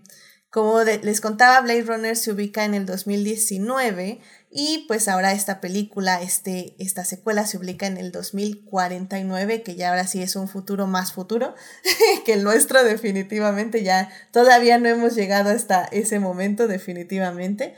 como 0.50 0.82
les 0.82 1.22
contaba, 1.22 1.62
Blade 1.62 1.84
Runner 1.84 2.18
se 2.18 2.32
ubica 2.32 2.66
en 2.66 2.74
el 2.74 2.88
2019 2.88 4.22
y 4.54 4.84
pues 4.90 5.08
ahora 5.08 5.32
esta 5.32 5.62
película, 5.62 6.22
este, 6.22 6.76
esta 6.78 7.06
secuela 7.06 7.48
se 7.48 7.58
ubica 7.58 7.88
en 7.88 7.96
el 7.96 8.12
2049, 8.12 9.64
que 9.64 9.76
ya 9.76 9.90
ahora 9.90 10.06
sí 10.06 10.22
es 10.22 10.36
un 10.36 10.50
futuro 10.50 10.88
más 10.88 11.14
futuro 11.14 11.56
que 12.26 12.34
el 12.34 12.44
nuestro 12.44 12.84
definitivamente. 12.84 13.82
Ya 13.82 14.12
todavía 14.32 14.78
no 14.78 14.90
hemos 14.90 15.16
llegado 15.16 15.52
hasta 15.52 15.86
ese 15.86 16.20
momento 16.20 16.68
definitivamente. 16.68 17.76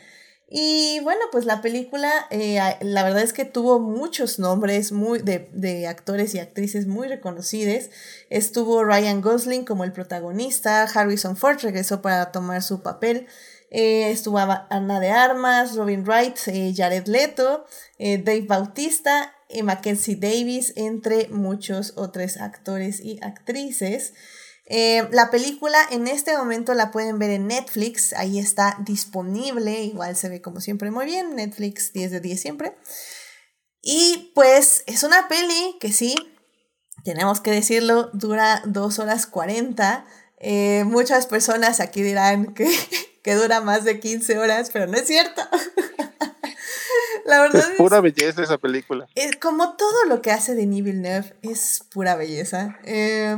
Y 0.49 0.99
bueno, 1.01 1.21
pues 1.31 1.45
la 1.45 1.61
película, 1.61 2.11
eh, 2.31 2.59
la 2.81 3.03
verdad 3.03 3.21
es 3.21 3.33
que 3.33 3.45
tuvo 3.45 3.79
muchos 3.79 4.39
nombres 4.39 4.91
muy 4.91 5.19
de, 5.19 5.49
de, 5.53 5.87
actores 5.87 6.33
y 6.33 6.39
actrices 6.39 6.87
muy 6.87 7.07
reconocidos. 7.07 7.89
Estuvo 8.29 8.83
Ryan 8.83 9.21
Gosling 9.21 9.65
como 9.65 9.83
el 9.83 9.93
protagonista, 9.93 10.83
Harrison 10.83 11.37
Ford 11.37 11.59
regresó 11.61 12.01
para 12.01 12.31
tomar 12.31 12.61
su 12.63 12.81
papel. 12.81 13.27
Eh, 13.73 14.11
estuvo 14.11 14.37
Ana 14.37 15.01
de 15.01 15.09
Armas, 15.09 15.75
Robin 15.75 16.05
Wright, 16.05 16.37
eh, 16.47 16.73
Jared 16.73 17.07
Leto, 17.07 17.65
Dave 17.99 18.45
Bautista, 18.47 19.33
Mackenzie 19.63 20.15
Davis, 20.15 20.71
entre 20.77 21.27
muchos 21.27 21.93
otros 21.97 22.37
actores 22.37 23.01
y 23.01 23.19
actrices. 23.21 24.13
Eh, 24.65 25.07
la 25.11 25.29
película 25.29 25.77
en 25.91 26.07
este 26.07 26.37
momento 26.37 26.73
la 26.73 26.91
pueden 26.91 27.19
ver 27.19 27.31
en 27.31 27.47
Netflix, 27.47 28.13
ahí 28.13 28.39
está 28.39 28.77
disponible, 28.85 29.83
igual 29.83 30.15
se 30.15 30.29
ve 30.29 30.41
como 30.41 30.61
siempre 30.61 30.89
muy 30.89 31.05
bien, 31.05 31.35
Netflix 31.35 31.91
10 31.91 32.11
de 32.11 32.19
10 32.21 32.41
siempre. 32.41 32.77
Y 33.81 34.31
pues 34.33 34.83
es 34.87 35.03
una 35.03 35.27
peli 35.27 35.77
que 35.81 35.91
sí, 35.91 36.15
tenemos 37.03 37.41
que 37.41 37.51
decirlo, 37.51 38.09
dura 38.13 38.61
2 38.65 38.99
horas 38.99 39.27
40. 39.27 40.05
Eh, 40.45 40.83
muchas 40.85 41.25
personas 41.25 41.79
aquí 41.79 42.01
dirán 42.01 42.53
que, 42.53 42.69
que 43.23 43.33
dura 43.35 43.61
más 43.61 43.85
de 43.85 43.99
15 43.99 44.37
horas, 44.37 44.69
pero 44.71 44.87
no 44.87 44.97
es 44.97 45.07
cierto. 45.07 45.41
La 47.25 47.41
verdad 47.41 47.61
es 47.71 47.77
pura 47.77 48.01
belleza 48.01 48.43
esa 48.43 48.57
película. 48.57 49.07
Es, 49.15 49.37
como 49.37 49.77
todo 49.77 50.05
lo 50.05 50.21
que 50.21 50.31
hace 50.31 50.55
Denis 50.55 50.83
Villeneuve 50.83 51.33
es 51.41 51.85
pura 51.93 52.15
belleza. 52.15 52.77
Eh, 52.83 53.37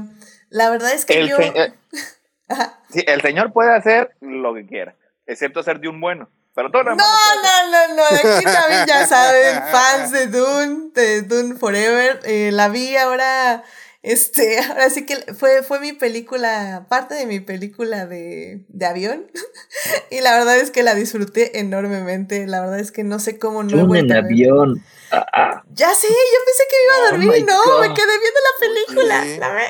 la 0.50 0.72
verdad 0.72 0.92
es 0.94 1.06
que 1.06 1.20
el 1.20 1.30
yo... 1.30 1.38
sí, 2.90 3.04
el 3.06 3.22
señor 3.22 3.54
puede 3.54 3.76
hacer 3.76 4.16
lo 4.22 4.56
que 4.56 4.66
quiera, 4.66 4.96
excepto 5.28 5.62
ser 5.62 5.80
de 5.80 5.90
un 5.90 6.02
bueno. 6.02 6.30
Pero 6.56 6.72
todo 6.72 6.84
no, 6.84 6.96
no, 6.96 6.96
no, 6.96 7.96
no, 7.96 8.04
aquí 8.06 8.46
también 8.46 8.86
ya 8.88 9.06
saben, 9.06 9.62
fans 9.72 10.12
de 10.12 10.28
Dune, 10.28 10.90
de 10.94 11.22
Dune 11.24 11.58
Forever. 11.58 12.22
Eh, 12.24 12.50
la 12.54 12.70
vi 12.70 12.96
ahora, 12.96 13.62
este, 14.06 14.60
ahora 14.70 14.90
sí 14.90 15.06
que 15.06 15.16
fue, 15.34 15.64
fue 15.64 15.80
mi 15.80 15.92
película, 15.92 16.86
parte 16.90 17.16
de 17.16 17.26
mi 17.26 17.40
película 17.40 18.06
de, 18.06 18.64
de 18.68 18.86
avión. 18.86 19.32
y 20.12 20.22
la 20.22 20.38
verdad 20.38 20.58
es 20.58 20.70
que 20.70 20.84
la 20.84 20.94
disfruté 20.94 21.60
enormemente. 21.60 22.46
La 22.46 22.62
verdad 22.62 22.80
es 22.80 22.92
que 22.92 23.04
no 23.04 23.20
sé 23.20 23.40
cómo 23.40 23.64
no 23.64 23.96
en 23.96 24.12
avión. 24.14 24.84
Ah, 25.12 25.26
ah. 25.34 25.64
Ya 25.74 25.90
sé, 25.94 26.08
yo 26.08 26.40
pensé 26.46 26.64
que 26.70 26.78
me 26.78 26.84
iba 26.84 26.94
a 26.94 26.98
oh 26.98 27.12
dormir 27.12 27.42
y 27.42 27.44
no, 27.44 27.82
me 27.82 27.94
quedé 27.94 28.06
viendo 28.20 28.40
la 28.46 28.60
película. 28.60 29.68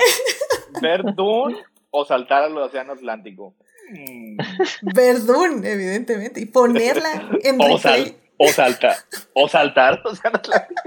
¿Ver 0.81 1.15
Dune 1.15 1.57
o 1.91 2.05
saltar 2.05 2.43
al 2.43 2.57
océano 2.57 2.93
Atlántico? 2.93 3.55
Mm. 3.89 4.37
Ver 4.93 5.23
Dune, 5.23 5.71
evidentemente, 5.71 6.41
y 6.41 6.45
ponerla 6.45 7.29
en 7.41 7.61
o, 7.61 7.75
o 7.75 7.77
saltar, 8.49 8.97
o 9.33 9.47
saltar 9.47 9.93
al 9.93 10.07
océano 10.11 10.37
Atlántico. 10.37 10.81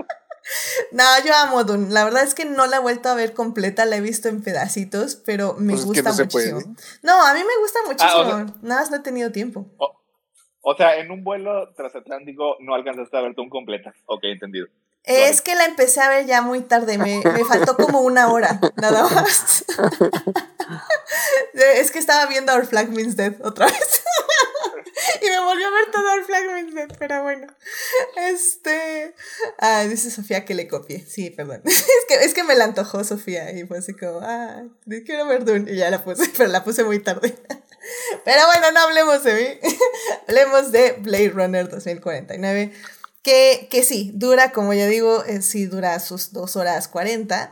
No, 0.93 1.05
yo 1.25 1.35
amo 1.35 1.65
Dune. 1.65 1.91
La 1.91 2.05
verdad 2.05 2.23
es 2.23 2.35
que 2.35 2.45
no 2.45 2.67
la 2.67 2.77
he 2.77 2.81
vuelto 2.81 3.09
a 3.09 3.15
ver 3.15 3.35
completa, 3.35 3.85
la 3.85 3.97
he 3.97 4.01
visto 4.01 4.29
en 4.29 4.43
pedacitos, 4.43 5.17
pero 5.17 5.55
me 5.55 5.73
pues 5.73 5.85
gusta 5.85 6.13
muchísimo. 6.13 6.61
No, 7.03 7.27
a 7.27 7.35
mí 7.35 7.41
me 7.41 7.61
gusta 7.61 7.79
ah, 7.85 7.87
muchísimo. 7.87 8.59
Nada 8.63 8.81
más 8.81 8.91
no 8.91 8.97
he 8.97 9.01
tenido 9.01 9.31
tiempo. 9.33 9.67
O 10.61 10.77
sea, 10.77 10.97
en 10.97 11.11
un 11.11 11.25
vuelo 11.25 11.73
transatlántico 11.75 12.57
no 12.61 12.75
alcanzaste 12.75 13.17
a 13.17 13.23
ver 13.23 13.35
un 13.37 13.49
completa. 13.49 13.95
Ok, 14.07 14.25
entendido. 14.25 14.67
Es 15.05 15.41
que 15.41 15.55
la 15.55 15.65
empecé 15.65 16.01
a 16.01 16.09
ver 16.11 16.27
ya 16.27 16.43
muy 16.43 16.61
tarde, 16.61 16.99
me, 16.99 17.23
me 17.25 17.45
faltó 17.45 17.77
como 17.77 18.01
una 18.01 18.31
hora, 18.31 18.61
nada 18.77 19.09
más. 19.09 19.65
es 21.55 21.91
que 21.91 21.99
estaba 21.99 22.27
viendo 22.27 22.53
Our 22.53 22.67
Flag 22.67 22.91
Means 22.91 23.17
Dead 23.17 23.35
otra 23.43 23.67
vez. 23.67 24.03
y 25.23 25.27
me 25.27 25.41
volvió 25.41 25.67
a 25.67 25.71
ver 25.71 25.91
todo 25.91 26.53
Means 26.53 26.75
Dead, 26.75 26.89
pero 26.99 27.23
bueno. 27.23 27.47
Este. 28.17 29.15
Ah, 29.59 29.85
dice 29.85 30.11
Sofía 30.11 30.45
que 30.45 30.55
le 30.55 30.69
copié. 30.69 31.05
Sí, 31.07 31.31
perdón. 31.31 31.63
es, 31.65 31.85
que, 32.09 32.15
es 32.25 32.35
que 32.35 32.45
me 32.45 32.55
la 32.55 32.65
antojó 32.65 33.05
Sofía 33.05 33.53
y 33.53 33.65
fue 33.67 33.79
así 33.79 33.95
como, 33.95 34.21
ah, 34.23 34.65
quiero 35.07 35.27
ver 35.27 35.45
Dune. 35.45 35.71
Y 35.73 35.77
ya 35.77 35.91
la 35.91 36.05
puse, 36.05 36.31
pero 36.37 36.51
la 36.51 36.65
puse 36.65 36.85
muy 36.85 36.99
tarde. 36.99 37.35
pero 38.25 38.47
bueno, 38.47 38.73
no 38.73 38.81
hablemos 38.81 39.25
de 39.25 39.35
mí. 39.35 39.71
hablemos 40.29 40.73
de 40.73 40.93
Blade 40.93 41.31
Runner 41.31 41.69
2049 41.69 42.73
que, 43.23 43.69
que 43.71 43.85
sí, 43.85 44.13
dura, 44.15 44.53
como 44.53 44.73
ya 44.73 44.87
digo, 44.87 45.25
eh, 45.25 45.43
sí 45.43 45.67
dura 45.67 45.99
sus 46.01 46.33
dos 46.33 46.57
horas 46.57 46.89
40. 46.89 47.51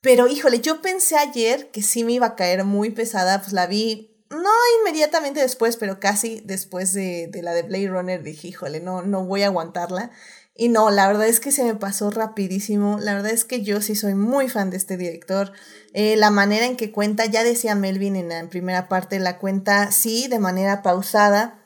Pero 0.00 0.28
híjole, 0.28 0.60
yo 0.60 0.80
pensé 0.80 1.16
ayer 1.16 1.70
que 1.70 1.82
sí 1.82 2.04
me 2.04 2.12
iba 2.12 2.26
a 2.26 2.36
caer 2.36 2.64
muy 2.64 2.90
pesada, 2.90 3.40
pues 3.40 3.52
la 3.52 3.66
vi, 3.66 4.17
no 4.30 4.50
inmediatamente 4.80 5.40
después, 5.40 5.76
pero 5.76 6.00
casi 6.00 6.40
después 6.44 6.92
de, 6.92 7.28
de 7.28 7.42
la 7.42 7.52
de 7.52 7.62
Blade 7.62 7.88
Runner, 7.88 8.22
dije, 8.22 8.48
híjole, 8.48 8.80
no, 8.80 9.02
no 9.02 9.24
voy 9.24 9.42
a 9.42 9.46
aguantarla. 9.46 10.10
Y 10.60 10.70
no, 10.70 10.90
la 10.90 11.06
verdad 11.06 11.28
es 11.28 11.38
que 11.38 11.52
se 11.52 11.62
me 11.62 11.76
pasó 11.76 12.10
rapidísimo. 12.10 12.98
La 13.00 13.14
verdad 13.14 13.30
es 13.30 13.44
que 13.44 13.62
yo 13.62 13.80
sí 13.80 13.94
soy 13.94 14.14
muy 14.14 14.48
fan 14.48 14.70
de 14.70 14.76
este 14.76 14.96
director. 14.96 15.52
Eh, 15.94 16.16
la 16.16 16.30
manera 16.30 16.66
en 16.66 16.76
que 16.76 16.90
cuenta, 16.90 17.26
ya 17.26 17.44
decía 17.44 17.76
Melvin 17.76 18.16
en 18.16 18.30
la 18.30 18.48
primera 18.48 18.88
parte, 18.88 19.20
la 19.20 19.38
cuenta 19.38 19.92
sí 19.92 20.26
de 20.26 20.40
manera 20.40 20.82
pausada, 20.82 21.64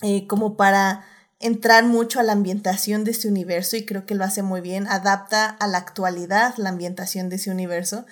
eh, 0.00 0.26
como 0.26 0.56
para 0.56 1.04
entrar 1.40 1.84
mucho 1.84 2.20
a 2.20 2.22
la 2.22 2.32
ambientación 2.32 3.04
de 3.04 3.10
este 3.10 3.28
universo 3.28 3.76
y 3.76 3.84
creo 3.84 4.06
que 4.06 4.14
lo 4.14 4.24
hace 4.24 4.42
muy 4.42 4.60
bien, 4.60 4.86
adapta 4.86 5.46
a 5.46 5.66
la 5.66 5.78
actualidad 5.78 6.54
la 6.56 6.70
ambientación 6.70 7.28
de 7.28 7.36
ese 7.36 7.50
universo, 7.50 8.06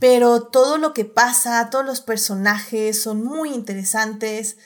pero 0.00 0.42
todo 0.42 0.78
lo 0.78 0.92
que 0.92 1.04
pasa, 1.04 1.70
todos 1.70 1.84
los 1.84 2.00
personajes 2.00 3.00
son 3.02 3.24
muy 3.24 3.50
interesantes. 3.50 4.56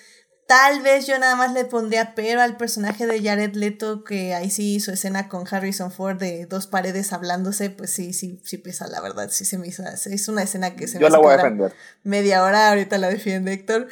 Tal 0.46 0.80
vez 0.80 1.06
yo 1.06 1.18
nada 1.18 1.36
más 1.36 1.52
le 1.52 1.66
pondría 1.66 2.14
pero 2.14 2.40
al 2.40 2.56
personaje 2.56 3.06
de 3.06 3.22
Jared 3.22 3.54
Leto, 3.54 4.02
que 4.02 4.34
ahí 4.34 4.50
sí 4.50 4.76
hizo 4.76 4.90
escena 4.90 5.28
con 5.28 5.46
Harrison 5.48 5.92
Ford 5.92 6.18
de 6.18 6.46
dos 6.46 6.66
paredes 6.66 7.12
hablándose, 7.12 7.68
pues 7.68 7.90
sí, 7.90 8.14
sí, 8.14 8.40
sí 8.42 8.56
pesa, 8.56 8.86
la 8.86 9.02
verdad, 9.02 9.28
sí 9.30 9.44
se 9.44 9.58
me 9.58 9.66
hizo. 9.66 9.82
Es 9.84 10.28
una 10.28 10.42
escena 10.42 10.74
que 10.74 10.88
se 10.88 10.98
yo 10.98 11.10
la 11.10 11.18
voy 11.18 11.34
a 11.34 11.36
defender. 11.36 11.74
media 12.02 12.42
hora, 12.42 12.70
ahorita 12.70 12.96
la 12.96 13.10
defiende 13.10 13.52
Héctor. 13.52 13.88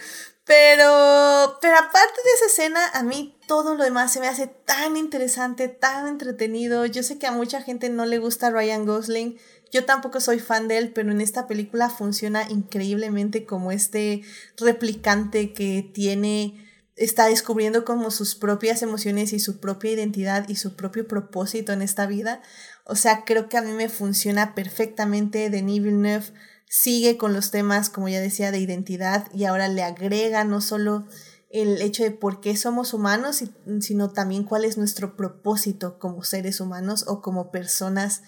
Pero, 0.47 1.59
pero 1.61 1.77
aparte 1.77 2.21
de 2.25 2.31
esa 2.37 2.47
escena, 2.47 2.89
a 2.95 3.03
mí 3.03 3.37
todo 3.49 3.75
lo 3.75 3.83
demás 3.83 4.13
se 4.13 4.21
me 4.21 4.29
hace 4.29 4.47
tan 4.47 4.97
interesante, 4.97 5.67
tan 5.67 6.07
entretenido. 6.07 6.87
Yo 6.87 7.03
sé 7.03 7.19
que 7.19 7.27
a 7.27 7.33
mucha 7.33 7.63
gente 7.63 7.89
no 7.89 8.07
le 8.07 8.19
gusta 8.19 8.51
Ryan 8.51 8.87
Gosling. 8.87 9.39
Yo 9.73 9.85
tampoco 9.85 10.21
soy 10.21 10.39
fan 10.39 10.69
de 10.69 10.79
él, 10.79 10.93
pero 10.93 11.11
en 11.11 11.21
esta 11.21 11.47
película 11.47 11.91
funciona 11.91 12.49
increíblemente 12.49 13.45
como 13.45 13.73
este 13.73 14.23
replicante 14.57 15.53
que 15.53 15.89
tiene, 15.93 16.65
está 16.95 17.27
descubriendo 17.27 17.85
como 17.85 18.11
sus 18.11 18.37
propias 18.37 18.83
emociones 18.83 19.33
y 19.33 19.41
su 19.41 19.59
propia 19.59 19.93
identidad 19.93 20.49
y 20.49 20.57
su 20.57 20.77
propio 20.77 21.09
propósito 21.09 21.73
en 21.73 21.83
esta 21.83 22.07
vida. 22.07 22.43
O 22.85 22.95
sea, 22.95 23.25
creo 23.25 23.49
que 23.49 23.59
a 23.59 23.63
mí 23.63 23.73
me 23.73 23.89
funciona 23.89 24.55
perfectamente. 24.55 25.51
Denis 25.51 25.83
Villeneuve 25.83 26.33
sigue 26.69 27.17
con 27.17 27.33
los 27.33 27.51
temas, 27.51 27.91
como 27.91 28.09
ya 28.09 28.21
decía, 28.21 28.53
de 28.53 28.59
identidad 28.59 29.27
y 29.35 29.45
ahora 29.45 29.69
le 29.69 29.83
agrega 29.83 30.45
no 30.45 30.61
solo 30.61 31.07
el 31.51 31.81
hecho 31.81 32.03
de 32.03 32.11
por 32.11 32.41
qué 32.41 32.57
somos 32.57 32.93
humanos, 32.93 33.43
sino 33.81 34.11
también 34.11 34.45
cuál 34.45 34.65
es 34.65 34.79
nuestro 34.79 35.17
propósito 35.17 35.99
como 35.99 36.23
seres 36.23 36.61
humanos 36.61 37.05
o 37.09 37.23
como 37.23 37.51
personas 37.51 38.23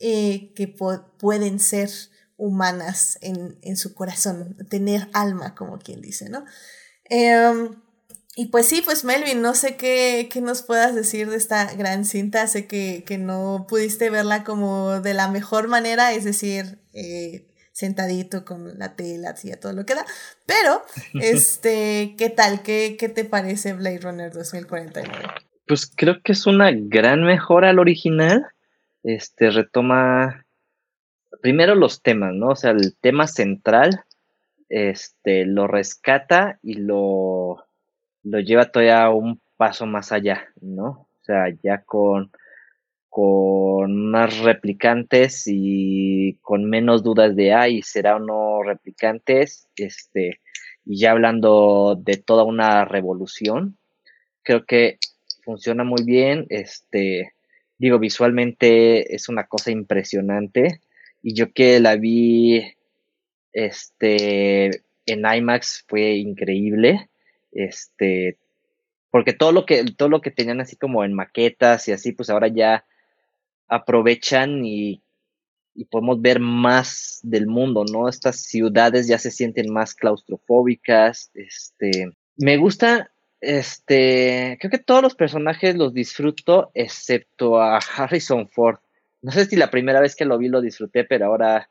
eh, 0.00 0.52
que 0.54 0.68
pueden 0.68 1.60
ser 1.60 1.90
humanas 2.36 3.18
en, 3.20 3.58
en, 3.62 3.76
su 3.76 3.94
corazón, 3.94 4.56
tener 4.70 5.08
alma, 5.12 5.54
como 5.54 5.78
quien 5.78 6.00
dice, 6.00 6.28
¿no? 6.28 6.44
Em, 7.04 7.74
y 8.36 8.46
pues 8.46 8.66
sí, 8.66 8.82
pues 8.84 9.04
Melvin, 9.04 9.42
no 9.42 9.54
sé 9.54 9.76
qué, 9.76 10.28
qué, 10.32 10.40
nos 10.40 10.62
puedas 10.62 10.94
decir 10.94 11.28
de 11.28 11.36
esta 11.36 11.74
gran 11.74 12.04
cinta, 12.04 12.46
sé 12.46 12.68
que, 12.68 13.02
que 13.04 13.18
no 13.18 13.66
pudiste 13.68 14.10
verla 14.10 14.44
como 14.44 15.00
de 15.00 15.14
la 15.14 15.28
mejor 15.28 15.66
manera, 15.66 16.12
es 16.12 16.22
decir, 16.22 16.78
eh, 16.92 17.48
sentadito 17.72 18.44
con 18.44 18.78
la 18.78 18.94
tela, 18.94 19.30
así 19.30 19.50
a 19.50 19.58
todo 19.58 19.72
lo 19.72 19.84
que 19.84 19.96
da. 19.96 20.06
Pero, 20.46 20.82
este, 21.20 22.14
¿qué 22.16 22.30
tal? 22.30 22.62
¿Qué, 22.62 22.96
¿Qué 22.98 23.08
te 23.08 23.24
parece 23.24 23.72
Blade 23.72 23.98
Runner 23.98 24.32
2049? 24.32 25.12
Pues 25.66 25.90
creo 25.92 26.22
que 26.22 26.32
es 26.32 26.46
una 26.46 26.70
gran 26.72 27.24
mejora 27.24 27.70
al 27.70 27.80
original. 27.80 28.46
Este 29.02 29.50
retoma 29.50 30.46
primero 31.40 31.74
los 31.74 32.02
temas, 32.02 32.34
¿no? 32.34 32.48
O 32.48 32.56
sea, 32.56 32.72
el 32.72 32.96
tema 32.96 33.26
central, 33.26 34.04
este, 34.68 35.46
lo 35.46 35.66
rescata 35.66 36.58
y 36.62 36.74
lo, 36.74 37.64
lo 38.22 38.40
lleva 38.40 38.66
todavía 38.66 39.08
un 39.10 39.40
paso 39.56 39.86
más 39.86 40.12
allá, 40.12 40.48
¿no? 40.60 41.08
O 41.20 41.24
sea, 41.24 41.46
ya 41.62 41.82
con 41.82 42.30
con 43.10 44.10
más 44.10 44.38
replicantes 44.38 45.44
y 45.46 46.38
con 46.42 46.70
menos 46.70 47.02
dudas 47.02 47.34
de, 47.34 47.52
ay, 47.52 47.82
será 47.82 48.16
o 48.16 48.18
no 48.20 48.62
replicantes, 48.62 49.66
este, 49.76 50.40
y 50.84 51.00
ya 51.00 51.12
hablando 51.12 51.96
de 52.00 52.16
toda 52.18 52.44
una 52.44 52.84
revolución, 52.84 53.76
creo 54.42 54.64
que 54.66 54.98
funciona 55.42 55.84
muy 55.84 56.04
bien, 56.04 56.46
este, 56.50 57.32
digo, 57.78 57.98
visualmente 57.98 59.14
es 59.14 59.28
una 59.28 59.46
cosa 59.46 59.70
impresionante, 59.70 60.80
y 61.22 61.34
yo 61.34 61.52
que 61.52 61.80
la 61.80 61.96
vi, 61.96 62.74
este, 63.52 64.82
en 65.06 65.24
IMAX 65.24 65.84
fue 65.88 66.16
increíble, 66.16 67.08
este, 67.52 68.38
porque 69.10 69.32
todo 69.32 69.52
lo 69.52 69.64
que, 69.64 69.84
todo 69.84 70.08
lo 70.08 70.20
que 70.20 70.30
tenían 70.30 70.60
así 70.60 70.76
como 70.76 71.04
en 71.04 71.14
maquetas 71.14 71.88
y 71.88 71.92
así, 71.92 72.12
pues 72.12 72.30
ahora 72.30 72.48
ya 72.48 72.84
aprovechan 73.68 74.64
y, 74.64 75.02
podemos 75.90 76.20
ver 76.20 76.40
más 76.40 77.20
del 77.22 77.46
mundo, 77.46 77.84
¿no? 77.84 78.08
Estas 78.08 78.40
ciudades 78.40 79.06
ya 79.06 79.16
se 79.16 79.30
sienten 79.30 79.72
más 79.72 79.94
claustrofóbicas, 79.94 81.30
este, 81.34 82.10
me 82.36 82.56
gusta, 82.56 83.12
este, 83.40 84.58
creo 84.60 84.70
que 84.70 84.78
todos 84.78 85.02
los 85.02 85.14
personajes 85.14 85.76
los 85.76 85.94
disfruto, 85.94 86.70
excepto 86.74 87.60
a 87.60 87.78
Harrison 87.78 88.48
Ford. 88.48 88.78
No 89.22 89.32
sé 89.32 89.46
si 89.46 89.56
la 89.56 89.70
primera 89.70 90.00
vez 90.00 90.14
que 90.14 90.24
lo 90.24 90.38
vi 90.38 90.48
lo 90.48 90.60
disfruté, 90.60 91.04
pero 91.04 91.26
ahora 91.26 91.68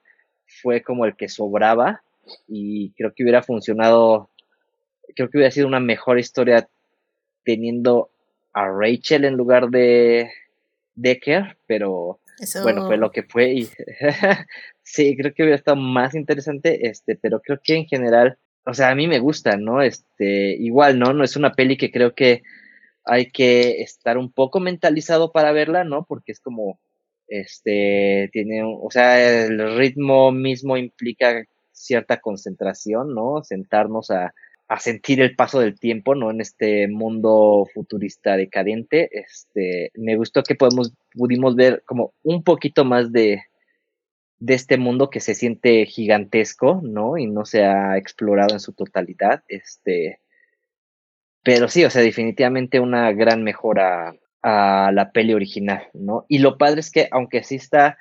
fue 0.61 0.81
como 0.81 1.05
el 1.05 1.15
que 1.15 1.29
sobraba 1.29 2.03
y 2.47 2.91
creo 2.91 3.13
que 3.13 3.23
hubiera 3.23 3.41
funcionado, 3.41 4.29
creo 5.15 5.29
que 5.29 5.37
hubiera 5.37 5.51
sido 5.51 5.67
una 5.67 5.79
mejor 5.79 6.19
historia 6.19 6.67
teniendo 7.43 8.09
a 8.53 8.67
Rachel 8.67 9.23
en 9.23 9.35
lugar 9.35 9.69
de, 9.69 10.29
Decker, 10.97 11.57
pero 11.67 12.19
bueno, 12.63 12.87
fue 12.87 12.97
lo 12.97 13.11
que 13.11 13.23
fue 13.23 13.53
y 13.53 13.69
sí, 14.83 15.15
creo 15.15 15.33
que 15.33 15.43
hubiera 15.43 15.55
estado 15.55 15.77
más 15.77 16.15
interesante, 16.15 16.87
este, 16.87 17.15
pero 17.15 17.39
creo 17.39 17.59
que 17.63 17.75
en 17.75 17.85
general, 17.85 18.37
o 18.67 18.73
sea, 18.73 18.89
a 18.89 18.95
mí 18.95 19.07
me 19.07 19.19
gusta, 19.19 19.55
¿no? 19.57 19.81
Este, 19.81 20.55
igual, 20.59 20.99
¿no? 20.99 21.13
No 21.13 21.23
es 21.23 21.37
una 21.37 21.53
peli 21.53 21.77
que 21.77 21.89
creo 21.89 22.13
que 22.13 22.43
hay 23.05 23.31
que 23.31 23.81
estar 23.81 24.17
un 24.17 24.31
poco 24.31 24.59
mentalizado 24.59 25.31
para 25.31 25.53
verla, 25.53 25.85
¿no? 25.85 26.05
Porque 26.05 26.33
es 26.33 26.41
como, 26.41 26.79
este, 27.27 28.29
tiene, 28.33 28.63
o 28.65 28.89
sea, 28.91 29.45
el 29.45 29.77
ritmo 29.77 30.33
mismo 30.33 30.75
implica 30.75 31.45
cierta 31.71 32.19
concentración, 32.19 33.15
¿no? 33.15 33.41
Sentarnos 33.41 34.11
a, 34.11 34.33
a 34.67 34.79
sentir 34.79 35.21
el 35.21 35.35
paso 35.35 35.61
del 35.61 35.79
tiempo, 35.79 36.13
¿no? 36.13 36.29
En 36.29 36.41
este 36.41 36.89
mundo 36.89 37.65
futurista 37.73 38.35
decadente. 38.35 39.09
Este, 39.13 39.91
me 39.95 40.17
gustó 40.17 40.43
que 40.43 40.55
podemos, 40.55 40.93
pudimos 41.13 41.55
ver 41.55 41.83
como 41.85 42.13
un 42.23 42.43
poquito 42.43 42.83
más 42.83 43.13
de, 43.13 43.43
de 44.39 44.53
este 44.53 44.77
mundo 44.77 45.09
que 45.09 45.19
se 45.19 45.35
siente 45.35 45.85
gigantesco, 45.85 46.81
¿no? 46.83 47.17
Y 47.17 47.27
no 47.27 47.45
se 47.45 47.63
ha 47.63 47.97
explorado 47.97 48.53
en 48.53 48.59
su 48.59 48.73
totalidad. 48.73 49.43
Este, 49.47 50.19
pero 51.43 51.67
sí, 51.67 51.85
o 51.85 51.89
sea, 51.89 52.01
definitivamente 52.01 52.79
una 52.79 53.11
gran 53.13 53.43
mejora 53.43 54.15
a 54.43 54.91
la 54.93 55.11
peli 55.11 55.33
original, 55.33 55.87
¿no? 55.93 56.25
Y 56.27 56.39
lo 56.39 56.57
padre 56.57 56.81
es 56.81 56.91
que, 56.91 57.07
aunque 57.11 57.43
sí 57.43 57.55
está, 57.55 57.97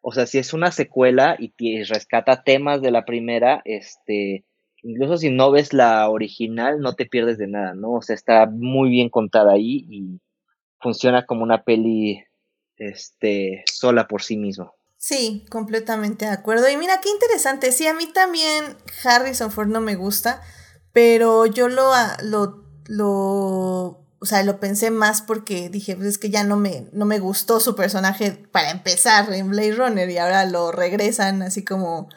o 0.00 0.12
sea, 0.12 0.26
si 0.26 0.38
es 0.38 0.52
una 0.52 0.70
secuela 0.70 1.36
y 1.38 1.82
rescata 1.84 2.42
temas 2.42 2.82
de 2.82 2.90
la 2.90 3.04
primera, 3.04 3.62
este, 3.64 4.44
incluso 4.82 5.16
si 5.16 5.30
no 5.30 5.50
ves 5.50 5.72
la 5.72 6.08
original, 6.08 6.80
no 6.80 6.94
te 6.94 7.06
pierdes 7.06 7.38
de 7.38 7.48
nada, 7.48 7.74
¿no? 7.74 7.94
O 7.94 8.02
sea, 8.02 8.14
está 8.14 8.46
muy 8.46 8.90
bien 8.90 9.08
contada 9.08 9.52
ahí 9.52 9.86
y 9.88 10.20
funciona 10.80 11.26
como 11.26 11.42
una 11.42 11.64
peli 11.64 12.24
este 12.76 13.62
sola 13.66 14.08
por 14.08 14.22
sí 14.22 14.36
mismo. 14.36 14.74
Sí, 15.02 15.46
completamente 15.48 16.26
de 16.26 16.30
acuerdo. 16.30 16.68
Y 16.68 16.76
mira, 16.76 17.00
qué 17.00 17.08
interesante. 17.08 17.72
Sí, 17.72 17.86
a 17.86 17.94
mí 17.94 18.06
también 18.12 18.76
Harrison 19.02 19.50
Ford 19.50 19.68
no 19.68 19.80
me 19.80 19.96
gusta, 19.96 20.42
pero 20.92 21.46
yo 21.46 21.68
lo, 21.68 21.90
lo, 22.22 22.66
lo 22.86 24.06
o 24.20 24.26
sea, 24.26 24.42
lo 24.42 24.60
pensé 24.60 24.90
más 24.90 25.22
porque 25.22 25.70
dije, 25.70 25.96
pues 25.96 26.06
es 26.06 26.18
que 26.18 26.28
ya 26.28 26.44
no 26.44 26.58
me, 26.58 26.86
no 26.92 27.06
me 27.06 27.18
gustó 27.18 27.60
su 27.60 27.74
personaje 27.74 28.32
para 28.52 28.70
empezar 28.70 29.32
en 29.32 29.48
Blade 29.48 29.72
Runner 29.72 30.10
y 30.10 30.18
ahora 30.18 30.44
lo 30.44 30.70
regresan 30.70 31.40
así 31.40 31.64
como... 31.64 32.10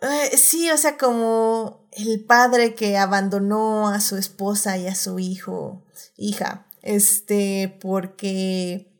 Eh, 0.00 0.36
sí, 0.36 0.70
o 0.70 0.76
sea, 0.76 0.96
como 0.96 1.88
el 1.90 2.24
padre 2.24 2.76
que 2.76 2.96
abandonó 2.98 3.88
a 3.88 4.00
su 4.00 4.16
esposa 4.16 4.78
y 4.78 4.86
a 4.86 4.94
su 4.94 5.18
hijo, 5.18 5.84
hija, 6.16 6.66
este, 6.82 7.76
porque 7.80 8.95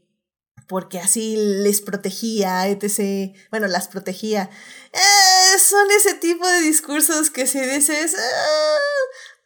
porque 0.67 0.99
así 0.99 1.37
les 1.37 1.81
protegía, 1.81 2.67
etc. 2.69 3.37
Bueno, 3.51 3.67
las 3.69 3.89
protegía. 3.89 4.51
Eh, 4.93 5.59
son 5.59 5.87
ese 5.97 6.15
tipo 6.15 6.47
de 6.47 6.61
discursos 6.61 7.31
que 7.31 7.47
si 7.47 7.61
dices, 7.61 8.15
ah, 8.19 8.79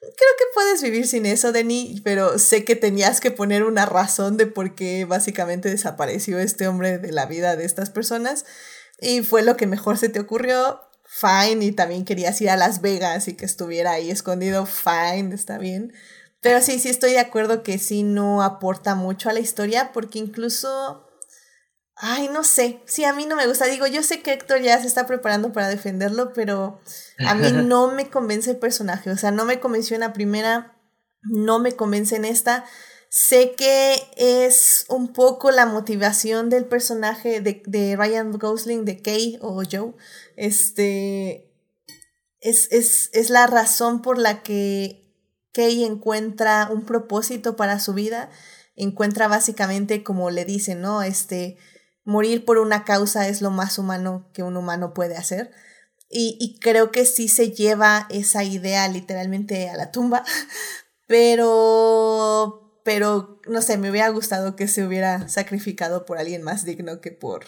creo 0.01 0.31
que 0.39 0.45
puedes 0.55 0.83
vivir 0.83 1.07
sin 1.07 1.27
eso, 1.27 1.53
Denny, 1.53 2.01
pero 2.05 2.39
sé 2.39 2.65
que 2.65 2.77
tenías 2.77 3.21
que 3.21 3.31
poner 3.31 3.65
una 3.65 3.87
razón 3.87 4.37
de 4.37 4.47
por 4.47 4.75
qué 4.75 5.05
básicamente 5.05 5.69
desapareció 5.69 6.39
este 6.39 6.69
hombre 6.69 6.99
de 6.99 7.13
la 7.13 7.27
vida 7.27 7.57
de 7.57 7.65
estas 7.65 7.91
personas. 7.91 8.45
Y 9.01 9.23
fue 9.23 9.43
lo 9.43 9.57
que 9.57 9.67
mejor 9.67 9.99
se 9.99 10.09
te 10.09 10.21
ocurrió. 10.21 10.81
Fine, 11.05 11.65
y 11.65 11.73
también 11.73 12.05
querías 12.05 12.41
ir 12.41 12.51
a 12.51 12.57
Las 12.57 12.81
Vegas 12.83 13.27
y 13.27 13.35
que 13.35 13.45
estuviera 13.45 13.93
ahí 13.93 14.11
escondido. 14.11 14.65
Fine, 14.65 15.35
está 15.35 15.59
bien. 15.59 15.93
Pero 16.41 16.63
sí, 16.63 16.79
sí 16.79 16.89
estoy 16.89 17.13
de 17.13 17.19
acuerdo 17.19 17.63
que 17.63 17.79
sí 17.79 18.03
no 18.03 18.43
aporta 18.43 18.95
mucho 18.95 19.29
a 19.29 19.33
la 19.33 19.41
historia 19.41 19.93
porque 19.93 20.19
incluso 20.19 21.10
Ay, 22.03 22.31
no 22.33 22.45
sé. 22.45 22.81
Sí, 22.87 23.05
a 23.05 23.13
mí 23.13 23.27
no 23.27 23.37
me 23.37 23.47
gusta. 23.47 23.67
Digo, 23.67 23.87
yo 23.87 24.03
sé 24.03 24.23
que 24.23 24.33
Héctor 24.33 24.63
ya 24.63 24.81
se 24.81 24.87
está 24.87 25.07
preparando 25.07 25.53
para 25.53 25.69
defenderlo, 25.69 26.33
pero 26.33 26.81
a 27.19 27.35
mí 27.35 27.53
no 27.53 27.93
me 27.93 28.09
convence 28.09 28.51
el 28.51 28.57
personaje. 28.57 29.11
O 29.11 29.19
sea, 29.19 29.31
no 29.31 29.45
me 29.45 29.61
convenció 29.61 29.97
en 29.97 30.01
la 30.01 30.15
primera, 30.15 30.81
no 31.23 31.59
me 31.59 31.73
convence 31.73 32.17
en 32.17 32.25
esta. 32.25 32.65
Sé 33.11 33.53
que 33.53 33.97
es 34.17 34.87
un 34.89 35.13
poco 35.13 35.51
la 35.51 35.67
motivación 35.67 36.49
del 36.49 36.65
personaje 36.65 37.43
de, 37.43 37.63
de 37.67 37.97
Ryan 37.97 38.33
Gosling, 38.33 38.87
de 38.87 39.03
Kay 39.03 39.39
o 39.43 39.63
Joe. 39.71 39.93
Este. 40.37 41.53
Es, 42.41 42.73
es, 42.73 43.11
es 43.13 43.29
la 43.29 43.47
razón 43.47 44.01
por 44.01 44.17
la 44.17 44.43
que 44.43 45.13
Kay 45.53 45.85
encuentra 45.85 46.71
un 46.73 46.87
propósito 46.87 47.57
para 47.57 47.79
su 47.79 47.93
vida. 47.93 48.31
Encuentra 48.75 49.29
básicamente, 49.29 50.03
como 50.03 50.31
le 50.31 50.47
dicen, 50.47 50.81
¿no? 50.81 51.03
Este 51.03 51.59
morir 52.05 52.45
por 52.45 52.59
una 52.59 52.85
causa 52.85 53.29
es 53.29 53.43
lo 53.43 53.51
más 53.51 53.79
humano 53.79 54.29
que 54.33 54.43
un 54.43 54.57
humano 54.57 54.95
puede 54.95 55.17
hacer. 55.17 55.51
Y, 56.13 56.59
creo 56.61 56.91
que 56.91 57.07
sí 57.07 57.29
se 57.29 57.53
lleva 57.53 58.09
esa 58.11 58.43
idea 58.43 58.89
literalmente 58.89 59.71
a 59.71 59.77
la 59.77 59.93
tumba, 59.93 60.25
pero, 61.07 62.81
pero, 62.85 63.41
no 63.47 63.63
sé, 63.63 63.79
me 63.79 63.91
hubiera 63.91 64.09
gustado 64.09 64.57
que 64.57 64.67
se 64.67 64.85
hubiera 64.85 65.29
sacrificado 65.29 66.05
por 66.07 66.19
alguien 66.19 66.43
más 66.43 66.65
digno 66.65 67.01
que 67.01 67.13
por 67.13 67.47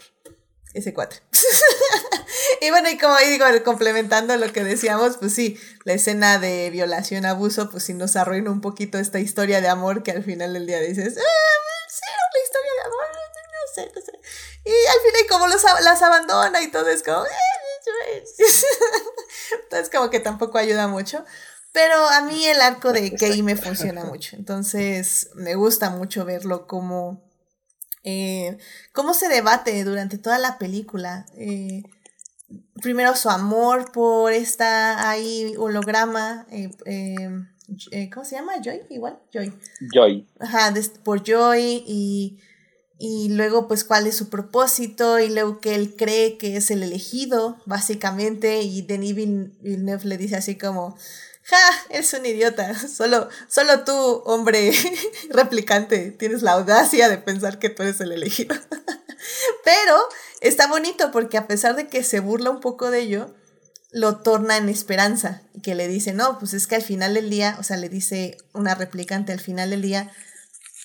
ese 0.75 0.95
cuate. 0.95 1.17
y 2.61 2.71
bueno, 2.71 2.89
y 2.89 2.99
como 2.99 3.17
digo, 3.19 3.47
complementando 3.65 4.37
lo 4.37 4.53
que 4.53 4.63
decíamos, 4.63 5.17
pues 5.17 5.35
sí, 5.35 5.59
la 5.83 5.95
escena 5.95 6.39
de 6.39 6.71
violación, 6.71 7.27
abuso, 7.27 7.69
pues 7.69 7.83
sí 7.83 7.95
nos 7.95 8.15
arruina 8.15 8.53
un 8.53 8.61
poquito 8.61 8.97
esta 8.99 9.19
historia 9.19 9.61
de 9.61 9.69
amor 9.69 10.05
que 10.05 10.13
al 10.13 10.23
final 10.23 10.53
del 10.53 10.69
día 10.69 10.79
dices, 10.79 11.19
ah, 11.19 11.89
sí, 11.89 12.07
la 12.33 12.43
historia 12.45 12.71
de 12.77 12.87
amor, 12.87 13.32
sé, 13.75 13.91
no 13.95 14.01
sé. 14.01 14.13
Y 14.65 14.71
al 14.71 15.01
final 15.01 15.27
como 15.29 15.49
los, 15.49 15.63
las 15.83 16.01
abandona 16.03 16.63
y 16.63 16.71
todo 16.71 16.89
es 16.89 17.03
como... 17.03 17.25
Entonces 19.65 19.91
como 19.91 20.09
que 20.11 20.21
tampoco 20.21 20.59
ayuda 20.59 20.89
mucho. 20.89 21.25
Pero 21.73 21.95
a 21.95 22.23
mí 22.23 22.47
el 22.47 22.61
arco 22.61 22.93
de 22.93 23.15
Kay 23.15 23.43
me 23.43 23.57
funciona 23.57 24.05
mucho. 24.05 24.37
Entonces 24.37 25.31
me 25.35 25.55
gusta 25.55 25.91
mucho 25.91 26.25
verlo 26.25 26.67
como... 26.67 27.23
Eh, 28.05 28.59
cómo 28.93 29.15
se 29.15 29.29
debate 29.29 29.85
durante 29.85 30.19
toda 30.19 30.39
la 30.39 30.59
película. 30.59 31.25
Eh, 31.37 31.83
primero 32.83 33.15
su 33.17 33.31
amor 33.31 33.93
por 33.93 34.33
esta 34.33 35.09
ahí 35.09 35.55
holograma. 35.57 36.47
Eh, 36.51 36.71
eh, 37.91 38.11
¿Cómo 38.11 38.25
se 38.25 38.37
llama? 38.37 38.55
Joy, 38.63 38.83
igual. 38.91 39.19
Joy. 39.33 39.53
Joy. 39.95 40.29
Ajá, 40.41 40.75
por 41.05 41.23
Joy 41.23 41.85
y 41.87 42.39
y 43.05 43.31
luego 43.31 43.67
pues 43.67 43.83
cuál 43.83 44.07
es 44.07 44.17
su 44.17 44.29
propósito 44.29 45.19
y 45.19 45.29
luego 45.29 45.59
que 45.59 45.75
él 45.75 45.97
cree 45.97 46.39
que 46.39 46.57
es 46.57 46.71
el 46.71 46.85
elegido, 46.85 47.61
básicamente, 47.67 48.63
y 48.63 48.83
Denis 48.83 49.17
Villeneuve 49.17 50.05
le 50.05 50.17
dice 50.17 50.37
así 50.37 50.57
como, 50.57 50.97
ja, 51.43 51.59
eres 51.91 52.13
un 52.13 52.25
idiota, 52.25 52.79
solo, 52.89 53.29
solo 53.49 53.83
tú, 53.83 53.93
hombre 54.25 54.71
replicante, 55.31 56.13
tienes 56.13 56.43
la 56.43 56.53
audacia 56.53 57.09
de 57.09 57.19
pensar 57.19 57.59
que 57.59 57.71
tú 57.71 57.83
eres 57.83 58.01
el 58.01 58.13
elegido. 58.13 58.55
Pero 59.65 59.97
está 60.41 60.69
bonito 60.69 61.11
porque 61.11 61.39
a 61.39 61.49
pesar 61.49 61.75
de 61.75 61.89
que 61.89 62.05
se 62.05 62.21
burla 62.21 62.51
un 62.51 62.61
poco 62.61 62.93
de 62.93 63.01
ello, 63.01 63.35
lo 63.91 64.19
torna 64.19 64.59
en 64.59 64.69
esperanza 64.69 65.43
y 65.55 65.61
que 65.61 65.75
le 65.75 65.89
dice, 65.89 66.13
no, 66.13 66.39
pues 66.39 66.55
es 66.55 66.69
que 66.69 66.77
al 66.77 66.83
final 66.83 67.15
del 67.15 67.31
día, 67.31 67.57
o 67.59 67.65
sea, 67.65 67.79
le 67.79 67.89
dice 67.89 68.37
una 68.53 68.77
replicante 68.77 69.33
al 69.33 69.41
final 69.41 69.71
del 69.71 69.83
día, 69.83 70.13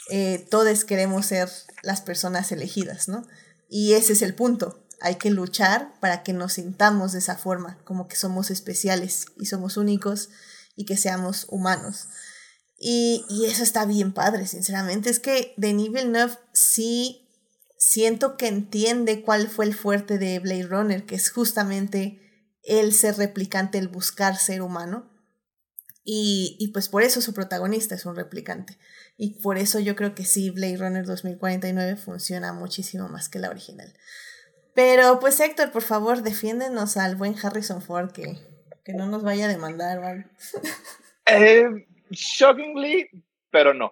eh, 0.09 0.47
todos 0.49 0.83
queremos 0.83 1.27
ser 1.27 1.47
las 1.83 2.01
personas 2.01 2.51
elegidas, 2.51 3.07
¿no? 3.07 3.25
Y 3.69 3.93
ese 3.93 4.13
es 4.13 4.21
el 4.21 4.35
punto. 4.35 4.83
Hay 4.99 5.15
que 5.15 5.29
luchar 5.29 5.99
para 5.99 6.23
que 6.23 6.33
nos 6.33 6.53
sintamos 6.53 7.11
de 7.11 7.19
esa 7.19 7.37
forma, 7.37 7.77
como 7.83 8.07
que 8.07 8.15
somos 8.15 8.49
especiales 8.49 9.25
y 9.37 9.45
somos 9.45 9.77
únicos 9.77 10.29
y 10.75 10.85
que 10.85 10.97
seamos 10.97 11.45
humanos. 11.49 12.07
Y, 12.79 13.25
y 13.29 13.45
eso 13.45 13.63
está 13.63 13.85
bien 13.85 14.13
padre, 14.13 14.47
sinceramente. 14.47 15.09
Es 15.09 15.19
que 15.19 15.53
Denis 15.57 15.91
Villeneuve 15.91 16.37
sí 16.53 17.27
siento 17.77 18.37
que 18.37 18.47
entiende 18.47 19.21
cuál 19.21 19.47
fue 19.47 19.65
el 19.65 19.75
fuerte 19.75 20.17
de 20.17 20.39
Blade 20.39 20.67
Runner, 20.67 21.05
que 21.05 21.15
es 21.15 21.29
justamente 21.29 22.21
el 22.63 22.93
ser 22.93 23.17
replicante, 23.17 23.77
el 23.77 23.87
buscar 23.87 24.37
ser 24.37 24.61
humano. 24.61 25.09
Y, 26.03 26.55
y 26.59 26.69
pues 26.69 26.89
por 26.89 27.03
eso 27.03 27.21
su 27.21 27.33
protagonista 27.33 27.95
es 27.95 28.05
un 28.05 28.15
replicante. 28.15 28.77
Y 29.17 29.41
por 29.41 29.57
eso 29.57 29.79
yo 29.79 29.95
creo 29.95 30.13
que 30.13 30.25
sí, 30.25 30.51
Blade 30.51 30.77
Runner 30.77 31.05
2049 31.05 31.95
funciona 31.95 32.53
muchísimo 32.53 33.09
más 33.09 33.29
que 33.29 33.39
la 33.39 33.49
original. 33.49 33.91
Pero 34.75 35.19
pues 35.19 35.39
Héctor, 35.39 35.71
por 35.71 35.81
favor, 35.81 36.21
defiéndenos 36.21 36.97
al 36.97 37.15
buen 37.15 37.35
Harrison 37.41 37.81
Ford 37.81 38.11
que, 38.11 38.35
que 38.85 38.93
no 38.93 39.07
nos 39.07 39.23
vaya 39.23 39.45
a 39.45 39.49
demandar, 39.49 39.99
¿vale? 39.99 40.25
Eh, 41.29 41.85
shockingly, 42.09 43.09
pero 43.51 43.73
no. 43.73 43.91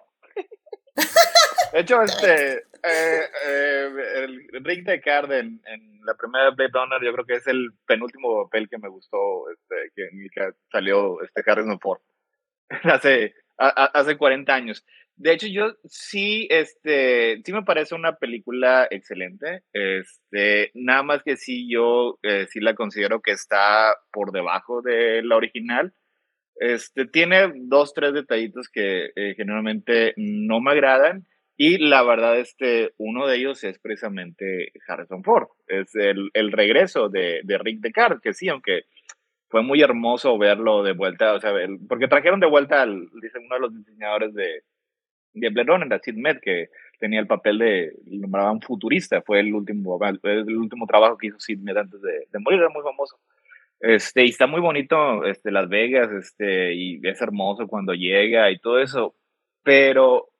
De 1.74 1.80
hecho, 1.80 2.00
este, 2.00 2.54
eh, 2.54 3.24
eh, 3.46 3.90
el 4.14 4.64
Rick 4.64 4.86
Deckard 4.86 5.30
en, 5.32 5.60
en, 5.66 6.00
la 6.06 6.14
primera 6.14 6.48
Blade 6.52 6.70
Runner, 6.72 7.02
yo 7.02 7.12
creo 7.12 7.26
que 7.26 7.34
es 7.34 7.46
el 7.46 7.72
penúltimo 7.86 8.44
papel 8.44 8.70
que 8.70 8.78
me 8.78 8.88
gustó, 8.88 9.50
este, 9.50 9.92
que, 9.94 10.08
que 10.32 10.50
salió 10.72 11.20
este 11.20 11.42
Harrison 11.44 11.78
Ford 11.78 12.00
hace, 12.84 13.34
hace 13.58 14.16
40 14.16 14.54
años. 14.54 14.82
De 15.16 15.32
hecho, 15.32 15.46
yo 15.46 15.74
sí, 15.84 16.46
este, 16.50 17.40
sí 17.42 17.52
me 17.52 17.62
parece 17.62 17.94
una 17.94 18.16
película 18.16 18.86
excelente. 18.90 19.62
Este, 19.72 20.70
nada 20.74 21.02
más 21.02 21.22
que 21.22 21.36
sí, 21.36 21.68
yo 21.70 22.18
eh, 22.22 22.46
sí 22.50 22.60
la 22.60 22.74
considero 22.74 23.22
que 23.22 23.30
está 23.30 23.94
por 24.12 24.30
debajo 24.30 24.82
de 24.82 25.22
la 25.22 25.36
original. 25.36 25.94
Este, 26.56 27.06
tiene 27.06 27.50
dos, 27.54 27.94
tres 27.94 28.12
detallitos 28.12 28.68
que 28.68 29.10
eh, 29.16 29.34
generalmente 29.36 30.12
no 30.16 30.60
me 30.60 30.72
agradan. 30.72 31.26
Y 31.56 31.78
la 31.78 32.02
verdad, 32.02 32.38
este, 32.38 32.92
uno 32.98 33.26
de 33.26 33.36
ellos 33.36 33.64
es 33.64 33.78
precisamente 33.78 34.70
Harrison 34.86 35.24
Ford. 35.24 35.48
Es 35.66 35.94
el, 35.94 36.28
el 36.34 36.52
regreso 36.52 37.08
de, 37.08 37.40
de 37.44 37.56
Rick 37.56 37.80
Deckard, 37.80 38.20
que 38.20 38.34
sí, 38.34 38.50
aunque 38.50 38.82
fue 39.48 39.62
muy 39.62 39.80
hermoso 39.80 40.36
verlo 40.36 40.82
de 40.82 40.92
vuelta, 40.92 41.32
o 41.32 41.40
sea, 41.40 41.52
porque 41.88 42.08
trajeron 42.08 42.40
de 42.40 42.48
vuelta 42.48 42.82
al, 42.82 43.08
dice 43.22 43.38
uno 43.38 43.54
de 43.54 43.60
los 43.60 43.74
diseñadores 43.74 44.34
de, 44.34 44.62
de 45.36 45.50
Blade 45.50 45.68
Runner, 45.70 46.00
Sid 46.02 46.14
Med, 46.14 46.38
que 46.40 46.70
tenía 46.98 47.20
el 47.20 47.26
papel 47.26 47.58
de, 47.58 47.92
nombraban 48.06 48.60
futurista, 48.60 49.22
fue 49.22 49.40
el 49.40 49.54
último, 49.54 49.98
el 50.22 50.56
último 50.56 50.86
trabajo 50.86 51.16
que 51.16 51.28
hizo 51.28 51.38
Sid 51.38 51.58
Med 51.58 51.76
antes 51.76 52.00
de, 52.00 52.26
de, 52.32 52.38
morir, 52.38 52.60
era 52.60 52.70
muy 52.70 52.82
famoso. 52.82 53.18
Este, 53.80 54.24
y 54.24 54.30
está 54.30 54.46
muy 54.46 54.60
bonito, 54.60 55.24
este, 55.26 55.50
Las 55.50 55.68
Vegas, 55.68 56.10
este, 56.10 56.74
y 56.74 57.00
es 57.06 57.20
hermoso 57.20 57.68
cuando 57.68 57.92
llega 57.92 58.50
y 58.50 58.58
todo 58.58 58.78
eso, 58.78 59.14
pero 59.62 60.30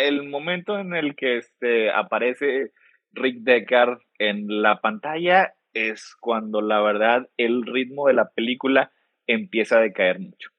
el 0.00 0.22
momento 0.28 0.78
en 0.78 0.94
el 0.94 1.14
que 1.14 1.36
este, 1.36 1.90
aparece 1.90 2.72
Rick 3.12 3.40
Deckard 3.40 3.98
en 4.18 4.62
la 4.62 4.80
pantalla 4.80 5.54
es 5.74 6.16
cuando 6.18 6.62
la 6.62 6.80
verdad 6.80 7.28
el 7.36 7.66
ritmo 7.66 8.08
de 8.08 8.14
la 8.14 8.30
película 8.30 8.90
empieza 9.26 9.76
a 9.76 9.82
decaer 9.82 10.18
mucho. 10.20 10.50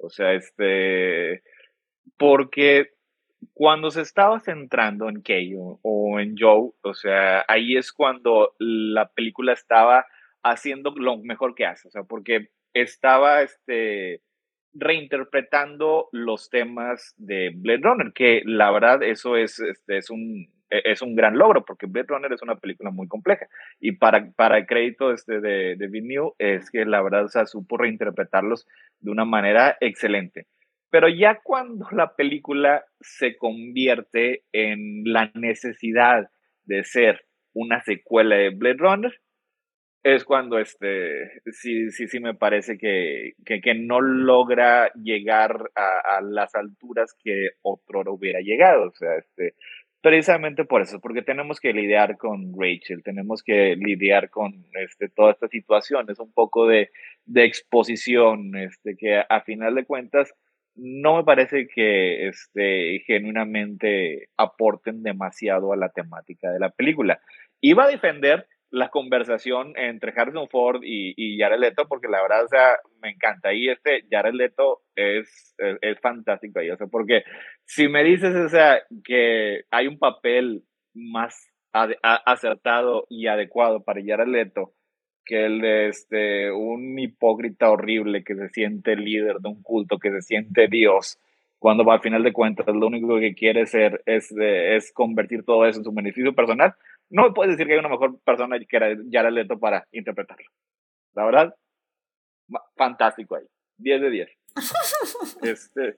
O 0.00 0.08
sea, 0.08 0.32
este, 0.32 1.42
porque 2.16 2.92
cuando 3.52 3.90
se 3.90 4.02
estaba 4.02 4.40
centrando 4.40 5.08
en 5.08 5.22
Kay 5.22 5.54
o, 5.56 6.20
en 6.20 6.36
Joe, 6.38 6.70
o 6.82 6.94
sea, 6.94 7.44
ahí 7.48 7.76
es 7.76 7.92
cuando 7.92 8.54
la 8.58 9.08
película 9.08 9.52
estaba 9.52 10.06
haciendo 10.42 10.92
lo 10.96 11.18
mejor 11.18 11.54
que 11.54 11.66
hace, 11.66 11.88
o 11.88 11.90
sea, 11.90 12.02
porque 12.04 12.48
estaba 12.74 13.42
este 13.42 14.20
reinterpretando 14.74 16.08
los 16.12 16.48
temas 16.48 17.14
de 17.18 17.52
Blade 17.54 17.82
Runner, 17.82 18.12
que 18.14 18.42
la 18.46 18.70
verdad 18.70 19.02
eso 19.02 19.36
es, 19.36 19.60
este, 19.60 19.98
es 19.98 20.08
un 20.08 20.48
e, 20.72 20.90
es 20.90 21.02
un 21.02 21.14
gran 21.14 21.36
logro, 21.36 21.64
porque 21.64 21.86
Blade 21.86 22.06
Runner 22.08 22.32
es 22.32 22.42
una 22.42 22.56
película 22.56 22.90
muy 22.90 23.06
compleja. 23.06 23.46
Y 23.78 23.92
para, 23.92 24.30
para 24.32 24.58
el 24.58 24.66
crédito 24.66 25.12
este 25.12 25.40
de, 25.40 25.76
de 25.76 25.86
Villeneuve 25.86 26.32
es 26.38 26.70
que 26.70 26.84
la 26.86 27.02
verdad, 27.02 27.28
supo 27.46 27.76
reinterpretarlos 27.76 28.66
de 29.00 29.10
una 29.10 29.26
manera 29.26 29.76
excelente. 29.80 30.46
Pero 30.92 31.08
ya 31.08 31.40
cuando 31.42 31.86
la 31.90 32.14
película 32.14 32.84
se 33.00 33.38
convierte 33.38 34.44
en 34.52 35.04
la 35.04 35.32
necesidad 35.34 36.28
de 36.64 36.84
ser 36.84 37.24
una 37.54 37.80
secuela 37.80 38.36
de 38.36 38.50
Blade 38.50 38.76
Runner, 38.78 39.20
es 40.02 40.24
cuando 40.24 40.58
este 40.58 41.40
sí, 41.50 41.90
sí, 41.92 42.08
sí 42.08 42.20
me 42.20 42.34
parece 42.34 42.76
que, 42.76 43.32
que, 43.46 43.74
no 43.74 44.02
logra 44.02 44.92
llegar 44.92 45.70
a, 45.74 46.20
las 46.20 46.54
alturas 46.54 47.16
que 47.24 47.52
otro 47.62 48.02
hubiera 48.12 48.40
llegado. 48.40 48.88
O 48.88 48.92
sea, 48.92 49.16
este, 49.16 49.54
precisamente 50.02 50.66
por 50.66 50.82
eso, 50.82 51.00
porque 51.00 51.22
tenemos 51.22 51.58
que 51.58 51.72
lidiar 51.72 52.18
con 52.18 52.52
Rachel, 52.54 53.02
tenemos 53.02 53.42
que 53.42 53.76
lidiar 53.76 54.28
con 54.28 54.66
este, 54.74 55.08
toda 55.08 55.32
esta 55.32 55.48
situación, 55.48 56.06
un 56.18 56.32
poco 56.34 56.66
de, 56.66 56.90
de 57.24 57.44
exposición, 57.44 58.56
este, 58.56 58.94
que 58.94 59.22
a, 59.26 59.40
final 59.40 59.74
de 59.76 59.86
cuentas 59.86 60.34
no 60.74 61.16
me 61.16 61.24
parece 61.24 61.68
que 61.68 62.28
este, 62.28 63.00
genuinamente 63.06 64.28
aporten 64.36 65.02
demasiado 65.02 65.72
a 65.72 65.76
la 65.76 65.90
temática 65.90 66.50
de 66.50 66.58
la 66.58 66.70
película. 66.70 67.20
Iba 67.60 67.84
a 67.84 67.88
defender 67.88 68.46
la 68.70 68.88
conversación 68.88 69.74
entre 69.76 70.14
Harrison 70.16 70.48
Ford 70.48 70.80
y, 70.82 71.12
y 71.16 71.38
Jared 71.38 71.60
Leto, 71.60 71.86
porque 71.88 72.08
la 72.08 72.22
verdad, 72.22 72.46
sea, 72.46 72.76
me 73.02 73.10
encanta. 73.10 73.52
Y 73.52 73.68
este 73.68 74.06
Jared 74.10 74.32
Leto 74.32 74.80
es, 74.96 75.54
es, 75.58 75.76
es 75.82 76.00
fantástico 76.00 76.58
ahí, 76.58 76.70
o 76.70 76.76
sea, 76.76 76.86
porque 76.86 77.22
si 77.66 77.88
me 77.88 78.02
dices, 78.02 78.34
o 78.34 78.48
sea, 78.48 78.80
que 79.04 79.64
hay 79.70 79.86
un 79.86 79.98
papel 79.98 80.62
más 80.94 81.48
acertado 82.02 83.06
y 83.08 83.26
adecuado 83.26 83.82
para 83.82 84.02
Jared 84.04 84.28
Leto 84.28 84.72
que 85.24 85.46
el 85.46 85.60
de 85.60 85.88
este, 85.88 86.50
un 86.50 86.98
hipócrita 86.98 87.70
horrible 87.70 88.24
que 88.24 88.34
se 88.34 88.48
siente 88.48 88.96
líder 88.96 89.38
de 89.38 89.48
un 89.48 89.62
culto, 89.62 89.98
que 89.98 90.10
se 90.10 90.22
siente 90.22 90.68
Dios, 90.68 91.18
cuando 91.58 91.88
al 91.90 92.00
final 92.00 92.22
de 92.22 92.32
cuentas 92.32 92.66
lo 92.66 92.86
único 92.86 93.18
que 93.20 93.34
quiere 93.34 93.66
ser 93.66 94.02
es, 94.06 94.32
es 94.36 94.92
convertir 94.92 95.44
todo 95.44 95.64
eso 95.66 95.78
en 95.78 95.84
su 95.84 95.92
beneficio 95.92 96.34
personal, 96.34 96.74
no 97.08 97.24
me 97.24 97.32
puedes 97.32 97.52
decir 97.52 97.66
que 97.66 97.74
hay 97.74 97.78
una 97.78 97.88
mejor 97.88 98.18
persona 98.20 98.58
que 98.58 98.76
era 98.76 98.96
Jared 99.10 99.32
Leto 99.32 99.58
para 99.58 99.86
interpretarlo. 99.92 100.48
La 101.14 101.24
verdad, 101.24 101.54
fantástico 102.74 103.36
ahí. 103.36 103.44
10 103.76 104.00
de 104.00 104.10
10. 104.10 104.30
este, 105.42 105.96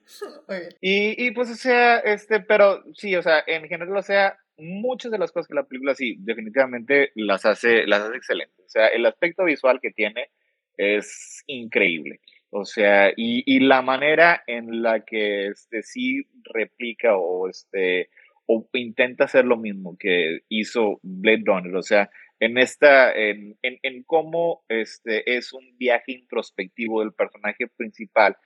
y, 0.81 1.25
y 1.27 1.31
pues, 1.31 1.49
o 1.51 1.55
sea, 1.55 1.97
este, 1.99 2.41
pero 2.41 2.83
sí, 2.93 3.15
o 3.15 3.21
sea, 3.21 3.43
en 3.47 3.67
general, 3.67 3.97
o 3.97 4.01
sea, 4.01 4.37
muchas 4.57 5.11
de 5.11 5.17
las 5.17 5.31
cosas 5.31 5.47
que 5.47 5.55
la 5.55 5.67
película 5.67 5.95
sí, 5.95 6.15
definitivamente 6.19 7.11
las 7.15 7.45
hace, 7.45 7.85
las 7.87 8.01
hace 8.01 8.17
excelentes. 8.17 8.65
O 8.65 8.69
sea, 8.69 8.87
el 8.87 9.05
aspecto 9.05 9.43
visual 9.43 9.79
que 9.81 9.91
tiene 9.91 10.29
es 10.77 11.43
increíble. 11.47 12.19
O 12.49 12.65
sea, 12.65 13.09
y, 13.09 13.43
y 13.45 13.59
la 13.59 13.81
manera 13.81 14.43
en 14.47 14.81
la 14.81 15.03
que 15.03 15.47
este 15.47 15.83
sí 15.83 16.25
replica 16.53 17.17
o 17.17 17.49
este 17.49 18.09
o 18.47 18.69
intenta 18.73 19.25
hacer 19.25 19.45
lo 19.45 19.57
mismo 19.57 19.97
que 19.97 20.41
hizo 20.49 20.99
Blade 21.01 21.43
Runner, 21.45 21.75
o 21.75 21.81
sea, 21.81 22.11
en 22.39 22.57
esta, 22.57 23.11
en, 23.11 23.57
en, 23.61 23.79
en 23.81 24.03
cómo 24.03 24.63
este 24.69 25.37
es 25.37 25.51
un 25.53 25.77
viaje 25.77 26.11
introspectivo 26.11 27.01
del 27.01 27.13
personaje 27.13 27.67
principal 27.75 28.37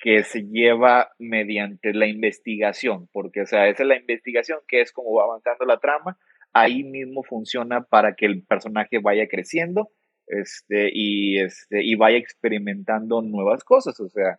que 0.00 0.22
se 0.24 0.42
lleva 0.42 1.10
mediante 1.18 1.92
la 1.92 2.06
investigación, 2.06 3.08
porque, 3.12 3.42
o 3.42 3.46
sea, 3.46 3.68
esa 3.68 3.82
es 3.82 3.88
la 3.88 3.96
investigación 3.96 4.60
que 4.66 4.80
es 4.80 4.92
como 4.92 5.12
va 5.14 5.24
avanzando 5.24 5.64
la 5.66 5.78
trama, 5.78 6.18
ahí 6.52 6.82
mismo 6.82 7.22
funciona 7.22 7.82
para 7.82 8.14
que 8.14 8.26
el 8.26 8.42
personaje 8.42 8.98
vaya 8.98 9.28
creciendo, 9.28 9.90
este, 10.26 10.90
y, 10.92 11.38
este, 11.38 11.84
y 11.84 11.96
vaya 11.96 12.16
experimentando 12.16 13.20
nuevas 13.20 13.62
cosas, 13.62 14.00
o 14.00 14.08
sea, 14.08 14.38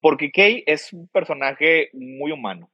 porque 0.00 0.30
Kay 0.32 0.64
es 0.66 0.92
un 0.92 1.08
personaje 1.08 1.90
muy 1.92 2.32
humano, 2.32 2.70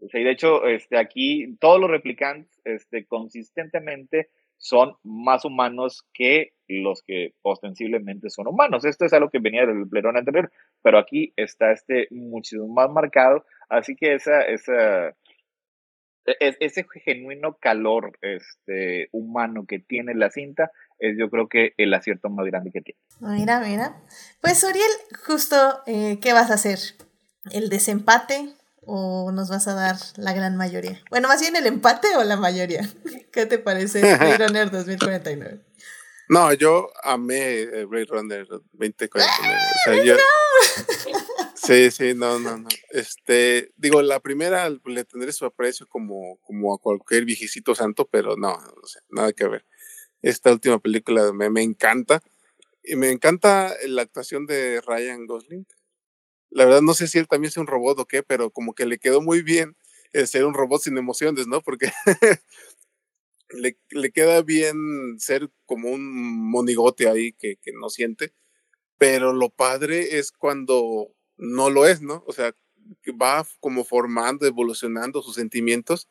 o 0.00 0.08
sea, 0.08 0.20
y 0.20 0.24
de 0.24 0.32
hecho, 0.32 0.66
este, 0.66 0.98
aquí 0.98 1.56
todos 1.60 1.80
los 1.80 1.90
replicantes 1.90 2.60
este, 2.64 3.06
consistentemente 3.06 4.28
son 4.56 4.96
más 5.02 5.44
humanos 5.44 6.06
que 6.12 6.52
los 6.68 7.02
que 7.02 7.34
ostensiblemente 7.42 8.30
son 8.30 8.46
humanos. 8.46 8.84
Esto 8.84 9.04
es 9.04 9.12
algo 9.12 9.30
que 9.30 9.38
venía 9.38 9.66
del 9.66 9.88
plerón 9.88 10.16
anterior, 10.16 10.50
pero 10.82 10.98
aquí 10.98 11.32
está 11.36 11.72
este 11.72 12.08
muchísimo 12.10 12.68
más 12.68 12.90
marcado, 12.90 13.44
así 13.68 13.96
que 13.96 14.14
esa, 14.14 14.42
esa, 14.42 15.08
e, 16.26 16.56
ese 16.60 16.86
genuino 17.04 17.58
calor 17.58 18.18
este, 18.22 19.08
humano 19.12 19.66
que 19.66 19.78
tiene 19.78 20.14
la 20.14 20.30
cinta 20.30 20.70
es 20.98 21.16
yo 21.18 21.28
creo 21.28 21.48
que 21.48 21.74
el 21.76 21.92
acierto 21.92 22.30
más 22.30 22.46
grande 22.46 22.70
que 22.70 22.80
tiene. 22.80 23.00
Mira, 23.20 23.60
mira. 23.60 24.02
Pues 24.40 24.64
Uriel, 24.64 24.90
justo, 25.26 25.56
eh, 25.86 26.18
¿qué 26.22 26.32
vas 26.32 26.50
a 26.50 26.54
hacer? 26.54 26.78
¿El 27.52 27.68
desempate? 27.68 28.54
O 28.86 29.32
nos 29.32 29.48
vas 29.48 29.68
a 29.68 29.74
dar 29.74 29.96
la 30.16 30.32
gran 30.32 30.56
mayoría? 30.56 31.02
Bueno, 31.10 31.28
más 31.28 31.40
bien 31.40 31.56
el 31.56 31.66
empate 31.66 32.16
o 32.16 32.24
la 32.24 32.36
mayoría. 32.36 32.88
¿Qué 33.32 33.46
te 33.46 33.58
parece 33.58 34.00
Blade 34.00 34.38
Runner 34.38 34.70
2049? 34.70 35.60
No, 36.28 36.52
yo 36.54 36.90
amé 37.02 37.84
Blade 37.84 38.06
Runner 38.06 38.46
2049. 38.46 39.28
O 39.36 39.78
sea, 39.84 40.04
yo, 40.04 40.16
sí, 41.54 41.90
sí, 41.90 42.14
no, 42.14 42.38
no, 42.38 42.56
no. 42.58 42.68
Este, 42.90 43.72
digo, 43.76 44.00
la 44.00 44.20
primera 44.20 44.70
le 44.70 45.04
tendré 45.04 45.32
su 45.32 45.44
aprecio 45.44 45.86
como, 45.86 46.38
como 46.42 46.74
a 46.74 46.78
cualquier 46.78 47.24
viejecito 47.24 47.74
santo, 47.74 48.08
pero 48.10 48.36
no, 48.36 48.52
o 48.52 48.86
sea, 48.86 49.02
nada 49.10 49.32
que 49.32 49.46
ver. 49.48 49.66
Esta 50.22 50.50
última 50.52 50.78
película 50.78 51.32
me, 51.32 51.50
me 51.50 51.62
encanta. 51.62 52.22
Y 52.82 52.96
me 52.96 53.10
encanta 53.10 53.74
la 53.86 54.02
actuación 54.02 54.46
de 54.46 54.80
Ryan 54.82 55.26
Gosling 55.26 55.66
la 56.54 56.64
verdad 56.64 56.82
no 56.82 56.94
sé 56.94 57.08
si 57.08 57.18
él 57.18 57.26
también 57.26 57.48
es 57.48 57.56
un 57.56 57.66
robot 57.66 57.98
o 57.98 58.06
qué, 58.06 58.22
pero 58.22 58.50
como 58.50 58.74
que 58.74 58.86
le 58.86 58.98
quedó 58.98 59.20
muy 59.20 59.42
bien 59.42 59.76
el 60.12 60.28
ser 60.28 60.44
un 60.44 60.54
robot 60.54 60.82
sin 60.82 60.96
emociones, 60.96 61.48
¿no? 61.48 61.60
Porque 61.60 61.90
le, 63.50 63.76
le, 63.90 64.12
queda 64.12 64.40
bien 64.42 65.16
ser 65.18 65.50
como 65.66 65.90
un 65.90 66.48
monigote 66.50 67.08
ahí 67.08 67.32
que, 67.32 67.56
que 67.56 67.72
no 67.72 67.90
siente, 67.90 68.32
pero 68.98 69.32
lo 69.32 69.50
padre 69.50 70.18
es 70.18 70.30
cuando 70.30 71.12
no 71.36 71.70
lo 71.70 71.86
es, 71.86 72.00
¿no? 72.02 72.22
O 72.28 72.32
sea, 72.32 72.54
va 73.20 73.44
como 73.58 73.84
formando, 73.84 74.46
evolucionando 74.46 75.22
sus 75.22 75.34
sentimientos 75.34 76.08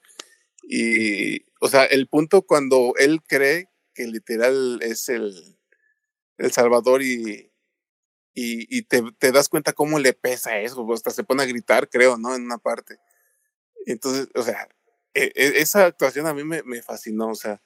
y, 0.63 1.45
o 1.61 1.69
sea, 1.69 1.85
el 1.85 2.07
punto 2.07 2.41
cuando 2.41 2.95
él 2.97 3.21
cree 3.25 3.69
que 3.93 4.07
literal 4.07 4.81
es 4.81 5.07
el, 5.07 5.57
el 6.37 6.51
Salvador 6.51 7.01
y, 7.01 7.52
y, 8.33 8.77
y 8.77 8.83
te, 8.83 9.03
te, 9.19 9.31
das 9.31 9.49
cuenta 9.49 9.73
cómo 9.73 9.99
le 9.99 10.13
pesa 10.13 10.59
eso, 10.59 10.85
hasta 10.93 11.11
se 11.11 11.23
pone 11.23 11.43
a 11.43 11.47
gritar, 11.47 11.89
creo, 11.89 12.17
¿no? 12.17 12.35
En 12.35 12.43
una 12.43 12.57
parte. 12.57 12.97
Entonces, 13.85 14.29
o 14.35 14.43
sea, 14.43 14.67
e, 15.13 15.31
e, 15.35 15.61
esa 15.61 15.85
actuación 15.85 16.25
a 16.27 16.33
mí 16.33 16.43
me, 16.43 16.63
me, 16.63 16.81
fascinó, 16.81 17.29
o 17.29 17.35
sea, 17.35 17.61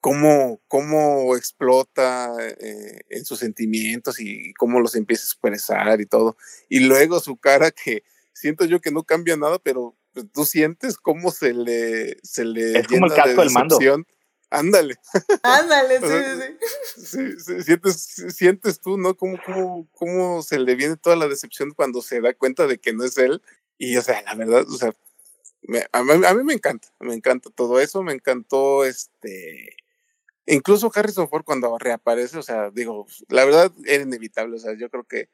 cómo, 0.00 0.60
cómo 0.68 1.36
explota 1.36 2.34
eh, 2.58 3.00
en 3.08 3.24
sus 3.24 3.38
sentimientos 3.38 4.20
y 4.20 4.52
cómo 4.54 4.80
los 4.80 4.94
empieza 4.94 5.22
a 5.22 5.26
expresar 5.26 6.00
y 6.00 6.06
todo. 6.06 6.36
Y 6.68 6.80
luego 6.80 7.20
su 7.20 7.36
cara 7.36 7.70
que 7.70 8.02
siento 8.32 8.66
yo 8.66 8.80
que 8.80 8.90
no 8.90 9.04
cambia 9.04 9.36
nada, 9.36 9.58
pero 9.58 9.96
pues, 10.12 10.26
tú 10.32 10.44
sientes 10.44 10.96
cómo 10.96 11.30
se 11.30 11.54
le, 11.54 12.18
se 12.22 12.44
le 12.44 12.78
es 12.78 12.88
como 12.88 13.06
el 13.06 13.14
casco 13.14 13.40
del 13.40 13.50
mando. 13.50 13.78
Ándale. 14.50 14.96
Ándale, 15.42 16.00
sí, 16.96 16.96
sí, 16.96 17.32
sí. 17.36 17.40
sí, 17.40 17.62
Sientes, 17.62 17.96
sientes 18.34 18.80
tú, 18.80 18.96
¿no? 18.96 19.16
Cómo, 19.16 19.38
cómo, 19.44 19.88
cómo 19.92 20.42
se 20.42 20.58
le 20.58 20.74
viene 20.74 20.96
toda 20.96 21.16
la 21.16 21.28
decepción 21.28 21.72
cuando 21.72 22.00
se 22.02 22.20
da 22.20 22.32
cuenta 22.34 22.66
de 22.66 22.78
que 22.78 22.92
no 22.92 23.04
es 23.04 23.18
él. 23.18 23.42
Y, 23.78 23.96
o 23.96 24.02
sea, 24.02 24.22
la 24.22 24.34
verdad, 24.34 24.64
o 24.68 24.76
sea, 24.76 24.94
me, 25.62 25.84
a, 25.92 26.02
mí, 26.02 26.24
a, 26.24 26.34
mí, 26.34 26.44
me 26.44 26.54
encanta, 26.54 26.88
me 27.00 27.14
encanta 27.14 27.50
todo 27.50 27.80
eso, 27.80 28.02
me 28.02 28.12
encantó 28.12 28.84
este. 28.84 29.76
Incluso 30.46 30.92
Harrison 30.94 31.28
Ford 31.28 31.44
cuando 31.44 31.76
reaparece, 31.76 32.38
o 32.38 32.42
sea, 32.42 32.70
digo, 32.70 33.06
la 33.28 33.44
verdad 33.44 33.72
era 33.84 34.04
inevitable, 34.04 34.56
o 34.56 34.58
sea, 34.60 34.74
yo 34.78 34.88
creo 34.90 35.04
que 35.04 35.28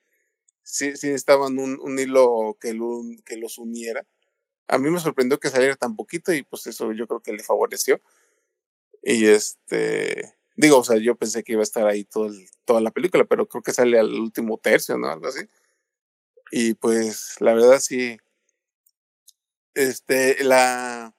sí, 0.63 0.97
sí 0.97 1.11
estaban 1.11 1.59
un, 1.59 1.79
un 1.81 1.99
hilo 1.99 2.57
que, 2.61 2.73
lo, 2.73 3.03
que 3.27 3.37
los 3.37 3.59
uniera. 3.59 4.07
A 4.69 4.79
mí 4.79 4.91
me 4.91 5.01
sorprendió 5.01 5.39
que 5.39 5.51
saliera 5.51 5.77
tan 5.77 5.97
poquito 5.97 6.33
y 6.33 6.43
pues 6.45 6.67
eso 6.67 6.93
yo 6.93 7.07
creo 7.07 7.21
que 7.21 7.35
le 7.35 7.43
favoreció. 7.43 8.01
Y 9.03 9.27
este, 9.27 10.35
digo, 10.57 10.79
o 10.79 10.85
sea, 10.85 10.99
yo 10.99 11.17
pensé 11.17 11.43
que 11.45 11.53
iba 11.53 11.63
a 11.63 11.65
estar 11.65 11.87
ahí 11.87 12.05
todo 12.05 12.27
el, 12.27 12.49
toda 12.65 12.81
la 12.81 12.91
película, 12.93 13.25
pero 13.25 13.49
creo 13.49 13.63
que 13.63 13.73
sale 13.73 13.99
al 13.99 14.13
último 14.15 14.59
tercio, 14.59 14.97
¿no? 14.99 15.09
Algo 15.09 15.29
así. 15.29 15.41
Y 16.53 16.75
pues, 16.75 17.37
la 17.41 17.55
verdad 17.55 17.81
sí, 17.81 18.19
este, 19.75 20.43
la, 20.45 21.15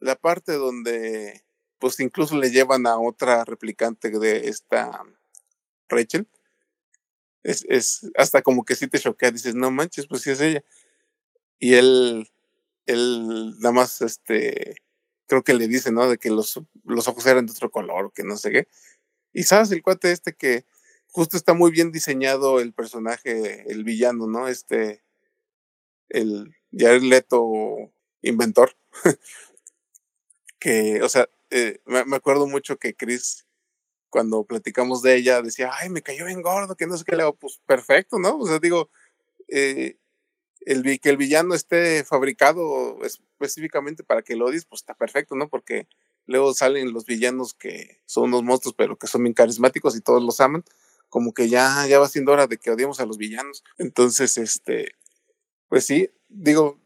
la 0.00 0.16
parte 0.16 0.52
donde, 0.52 1.44
pues 1.78 2.00
incluso 2.00 2.36
le 2.36 2.50
llevan 2.50 2.86
a 2.86 2.98
otra 2.98 3.44
replicante 3.44 4.10
de 4.10 4.48
esta 4.48 5.02
Rachel, 5.88 6.28
es, 7.42 7.64
es 7.68 8.10
hasta 8.16 8.42
como 8.42 8.64
que 8.64 8.74
sí 8.74 8.88
te 8.88 8.98
choquea, 8.98 9.30
dices, 9.30 9.54
no 9.54 9.70
manches, 9.70 10.06
pues 10.06 10.22
sí 10.22 10.30
es 10.30 10.40
ella. 10.40 10.64
Y 11.58 11.74
él, 11.74 12.28
él 12.86 13.54
nada 13.60 13.72
más, 13.72 14.02
este, 14.02 14.76
creo 15.26 15.42
que 15.42 15.54
le 15.54 15.68
dice, 15.68 15.92
¿no? 15.92 16.08
De 16.08 16.18
que 16.18 16.30
los, 16.30 16.60
los 16.84 17.08
ojos 17.08 17.26
eran 17.26 17.46
de 17.46 17.52
otro 17.52 17.70
color, 17.70 18.12
que 18.12 18.24
no 18.24 18.36
sé 18.36 18.50
qué. 18.50 18.68
Y 19.32 19.44
sabes, 19.44 19.70
el 19.70 19.82
cuate 19.82 20.12
este 20.12 20.34
que 20.34 20.64
justo 21.08 21.36
está 21.36 21.54
muy 21.54 21.70
bien 21.70 21.92
diseñado 21.92 22.60
el 22.60 22.72
personaje, 22.72 23.70
el 23.70 23.84
villano, 23.84 24.26
¿no? 24.26 24.48
Este, 24.48 25.02
el 26.08 26.54
Jared 26.72 27.02
Leto 27.02 27.92
inventor. 28.22 28.76
que, 30.58 31.02
o 31.02 31.08
sea, 31.08 31.28
eh, 31.50 31.80
me, 31.86 32.16
acuerdo 32.16 32.46
mucho 32.46 32.78
que 32.78 32.94
Chris, 32.94 33.46
cuando 34.10 34.44
platicamos 34.44 35.02
de 35.02 35.16
ella, 35.16 35.42
decía, 35.42 35.70
ay, 35.72 35.88
me 35.90 36.02
cayó 36.02 36.26
bien 36.26 36.42
gordo, 36.42 36.76
que 36.76 36.86
no 36.86 36.96
sé 36.96 37.04
qué 37.04 37.16
le 37.16 37.22
hago. 37.22 37.36
Pues 37.36 37.60
perfecto, 37.66 38.18
¿no? 38.18 38.38
O 38.38 38.46
sea, 38.46 38.58
digo, 38.58 38.90
eh, 39.48 39.98
el, 40.66 41.00
que 41.00 41.08
el 41.08 41.16
villano 41.16 41.54
esté 41.54 42.04
fabricado 42.04 42.98
específicamente 43.04 44.02
para 44.02 44.22
que 44.22 44.34
lo 44.34 44.46
odies, 44.46 44.66
pues 44.66 44.82
está 44.82 44.94
perfecto, 44.94 45.36
¿no? 45.36 45.48
Porque 45.48 45.88
luego 46.26 46.52
salen 46.54 46.92
los 46.92 47.06
villanos 47.06 47.54
que 47.54 48.02
son 48.04 48.24
unos 48.24 48.42
monstruos, 48.42 48.74
pero 48.76 48.98
que 48.98 49.06
son 49.06 49.22
bien 49.22 49.32
carismáticos 49.32 49.96
y 49.96 50.00
todos 50.00 50.22
los 50.22 50.40
aman. 50.40 50.64
Como 51.08 51.32
que 51.32 51.48
ya, 51.48 51.86
ya 51.86 52.00
va 52.00 52.08
siendo 52.08 52.32
hora 52.32 52.48
de 52.48 52.58
que 52.58 52.72
odiemos 52.72 52.98
a 52.98 53.06
los 53.06 53.16
villanos. 53.16 53.62
Entonces, 53.78 54.36
este, 54.38 54.96
pues 55.68 55.86
sí, 55.86 56.10
digo, 56.28 56.80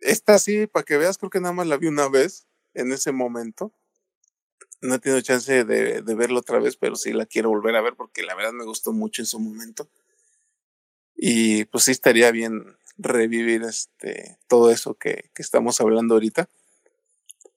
esta 0.00 0.38
sí, 0.38 0.66
para 0.66 0.84
que 0.84 0.96
veas, 0.96 1.18
creo 1.18 1.28
que 1.28 1.40
nada 1.40 1.52
más 1.52 1.66
la 1.66 1.76
vi 1.76 1.88
una 1.88 2.08
vez 2.08 2.46
en 2.72 2.90
ese 2.92 3.12
momento. 3.12 3.70
No 4.80 4.94
he 4.94 4.98
tenido 4.98 5.20
chance 5.20 5.64
de, 5.64 6.00
de 6.00 6.14
verla 6.14 6.38
otra 6.38 6.58
vez, 6.58 6.76
pero 6.76 6.96
sí 6.96 7.12
la 7.12 7.26
quiero 7.26 7.50
volver 7.50 7.76
a 7.76 7.82
ver 7.82 7.96
porque 7.96 8.22
la 8.22 8.34
verdad 8.34 8.52
me 8.52 8.64
gustó 8.64 8.94
mucho 8.94 9.20
en 9.20 9.26
su 9.26 9.38
momento. 9.38 9.90
Y 11.20 11.64
pues 11.64 11.84
sí 11.84 11.90
estaría 11.90 12.30
bien 12.30 12.76
revivir 12.96 13.64
este 13.64 14.38
todo 14.46 14.70
eso 14.70 14.94
que, 14.94 15.30
que 15.34 15.42
estamos 15.42 15.80
hablando 15.80 16.14
ahorita. 16.14 16.48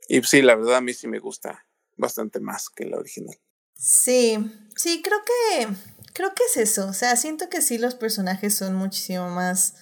Y 0.07 0.21
sí, 0.23 0.41
la 0.41 0.55
verdad 0.55 0.77
a 0.77 0.81
mí 0.81 0.93
sí 0.93 1.07
me 1.07 1.19
gusta 1.19 1.65
bastante 1.95 2.39
más 2.39 2.69
que 2.69 2.85
la 2.85 2.97
original. 2.97 3.37
Sí, 3.77 4.37
sí, 4.75 5.01
creo 5.03 5.19
que 5.23 5.67
creo 6.13 6.33
que 6.33 6.43
es 6.43 6.57
eso. 6.57 6.87
O 6.87 6.93
sea, 6.93 7.15
siento 7.15 7.49
que 7.49 7.61
sí 7.61 7.77
los 7.77 7.95
personajes 7.95 8.55
son 8.55 8.75
muchísimo 8.75 9.29
más. 9.29 9.75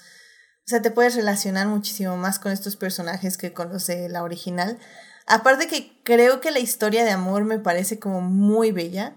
O 0.66 0.70
sea, 0.70 0.82
te 0.82 0.92
puedes 0.92 1.16
relacionar 1.16 1.68
muchísimo 1.68 2.16
más 2.18 2.38
con 2.38 2.52
estos 2.52 2.76
personajes 2.76 3.38
que 3.38 3.54
con 3.54 3.70
los 3.70 3.88
de 3.88 4.10
la 4.10 4.24
original. 4.24 4.78
Aparte 5.26 5.68
que 5.68 6.02
creo 6.04 6.42
que 6.42 6.52
la 6.52 6.60
historia 6.60 7.04
de 7.04 7.12
amor 7.12 7.46
me 7.46 7.60
parece 7.60 7.98
como 7.98 8.22
muy 8.22 8.72
bella. 8.72 9.16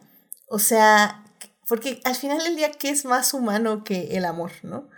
O 0.49 0.59
sea, 0.59 1.22
porque 1.73 2.03
al 2.05 2.15
final 2.15 2.45
del 2.45 2.55
día, 2.55 2.71
¿qué 2.71 2.91
es 2.91 3.07
más 3.07 3.33
humano 3.33 3.83
que 3.83 4.19
el 4.19 4.27
amor, 4.27 4.53
no? 4.63 4.91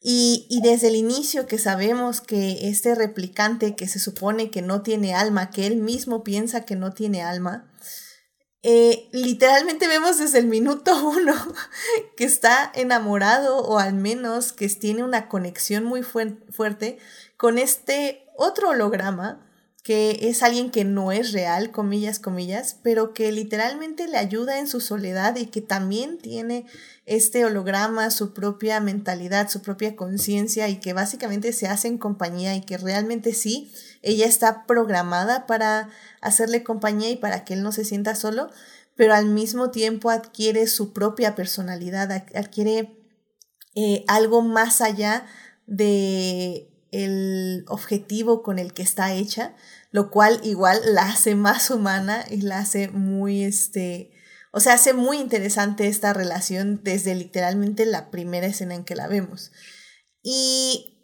Y, 0.00 0.46
y, 0.48 0.62
desde 0.62 0.86
el 0.86 0.94
inicio 0.94 1.48
que 1.48 1.58
sabemos 1.58 2.20
que 2.20 2.68
este 2.68 2.94
replicante 2.94 3.74
que 3.74 3.88
se 3.88 3.98
supone 3.98 4.48
que 4.48 4.62
no 4.62 4.82
tiene 4.82 5.16
alma, 5.16 5.50
que 5.50 5.66
él 5.66 5.78
mismo 5.78 6.22
piensa 6.22 6.64
que 6.64 6.76
no 6.76 6.92
tiene 6.92 7.24
alma, 7.24 7.68
eh, 8.62 9.08
literalmente 9.10 9.88
vemos 9.88 10.20
desde 10.20 10.38
el 10.38 10.46
minuto 10.46 10.96
uno 11.08 11.34
que 12.16 12.22
está 12.22 12.70
enamorado 12.72 13.58
o 13.58 13.80
al 13.80 13.94
menos 13.94 14.52
que 14.52 14.68
tiene 14.68 15.02
una 15.02 15.28
conexión 15.28 15.82
muy 15.82 16.04
fuerte 16.04 17.00
con 17.36 17.58
este 17.58 18.28
otro 18.36 18.68
holograma 18.68 19.44
que 19.82 20.28
es 20.28 20.44
alguien 20.44 20.70
que 20.70 20.84
no 20.84 21.10
es 21.10 21.32
real, 21.32 21.72
comillas, 21.72 22.20
comillas, 22.20 22.76
pero 22.84 23.12
que 23.12 23.32
literalmente 23.32 24.06
le 24.06 24.16
ayuda 24.16 24.60
en 24.60 24.68
su 24.68 24.80
soledad 24.80 25.34
y 25.36 25.46
que 25.46 25.60
también 25.60 26.18
tiene 26.18 26.66
este 27.04 27.44
holograma, 27.44 28.10
su 28.12 28.32
propia 28.32 28.78
mentalidad, 28.78 29.48
su 29.48 29.60
propia 29.60 29.96
conciencia 29.96 30.68
y 30.68 30.78
que 30.78 30.92
básicamente 30.92 31.52
se 31.52 31.66
hace 31.66 31.88
en 31.88 31.98
compañía 31.98 32.54
y 32.54 32.60
que 32.60 32.78
realmente 32.78 33.34
sí, 33.34 33.72
ella 34.02 34.26
está 34.26 34.66
programada 34.66 35.46
para 35.46 35.88
hacerle 36.20 36.62
compañía 36.62 37.10
y 37.10 37.16
para 37.16 37.44
que 37.44 37.54
él 37.54 37.62
no 37.64 37.72
se 37.72 37.84
sienta 37.84 38.14
solo, 38.14 38.50
pero 38.94 39.14
al 39.14 39.26
mismo 39.26 39.72
tiempo 39.72 40.10
adquiere 40.10 40.68
su 40.68 40.92
propia 40.92 41.34
personalidad, 41.34 42.12
adquiere 42.12 42.96
eh, 43.74 44.04
algo 44.06 44.42
más 44.42 44.80
allá 44.80 45.26
de 45.66 46.71
el 46.92 47.64
objetivo 47.66 48.42
con 48.42 48.58
el 48.58 48.72
que 48.72 48.82
está 48.82 49.12
hecha, 49.14 49.56
lo 49.90 50.10
cual 50.10 50.40
igual 50.44 50.80
la 50.86 51.08
hace 51.08 51.34
más 51.34 51.70
humana 51.70 52.24
y 52.30 52.42
la 52.42 52.58
hace 52.58 52.88
muy, 52.88 53.42
este, 53.42 54.12
o 54.52 54.60
sea, 54.60 54.74
hace 54.74 54.92
muy 54.92 55.18
interesante 55.18 55.88
esta 55.88 56.12
relación 56.12 56.80
desde 56.84 57.14
literalmente 57.14 57.86
la 57.86 58.10
primera 58.10 58.46
escena 58.46 58.74
en 58.74 58.84
que 58.84 58.94
la 58.94 59.08
vemos. 59.08 59.50
Y, 60.22 60.98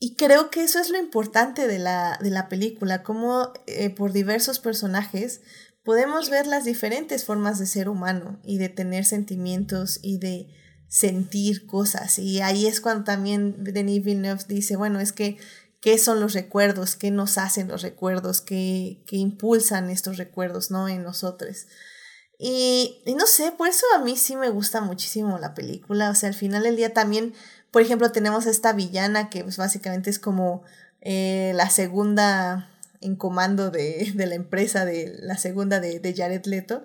y 0.00 0.16
creo 0.16 0.50
que 0.50 0.64
eso 0.64 0.80
es 0.80 0.90
lo 0.90 0.98
importante 0.98 1.68
de 1.68 1.78
la, 1.78 2.18
de 2.20 2.30
la 2.30 2.48
película, 2.48 3.02
como 3.02 3.52
eh, 3.66 3.90
por 3.90 4.12
diversos 4.12 4.58
personajes 4.58 5.42
podemos 5.84 6.30
ver 6.30 6.46
las 6.46 6.64
diferentes 6.64 7.24
formas 7.24 7.58
de 7.58 7.66
ser 7.66 7.88
humano 7.88 8.40
y 8.42 8.58
de 8.58 8.70
tener 8.70 9.04
sentimientos 9.04 10.00
y 10.02 10.18
de 10.18 10.48
sentir 10.88 11.66
cosas. 11.66 12.18
Y 12.18 12.40
ahí 12.40 12.66
es 12.66 12.80
cuando 12.80 13.04
también 13.04 13.62
Denis 13.64 14.04
Villeneuve 14.04 14.44
dice, 14.48 14.76
bueno, 14.76 15.00
es 15.00 15.12
que, 15.12 15.38
¿qué 15.80 15.98
son 15.98 16.20
los 16.20 16.32
recuerdos? 16.34 16.96
¿Qué 16.96 17.10
nos 17.10 17.38
hacen 17.38 17.68
los 17.68 17.82
recuerdos? 17.82 18.40
¿Qué, 18.40 19.02
qué 19.06 19.16
impulsan 19.16 19.90
estos 19.90 20.16
recuerdos, 20.18 20.70
no? 20.70 20.88
En 20.88 21.02
nosotros. 21.02 21.66
Y, 22.38 23.02
y, 23.06 23.14
no 23.14 23.26
sé, 23.26 23.52
por 23.52 23.68
eso 23.68 23.86
a 23.94 24.00
mí 24.00 24.16
sí 24.16 24.36
me 24.36 24.50
gusta 24.50 24.80
muchísimo 24.80 25.38
la 25.38 25.54
película. 25.54 26.10
O 26.10 26.14
sea, 26.14 26.28
al 26.28 26.34
final 26.34 26.62
del 26.62 26.76
día 26.76 26.92
también, 26.92 27.34
por 27.70 27.82
ejemplo, 27.82 28.12
tenemos 28.12 28.46
esta 28.46 28.72
villana 28.72 29.30
que 29.30 29.42
pues, 29.44 29.56
básicamente 29.56 30.10
es 30.10 30.18
como 30.18 30.62
eh, 31.00 31.52
la 31.54 31.70
segunda 31.70 32.70
en 33.00 33.16
comando 33.16 33.70
de, 33.70 34.12
de, 34.14 34.26
la 34.26 34.34
empresa, 34.34 34.84
de 34.84 35.16
la 35.20 35.36
segunda 35.38 35.80
de, 35.80 36.00
de 36.00 36.14
Jared 36.14 36.44
Leto. 36.46 36.84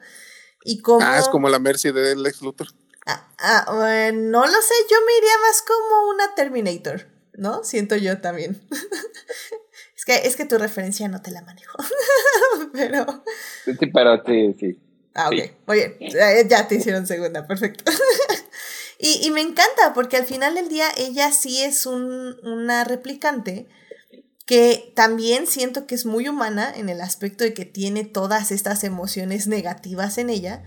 Y 0.63 0.81
como, 0.81 1.05
ah, 1.05 1.17
es 1.17 1.29
como 1.29 1.49
la 1.49 1.59
Mercy 1.59 1.91
de 1.91 2.15
Lex 2.15 2.41
Luthor. 2.41 2.67
Ah, 3.09 3.27
ah 3.37 4.11
no 4.13 4.45
lo 4.45 4.61
sé, 4.61 4.73
yo 4.89 4.97
me 5.05 5.17
iría 5.17 5.37
más 5.47 5.61
como 5.61 6.09
una 6.09 6.35
Terminator, 6.35 7.07
¿no? 7.33 7.63
Siento 7.63 7.95
yo 7.95 8.19
también. 8.19 8.61
es, 9.95 10.05
que, 10.05 10.15
es 10.27 10.35
que 10.35 10.45
tu 10.45 10.57
referencia 10.57 11.07
no 11.07 11.21
te 11.21 11.31
la 11.31 11.41
manejo. 11.41 11.77
pero. 12.73 13.23
Sí, 13.65 13.73
pero 13.93 14.23
sí, 14.25 14.55
sí. 14.59 14.79
Ah, 15.15 15.27
ok. 15.27 15.51
Muy 15.67 15.77
bien. 15.77 16.47
Ya 16.47 16.67
te 16.67 16.75
hicieron 16.75 17.07
segunda, 17.07 17.47
perfecto. 17.47 17.91
y, 18.99 19.25
y 19.25 19.31
me 19.31 19.41
encanta 19.41 19.93
porque 19.93 20.17
al 20.17 20.25
final 20.25 20.55
del 20.55 20.69
día 20.69 20.87
ella 20.97 21.31
sí 21.31 21.63
es 21.63 21.85
un, 21.85 22.37
una 22.43 22.83
replicante 22.83 23.67
que 24.49 24.91
también 24.95 25.45
siento 25.45 25.85
que 25.85 25.93
es 25.93 26.07
muy 26.07 26.27
humana 26.27 26.73
en 26.75 26.89
el 26.89 27.01
aspecto 27.01 27.43
de 27.43 27.53
que 27.53 27.65
tiene 27.65 28.03
todas 28.03 28.51
estas 28.51 28.83
emociones 28.83 29.45
negativas 29.45 30.17
en 30.17 30.31
ella, 30.31 30.63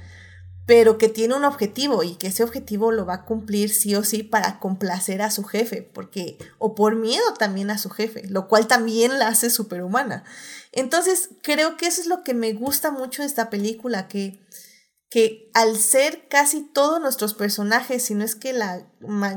pero 0.66 0.98
que 0.98 1.09
tiene 1.09 1.34
un 1.34 1.44
objetivo 1.44 2.02
y 2.02 2.14
que 2.16 2.28
ese 2.28 2.44
objetivo 2.44 2.93
lo 2.93 3.05
va 3.05 3.14
a 3.14 3.24
cumplir 3.24 3.70
sí 3.70 3.94
o 3.94 4.05
sí 4.05 4.22
para 4.22 4.60
complacer 4.60 5.22
a 5.22 5.30
su 5.30 5.44
jefe, 5.44 5.82
porque 5.82 6.39
o 6.59 6.74
por 6.74 6.97
miedo 6.97 7.34
también 7.39 7.70
a 7.70 7.78
su 7.78 7.90
jefe, 7.90 8.22
lo 8.28 8.48
cual 8.48 8.66
también 8.66 9.18
la 9.18 9.28
hace 9.28 9.51
superhumana. 9.51 10.24
Entonces, 10.70 11.30
creo 11.43 11.76
que 11.76 11.86
eso 11.86 12.01
es 12.01 12.06
lo 12.06 12.22
que 12.24 12.34
me 12.34 12.52
gusta 12.52 12.90
mucho 12.90 13.22
de 13.22 13.28
esta 13.28 13.51
película, 13.51 14.09
que 14.09 14.40
que 15.12 15.51
al 15.52 15.76
ser 15.76 16.26
casi 16.28 16.62
todos 16.62 16.98
nuestros 16.98 17.34
personajes, 17.34 18.02
si 18.02 18.14
no 18.14 18.24
es 18.24 18.34
que 18.34 18.55
la 18.55 18.86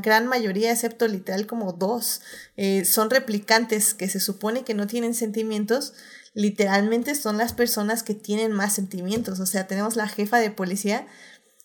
gran 0.02 0.26
mayoría, 0.26 0.72
excepto 0.72 1.06
literal 1.06 1.47
como 1.47 1.73
dos, 1.73 2.22
eh, 2.56 2.85
son 2.85 3.10
replicantes 3.10 3.93
que 3.93 4.07
se 4.07 4.22
supone 4.22 4.64
que 4.64 4.73
no 4.73 4.88
tienen 4.88 5.14
sentimientos, 5.14 5.93
literalmente 6.36 7.16
son 7.16 7.38
las 7.38 7.53
personas 7.53 8.03
que 8.03 8.14
tienen 8.14 8.52
más 8.52 8.74
sentimientos. 8.74 9.40
O 9.40 9.45
sea, 9.48 9.66
tenemos 9.66 9.95
la 9.95 10.07
jefa 10.07 10.38
de 10.38 10.52
policía 10.52 11.07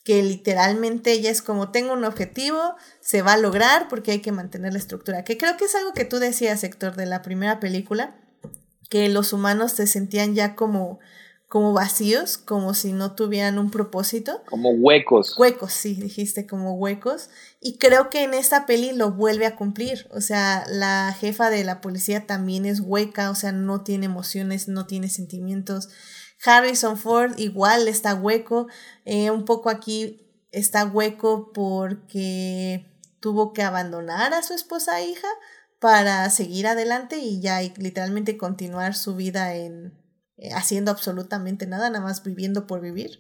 que 0.05 0.23
literalmente 0.23 1.13
ella 1.13 1.31
es 1.31 1.43
como 1.43 1.71
tengo 1.71 1.93
un 1.93 2.05
objetivo, 2.05 2.75
se 3.01 3.21
va 3.21 3.35
a 3.35 3.37
lograr 3.37 3.89
porque 3.89 4.13
hay 4.13 4.21
que 4.21 4.33
mantener 4.33 4.73
la 4.73 4.79
estructura. 4.79 5.25
Que 5.25 5.37
creo 5.37 5.57
que 5.59 5.67
es 5.67 5.75
algo 5.75 5.93
que 5.93 6.07
tú 6.07 6.19
decías, 6.19 6.65
Héctor, 6.65 6.97
de 6.97 7.05
la 7.05 7.21
primera 7.21 7.61
película, 7.61 8.17
que 8.89 9.09
los 9.09 9.33
humanos 9.33 9.73
se 9.73 9.87
sentían 9.87 10.35
ya 10.35 10.55
como 10.55 11.01
como 11.51 11.73
vacíos, 11.73 12.39
como 12.39 12.75
si 12.75 12.93
no 12.93 13.17
tuvieran 13.17 13.59
un 13.59 13.73
propósito. 13.73 14.41
Como 14.49 14.71
huecos. 14.71 15.37
Huecos, 15.37 15.73
sí, 15.73 15.95
dijiste 15.95 16.47
como 16.47 16.75
huecos. 16.75 17.29
Y 17.61 17.77
creo 17.79 18.09
que 18.09 18.23
en 18.23 18.35
esta 18.35 18.67
peli 18.67 18.93
lo 18.93 19.11
vuelve 19.11 19.47
a 19.47 19.57
cumplir. 19.57 20.07
O 20.13 20.21
sea, 20.21 20.65
la 20.69 21.13
jefa 21.19 21.51
de 21.51 21.65
la 21.65 21.81
policía 21.81 22.25
también 22.25 22.67
es 22.67 22.79
hueca, 22.79 23.31
o 23.31 23.35
sea, 23.35 23.51
no 23.51 23.83
tiene 23.83 24.07
emociones, 24.07 24.69
no 24.69 24.87
tiene 24.87 25.09
sentimientos. 25.09 25.89
Harrison 26.45 26.97
Ford 26.97 27.37
igual 27.37 27.89
está 27.89 28.15
hueco. 28.15 28.69
Eh, 29.05 29.33
un 29.33 29.45
poco 29.45 29.71
aquí 29.71 30.31
está 30.53 30.85
hueco 30.85 31.51
porque 31.53 32.97
tuvo 33.19 33.53
que 33.53 33.65
abandonar 33.65 34.35
a 34.35 34.45
su 34.45 34.55
esposa 34.55 35.01
e 35.01 35.09
hija 35.09 35.29
para 35.81 36.31
seguir 36.31 36.69
adelante 36.69 37.19
y 37.19 37.41
ya 37.41 37.61
literalmente 37.61 38.39
continuar 38.39 38.95
su 38.95 39.17
vida 39.17 39.57
en, 39.57 40.00
haciendo 40.55 40.91
absolutamente 40.91 41.67
nada, 41.67 41.91
nada 41.91 42.05
más 42.05 42.23
viviendo 42.25 42.67
por 42.67 42.81
vivir. 42.81 43.19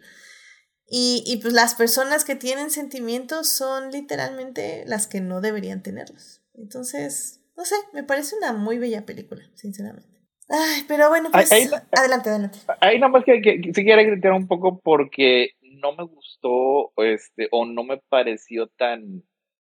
Y, 0.87 1.23
y 1.27 1.37
pues 1.39 1.55
las 1.55 1.75
personas 1.75 2.25
que 2.25 2.35
tienen 2.35 2.71
sentimientos 2.71 3.49
son 3.49 3.93
literalmente 3.93 4.85
las 4.87 5.07
que 5.07 5.21
no 5.21 5.41
deberían 5.41 5.83
tenerlos. 5.83 6.43
Entonces, 6.55 7.41
no 7.57 7.65
sé, 7.65 7.77
me 7.93 8.03
parece 8.03 8.37
una 8.37 8.53
muy 8.53 8.79
bella 8.79 9.07
película, 9.07 9.43
sinceramente. 9.55 10.09
Ay, 10.49 10.83
pero 10.89 11.09
bueno, 11.09 11.31
pues 11.31 11.53
Ahí- 11.53 11.63
ahí- 11.63 11.71
adelante, 11.93 12.31
adelante. 12.31 12.59
Ahí 12.81 12.99
nada 12.99 13.13
más 13.13 13.25
que, 13.25 13.41
que, 13.41 13.61
que 13.61 13.73
sí 13.73 13.85
quería 13.85 14.05
criticar 14.05 14.33
un 14.33 14.49
poco 14.49 14.81
porque 14.81 15.51
no 15.63 15.93
me 15.95 16.03
gustó 16.05 16.93
este 16.97 17.47
o 17.53 17.65
no 17.67 17.85
me 17.85 17.99
pareció 18.09 18.67
tan 18.67 19.23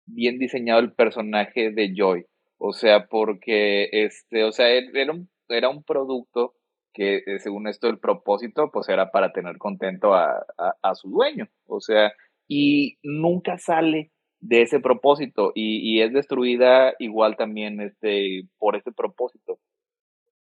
bien 0.07 0.39
diseñado 0.39 0.79
el 0.81 0.93
personaje 0.93 1.71
de 1.73 1.93
Joy. 1.97 2.27
O 2.59 2.73
sea, 2.73 3.09
porque 3.09 3.89
este, 3.93 4.45
o 4.45 4.53
sea, 4.53 4.69
él- 4.71 4.97
era 4.97 5.13
un, 5.13 5.29
era 5.49 5.69
un 5.69 5.83
producto 5.83 6.55
que 6.93 7.23
eh, 7.27 7.39
según 7.39 7.69
esto 7.69 7.89
el 7.89 7.99
propósito 7.99 8.71
pues 8.73 8.89
era 8.89 9.11
para 9.11 9.33
tener 9.33 9.59
contento 9.59 10.15
a, 10.15 10.45
a, 10.83 10.95
su 10.95 11.11
dueño. 11.11 11.49
O 11.67 11.81
sea, 11.81 12.13
y 12.47 12.99
nunca 13.03 13.59
sale 13.59 14.11
de 14.41 14.63
ese 14.63 14.81
propósito 14.81 15.53
y, 15.55 15.81
y 15.83 16.03
es 16.03 16.13
destruida 16.13 16.95
igual 16.99 17.37
también 17.37 17.81
este 17.81 18.43
por 18.59 18.77
ese 18.77 18.93
propósito. 18.93 19.59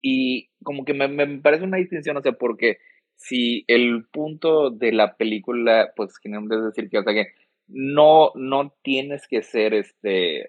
Y 0.01 0.49
como 0.63 0.85
que 0.85 0.93
me, 0.93 1.07
me 1.07 1.27
parece 1.39 1.63
una 1.63 1.77
distinción, 1.77 2.17
o 2.17 2.21
sea, 2.21 2.33
porque 2.33 2.77
si 3.15 3.63
el 3.67 4.05
punto 4.11 4.71
de 4.71 4.91
la 4.91 5.15
película, 5.15 5.93
pues 5.95 6.13
es 6.23 6.63
decir 6.63 6.89
que, 6.89 6.97
o 6.97 7.03
sea, 7.03 7.13
no, 7.67 8.31
no 8.35 8.73
tienes 8.81 9.27
que 9.27 9.43
ser 9.43 9.73
este, 9.75 10.47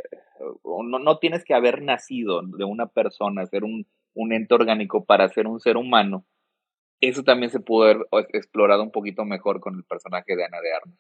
no, 0.64 0.98
no 0.98 1.18
tienes 1.18 1.44
que 1.44 1.54
haber 1.54 1.82
nacido 1.82 2.42
de 2.42 2.64
una 2.64 2.86
persona, 2.86 3.46
ser 3.46 3.64
un, 3.64 3.86
un 4.14 4.32
ente 4.32 4.54
orgánico 4.54 5.04
para 5.04 5.28
ser 5.28 5.46
un 5.46 5.60
ser 5.60 5.76
humano, 5.76 6.26
eso 7.00 7.24
también 7.24 7.50
se 7.50 7.60
pudo 7.60 7.84
haber 7.84 8.06
explorado 8.32 8.82
un 8.82 8.92
poquito 8.92 9.24
mejor 9.24 9.60
con 9.60 9.74
el 9.74 9.84
personaje 9.84 10.36
de 10.36 10.44
Ana 10.44 10.60
de 10.60 10.74
Armas. 10.74 10.98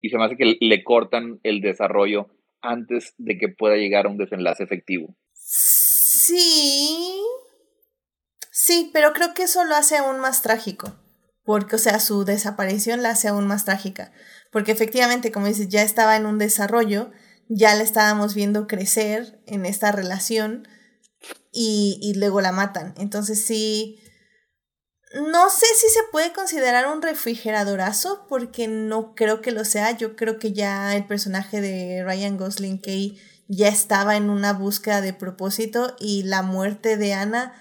Y 0.00 0.10
se 0.10 0.18
me 0.18 0.24
hace 0.24 0.36
que 0.36 0.56
le 0.60 0.84
cortan 0.84 1.40
el 1.42 1.60
desarrollo 1.60 2.28
antes 2.60 3.14
de 3.18 3.36
que 3.36 3.48
pueda 3.48 3.76
llegar 3.76 4.06
a 4.06 4.08
un 4.08 4.16
desenlace 4.16 4.62
efectivo. 4.62 5.16
Sí. 5.32 7.20
Sí, 8.50 8.90
pero 8.92 9.12
creo 9.12 9.34
que 9.34 9.44
eso 9.44 9.64
lo 9.64 9.74
hace 9.74 9.96
aún 9.96 10.20
más 10.20 10.42
trágico. 10.42 10.92
Porque, 11.44 11.76
o 11.76 11.78
sea, 11.78 11.98
su 11.98 12.24
desaparición 12.24 13.02
la 13.02 13.10
hace 13.10 13.26
aún 13.26 13.48
más 13.48 13.64
trágica. 13.64 14.12
Porque 14.52 14.70
efectivamente, 14.70 15.32
como 15.32 15.46
dices, 15.46 15.68
ya 15.68 15.82
estaba 15.82 16.16
en 16.16 16.26
un 16.26 16.38
desarrollo, 16.38 17.10
ya 17.48 17.74
la 17.74 17.82
estábamos 17.82 18.36
viendo 18.36 18.68
crecer 18.68 19.40
en 19.46 19.66
esta 19.66 19.90
relación 19.90 20.68
y, 21.52 21.98
y 22.02 22.14
luego 22.14 22.40
la 22.40 22.52
matan. 22.52 22.94
Entonces 22.98 23.44
sí. 23.44 24.00
No 25.14 25.50
sé 25.50 25.66
si 25.78 25.88
se 25.90 26.00
puede 26.10 26.32
considerar 26.32 26.86
un 26.88 27.02
refrigeradorazo, 27.02 28.26
porque 28.28 28.66
no 28.66 29.14
creo 29.14 29.42
que 29.42 29.52
lo 29.52 29.64
sea. 29.64 29.92
Yo 29.92 30.16
creo 30.16 30.38
que 30.38 30.52
ya 30.52 30.96
el 30.96 31.06
personaje 31.06 31.60
de 31.60 32.02
Ryan 32.02 32.38
Gosling 32.38 32.78
Kay 32.78 33.20
ya 33.46 33.68
estaba 33.68 34.16
en 34.16 34.30
una 34.30 34.54
búsqueda 34.54 35.02
de 35.02 35.12
propósito 35.12 35.94
y 36.00 36.22
la 36.22 36.40
muerte 36.40 36.96
de 36.96 37.12
Ana 37.12 37.52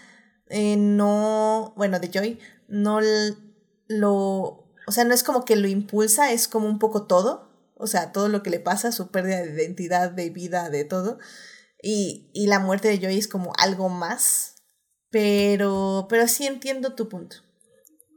eh, 0.52 0.76
no, 0.78 1.74
bueno, 1.78 2.00
de 2.00 2.10
Joy, 2.10 2.40
no 2.68 3.00
lo, 3.88 4.12
o 4.86 4.92
sea, 4.92 5.06
no 5.06 5.14
es 5.14 5.24
como 5.24 5.46
que 5.46 5.56
lo 5.56 5.68
impulsa, 5.70 6.32
es 6.34 6.50
como 6.50 6.68
un 6.68 6.78
poco 6.78 7.04
todo, 7.04 7.50
o 7.78 7.88
sea, 7.88 8.12
todo 8.12 8.28
lo 8.28 8.44
que 8.44 8.50
le 8.50 8.60
pasa, 8.60 8.92
su 8.92 9.12
pérdida 9.12 9.42
de 9.44 9.54
identidad, 9.54 10.12
de 10.12 10.30
vida, 10.30 10.70
de 10.70 10.84
todo, 10.84 11.20
y, 11.82 12.30
y 12.34 12.48
la 12.48 12.60
muerte 12.60 12.88
de 12.88 13.00
Joy 13.00 13.18
es 13.18 13.28
como 13.28 13.54
algo 13.58 13.90
más, 13.90 14.56
pero, 15.10 16.08
pero 16.10 16.28
sí 16.28 16.46
entiendo 16.48 16.96
tu 16.96 17.10
punto. 17.10 17.38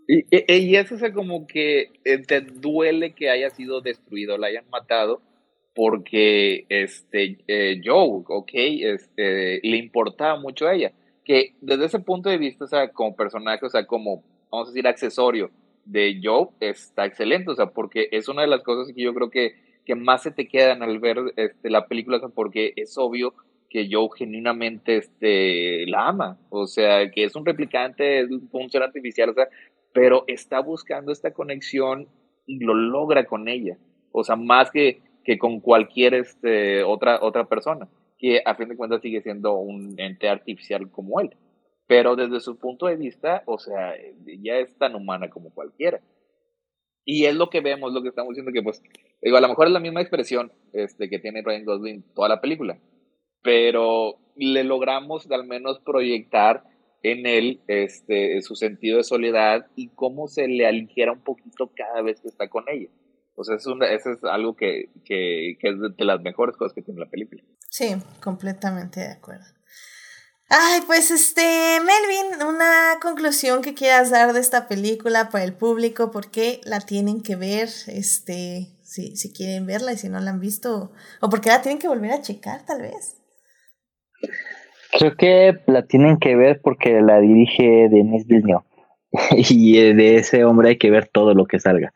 Y, 0.07 0.25
y- 0.31 0.77
eso 0.77 0.95
es 0.97 1.13
como 1.15 1.47
que 1.47 1.91
eh, 2.05 2.19
te 2.19 2.41
duele 2.43 3.15
que 3.15 3.31
haya 3.31 3.51
sido 3.51 3.81
destruido, 3.81 4.37
la 4.37 4.49
hayan 4.49 4.69
matado, 4.71 5.23
porque 5.75 6.67
este 6.69 7.39
eh, 7.49 7.81
Joe, 7.85 8.23
ok, 8.29 8.51
este, 8.55 9.61
le 9.63 9.77
importaba 9.79 10.39
mucho 10.39 10.67
a 10.67 10.75
ella. 10.75 10.93
Que 11.25 11.55
desde 11.63 11.87
ese 11.87 12.01
punto 12.01 12.29
de 12.29 12.37
vista, 12.39 12.65
o 12.65 12.69
sea, 12.69 12.89
como 12.93 13.17
personaje, 13.17 13.65
o 13.65 13.71
sea, 13.71 13.87
como, 13.87 14.23
vamos 14.51 14.69
a 14.69 14.71
decir, 14.73 14.87
accesorio 14.87 15.51
de 15.87 16.21
Joe, 16.23 16.49
está 16.61 17.07
excelente, 17.07 17.51
o 17.51 17.55
sea, 17.55 17.67
porque 17.67 18.09
es 18.13 18.29
una 18.29 18.43
de 18.43 18.49
las 18.49 18.63
cosas 18.63 18.93
que 18.95 19.03
yo 19.03 19.15
creo 19.15 19.31
que, 19.31 19.55
que 19.87 19.95
más 19.95 20.23
se 20.23 20.31
te 20.33 20.47
quedan 20.49 20.83
al 20.83 20.99
ver 20.99 21.19
este, 21.37 21.71
la 21.71 21.87
película, 21.87 22.21
porque 22.35 22.73
es 22.77 22.97
obvio 22.99 23.35
que 23.75 23.89
Joe 23.91 24.09
genuinamente 24.17 24.99
este, 24.99 25.85
la 25.89 26.07
ama, 26.07 26.39
o 26.49 26.69
sea, 26.69 27.11
que 27.11 27.25
es 27.25 27.35
un 27.35 27.45
replicante, 27.45 28.21
es 28.21 28.31
un 28.31 28.71
ser 28.71 28.85
artificial, 28.85 29.31
o 29.31 29.35
sea, 29.35 29.49
pero 29.93 30.23
está 30.29 30.61
buscando 30.61 31.11
esta 31.11 31.33
conexión 31.33 32.07
y 32.47 32.61
lo 32.61 32.75
logra 32.75 33.27
con 33.27 33.49
ella. 33.49 33.77
O 34.13 34.23
sea, 34.23 34.37
más 34.37 34.71
que, 34.71 35.03
que 35.25 35.39
con 35.39 35.59
cualquier 35.59 36.15
este, 36.15 36.85
otra, 36.85 37.19
otra 37.21 37.47
persona, 37.49 37.89
que 38.17 38.43
a 38.45 38.55
fin 38.55 38.69
de 38.69 38.77
cuentas 38.77 39.03
sigue 39.03 39.23
siendo 39.23 39.55
un 39.55 39.99
ente 39.99 40.29
artificial 40.29 40.89
como 40.93 41.19
él. 41.19 41.35
Pero 41.89 42.15
desde 42.15 42.39
su 42.39 42.57
punto 42.61 42.87
de 42.87 42.95
vista, 42.95 43.43
o 43.45 43.59
sea, 43.59 43.97
ella 44.25 44.61
es 44.61 44.79
tan 44.79 44.95
humana 44.95 45.31
como 45.31 45.53
cualquiera. 45.53 46.01
Y 47.05 47.25
es 47.25 47.35
lo 47.35 47.51
que 47.51 47.61
vemos, 47.61 47.93
lo 47.93 48.03
que 48.03 48.09
estamos 48.11 48.31
diciendo, 48.31 48.53
que 48.53 48.63
pues, 48.63 48.81
digo, 49.21 49.37
a 49.37 49.41
lo 49.41 49.49
mejor 49.49 49.67
es 49.67 49.73
la 49.73 49.81
misma 49.81 50.01
expresión 50.01 50.53
este, 50.73 51.11
que 51.11 51.19
tiene 51.19 51.43
Ryan 51.43 51.65
Gosling 51.65 52.05
toda 52.15 52.29
la 52.29 52.41
película, 52.41 52.79
pero 53.45 54.19
le 54.35 54.65
logramos 54.65 55.31
al 55.31 55.45
menos 55.45 55.79
proyectar 55.81 56.65
en 57.03 57.27
él 57.27 57.61
este, 57.69 58.41
su 58.41 58.57
sentido 58.57 58.97
de 58.97 59.05
soledad 59.05 59.67
y 59.77 59.91
cómo 59.91 60.27
se 60.27 60.49
le 60.49 60.67
aligera 60.67 61.13
un 61.13 61.23
poquito 61.23 61.71
cada 61.77 62.01
vez 62.03 62.21
que 62.21 62.29
está 62.29 62.49
con 62.49 62.65
ella. 62.69 62.89
O 63.37 63.45
sea, 63.45 63.57
es 63.57 63.67
una, 63.67 63.93
eso 63.93 64.11
es 64.11 64.25
algo 64.25 64.57
que, 64.57 64.91
que, 65.05 65.59
que 65.61 65.69
es 65.69 65.75
de, 65.79 66.05
las 66.05 66.23
mejores 66.23 66.57
cosas 66.57 66.73
que 66.73 66.83
tiene 66.83 67.01
la 67.01 67.11
película. 67.11 67.43
Sí, 67.69 67.95
completamente 68.23 69.01
de 69.01 69.13
acuerdo. 69.13 69.45
Ay, 70.49 70.81
pues 70.87 71.11
este, 71.11 71.79
Melvin, 71.81 72.43
una 72.47 72.99
conclusión 73.03 73.61
que 73.61 73.75
quieras 73.75 74.11
dar 74.11 74.33
de 74.33 74.41
esta 74.41 74.69
película 74.69 75.29
para 75.29 75.45
el 75.45 75.53
público, 75.53 76.11
por 76.11 76.31
qué 76.31 76.61
la 76.65 76.81
tienen 76.81 77.23
que 77.23 77.37
ver, 77.37 77.69
este, 77.89 78.69
si, 78.83 79.17
si 79.17 79.33
quieren 79.33 79.67
verla 79.67 79.93
y 79.93 79.99
si 79.99 80.09
no 80.09 80.21
la 80.21 80.31
han 80.31 80.41
visto, 80.41 80.93
o 81.21 81.29
porque 81.29 81.51
la 81.51 81.61
tienen 81.61 81.79
que 81.79 81.89
volver 81.89 82.13
a 82.13 82.23
checar, 82.23 82.65
tal 82.65 82.83
vez. 82.83 83.24
Creo 84.93 85.17
que 85.17 85.59
la 85.67 85.87
tienen 85.87 86.19
que 86.19 86.37
ver 86.37 86.61
porque 86.63 87.01
la 87.01 87.21
dirige 87.21 87.89
Denis 87.91 88.27
Villeneuve. 88.27 88.65
y 89.31 89.93
de 89.93 90.17
ese 90.17 90.45
hombre 90.45 90.71
hay 90.71 90.79
que 90.79 90.91
ver 90.91 91.09
todo 91.09 91.35
lo 91.35 91.47
que 91.47 91.61
salga. 91.61 91.93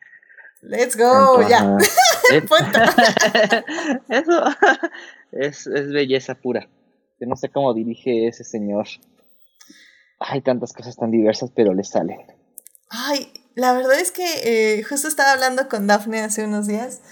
Let's 0.62 0.96
go, 0.96 1.48
ya. 1.48 1.76
Entonces, 2.32 2.66
eh. 3.62 3.64
Eso 4.08 4.44
es, 5.32 5.66
es 5.66 5.92
belleza 5.92 6.34
pura. 6.34 6.68
Yo 7.20 7.26
no 7.26 7.36
sé 7.36 7.48
cómo 7.48 7.74
dirige 7.74 8.28
ese 8.28 8.44
señor. 8.44 8.86
Hay 10.20 10.40
tantas 10.40 10.72
cosas 10.72 10.96
tan 10.96 11.10
diversas, 11.10 11.50
pero 11.54 11.74
le 11.74 11.84
salen. 11.84 12.18
Ay, 12.90 13.32
la 13.54 13.72
verdad 13.72 14.00
es 14.00 14.12
que 14.12 14.24
eh, 14.44 14.82
justo 14.82 15.08
estaba 15.08 15.32
hablando 15.32 15.68
con 15.68 15.86
Daphne 15.86 16.20
hace 16.20 16.44
unos 16.44 16.66
días 16.66 17.02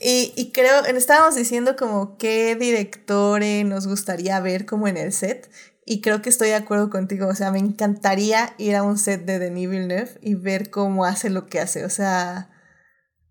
y, 0.00 0.32
y 0.36 0.52
creo, 0.52 0.84
estábamos 0.84 1.34
diciendo 1.34 1.76
como 1.76 2.16
qué 2.18 2.54
directores 2.56 3.64
nos 3.64 3.86
gustaría 3.86 4.38
ver 4.40 4.66
como 4.66 4.88
en 4.88 4.96
el 4.96 5.12
set 5.12 5.50
y 5.84 6.00
creo 6.00 6.20
que 6.22 6.28
estoy 6.30 6.48
de 6.48 6.54
acuerdo 6.56 6.90
contigo, 6.90 7.28
o 7.28 7.34
sea, 7.34 7.50
me 7.52 7.58
encantaría 7.58 8.54
ir 8.58 8.74
a 8.76 8.82
un 8.82 8.98
set 8.98 9.24
de 9.24 9.38
Denis 9.38 9.70
Villeneuve 9.70 10.18
y 10.20 10.34
ver 10.34 10.70
cómo 10.70 11.04
hace 11.04 11.30
lo 11.30 11.46
que 11.46 11.60
hace, 11.60 11.84
o 11.84 11.90
sea, 11.90 12.50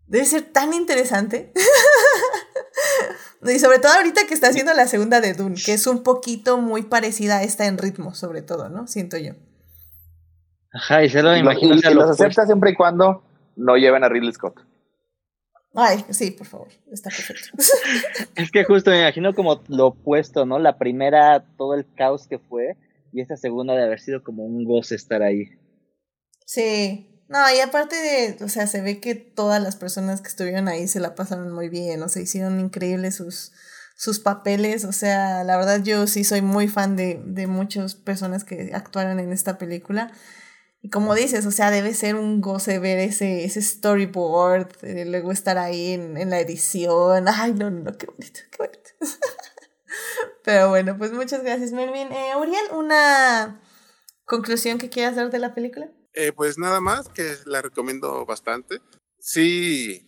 debe 0.07 0.25
ser 0.25 0.43
tan 0.43 0.73
interesante. 0.73 1.51
y 3.45 3.59
sobre 3.59 3.79
todo 3.79 3.91
ahorita 3.93 4.25
que 4.27 4.33
está 4.33 4.47
haciendo 4.47 4.73
la 4.73 4.87
segunda 4.87 5.21
de 5.21 5.33
Dune, 5.33 5.55
que 5.63 5.73
es 5.73 5.85
un 5.87 6.01
poquito 6.03 6.57
muy 6.57 6.83
parecida 6.83 7.37
a 7.37 7.43
esta 7.43 7.65
en 7.65 7.77
ritmo, 7.77 8.13
sobre 8.15 8.41
todo, 8.41 8.69
¿no? 8.69 8.87
Siento 8.87 9.17
yo. 9.17 9.33
Ajá, 10.73 11.03
y 11.03 11.09
se 11.09 11.21
lo 11.21 11.35
Y, 11.35 11.39
imagino. 11.39 11.69
los- 11.75 11.79
o 11.79 11.81
sea, 11.81 11.91
y 11.91 11.93
lo 11.93 12.01
los 12.01 12.11
acepta 12.11 12.45
siempre 12.45 12.71
y 12.71 12.75
cuando 12.75 13.23
no 13.55 13.75
lleven 13.77 14.03
a 14.03 14.09
Ridley 14.09 14.33
Scott. 14.33 14.55
Ay, 15.75 16.05
sí, 16.09 16.31
por 16.31 16.47
favor, 16.47 16.69
está 16.91 17.09
perfecto. 17.09 17.49
Es 18.35 18.49
que 18.49 18.63
justo 18.63 18.91
me 18.91 19.01
imagino 19.01 19.33
como 19.33 19.61
lo 19.67 19.87
opuesto, 19.87 20.45
¿no? 20.45 20.57
La 20.57 20.77
primera, 20.77 21.45
todo 21.57 21.73
el 21.73 21.85
caos 21.95 22.27
que 22.27 22.39
fue, 22.39 22.77
y 23.11 23.21
esta 23.21 23.35
segunda 23.35 23.75
de 23.75 23.83
haber 23.83 23.99
sido 23.99 24.23
como 24.23 24.45
un 24.45 24.63
goce 24.63 24.95
estar 24.95 25.21
ahí. 25.21 25.49
Sí. 26.45 27.11
No, 27.27 27.39
y 27.55 27.59
aparte 27.59 27.95
de, 27.95 28.43
o 28.43 28.49
sea, 28.49 28.67
se 28.67 28.81
ve 28.81 28.99
que 28.99 29.15
todas 29.15 29.61
las 29.61 29.75
personas 29.75 30.21
que 30.21 30.27
estuvieron 30.27 30.67
ahí 30.67 30.87
se 30.87 30.99
la 30.99 31.15
pasaron 31.15 31.51
muy 31.51 31.69
bien, 31.69 32.01
o 32.03 32.09
sea, 32.09 32.21
hicieron 32.21 32.59
increíbles 32.59 33.15
sus, 33.15 33.51
sus 33.97 34.19
papeles, 34.19 34.85
o 34.85 34.91
sea, 34.91 35.43
la 35.43 35.57
verdad 35.57 35.81
yo 35.83 36.05
sí 36.05 36.23
soy 36.23 36.41
muy 36.41 36.67
fan 36.67 36.95
de, 36.95 37.19
de 37.25 37.47
muchas 37.47 37.95
personas 37.95 38.43
que 38.43 38.71
actuaron 38.73 39.19
en 39.19 39.31
esta 39.31 39.57
película. 39.57 40.11
Y 40.85 40.89
como 40.91 41.15
dices, 41.15 41.47
o 41.47 41.51
sea, 41.51 41.71
debe 41.71 41.95
ser 41.95 42.13
un 42.13 42.41
goce 42.41 42.77
ver 42.77 42.99
ese, 42.99 43.43
ese 43.43 43.59
storyboard, 43.59 44.67
eh, 44.83 45.03
luego 45.05 45.31
estar 45.31 45.57
ahí 45.57 45.93
en, 45.93 46.15
en 46.15 46.29
la 46.29 46.39
edición. 46.39 47.27
Ay, 47.27 47.55
no, 47.55 47.71
no, 47.71 47.79
no, 47.79 47.97
qué 47.97 48.05
bonito, 48.05 48.41
qué 48.51 48.57
bonito. 48.59 48.89
Pero 50.43 50.69
bueno, 50.69 50.95
pues 50.95 51.11
muchas 51.11 51.41
gracias, 51.41 51.71
Melvin. 51.71 52.11
Eh, 52.11 52.35
Uriel, 52.39 52.67
¿una 52.71 53.63
conclusión 54.25 54.77
que 54.77 54.91
quieras 54.91 55.15
dar 55.15 55.31
de 55.31 55.39
la 55.39 55.55
película? 55.55 55.89
Eh, 56.13 56.31
pues 56.33 56.59
nada 56.59 56.79
más, 56.81 57.09
que 57.09 57.33
la 57.45 57.63
recomiendo 57.63 58.23
bastante. 58.27 58.79
sí, 59.17 60.07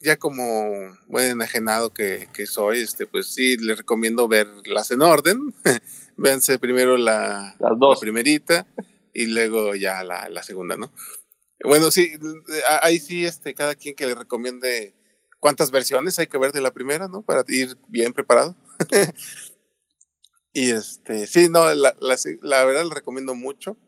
ya 0.00 0.16
como 0.16 0.92
buen 1.06 1.30
enajenado 1.30 1.94
que, 1.94 2.28
que, 2.32 2.46
soy, 2.46 2.80
este, 2.80 3.06
pues 3.06 3.32
sí, 3.32 3.58
les 3.58 3.78
recomiendo 3.78 4.26
verlas 4.26 4.90
en 4.90 5.02
orden. 5.02 5.54
Véanse 6.16 6.58
primero 6.58 6.96
la, 6.96 7.54
Las 7.60 7.78
dos. 7.78 7.98
la 7.98 8.00
primerita 8.00 8.66
y 9.14 9.26
luego 9.26 9.74
ya 9.74 10.02
la, 10.04 10.28
la 10.28 10.42
segunda, 10.42 10.76
¿no? 10.76 10.92
Bueno, 11.62 11.90
sí, 11.90 12.12
ahí 12.82 12.98
sí, 12.98 13.24
este, 13.24 13.54
cada 13.54 13.74
quien 13.74 13.94
que 13.94 14.06
le 14.06 14.14
recomiende 14.14 14.94
cuántas 15.40 15.70
versiones 15.70 16.18
hay 16.18 16.26
que 16.26 16.38
ver 16.38 16.52
de 16.52 16.60
la 16.60 16.74
primera, 16.74 17.08
¿no? 17.08 17.22
Para 17.22 17.44
ir 17.48 17.78
bien 17.88 18.12
preparado. 18.12 18.56
y 20.52 20.72
este, 20.72 21.26
sí, 21.26 21.48
no, 21.48 21.72
la, 21.74 21.96
la, 22.00 22.16
la 22.42 22.64
verdad 22.64 22.84
le 22.84 22.94
recomiendo 22.94 23.34
mucho. 23.34 23.78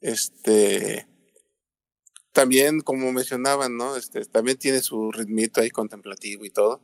Este, 0.00 1.06
también, 2.32 2.80
como 2.80 3.12
mencionaban, 3.12 3.76
¿no? 3.76 3.96
Este, 3.96 4.24
también 4.24 4.58
tiene 4.58 4.80
su 4.80 5.12
ritmito 5.12 5.60
ahí 5.60 5.70
contemplativo 5.70 6.44
y 6.44 6.50
todo, 6.50 6.80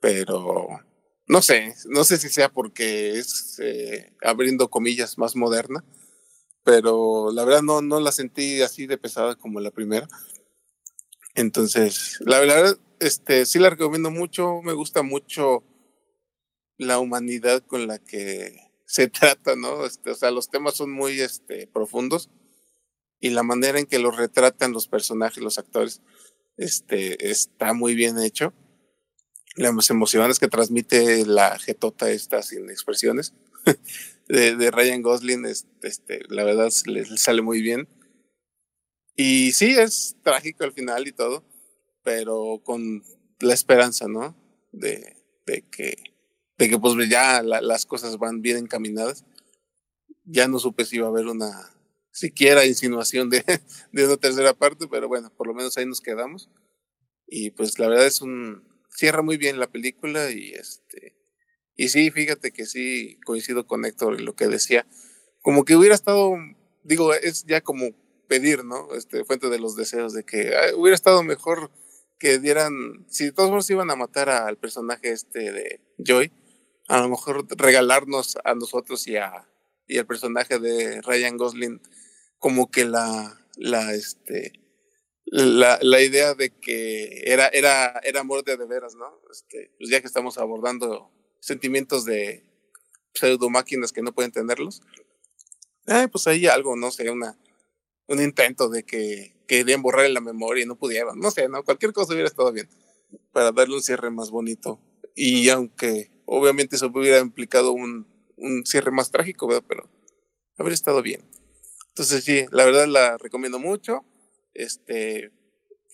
pero 0.00 0.68
no 1.26 1.42
sé, 1.42 1.74
no 1.86 2.04
sé 2.04 2.18
si 2.18 2.28
sea 2.28 2.50
porque 2.50 3.18
es, 3.18 3.58
eh, 3.62 4.12
abriendo 4.22 4.68
comillas, 4.68 5.18
más 5.18 5.36
moderna, 5.36 5.84
pero 6.64 7.30
la 7.30 7.44
verdad 7.44 7.62
no, 7.62 7.82
no 7.82 8.00
la 8.00 8.10
sentí 8.10 8.62
así 8.62 8.86
de 8.86 8.98
pesada 8.98 9.36
como 9.36 9.60
la 9.60 9.70
primera. 9.70 10.08
Entonces, 11.34 12.18
la 12.20 12.40
verdad, 12.40 12.78
este, 13.00 13.44
sí 13.44 13.58
la 13.58 13.70
recomiendo 13.70 14.10
mucho, 14.10 14.62
me 14.62 14.72
gusta 14.72 15.02
mucho 15.02 15.62
la 16.78 16.98
humanidad 16.98 17.62
con 17.66 17.86
la 17.86 17.98
que 17.98 18.56
se 18.86 19.08
trata, 19.08 19.56
¿no? 19.56 19.84
Este, 19.84 20.10
o 20.10 20.14
sea, 20.14 20.30
los 20.30 20.48
temas 20.48 20.74
son 20.74 20.90
muy 20.90 21.20
este, 21.20 21.66
profundos 21.66 22.30
y 23.20 23.30
la 23.30 23.42
manera 23.42 23.78
en 23.78 23.86
que 23.86 23.98
los 23.98 24.16
retratan 24.16 24.72
los 24.72 24.88
personajes, 24.88 25.42
los 25.42 25.58
actores, 25.58 26.02
este, 26.56 27.30
está 27.30 27.72
muy 27.72 27.94
bien 27.94 28.18
hecho. 28.18 28.52
Las 29.56 29.90
emociones 29.90 30.38
que 30.38 30.48
transmite 30.48 31.24
la 31.26 31.58
jetota 31.58 32.10
esta 32.10 32.42
sin 32.42 32.68
expresiones 32.70 33.34
de, 34.28 34.56
de, 34.56 34.70
Ryan 34.70 35.02
Gosling, 35.02 35.46
este, 35.46 36.22
la 36.28 36.44
verdad 36.44 36.70
le, 36.86 37.02
le 37.02 37.16
sale 37.16 37.42
muy 37.42 37.60
bien. 37.60 37.88
Y 39.16 39.52
sí, 39.52 39.76
es 39.78 40.16
trágico 40.22 40.64
al 40.64 40.72
final 40.72 41.06
y 41.06 41.12
todo, 41.12 41.44
pero 42.02 42.60
con 42.64 43.02
la 43.40 43.54
esperanza, 43.54 44.08
¿no? 44.08 44.36
De, 44.72 45.16
de 45.46 45.62
que, 45.70 45.96
de 46.58 46.68
que 46.68 46.78
pues 46.78 47.08
ya 47.08 47.42
la, 47.42 47.60
las 47.60 47.86
cosas 47.86 48.18
van 48.18 48.42
bien 48.42 48.56
encaminadas. 48.56 49.24
Ya 50.24 50.48
no 50.48 50.58
supe 50.58 50.84
si 50.84 50.96
iba 50.96 51.06
a 51.06 51.10
haber 51.10 51.26
una 51.26 51.74
siquiera 52.10 52.64
insinuación 52.64 53.30
de, 53.30 53.44
de 53.92 54.06
una 54.06 54.16
tercera 54.16 54.54
parte, 54.54 54.86
pero 54.88 55.08
bueno, 55.08 55.32
por 55.36 55.46
lo 55.46 55.54
menos 55.54 55.76
ahí 55.76 55.86
nos 55.86 56.00
quedamos. 56.00 56.50
Y 57.26 57.50
pues 57.50 57.78
la 57.78 57.88
verdad 57.88 58.06
es 58.06 58.20
un, 58.20 58.64
cierra 58.94 59.22
muy 59.22 59.36
bien 59.36 59.58
la 59.58 59.70
película 59.70 60.30
y 60.30 60.52
este, 60.52 61.16
y 61.76 61.88
sí, 61.88 62.10
fíjate 62.10 62.52
que 62.52 62.66
sí 62.66 63.18
coincido 63.24 63.66
con 63.66 63.84
Héctor 63.84 64.18
en 64.18 64.24
lo 64.24 64.34
que 64.34 64.48
decía. 64.48 64.86
Como 65.42 65.64
que 65.64 65.76
hubiera 65.76 65.94
estado, 65.94 66.34
digo, 66.82 67.12
es 67.14 67.44
ya 67.44 67.60
como 67.60 67.90
pedir, 68.28 68.64
¿no? 68.64 68.94
Este, 68.94 69.24
fuente 69.24 69.48
de 69.48 69.58
los 69.58 69.76
deseos 69.76 70.12
de 70.12 70.24
que 70.24 70.56
ay, 70.56 70.72
hubiera 70.74 70.94
estado 70.94 71.22
mejor 71.22 71.70
que 72.18 72.38
dieran, 72.38 73.04
si 73.08 73.26
de 73.26 73.32
todos 73.32 73.50
modos 73.50 73.68
iban 73.70 73.90
a 73.90 73.96
matar 73.96 74.30
al 74.30 74.56
personaje 74.56 75.10
este 75.10 75.52
de 75.52 75.80
Joy, 75.98 76.32
a 76.88 77.00
lo 77.00 77.08
mejor 77.08 77.46
regalarnos 77.56 78.38
a 78.44 78.54
nosotros 78.54 79.06
y 79.08 79.16
a 79.16 79.48
y 79.86 79.98
el 79.98 80.06
personaje 80.06 80.58
de 80.58 81.02
Ryan 81.02 81.36
Gosling 81.36 81.80
como 82.38 82.70
que 82.70 82.84
la 82.84 83.38
la 83.56 83.92
este 83.94 84.52
la, 85.26 85.78
la 85.82 86.00
idea 86.00 86.34
de 86.34 86.50
que 86.50 87.22
era 87.24 87.48
era 87.48 88.00
era 88.04 88.20
amor 88.20 88.44
de, 88.44 88.56
de 88.56 88.66
veras, 88.66 88.94
¿no? 88.94 89.20
Este, 89.30 89.72
pues 89.78 89.90
ya 89.90 90.00
que 90.00 90.06
estamos 90.06 90.38
abordando 90.38 91.10
sentimientos 91.44 92.04
de 92.04 92.44
pseudo 93.12 93.50
máquinas 93.50 93.92
que 93.92 94.02
no 94.02 94.12
pueden 94.12 94.32
tenerlos, 94.32 94.82
eh, 95.86 96.08
pues 96.10 96.26
ahí 96.26 96.46
algo, 96.46 96.76
no 96.76 96.90
sé, 96.90 97.10
una 97.10 97.38
un 98.06 98.20
intento 98.20 98.68
de 98.68 98.84
que 98.84 99.34
querían 99.46 99.82
borrar 99.82 100.06
en 100.06 100.14
la 100.14 100.20
memoria 100.20 100.64
y 100.64 100.66
no 100.66 100.76
pudieron, 100.76 101.18
no 101.18 101.30
sé, 101.30 101.48
no, 101.48 101.62
cualquier 101.62 101.92
cosa 101.92 102.12
hubiera 102.12 102.28
estado 102.28 102.52
bien 102.52 102.68
para 103.32 103.52
darle 103.52 103.74
un 103.74 103.82
cierre 103.82 104.10
más 104.10 104.30
bonito. 104.30 104.80
Y 105.14 105.48
aunque 105.48 106.10
obviamente 106.26 106.76
eso 106.76 106.86
hubiera 106.86 107.20
implicado 107.20 107.72
un, 107.72 108.06
un 108.36 108.66
cierre 108.66 108.90
más 108.90 109.10
trágico, 109.10 109.46
¿verdad? 109.46 109.64
pero 109.66 109.88
habría 110.58 110.74
estado 110.74 111.02
bien. 111.02 111.24
Entonces 111.88 112.24
sí, 112.24 112.46
la 112.50 112.64
verdad 112.64 112.86
la 112.86 113.16
recomiendo 113.18 113.58
mucho. 113.58 114.04
Este, 114.52 115.30
te 115.30 115.43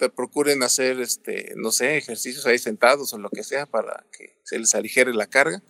procuren 0.08 0.62
hacer, 0.62 1.00
este, 1.00 1.52
no 1.56 1.72
sé, 1.72 1.96
ejercicios 1.96 2.46
ahí 2.46 2.58
sentados 2.58 3.12
o 3.12 3.18
lo 3.18 3.30
que 3.30 3.44
sea 3.44 3.66
para 3.66 4.04
que 4.16 4.38
se 4.44 4.58
les 4.58 4.74
aligere 4.74 5.12
la 5.12 5.26
carga. 5.26 5.62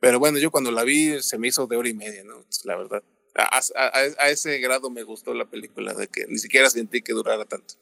Pero 0.00 0.18
bueno, 0.18 0.38
yo 0.38 0.50
cuando 0.50 0.70
la 0.70 0.84
vi 0.84 1.22
se 1.22 1.38
me 1.38 1.48
hizo 1.48 1.66
de 1.66 1.76
hora 1.76 1.88
y 1.88 1.94
media, 1.94 2.22
¿no? 2.24 2.44
La 2.64 2.76
verdad. 2.76 3.02
A, 3.34 3.58
a, 3.58 3.98
a, 4.18 4.30
ese 4.30 4.58
grado 4.60 4.88
me 4.88 5.02
gustó 5.02 5.34
la 5.34 5.44
película, 5.44 5.92
de 5.92 6.08
que 6.08 6.26
ni 6.26 6.38
siquiera 6.38 6.70
sentí 6.70 7.02
que 7.02 7.12
durara 7.12 7.44
tanto. 7.44 7.74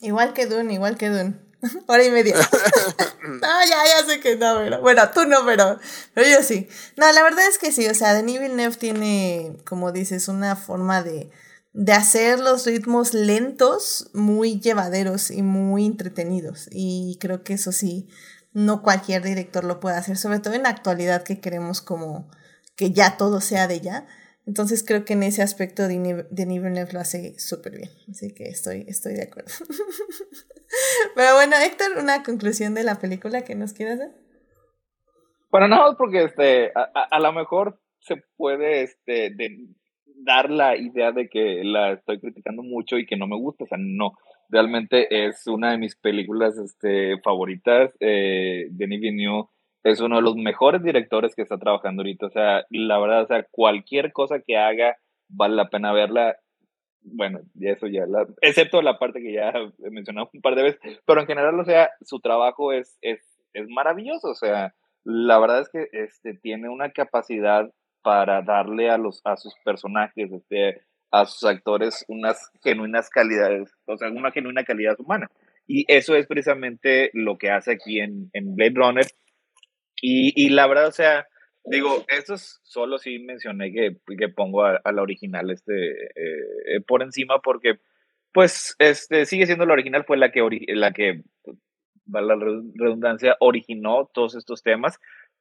Igual 0.00 0.32
que 0.32 0.46
Dune, 0.46 0.72
igual 0.72 0.96
que 0.96 1.08
Dune. 1.08 1.34
Hora 1.86 2.04
y 2.04 2.10
media. 2.10 2.36
no, 3.22 3.64
ya, 3.68 3.84
ya 3.84 4.06
sé 4.06 4.20
que 4.20 4.36
no, 4.36 4.58
pero. 4.58 4.80
Bueno, 4.80 5.10
tú 5.12 5.24
no, 5.26 5.44
pero, 5.44 5.78
pero 6.14 6.28
yo 6.28 6.42
sí. 6.42 6.68
No, 6.96 7.10
la 7.12 7.22
verdad 7.22 7.46
es 7.48 7.58
que 7.58 7.72
sí, 7.72 7.86
o 7.88 7.94
sea, 7.94 8.14
Denis 8.14 8.40
Villeneuve 8.40 8.76
tiene, 8.76 9.56
como 9.64 9.92
dices, 9.92 10.28
una 10.28 10.56
forma 10.56 11.02
de, 11.02 11.30
de 11.78 11.92
hacer 11.92 12.40
los 12.40 12.66
ritmos 12.66 13.14
lentos 13.14 14.10
muy 14.12 14.58
llevaderos 14.58 15.30
y 15.30 15.42
muy 15.42 15.86
entretenidos. 15.86 16.68
Y 16.72 17.18
creo 17.20 17.44
que 17.44 17.52
eso 17.52 17.70
sí, 17.70 18.08
no 18.52 18.82
cualquier 18.82 19.22
director 19.22 19.62
lo 19.62 19.78
puede 19.78 19.96
hacer, 19.96 20.16
sobre 20.16 20.40
todo 20.40 20.54
en 20.54 20.64
la 20.64 20.70
actualidad 20.70 21.22
que 21.22 21.38
queremos 21.38 21.80
como 21.80 22.28
que 22.74 22.90
ya 22.90 23.16
todo 23.16 23.40
sea 23.40 23.68
de 23.68 23.80
ya. 23.80 24.08
Entonces 24.44 24.82
creo 24.84 25.04
que 25.04 25.12
en 25.12 25.22
ese 25.22 25.40
aspecto 25.40 25.86
Denis 25.86 26.26
Villeneuve 26.32 26.92
lo 26.94 26.98
hace 26.98 27.38
súper 27.38 27.76
bien. 27.76 27.90
Así 28.10 28.34
que 28.34 28.48
estoy, 28.48 28.84
estoy 28.88 29.14
de 29.14 29.22
acuerdo. 29.22 29.52
Pero 31.14 31.34
bueno, 31.36 31.54
Héctor, 31.64 31.96
una 31.96 32.24
conclusión 32.24 32.74
de 32.74 32.82
la 32.82 32.96
película 32.96 33.42
que 33.42 33.54
nos 33.54 33.72
quieras 33.72 34.00
dar. 34.00 34.10
Bueno, 35.52 35.68
no, 35.68 35.96
porque 35.96 36.24
este, 36.24 36.72
a, 36.74 37.06
a, 37.08 37.20
lo 37.20 37.32
mejor 37.32 37.80
se 38.00 38.16
puede 38.36 38.82
este, 38.82 39.30
dar 40.24 40.50
la 40.50 40.76
idea 40.76 41.12
de 41.12 41.28
que 41.28 41.62
la 41.64 41.92
estoy 41.92 42.20
criticando 42.20 42.62
mucho 42.62 42.98
y 42.98 43.06
que 43.06 43.16
no 43.16 43.26
me 43.26 43.36
gusta. 43.36 43.64
O 43.64 43.66
sea, 43.66 43.78
no. 43.80 44.12
Realmente 44.48 45.26
es 45.26 45.46
una 45.46 45.72
de 45.72 45.78
mis 45.78 45.96
películas 45.96 46.56
este, 46.58 47.20
favoritas. 47.20 47.94
Eh, 48.00 48.66
Denis 48.70 49.00
Villeneuve 49.00 49.48
es 49.84 50.00
uno 50.00 50.16
de 50.16 50.22
los 50.22 50.36
mejores 50.36 50.82
directores 50.82 51.34
que 51.34 51.42
está 51.42 51.58
trabajando 51.58 52.02
ahorita. 52.02 52.26
O 52.26 52.30
sea, 52.30 52.64
la 52.70 52.98
verdad, 52.98 53.22
o 53.22 53.26
sea, 53.26 53.46
cualquier 53.50 54.12
cosa 54.12 54.40
que 54.40 54.56
haga 54.56 54.96
vale 55.28 55.54
la 55.54 55.68
pena 55.68 55.92
verla. 55.92 56.36
Bueno, 57.00 57.40
eso 57.60 57.86
ya, 57.86 58.06
la, 58.06 58.26
excepto 58.40 58.82
la 58.82 58.98
parte 58.98 59.22
que 59.22 59.32
ya 59.32 59.50
he 59.50 59.90
mencionado 59.90 60.30
un 60.32 60.40
par 60.40 60.56
de 60.56 60.64
veces, 60.64 61.00
pero 61.06 61.20
en 61.20 61.26
general, 61.26 61.58
o 61.58 61.64
sea, 61.64 61.90
su 62.02 62.18
trabajo 62.20 62.72
es, 62.72 62.98
es, 63.00 63.20
es 63.54 63.68
maravilloso. 63.68 64.28
O 64.28 64.34
sea, 64.34 64.74
la 65.04 65.38
verdad 65.38 65.60
es 65.60 65.68
que 65.70 65.88
este, 65.92 66.34
tiene 66.34 66.68
una 66.68 66.90
capacidad 66.90 67.70
para 68.02 68.42
darle 68.42 68.90
a, 68.90 68.98
los, 68.98 69.20
a 69.24 69.36
sus 69.36 69.54
personajes, 69.64 70.30
este, 70.32 70.82
a 71.10 71.26
sus 71.26 71.44
actores, 71.44 72.04
unas 72.08 72.50
genuinas 72.62 73.10
calidades, 73.10 73.72
o 73.86 73.96
sea, 73.96 74.08
una 74.10 74.30
genuina 74.30 74.64
calidad 74.64 74.96
humana. 74.98 75.28
Y 75.66 75.84
eso 75.88 76.14
es 76.16 76.26
precisamente 76.26 77.10
lo 77.12 77.36
que 77.36 77.50
hace 77.50 77.72
aquí 77.72 78.00
en, 78.00 78.30
en 78.32 78.54
Blade 78.54 78.74
Runner 78.74 79.06
y, 80.00 80.32
y 80.34 80.50
la 80.50 80.66
verdad, 80.66 80.88
o 80.88 80.92
sea, 80.92 81.26
digo, 81.64 82.04
estos 82.08 82.60
solo 82.62 82.98
sí 82.98 83.18
mencioné 83.18 83.72
que, 83.72 83.96
que 84.16 84.28
pongo 84.28 84.64
a, 84.64 84.80
a 84.82 84.92
la 84.92 85.02
original 85.02 85.50
este, 85.50 86.06
eh, 86.06 86.80
por 86.86 87.02
encima 87.02 87.40
porque, 87.40 87.80
pues, 88.32 88.76
este, 88.78 89.26
sigue 89.26 89.46
siendo 89.46 89.66
la 89.66 89.72
original, 89.72 90.04
fue 90.04 90.16
la 90.16 90.30
que, 90.30 90.42
la 90.68 90.92
que, 90.92 91.22
la 92.06 92.36
redundancia, 92.74 93.36
originó 93.40 94.08
todos 94.12 94.34
estos 94.34 94.62
temas, 94.62 94.98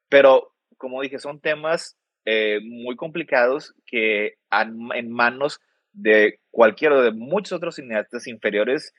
pero, 0.09 0.53
como 0.77 1.01
dije, 1.01 1.19
son 1.19 1.39
temas 1.39 1.97
eh, 2.29 2.59
muy 2.61 2.97
complicados 2.97 3.73
que 3.85 4.33
han, 4.49 4.77
en 4.93 5.09
manos 5.09 5.61
de 5.93 6.41
cualquiera 6.51 7.01
de 7.01 7.11
muchos 7.11 7.53
otros 7.53 7.75
cineastas 7.75 8.27
inferiores 8.27 8.93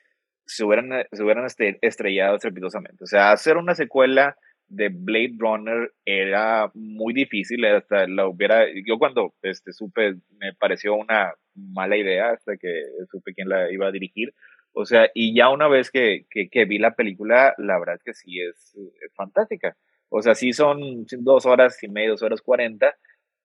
se 0.47 0.63
hubieran, 0.63 1.05
se 1.11 1.23
hubieran 1.23 1.45
este, 1.45 1.77
estrellado 1.83 2.37
estrepitosamente. 2.37 3.03
O 3.03 3.05
sea, 3.05 3.31
hacer 3.31 3.57
una 3.57 3.75
secuela 3.75 4.35
de 4.67 4.89
Blade 4.89 5.35
Runner 5.37 5.93
era 6.05 6.71
muy 6.73 7.13
difícil, 7.13 7.65
hasta 7.65 8.07
la 8.07 8.27
hubiera, 8.27 8.65
yo 8.83 8.97
cuando 8.97 9.35
este, 9.43 9.73
supe, 9.73 10.15
me 10.39 10.55
pareció 10.55 10.95
una 10.95 11.35
mala 11.53 11.97
idea 11.97 12.31
hasta 12.31 12.57
que 12.57 12.81
supe 13.11 13.35
quién 13.35 13.47
la 13.47 13.71
iba 13.71 13.85
a 13.85 13.91
dirigir, 13.91 14.33
o 14.73 14.85
sea, 14.85 15.11
y 15.13 15.35
ya 15.35 15.49
una 15.49 15.67
vez 15.67 15.91
que, 15.91 16.25
que, 16.31 16.49
que 16.49 16.65
vi 16.65 16.79
la 16.79 16.95
película, 16.95 17.53
la 17.59 17.77
verdad 17.77 17.95
es 17.97 18.03
que 18.03 18.13
sí 18.15 18.39
es, 18.39 18.75
es, 19.03 19.13
fantástica, 19.13 19.77
o 20.09 20.23
sea, 20.23 20.33
sí 20.33 20.51
son 20.51 21.05
dos 21.19 21.45
horas 21.45 21.81
y 21.83 21.87
media, 21.87 22.09
dos 22.09 22.23
horas 22.23 22.41
cuarenta, 22.41 22.95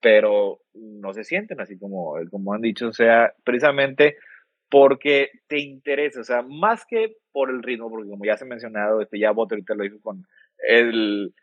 pero 0.04 0.60
no 0.74 1.14
se 1.14 1.24
sienten 1.24 1.62
así 1.62 1.78
como, 1.78 2.16
como 2.30 2.52
han 2.52 2.60
dicho, 2.60 2.88
o 2.88 2.92
sea, 2.92 3.32
precisamente 3.42 4.18
porque 4.68 5.30
te 5.46 5.60
interesa, 5.60 6.20
o 6.20 6.24
sea, 6.24 6.42
más 6.42 6.84
que 6.84 7.16
por 7.32 7.48
el 7.48 7.62
ritmo, 7.62 7.88
porque 7.88 8.10
como 8.10 8.26
ya 8.26 8.36
se 8.36 8.44
ha 8.44 8.46
mencionado, 8.46 9.00
este, 9.00 9.18
ya 9.18 9.30
Boto 9.30 9.54
ahorita 9.54 9.74
lo 9.74 9.84
dijo 9.84 10.02
con 10.02 10.26
el, 10.68 11.34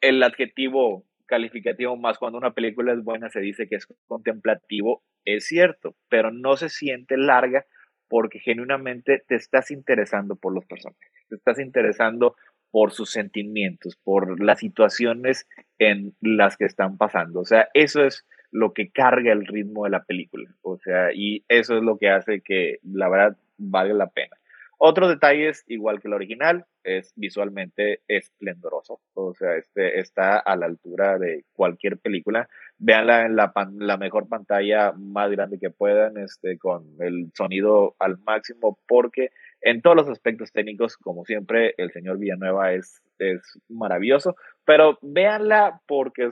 el 0.00 0.22
adjetivo 0.22 1.04
calificativo 1.26 1.96
más 1.96 2.18
cuando 2.18 2.38
una 2.38 2.54
película 2.54 2.92
es 2.92 3.02
buena 3.02 3.30
se 3.30 3.40
dice 3.40 3.66
que 3.66 3.74
es 3.74 3.88
contemplativo, 4.06 5.02
es 5.24 5.46
cierto, 5.46 5.96
pero 6.08 6.30
no 6.30 6.56
se 6.56 6.68
siente 6.68 7.16
larga 7.16 7.66
porque 8.08 8.38
genuinamente 8.38 9.24
te 9.26 9.34
estás 9.34 9.72
interesando 9.72 10.36
por 10.36 10.54
los 10.54 10.64
personajes, 10.66 11.10
te 11.28 11.34
estás 11.34 11.58
interesando 11.58 12.36
por 12.74 12.90
sus 12.90 13.10
sentimientos, 13.12 13.94
por 14.02 14.42
las 14.42 14.58
situaciones 14.58 15.46
en 15.78 16.12
las 16.20 16.56
que 16.56 16.64
están 16.64 16.96
pasando. 16.96 17.38
O 17.38 17.44
sea, 17.44 17.68
eso 17.72 18.04
es 18.04 18.26
lo 18.50 18.72
que 18.74 18.90
carga 18.90 19.30
el 19.30 19.46
ritmo 19.46 19.84
de 19.84 19.90
la 19.90 20.02
película. 20.02 20.50
O 20.60 20.76
sea, 20.78 21.12
y 21.14 21.44
eso 21.46 21.76
es 21.76 21.84
lo 21.84 21.98
que 21.98 22.08
hace 22.10 22.40
que 22.40 22.80
la 22.82 23.08
verdad 23.08 23.36
valga 23.58 23.94
la 23.94 24.10
pena. 24.10 24.36
Otro 24.76 25.06
detalle 25.06 25.50
es, 25.50 25.64
igual 25.68 26.00
que 26.00 26.08
el 26.08 26.14
original, 26.14 26.66
es 26.82 27.12
visualmente 27.14 28.00
esplendoroso. 28.08 29.00
O 29.14 29.34
sea, 29.34 29.54
este 29.54 30.00
está 30.00 30.40
a 30.40 30.56
la 30.56 30.66
altura 30.66 31.16
de 31.16 31.44
cualquier 31.52 31.98
película. 31.98 32.48
Véanla 32.78 33.26
en 33.26 33.36
la, 33.36 33.52
la 33.78 33.96
mejor 33.98 34.28
pantalla 34.28 34.90
más 34.98 35.30
grande 35.30 35.60
que 35.60 35.70
puedan, 35.70 36.16
este, 36.16 36.58
con 36.58 36.88
el 36.98 37.30
sonido 37.34 37.94
al 38.00 38.18
máximo, 38.18 38.80
porque 38.88 39.30
en 39.64 39.82
todos 39.82 39.96
los 39.96 40.08
aspectos 40.08 40.52
técnicos, 40.52 40.96
como 40.96 41.24
siempre, 41.24 41.74
el 41.78 41.90
señor 41.90 42.18
Villanueva 42.18 42.72
es, 42.74 43.02
es 43.18 43.40
maravilloso. 43.68 44.36
Pero 44.64 44.98
véanla 45.02 45.80
porque, 45.86 46.28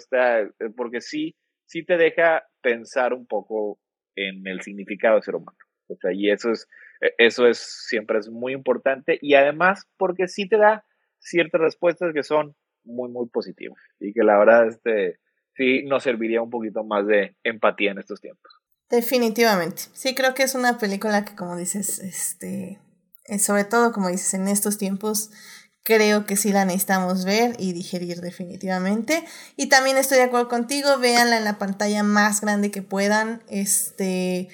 porque 0.76 1.00
sí, 1.00 1.34
sí 1.66 1.84
te 1.84 1.96
deja 1.96 2.44
pensar 2.60 3.12
un 3.12 3.26
poco 3.26 3.78
en 4.14 4.46
el 4.46 4.60
significado 4.60 5.16
de 5.16 5.22
ser 5.22 5.34
humano. 5.34 5.58
O 5.88 5.96
sea, 5.96 6.12
y 6.12 6.30
eso 6.30 6.50
es 6.50 6.68
eso 7.18 7.46
es 7.46 7.58
siempre 7.58 8.18
es 8.18 8.28
muy 8.28 8.52
importante 8.52 9.18
y 9.20 9.34
además 9.34 9.86
porque 9.96 10.28
sí 10.28 10.48
te 10.48 10.56
da 10.56 10.84
ciertas 11.18 11.60
respuestas 11.60 12.12
que 12.14 12.22
son 12.22 12.54
muy, 12.84 13.10
muy 13.10 13.28
positivas 13.28 13.80
y 14.00 14.12
que 14.12 14.22
la 14.22 14.38
verdad 14.38 14.68
este, 14.68 15.18
sí 15.54 15.82
nos 15.84 16.02
serviría 16.02 16.42
un 16.42 16.50
poquito 16.50 16.84
más 16.84 17.06
de 17.06 17.36
empatía 17.44 17.92
en 17.92 17.98
estos 17.98 18.20
tiempos. 18.20 18.52
Definitivamente. 18.90 19.82
Sí, 19.92 20.14
creo 20.14 20.34
que 20.34 20.42
es 20.42 20.54
una 20.54 20.78
película 20.78 21.24
que, 21.24 21.34
como 21.34 21.56
dices, 21.56 21.98
este, 22.00 22.78
sobre 23.38 23.64
todo, 23.64 23.92
como 23.92 24.08
dices, 24.08 24.34
en 24.34 24.48
estos 24.48 24.78
tiempos, 24.78 25.30
creo 25.84 26.26
que 26.26 26.36
sí 26.36 26.52
la 26.52 26.64
necesitamos 26.64 27.24
ver 27.24 27.56
y 27.58 27.72
digerir 27.72 28.20
definitivamente. 28.20 29.24
Y 29.56 29.68
también 29.68 29.96
estoy 29.96 30.18
de 30.18 30.24
acuerdo 30.24 30.48
contigo, 30.48 30.98
véanla 30.98 31.38
en 31.38 31.44
la 31.44 31.58
pantalla 31.58 32.02
más 32.02 32.40
grande 32.40 32.70
que 32.70 32.82
puedan. 32.82 33.42
Este 33.48 34.48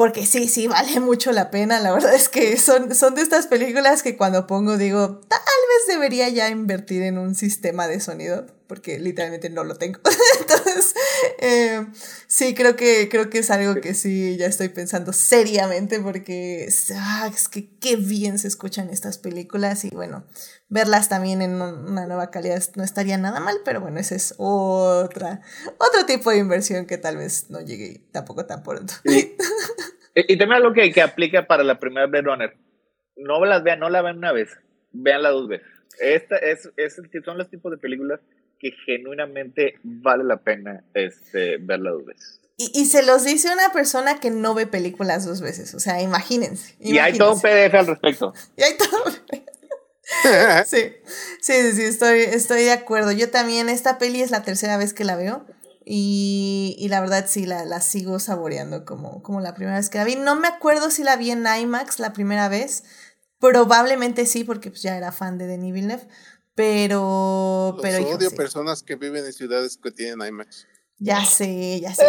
porque 0.00 0.24
sí, 0.24 0.48
sí, 0.48 0.66
vale 0.68 0.98
mucho 0.98 1.30
la 1.30 1.50
pena. 1.50 1.78
La 1.78 1.92
verdad 1.92 2.14
es 2.14 2.30
que 2.30 2.56
son, 2.56 2.94
son 2.94 3.14
de 3.14 3.20
estas 3.20 3.46
películas 3.46 4.02
que 4.02 4.16
cuando 4.16 4.46
pongo 4.46 4.78
digo, 4.78 5.20
tal 5.28 5.38
vez 5.38 5.94
debería 5.94 6.28
ya 6.30 6.48
invertir 6.48 7.02
en 7.02 7.18
un 7.18 7.34
sistema 7.34 7.86
de 7.86 8.00
sonido, 8.00 8.46
porque 8.66 8.98
literalmente 8.98 9.50
no 9.50 9.62
lo 9.62 9.76
tengo. 9.76 10.00
Entonces, 10.70 10.94
eh, 11.40 11.86
sí, 12.26 12.54
creo 12.54 12.76
que, 12.76 13.08
creo 13.10 13.30
que 13.30 13.38
es 13.38 13.50
algo 13.50 13.80
que 13.80 13.94
sí, 13.94 14.36
ya 14.36 14.46
estoy 14.46 14.68
pensando 14.68 15.12
seriamente, 15.12 16.00
porque 16.00 16.68
ah, 16.96 17.30
es 17.32 17.48
que 17.48 17.68
qué 17.80 17.96
bien 17.96 18.38
se 18.38 18.48
escuchan 18.48 18.90
estas 18.90 19.18
películas 19.18 19.84
y 19.84 19.90
bueno, 19.90 20.24
verlas 20.68 21.08
también 21.08 21.42
en 21.42 21.60
una 21.60 22.06
nueva 22.06 22.30
calidad 22.30 22.62
no 22.76 22.84
estaría 22.84 23.18
nada 23.18 23.40
mal, 23.40 23.56
pero 23.64 23.80
bueno, 23.80 23.98
ese 24.00 24.16
es 24.16 24.34
otra, 24.38 25.40
otro 25.78 26.06
tipo 26.06 26.30
de 26.30 26.38
inversión 26.38 26.86
que 26.86 26.98
tal 26.98 27.16
vez 27.16 27.50
no 27.50 27.60
llegue 27.60 28.02
tampoco 28.12 28.46
tan 28.46 28.62
pronto. 28.62 28.94
Y, 30.12 30.36
también 30.38 30.60
algo 30.60 30.72
que, 30.72 30.90
que 30.90 31.02
aplica 31.02 31.46
para 31.46 31.62
la 31.62 31.78
primera 31.78 32.08
Blade 32.08 32.24
Runner. 32.24 32.56
No 33.16 33.44
las 33.44 33.62
vean, 33.62 33.78
no 33.78 33.88
la 33.88 34.02
vean 34.02 34.18
una 34.18 34.32
vez, 34.32 34.50
veanla 34.90 35.30
dos 35.30 35.48
veces. 35.48 35.68
Esta 36.00 36.36
es, 36.36 36.68
es, 36.76 37.00
son 37.24 37.38
los 37.38 37.48
tipos 37.48 37.70
de 37.70 37.78
películas 37.78 38.20
que 38.60 38.72
genuinamente 38.84 39.74
vale 39.82 40.22
la 40.22 40.42
pena 40.42 40.84
este, 40.94 41.56
verla 41.56 41.90
dos 41.90 42.04
veces. 42.04 42.40
Y, 42.56 42.70
y, 42.74 42.84
se 42.84 43.02
los 43.02 43.24
dice 43.24 43.50
una 43.50 43.72
persona 43.72 44.20
que 44.20 44.30
no 44.30 44.52
ve 44.52 44.66
películas 44.66 45.24
dos 45.24 45.40
veces. 45.40 45.74
O 45.74 45.80
sea, 45.80 46.02
imagínense. 46.02 46.76
Y 46.78 46.98
hay 46.98 47.16
todo 47.16 47.34
un 47.34 47.40
PDF 47.40 47.74
al 47.74 47.86
respecto. 47.86 48.34
Y 48.56 48.62
hay 48.62 48.76
todo. 48.76 49.04
sí, 50.66 50.92
sí, 51.40 51.72
sí, 51.72 51.82
estoy, 51.82 52.20
estoy 52.20 52.64
de 52.64 52.72
acuerdo. 52.72 53.12
Yo 53.12 53.30
también, 53.30 53.70
esta 53.70 53.96
peli 53.96 54.20
es 54.20 54.30
la 54.30 54.42
tercera 54.42 54.76
vez 54.76 54.92
que 54.92 55.04
la 55.04 55.16
veo. 55.16 55.46
Y, 55.86 56.76
y 56.78 56.88
la 56.88 57.00
verdad 57.00 57.24
sí, 57.26 57.46
la, 57.46 57.64
la 57.64 57.80
sigo 57.80 58.18
saboreando 58.18 58.84
como, 58.84 59.22
como 59.22 59.40
la 59.40 59.54
primera 59.54 59.78
vez 59.78 59.88
que 59.88 59.96
la 59.96 60.04
vi. 60.04 60.16
No 60.16 60.36
me 60.36 60.48
acuerdo 60.48 60.90
si 60.90 61.02
la 61.02 61.16
vi 61.16 61.30
en 61.30 61.46
IMAX 61.46 61.98
la 61.98 62.12
primera 62.12 62.50
vez. 62.50 62.84
Probablemente 63.38 64.26
sí, 64.26 64.44
porque 64.44 64.68
pues, 64.68 64.82
ya 64.82 64.98
era 64.98 65.12
fan 65.12 65.38
de 65.38 65.46
Denis 65.46 65.72
Villeneuve. 65.72 66.06
Pero. 66.60 67.72
Los 67.72 67.82
pero 67.82 68.06
odio 68.06 68.30
personas 68.32 68.82
que 68.82 68.94
viven 68.94 69.24
en 69.24 69.32
ciudades 69.32 69.78
que 69.82 69.90
tienen 69.90 70.20
IMAX. 70.26 70.66
Ya 70.98 71.24
sé, 71.24 71.80
ya 71.80 71.94
sé. 71.94 72.04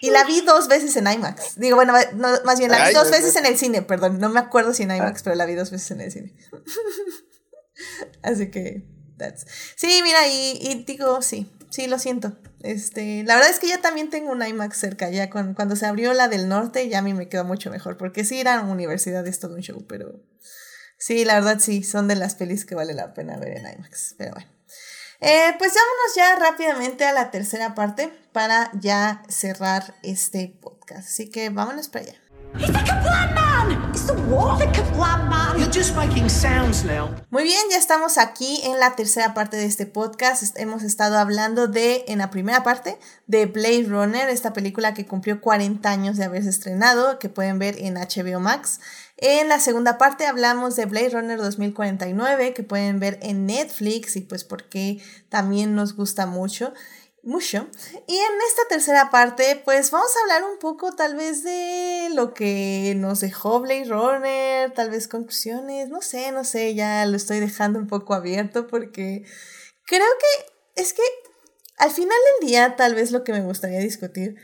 Y 0.00 0.10
la 0.10 0.22
vi 0.22 0.40
dos 0.42 0.68
veces 0.68 0.96
en 0.96 1.08
IMAX. 1.08 1.58
Digo, 1.58 1.74
bueno, 1.74 1.94
no, 2.14 2.28
más 2.44 2.60
bien 2.60 2.70
la 2.70 2.86
vi 2.86 2.94
dos 2.94 3.10
veces 3.10 3.34
en 3.34 3.44
el 3.44 3.58
cine, 3.58 3.82
perdón. 3.82 4.20
No 4.20 4.28
me 4.28 4.38
acuerdo 4.38 4.72
si 4.72 4.84
en 4.84 4.92
IMAX, 4.92 5.18
ah. 5.18 5.24
pero 5.24 5.34
la 5.34 5.46
vi 5.46 5.56
dos 5.56 5.72
veces 5.72 5.90
en 5.90 6.00
el 6.00 6.12
cine. 6.12 6.36
Así 8.22 8.52
que. 8.52 8.86
That's... 9.18 9.46
Sí, 9.74 10.00
mira, 10.04 10.28
y, 10.28 10.58
y 10.60 10.84
digo, 10.84 11.20
sí, 11.20 11.50
sí, 11.70 11.88
lo 11.88 11.98
siento. 11.98 12.38
Este, 12.60 13.24
la 13.24 13.34
verdad 13.34 13.50
es 13.50 13.58
que 13.58 13.66
ya 13.66 13.80
también 13.80 14.10
tengo 14.10 14.30
un 14.30 14.46
IMAX 14.46 14.78
cerca, 14.78 15.10
ya 15.10 15.28
cuando, 15.28 15.56
cuando 15.56 15.74
se 15.74 15.86
abrió 15.86 16.14
la 16.14 16.28
del 16.28 16.48
norte 16.48 16.88
ya 16.88 17.00
a 17.00 17.02
mí 17.02 17.14
me 17.14 17.28
quedó 17.28 17.42
mucho 17.44 17.68
mejor, 17.72 17.96
porque 17.96 18.22
sí 18.22 18.38
ir 18.38 18.46
a 18.46 18.62
universidad 18.62 19.26
es 19.26 19.40
todo 19.40 19.56
un 19.56 19.62
show, 19.62 19.84
pero 19.88 20.22
sí, 21.02 21.24
la 21.24 21.34
verdad 21.34 21.58
sí, 21.58 21.82
son 21.82 22.06
de 22.06 22.14
las 22.14 22.36
pelis 22.36 22.64
que 22.64 22.76
vale 22.76 22.94
la 22.94 23.12
pena 23.12 23.36
ver 23.36 23.58
en 23.58 23.66
IMAX, 23.66 24.14
pero 24.16 24.32
bueno. 24.34 24.48
Eh, 25.20 25.54
pues 25.58 25.72
vámonos 25.74 26.14
ya 26.16 26.36
rápidamente 26.36 27.04
a 27.04 27.12
la 27.12 27.30
tercera 27.30 27.74
parte 27.74 28.08
para 28.32 28.70
ya 28.80 29.22
cerrar 29.28 29.94
este 30.02 30.56
podcast, 30.60 31.08
así 31.08 31.30
que 31.30 31.50
vámonos 31.50 31.88
para 31.88 32.04
allá. 32.06 32.21
Muy 37.30 37.44
bien, 37.44 37.60
ya 37.70 37.76
estamos 37.78 38.18
aquí 38.18 38.60
en 38.64 38.78
la 38.78 38.94
tercera 38.94 39.34
parte 39.34 39.56
de 39.56 39.64
este 39.64 39.86
podcast. 39.86 40.58
Hemos 40.58 40.82
estado 40.82 41.18
hablando 41.18 41.66
de, 41.66 42.04
en 42.08 42.18
la 42.18 42.30
primera 42.30 42.62
parte, 42.62 42.98
de 43.26 43.46
Blade 43.46 43.86
Runner, 43.88 44.28
esta 44.28 44.52
película 44.52 44.94
que 44.94 45.06
cumplió 45.06 45.40
40 45.40 45.90
años 45.90 46.16
de 46.16 46.24
haberse 46.24 46.50
estrenado, 46.50 47.18
que 47.18 47.28
pueden 47.28 47.58
ver 47.58 47.76
en 47.78 47.94
HBO 47.94 48.40
Max. 48.40 48.80
En 49.16 49.48
la 49.48 49.60
segunda 49.60 49.98
parte 49.98 50.26
hablamos 50.26 50.76
de 50.76 50.86
Blade 50.86 51.10
Runner 51.10 51.38
2049, 51.38 52.54
que 52.54 52.62
pueden 52.62 52.98
ver 52.98 53.18
en 53.22 53.46
Netflix 53.46 54.16
y 54.16 54.22
pues 54.22 54.44
porque 54.44 55.00
también 55.28 55.74
nos 55.74 55.94
gusta 55.94 56.26
mucho 56.26 56.72
mucho. 57.22 57.68
Y 58.06 58.16
en 58.16 58.32
esta 58.48 58.62
tercera 58.68 59.10
parte, 59.10 59.60
pues 59.64 59.90
vamos 59.90 60.10
a 60.16 60.20
hablar 60.22 60.50
un 60.50 60.58
poco 60.58 60.92
tal 60.92 61.14
vez 61.14 61.44
de 61.44 62.08
lo 62.14 62.34
que 62.34 62.94
nos 62.96 63.20
dejó 63.20 63.60
Blade 63.60 63.84
Runner, 63.84 64.72
tal 64.72 64.90
vez 64.90 65.08
conclusiones, 65.08 65.88
no 65.88 66.02
sé, 66.02 66.32
no 66.32 66.44
sé, 66.44 66.74
ya 66.74 67.06
lo 67.06 67.16
estoy 67.16 67.40
dejando 67.40 67.78
un 67.78 67.86
poco 67.86 68.14
abierto 68.14 68.66
porque 68.66 69.24
creo 69.86 70.06
que 70.18 70.82
es 70.82 70.92
que 70.92 71.02
al 71.78 71.90
final 71.90 72.18
del 72.40 72.48
día 72.48 72.76
tal 72.76 72.94
vez 72.94 73.12
lo 73.12 73.24
que 73.24 73.32
me 73.32 73.42
gustaría 73.42 73.78
discutir 73.78 74.36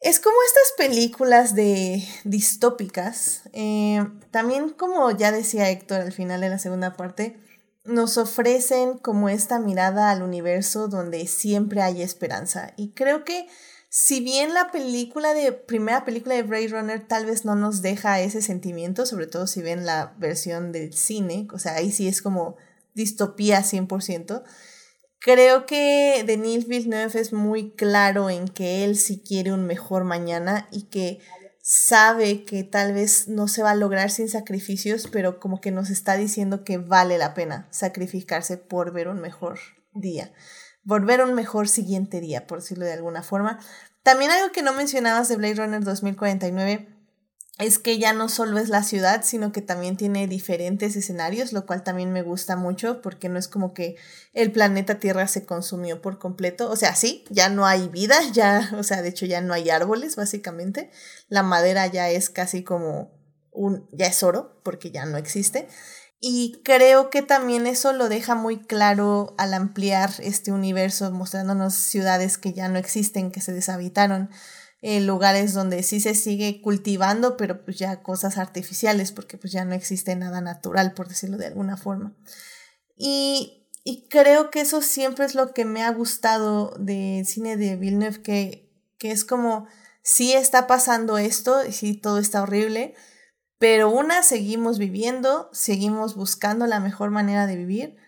es 0.00 0.18
como 0.18 0.36
estas 0.46 0.88
películas 0.88 1.54
de 1.54 2.02
distópicas, 2.24 3.42
eh, 3.52 4.02
también 4.30 4.70
como 4.70 5.10
ya 5.10 5.30
decía 5.30 5.68
Héctor 5.68 6.00
al 6.00 6.12
final 6.12 6.40
de 6.40 6.48
la 6.48 6.58
segunda 6.58 6.96
parte, 6.96 7.38
nos 7.84 8.18
ofrecen 8.18 8.98
como 8.98 9.28
esta 9.28 9.58
mirada 9.58 10.10
al 10.10 10.22
universo 10.22 10.88
donde 10.88 11.26
siempre 11.26 11.82
hay 11.82 12.02
esperanza. 12.02 12.72
Y 12.76 12.90
creo 12.90 13.24
que 13.24 13.46
si 13.88 14.20
bien 14.20 14.54
la 14.54 14.70
película 14.70 15.34
de 15.34 15.52
primera 15.52 16.04
película 16.04 16.36
de 16.36 16.44
Blade 16.44 16.68
Runner 16.68 17.06
tal 17.06 17.26
vez 17.26 17.44
no 17.44 17.56
nos 17.56 17.82
deja 17.82 18.20
ese 18.20 18.40
sentimiento, 18.40 19.04
sobre 19.04 19.26
todo 19.26 19.46
si 19.46 19.62
ven 19.62 19.84
la 19.84 20.14
versión 20.18 20.70
del 20.70 20.94
cine, 20.94 21.48
o 21.52 21.58
sea, 21.58 21.74
ahí 21.74 21.90
sí 21.90 22.06
es 22.06 22.22
como 22.22 22.56
distopía 22.94 23.62
100%, 23.62 24.44
creo 25.18 25.66
que 25.66 26.22
Denis 26.24 26.68
Villeneuve 26.68 27.20
es 27.20 27.32
muy 27.32 27.72
claro 27.72 28.30
en 28.30 28.46
que 28.46 28.84
él 28.84 28.96
sí 28.96 29.22
quiere 29.26 29.52
un 29.52 29.66
mejor 29.66 30.04
mañana 30.04 30.68
y 30.70 30.82
que 30.82 31.18
sabe 31.72 32.44
que 32.44 32.64
tal 32.64 32.92
vez 32.92 33.28
no 33.28 33.46
se 33.46 33.62
va 33.62 33.70
a 33.70 33.76
lograr 33.76 34.10
sin 34.10 34.28
sacrificios, 34.28 35.06
pero 35.06 35.38
como 35.38 35.60
que 35.60 35.70
nos 35.70 35.88
está 35.88 36.16
diciendo 36.16 36.64
que 36.64 36.78
vale 36.78 37.16
la 37.16 37.32
pena 37.32 37.68
sacrificarse 37.70 38.56
por 38.56 38.92
ver 38.92 39.06
un 39.06 39.20
mejor 39.20 39.60
día, 39.94 40.32
por 40.84 41.06
ver 41.06 41.22
un 41.22 41.34
mejor 41.34 41.68
siguiente 41.68 42.20
día, 42.20 42.48
por 42.48 42.58
decirlo 42.58 42.86
de 42.86 42.94
alguna 42.94 43.22
forma. 43.22 43.60
También 44.02 44.32
algo 44.32 44.50
que 44.50 44.62
no 44.62 44.72
mencionabas 44.72 45.28
de 45.28 45.36
Blade 45.36 45.54
Runner 45.54 45.84
2049 45.84 46.88
es 47.58 47.78
que 47.78 47.98
ya 47.98 48.12
no 48.12 48.28
solo 48.28 48.58
es 48.58 48.70
la 48.70 48.82
ciudad, 48.82 49.22
sino 49.22 49.52
que 49.52 49.60
también 49.60 49.96
tiene 49.96 50.26
diferentes 50.26 50.96
escenarios, 50.96 51.52
lo 51.52 51.66
cual 51.66 51.84
también 51.84 52.12
me 52.12 52.22
gusta 52.22 52.56
mucho 52.56 53.02
porque 53.02 53.28
no 53.28 53.38
es 53.38 53.48
como 53.48 53.74
que 53.74 53.96
el 54.32 54.50
planeta 54.50 54.98
Tierra 54.98 55.28
se 55.28 55.44
consumió 55.44 56.00
por 56.00 56.18
completo. 56.18 56.70
O 56.70 56.76
sea, 56.76 56.96
sí, 56.96 57.24
ya 57.28 57.48
no 57.50 57.66
hay 57.66 57.88
vida, 57.88 58.16
ya, 58.32 58.70
o 58.78 58.82
sea, 58.82 59.02
de 59.02 59.10
hecho 59.10 59.26
ya 59.26 59.40
no 59.40 59.52
hay 59.52 59.68
árboles, 59.68 60.16
básicamente. 60.16 60.90
La 61.28 61.42
madera 61.42 61.86
ya 61.86 62.08
es 62.08 62.30
casi 62.30 62.64
como 62.64 63.12
un, 63.50 63.88
ya 63.92 64.06
es 64.06 64.22
oro, 64.22 64.60
porque 64.62 64.90
ya 64.90 65.04
no 65.04 65.18
existe. 65.18 65.68
Y 66.22 66.60
creo 66.64 67.08
que 67.08 67.22
también 67.22 67.66
eso 67.66 67.94
lo 67.94 68.10
deja 68.10 68.34
muy 68.34 68.58
claro 68.58 69.34
al 69.38 69.54
ampliar 69.54 70.10
este 70.18 70.52
universo, 70.52 71.10
mostrándonos 71.10 71.74
ciudades 71.74 72.36
que 72.36 72.52
ya 72.52 72.68
no 72.68 72.78
existen, 72.78 73.32
que 73.32 73.40
se 73.40 73.54
deshabitaron, 73.54 74.28
lugares 74.82 75.52
donde 75.52 75.82
sí 75.82 76.00
se 76.00 76.14
sigue 76.14 76.62
cultivando, 76.62 77.36
pero 77.36 77.64
pues 77.64 77.78
ya 77.78 78.02
cosas 78.02 78.38
artificiales, 78.38 79.12
porque 79.12 79.36
pues 79.36 79.52
ya 79.52 79.64
no 79.64 79.74
existe 79.74 80.16
nada 80.16 80.40
natural, 80.40 80.94
por 80.94 81.08
decirlo 81.08 81.36
de 81.36 81.46
alguna 81.46 81.76
forma. 81.76 82.16
Y, 82.96 83.68
y 83.84 84.08
creo 84.08 84.50
que 84.50 84.60
eso 84.60 84.80
siempre 84.82 85.24
es 85.24 85.34
lo 85.34 85.52
que 85.52 85.64
me 85.64 85.82
ha 85.82 85.90
gustado 85.90 86.74
del 86.78 87.26
cine 87.26 87.56
de 87.56 87.76
Villeneuve, 87.76 88.22
que, 88.22 88.72
que 88.98 89.10
es 89.10 89.24
como, 89.24 89.66
sí 90.02 90.32
está 90.32 90.66
pasando 90.66 91.18
esto, 91.18 91.64
y 91.66 91.72
sí 91.72 91.94
todo 91.94 92.18
está 92.18 92.42
horrible, 92.42 92.94
pero 93.58 93.90
una, 93.90 94.22
seguimos 94.22 94.78
viviendo, 94.78 95.50
seguimos 95.52 96.16
buscando 96.16 96.66
la 96.66 96.80
mejor 96.80 97.10
manera 97.10 97.46
de 97.46 97.56
vivir 97.56 97.98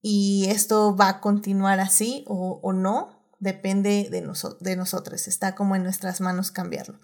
y 0.00 0.46
esto 0.48 0.96
va 0.96 1.08
a 1.08 1.20
continuar 1.20 1.78
así 1.78 2.24
o, 2.26 2.58
o 2.62 2.72
no, 2.72 3.17
depende 3.38 4.08
de, 4.10 4.20
de 4.60 4.76
nosotros, 4.76 5.28
está 5.28 5.54
como 5.54 5.76
en 5.76 5.82
nuestras 5.82 6.20
manos 6.20 6.50
cambiarlo. 6.50 7.00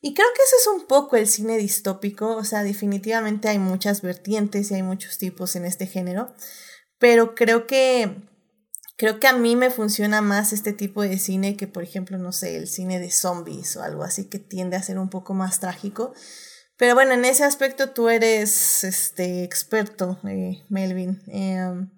Y 0.00 0.14
creo 0.14 0.26
que 0.34 0.42
eso 0.42 0.56
es 0.60 0.80
un 0.80 0.86
poco 0.86 1.16
el 1.16 1.26
cine 1.26 1.56
distópico, 1.56 2.36
o 2.36 2.44
sea, 2.44 2.62
definitivamente 2.62 3.48
hay 3.48 3.58
muchas 3.58 4.02
vertientes 4.02 4.70
y 4.70 4.74
hay 4.74 4.82
muchos 4.82 5.18
tipos 5.18 5.56
en 5.56 5.64
este 5.64 5.86
género, 5.86 6.34
pero 6.98 7.34
creo 7.34 7.66
que 7.66 8.28
creo 8.96 9.18
que 9.18 9.26
a 9.26 9.32
mí 9.32 9.56
me 9.56 9.70
funciona 9.70 10.20
más 10.20 10.52
este 10.52 10.72
tipo 10.72 11.02
de 11.02 11.18
cine 11.18 11.56
que 11.56 11.66
por 11.66 11.82
ejemplo, 11.82 12.18
no 12.18 12.32
sé, 12.32 12.56
el 12.56 12.68
cine 12.68 13.00
de 13.00 13.10
zombies 13.10 13.76
o 13.76 13.82
algo 13.82 14.04
así 14.04 14.26
que 14.26 14.38
tiende 14.38 14.76
a 14.76 14.82
ser 14.82 14.98
un 14.98 15.10
poco 15.10 15.34
más 15.34 15.58
trágico 15.58 16.12
pero 16.76 16.94
bueno, 16.94 17.12
en 17.12 17.24
ese 17.24 17.44
aspecto 17.44 17.90
tú 17.90 18.08
eres 18.08 18.82
este 18.82 19.44
experto, 19.44 20.18
eh, 20.28 20.64
Melvin. 20.68 21.22
Em, 21.28 21.90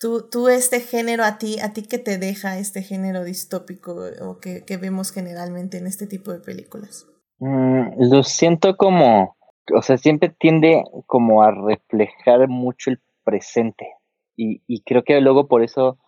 tú, 0.00 0.28
tú, 0.30 0.48
este 0.48 0.80
género, 0.80 1.24
a 1.24 1.38
ti, 1.38 1.58
a 1.60 1.72
ti 1.72 1.82
que 1.82 1.98
te 1.98 2.18
deja 2.18 2.58
este 2.58 2.82
género 2.82 3.24
distópico 3.24 3.96
o 4.22 4.38
que, 4.38 4.64
que 4.64 4.76
vemos 4.76 5.12
generalmente 5.12 5.78
en 5.78 5.86
este 5.86 6.06
tipo 6.06 6.32
de 6.32 6.40
películas. 6.40 7.06
Mm, 7.38 8.10
lo 8.10 8.22
siento 8.22 8.76
como, 8.76 9.36
o 9.74 9.82
sea, 9.82 9.98
siempre 9.98 10.28
tiende 10.28 10.84
como 11.06 11.42
a 11.42 11.50
reflejar 11.50 12.48
mucho 12.48 12.90
el 12.90 13.00
presente. 13.24 13.94
Y, 14.36 14.62
y 14.66 14.82
creo 14.82 15.02
que 15.02 15.20
luego 15.20 15.48
por 15.48 15.62
eso 15.62 15.98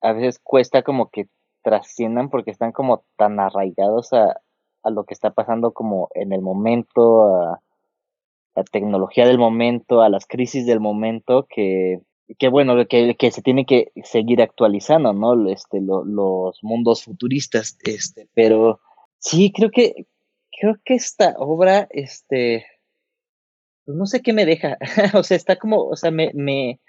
a 0.00 0.12
veces 0.12 0.40
cuesta 0.42 0.82
como 0.82 1.10
que 1.10 1.28
trasciendan 1.62 2.30
porque 2.30 2.50
están 2.50 2.72
como 2.72 3.04
tan 3.16 3.38
arraigados 3.40 4.12
a, 4.12 4.40
a 4.82 4.90
lo 4.90 5.04
que 5.04 5.14
está 5.14 5.32
pasando 5.32 5.72
como 5.72 6.08
en 6.14 6.32
el 6.32 6.40
momento, 6.40 7.36
a 7.36 7.60
la 8.54 8.64
tecnología 8.64 9.26
del 9.26 9.38
momento, 9.38 10.00
a 10.00 10.08
las 10.08 10.26
crisis 10.26 10.66
del 10.66 10.80
momento, 10.80 11.46
que, 11.48 12.00
que 12.38 12.48
bueno, 12.48 12.86
que, 12.86 13.16
que 13.16 13.30
se 13.30 13.42
tiene 13.42 13.64
que 13.64 13.92
seguir 14.04 14.42
actualizando, 14.42 15.12
¿no? 15.12 15.48
Este, 15.48 15.80
los 15.80 16.58
mundos 16.62 17.04
futuristas, 17.04 17.78
este, 17.84 18.28
pero 18.34 18.80
sí, 19.18 19.52
creo 19.54 19.70
que, 19.70 20.06
creo 20.58 20.76
que 20.84 20.94
esta 20.94 21.34
obra, 21.38 21.88
este, 21.90 22.66
pues 23.84 23.96
no 23.96 24.06
sé 24.06 24.22
qué 24.22 24.32
me 24.32 24.46
deja, 24.46 24.76
o 25.14 25.22
sea, 25.22 25.36
está 25.36 25.56
como, 25.56 25.84
o 25.84 25.96
sea, 25.96 26.10
me, 26.10 26.30
me, 26.34 26.80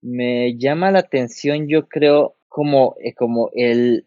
me 0.00 0.56
llama 0.56 0.90
la 0.90 1.00
atención, 1.00 1.66
yo 1.68 1.88
creo, 1.88 2.36
como, 2.48 2.96
eh, 3.02 3.14
como 3.14 3.50
el, 3.54 4.06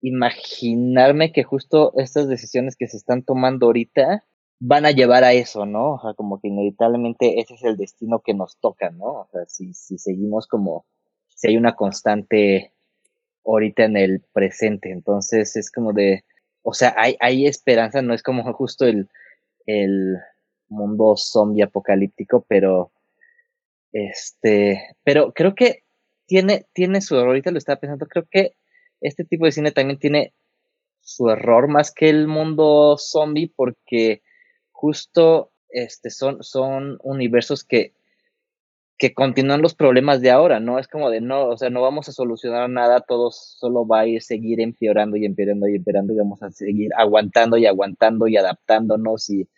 imaginarme 0.00 1.32
que 1.32 1.44
justo 1.44 1.92
estas 1.96 2.28
decisiones 2.28 2.76
que 2.76 2.88
se 2.88 2.96
están 2.96 3.22
tomando 3.22 3.66
ahorita 3.66 4.24
van 4.60 4.84
a 4.84 4.90
llevar 4.90 5.24
a 5.24 5.32
eso, 5.32 5.64
¿no? 5.64 5.94
O 5.94 6.00
sea, 6.00 6.14
como 6.14 6.38
que 6.38 6.48
inevitablemente 6.48 7.40
ese 7.40 7.54
es 7.54 7.64
el 7.64 7.78
destino 7.78 8.20
que 8.20 8.34
nos 8.34 8.58
toca, 8.58 8.90
¿no? 8.90 9.22
O 9.22 9.28
sea, 9.32 9.46
si, 9.46 9.72
si 9.72 9.96
seguimos 9.98 10.46
como, 10.46 10.84
si 11.34 11.48
hay 11.48 11.56
una 11.56 11.74
constante 11.74 12.74
ahorita 13.44 13.84
en 13.84 13.96
el 13.96 14.20
presente, 14.32 14.92
entonces 14.92 15.56
es 15.56 15.72
como 15.72 15.94
de, 15.94 16.24
o 16.62 16.74
sea, 16.74 16.94
hay, 16.98 17.16
hay 17.20 17.46
esperanza, 17.46 18.02
no 18.02 18.12
es 18.12 18.22
como 18.22 18.44
justo 18.52 18.84
el, 18.84 19.08
el 19.64 20.18
mundo 20.68 21.14
zombie 21.16 21.62
apocalíptico, 21.62 22.44
pero, 22.46 22.92
este, 23.92 24.94
pero 25.04 25.32
creo 25.32 25.54
que 25.54 25.84
tiene, 26.26 26.66
tiene 26.74 27.00
su, 27.00 27.16
ahorita 27.16 27.50
lo 27.50 27.56
estaba 27.56 27.80
pensando, 27.80 28.06
creo 28.06 28.26
que 28.30 28.56
este 29.00 29.24
tipo 29.24 29.46
de 29.46 29.52
cine 29.52 29.72
también 29.72 29.98
tiene 29.98 30.34
su 31.00 31.30
error 31.30 31.66
más 31.66 31.92
que 31.92 32.10
el 32.10 32.28
mundo 32.28 32.96
zombie 32.98 33.50
porque 33.56 34.20
justo 34.80 35.52
este 35.68 36.08
son, 36.08 36.42
son 36.42 36.98
universos 37.02 37.64
que, 37.64 37.92
que 38.96 39.12
continúan 39.12 39.60
los 39.60 39.74
problemas 39.74 40.22
de 40.22 40.30
ahora, 40.30 40.58
¿no? 40.58 40.78
Es 40.78 40.88
como 40.88 41.10
de 41.10 41.20
no, 41.20 41.48
o 41.48 41.56
sea, 41.58 41.68
no 41.68 41.82
vamos 41.82 42.08
a 42.08 42.12
solucionar 42.12 42.70
nada, 42.70 43.02
todo 43.02 43.30
solo 43.30 43.86
va 43.86 44.00
a 44.00 44.06
ir 44.06 44.22
seguir 44.22 44.58
empeorando 44.58 45.18
y 45.18 45.26
empeorando 45.26 45.68
y 45.68 45.76
empeorando 45.76 46.14
y 46.14 46.16
vamos 46.16 46.42
a 46.42 46.50
seguir 46.50 46.90
aguantando 46.96 47.58
y 47.58 47.66
aguantando 47.66 48.26
y 48.26 48.38
adaptándonos 48.38 49.28
y 49.28 49.48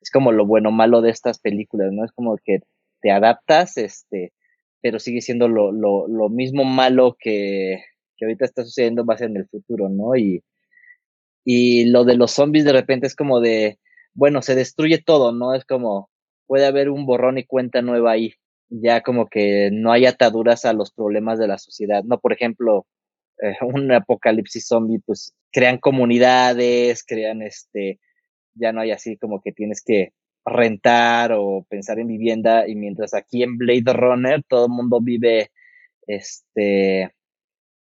es 0.00 0.10
como 0.12 0.30
lo 0.30 0.46
bueno 0.46 0.70
malo 0.70 1.02
de 1.02 1.10
estas 1.10 1.40
películas, 1.40 1.92
¿no? 1.92 2.04
Es 2.04 2.12
como 2.12 2.36
que 2.38 2.60
te 3.02 3.10
adaptas, 3.10 3.76
este, 3.76 4.32
pero 4.80 5.00
sigue 5.00 5.20
siendo 5.20 5.48
lo, 5.48 5.72
lo, 5.72 6.06
lo 6.06 6.28
mismo 6.28 6.62
malo 6.64 7.16
que, 7.18 7.82
que 8.16 8.24
ahorita 8.24 8.44
está 8.44 8.64
sucediendo 8.64 9.04
más 9.04 9.20
en 9.20 9.36
el 9.36 9.48
futuro, 9.48 9.88
¿no? 9.88 10.14
Y, 10.14 10.44
y 11.44 11.86
lo 11.86 12.04
de 12.04 12.16
los 12.16 12.30
zombies 12.30 12.64
de 12.64 12.72
repente 12.72 13.08
es 13.08 13.16
como 13.16 13.40
de, 13.40 13.80
bueno, 14.14 14.42
se 14.42 14.54
destruye 14.54 14.98
todo, 14.98 15.32
¿no? 15.32 15.54
Es 15.54 15.64
como, 15.64 16.10
puede 16.46 16.66
haber 16.66 16.90
un 16.90 17.06
borrón 17.06 17.38
y 17.38 17.44
cuenta 17.44 17.82
nueva 17.82 18.12
ahí, 18.12 18.34
ya 18.68 19.02
como 19.02 19.28
que 19.28 19.70
no 19.72 19.92
hay 19.92 20.06
ataduras 20.06 20.64
a 20.64 20.72
los 20.72 20.92
problemas 20.92 21.38
de 21.38 21.48
la 21.48 21.58
sociedad, 21.58 22.04
¿no? 22.04 22.18
Por 22.18 22.32
ejemplo, 22.32 22.86
eh, 23.42 23.56
un 23.62 23.92
apocalipsis 23.92 24.66
zombie, 24.66 25.00
pues 25.04 25.34
crean 25.52 25.78
comunidades, 25.78 27.04
crean 27.04 27.42
este, 27.42 28.00
ya 28.54 28.72
no 28.72 28.80
hay 28.80 28.92
así 28.92 29.16
como 29.16 29.40
que 29.40 29.52
tienes 29.52 29.82
que 29.84 30.12
rentar 30.44 31.32
o 31.32 31.66
pensar 31.68 31.98
en 31.98 32.08
vivienda 32.08 32.66
y 32.66 32.74
mientras 32.74 33.14
aquí 33.14 33.42
en 33.42 33.58
Blade 33.58 33.92
Runner 33.92 34.42
todo 34.48 34.66
el 34.66 34.72
mundo 34.72 35.00
vive 35.00 35.50
este 36.06 37.12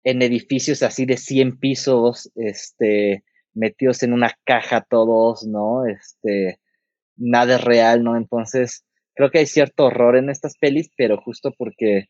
en 0.04 0.22
edificios 0.22 0.82
así 0.82 1.04
de 1.04 1.16
100 1.16 1.58
pisos, 1.58 2.30
este, 2.34 3.24
metidos 3.58 4.02
en 4.02 4.12
una 4.12 4.32
caja 4.44 4.86
todos, 4.88 5.44
¿no? 5.46 5.86
Este, 5.86 6.60
nada 7.16 7.56
es 7.56 7.64
real, 7.64 8.02
¿no? 8.04 8.16
Entonces, 8.16 8.84
creo 9.14 9.30
que 9.30 9.38
hay 9.38 9.46
cierto 9.46 9.86
horror 9.86 10.16
en 10.16 10.30
estas 10.30 10.56
pelis, 10.58 10.90
pero 10.96 11.20
justo 11.20 11.52
porque, 11.58 12.06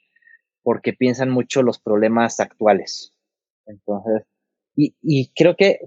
porque 0.63 0.93
piensan 0.93 1.31
mucho 1.31 1.63
los 1.63 1.81
problemas 1.81 2.39
actuales. 2.41 3.13
Entonces, 3.67 4.25
y, 4.77 4.95
y 5.03 5.33
creo 5.35 5.57
que, 5.57 5.81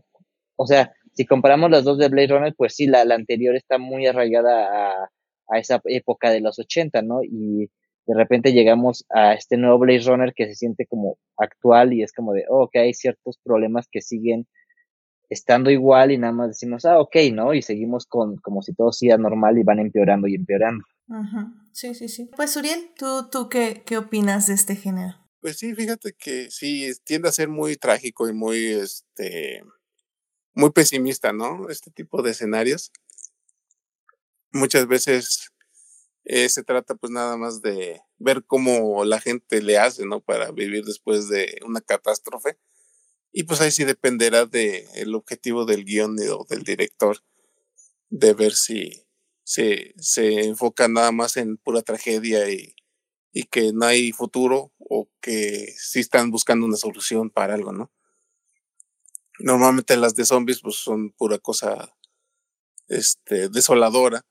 o 0.56 0.66
sea, 0.66 0.94
si 1.14 1.26
comparamos 1.26 1.70
las 1.70 1.84
dos 1.84 1.98
de 1.98 2.10
Blade 2.10 2.28
Runner, 2.28 2.56
pues 2.56 2.76
sí, 2.76 2.88
la, 2.88 3.06
la 3.06 3.16
anterior 3.16 3.56
está 3.56 3.78
muy 3.78 4.08
arraigada 4.08 4.92
a, 4.92 5.10
a 5.48 5.60
esa 5.60 5.82
época 5.86 6.32
de 6.32 6.42
los 6.42 6.58
80, 6.58 7.02
¿no? 7.02 7.24
Y 7.24 7.70
de 8.08 8.16
repente 8.16 8.54
llegamos 8.54 9.06
a 9.10 9.34
este 9.34 9.58
nuevo 9.58 9.80
Blaze 9.80 10.10
Runner 10.10 10.34
que 10.34 10.48
se 10.48 10.56
siente 10.56 10.86
como 10.88 11.18
actual 11.38 11.94
y 11.94 12.04
es 12.04 12.14
como 12.14 12.34
de, 12.34 12.46
oh, 12.50 12.64
ok, 12.64 12.78
hay 12.78 12.94
ciertos 12.94 13.38
problemas 13.44 13.88
que 13.92 14.02
siguen 14.02 14.48
estando 15.32 15.72
igual 15.72 16.12
y 16.12 16.18
nada 16.18 16.34
más 16.34 16.50
decimos, 16.50 16.84
ah, 16.84 17.00
ok, 17.00 17.16
¿no? 17.34 17.54
Y 17.54 17.62
seguimos 17.62 18.06
con 18.06 18.36
como 18.38 18.62
si 18.62 18.74
todo 18.74 18.92
siga 18.92 19.18
normal 19.18 19.58
y 19.58 19.64
van 19.64 19.80
empeorando 19.80 20.28
y 20.28 20.36
empeorando. 20.36 20.84
Sí, 21.72 21.96
sí, 21.96 22.10
sí. 22.10 22.30
Pues 22.36 22.56
Uriel, 22.58 22.92
¿tú, 22.98 23.30
tú 23.32 23.48
qué, 23.50 23.82
qué 23.86 23.98
opinas 23.98 24.48
de 24.48 24.54
este 24.54 24.76
género? 24.76 25.16
Pues 25.40 25.58
sí, 25.58 25.74
fíjate 25.74 26.14
que 26.14 26.52
sí, 26.52 26.92
tiende 27.06 27.30
a 27.30 27.32
ser 27.32 27.48
muy 27.48 27.78
trágico 27.78 28.28
y 28.28 28.34
muy, 28.34 28.66
este, 28.66 29.64
muy 30.54 30.72
pesimista, 30.72 31.32
¿no? 31.32 31.70
Este 31.70 31.92
tipo 31.92 32.22
de 32.22 32.32
escenarios. 32.32 32.92
Muchas 34.52 34.86
veces 34.86 35.50
eh, 36.26 36.50
se 36.50 36.64
trata 36.64 36.96
pues 36.96 37.12
nada 37.12 37.38
más 37.38 37.62
de 37.62 38.02
ver 38.18 38.44
cómo 38.46 39.06
la 39.06 39.22
gente 39.22 39.62
le 39.62 39.78
hace, 39.78 40.06
¿no? 40.06 40.20
Para 40.20 40.52
vivir 40.52 40.84
después 40.84 41.30
de 41.30 41.58
una 41.66 41.80
catástrofe. 41.80 42.58
Y 43.32 43.44
pues 43.44 43.62
ahí 43.62 43.72
sí 43.72 43.84
dependerá 43.84 44.46
del 44.46 44.86
el 44.96 45.16
objetivo 45.16 45.66
del 45.66 45.86
guion 45.86 46.18
o 46.32 46.46
del 46.50 46.64
director, 46.64 47.24
de 48.10 48.34
ver 48.34 48.54
si 48.54 49.06
se, 49.44 49.94
se 49.98 50.46
enfoca 50.46 50.88
nada 50.88 51.12
más 51.12 51.38
en 51.38 51.58
pura 51.58 51.82
tragedia 51.82 52.50
y, 52.50 52.76
y 53.32 53.44
que 53.44 53.72
no 53.74 53.86
hay 53.86 54.12
futuro 54.12 54.72
o 54.78 55.10
que 55.22 55.74
sí 55.78 56.00
están 56.00 56.32
buscando 56.32 56.66
una 56.66 56.78
solución 56.78 57.30
para 57.30 57.54
algo, 57.54 57.72
¿no? 57.72 57.92
Normalmente 59.40 59.96
las 59.98 60.16
de 60.16 60.26
zombies 60.26 60.62
pues 60.62 60.76
son 60.76 61.12
pura 61.12 61.40
cosa 61.40 61.96
este 62.88 63.48
desoladora 63.50 64.26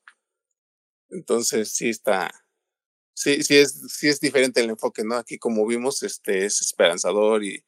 entonces 1.10 1.72
sí 1.72 1.88
está, 1.88 2.30
sí, 3.14 3.42
sí 3.42 3.56
es, 3.56 3.80
sí 3.92 4.08
es 4.08 4.20
diferente 4.20 4.60
el 4.60 4.70
enfoque, 4.70 5.04
¿no? 5.04 5.16
Aquí 5.16 5.38
como 5.38 5.66
vimos, 5.66 6.02
este 6.02 6.46
es 6.46 6.60
esperanzador 6.60 7.44
y, 7.44 7.64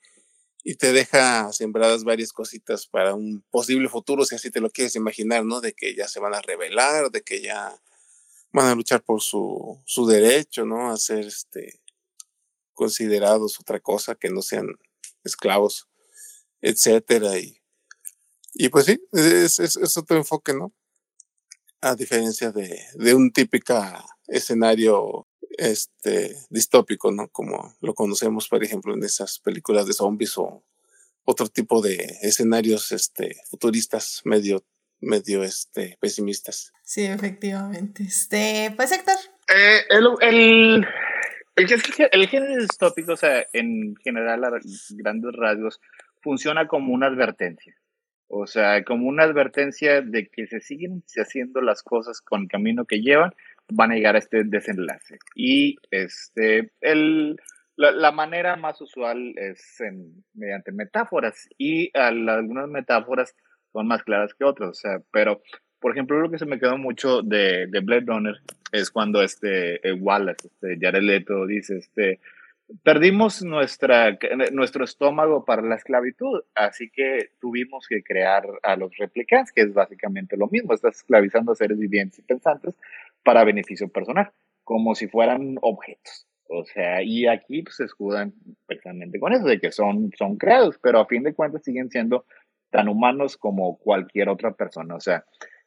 y 0.65 0.77
te 0.77 0.93
deja 0.93 1.53
sembradas 1.53 2.05
varias 2.05 2.33
cositas 2.33 2.87
para 2.87 3.15
un 3.15 3.45
posible 3.51 3.89
futuro, 3.89 4.25
si 4.25 4.37
así 4.37 4.51
te 4.51 4.61
lo 4.61 4.71
quieres 4.71 4.95
imaginar, 4.95 5.45
¿no? 5.45 5.61
De 5.61 5.73
que 5.73 5.95
ya 5.95 6.07
se 6.07 6.21
van 6.21 6.35
a 6.35 6.41
rebelar, 6.41 7.11
de 7.11 7.23
que 7.23 7.43
ya 7.43 7.81
van 8.53 8.67
a 8.67 8.75
luchar 8.75 9.03
por 9.03 9.21
su, 9.21 9.83
su 9.85 10.07
derecho, 10.07 10.65
¿no? 10.65 10.91
A 10.91 10.97
ser 10.97 11.27
este, 11.27 11.81
considerados 12.75 13.59
otra 13.61 13.81
cosa, 13.81 14.15
que 14.15 14.31
no 14.31 14.43
sean 14.43 14.69
esclavos, 15.25 15.89
etcétera. 16.61 17.39
Y, 17.39 17.61
y 18.55 18.69
pues 18.69 18.87
sí, 18.87 19.01
es, 19.13 19.59
es, 19.59 19.97
otro 19.97 20.17
enfoque, 20.17 20.55
¿no? 20.55 20.73
A 21.81 21.97
diferencia 21.97 22.53
de, 22.53 22.87
de 22.95 23.15
un 23.15 23.33
típico 23.33 23.75
escenario 24.29 25.27
este, 25.59 26.37
distópico, 26.51 27.13
¿no? 27.13 27.29
Como 27.29 27.75
lo 27.81 27.95
conocemos, 27.95 28.49
por 28.49 28.63
ejemplo, 28.65 28.95
en 28.95 29.03
esas 29.03 29.39
películas 29.39 29.87
de 29.87 29.93
zombies 29.93 30.37
o 30.39 30.65
otro 31.25 31.49
tipo 31.49 31.81
de 31.81 32.19
escenarios 32.23 32.93
este, 32.93 33.37
futuristas 33.49 34.23
medio, 34.25 34.65
medio 35.01 35.43
este, 35.43 35.97
pesimistas. 36.01 36.73
Sí, 36.83 37.05
efectivamente. 37.05 38.03
Este, 38.05 38.73
pues 38.77 38.93
Héctor. 38.93 39.17
Eh, 39.49 39.81
el, 39.91 40.07
el, 40.21 40.87
el, 41.57 41.83
el, 42.13 42.29
género 42.29 42.61
distópico, 42.61 43.13
o 43.13 43.17
sea, 43.17 43.47
en 43.53 43.95
general 43.97 44.45
a 44.45 44.51
grandes 44.91 45.33
rasgos, 45.35 45.81
funciona 46.23 46.67
como 46.67 46.93
una 46.93 47.07
advertencia. 47.07 47.77
O 48.35 48.47
sea, 48.47 48.83
como 48.85 49.09
una 49.09 49.25
advertencia 49.25 50.01
de 50.01 50.29
que 50.29 50.47
se 50.47 50.61
siguen 50.61 51.05
haciendo 51.17 51.61
las 51.61 51.83
cosas 51.83 52.23
con 52.23 52.43
el 52.43 52.49
camino 52.49 52.87
que 52.87 53.03
llevan, 53.03 53.35
van 53.71 53.93
a 53.93 53.95
llegar 53.95 54.17
a 54.17 54.19
este 54.19 54.45
desenlace. 54.45 55.19
Y 55.35 55.77
este, 55.91 56.73
el, 56.81 57.37
la, 57.77 58.13
manera 58.13 58.57
más 58.57 58.81
usual 58.81 59.35
es 59.37 59.79
mediante 60.35 60.73
metáforas 60.73 61.49
y 61.59 61.91
algunas 61.97 62.69
metáforas 62.69 63.35
son 63.73 63.89
más 63.89 64.03
claras 64.03 64.35
que 64.35 64.45
otras. 64.45 64.71
O 64.71 64.75
sea, 64.75 65.01
pero, 65.11 65.43
por 65.81 65.93
ejemplo, 65.93 66.21
lo 66.21 66.31
que 66.31 66.39
se 66.39 66.47
me 66.47 66.59
quedó 66.59 66.77
mucho 66.77 67.23
de, 67.23 67.67
de 67.69 67.81
Blade 67.81 68.05
Runner 68.07 68.37
es 68.73 68.91
cuando 68.91 69.23
este 69.23 69.87
eh, 69.87 69.93
Wallace, 69.93 70.49
este 70.49 70.79
Jared 70.81 71.03
Leto, 71.03 71.47
dice, 71.47 71.79
este, 71.79 72.21
perdimos 72.83 73.43
nuestra, 73.43 74.19
nuestro 74.53 74.85
estómago 74.85 75.45
para 75.45 75.63
la 75.63 75.75
esclavitud, 75.75 76.43
así 76.55 76.91
que 76.91 77.31
tuvimos 77.41 77.87
que 77.87 78.03
crear 78.03 78.45
a 78.63 78.77
los 78.77 78.97
replicants, 78.97 79.53
que 79.53 79.63
es 79.63 79.75
básicamente 79.75 80.37
lo 80.37 80.49
mismo, 80.49 80.73
estás 80.73 80.97
esclavizando 80.97 81.53
a 81.53 81.57
seres 81.57 81.79
vivientes 81.79 82.19
y 82.19 82.23
pensantes 82.23 82.75
para 83.25 83.45
beneficio 83.45 83.89
personal, 83.89 84.33
como 84.65 84.95
si 84.95 85.09
fueran 85.09 85.57
objetos. 85.61 86.27
O 86.49 86.65
sea, 86.65 87.03
y 87.03 87.27
aquí 87.27 87.63
pues, 87.63 87.77
se 87.77 87.85
escudan 87.85 88.35
precisamente 88.67 89.19
con 89.19 89.33
eso, 89.33 89.47
de 89.47 89.59
que 89.59 89.73
son, 89.73 90.11
son 90.19 90.37
creados, 90.37 90.79
pero 90.83 91.01
a 91.01 91.07
fin 91.07 91.23
de 91.23 91.35
cuentas 91.35 91.63
siguen 91.65 91.91
siendo 91.91 92.27
tan 92.71 92.89
humanos 92.89 93.37
como 93.37 93.79
cualquier 93.79 94.29
otra 94.29 94.53
persona. 94.53 94.95
O 94.95 95.01
sea, 95.01 95.25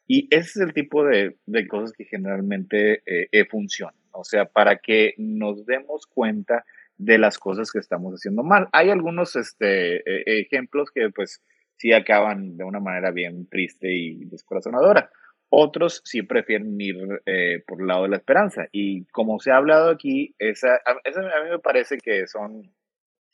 y 0.07 0.27
ese 0.29 0.41
es 0.41 0.57
el 0.57 0.73
tipo 0.73 1.03
de, 1.03 1.37
de 1.45 1.67
cosas 1.67 1.91
que 1.93 2.05
generalmente 2.05 3.01
eh, 3.05 3.27
eh 3.31 3.45
funcionan. 3.45 3.95
O 4.11 4.23
sea, 4.23 4.45
para 4.45 4.77
que 4.77 5.13
nos 5.17 5.65
demos 5.65 6.05
cuenta 6.05 6.63
de 6.97 7.17
las 7.17 7.37
cosas 7.37 7.71
que 7.71 7.79
estamos 7.79 8.13
haciendo 8.13 8.43
mal. 8.43 8.67
Hay 8.71 8.89
algunos 8.89 9.35
este, 9.35 9.97
e, 9.97 10.41
ejemplos 10.41 10.91
que 10.91 11.09
pues 11.09 11.41
sí 11.77 11.91
acaban 11.91 12.57
de 12.57 12.63
una 12.63 12.79
manera 12.79 13.11
bien 13.11 13.47
triste 13.47 13.91
y 13.91 14.25
descorazonadora. 14.25 15.09
Otros 15.57 16.01
sí 16.03 16.21
prefieren 16.21 16.79
ir 16.81 16.97
eh, 17.25 17.63
por 17.65 17.79
el 17.79 17.87
lado 17.87 18.03
de 18.03 18.09
la 18.09 18.17
esperanza. 18.17 18.67
Y 18.73 19.05
como 19.05 19.39
se 19.39 19.51
ha 19.51 19.55
hablado 19.55 19.89
aquí, 19.89 20.35
esa, 20.37 20.81
a, 20.85 20.95
mí 20.95 21.49
me 21.49 21.59
parece 21.59 21.97
que 21.97 22.27
son 22.27 22.73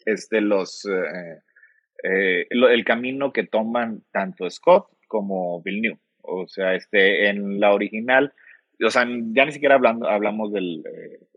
este, 0.06 0.40
los, 0.40 0.86
eh, 0.86 1.42
eh, 2.04 2.46
el 2.52 2.86
camino 2.86 3.34
que 3.34 3.48
toman 3.48 4.04
tanto 4.12 4.48
Scott 4.52 4.88
como 5.08 5.64
Villeneuve. 5.64 6.00
O 6.22 6.48
sea, 6.48 6.76
este, 6.76 7.28
en 7.28 7.60
la 7.60 7.74
original, 7.74 8.34
o 8.86 8.92
sea, 8.92 9.04
ya 9.34 9.46
ni 9.46 9.52
siquiera 9.52 9.74
hablando, 9.74 10.08
hablamos 10.08 10.54
del, 10.54 10.84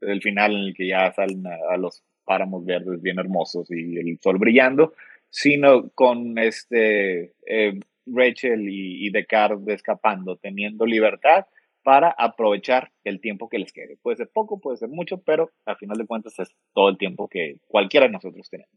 del 0.02 0.20
final 0.20 0.52
en 0.52 0.60
el 0.64 0.74
que 0.74 0.88
ya 0.88 1.10
salen 1.12 1.44
a 1.46 1.78
los 1.78 2.02
páramos 2.26 2.64
verdes 2.66 3.00
bien 3.00 3.18
hermosos 3.18 3.70
y 3.70 3.96
el 3.96 4.18
sol 4.20 4.36
brillando, 4.38 4.92
sino 5.30 5.88
con 5.90 6.36
este 6.38 7.32
eh, 7.46 7.80
Rachel 8.06 8.68
y, 8.68 9.06
y 9.06 9.10
Descartes 9.10 9.66
escapando, 9.68 10.36
teniendo 10.36 10.86
libertad 10.86 11.46
para 11.82 12.14
aprovechar 12.16 12.90
el 13.04 13.20
tiempo 13.20 13.48
que 13.48 13.58
les 13.58 13.72
quede. 13.72 13.98
Puede 14.02 14.16
ser 14.16 14.30
poco, 14.32 14.60
puede 14.60 14.78
ser 14.78 14.88
mucho, 14.88 15.22
pero 15.22 15.50
al 15.66 15.76
final 15.76 15.98
de 15.98 16.06
cuentas 16.06 16.38
es 16.38 16.48
todo 16.72 16.88
el 16.88 16.98
tiempo 16.98 17.28
que 17.28 17.58
cualquiera 17.68 18.06
de 18.06 18.12
nosotros 18.12 18.48
tenemos. 18.48 18.72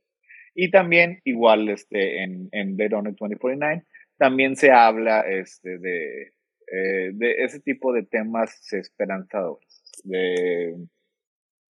Y 0.54 0.72
también, 0.72 1.22
igual 1.24 1.70
este, 1.70 2.24
en, 2.24 2.50
en 2.52 2.76
Blade 2.76 2.90
Runner 2.90 3.14
2049, 3.14 3.84
también 4.18 4.56
se 4.56 4.72
habla 4.72 5.22
este, 5.22 5.78
de, 5.78 6.34
eh, 6.72 7.12
de 7.14 7.32
ese 7.44 7.62
tipo 7.62 7.94
de 7.94 8.04
temas 8.04 8.74
esperanzadores, 8.74 9.82
de 10.04 10.76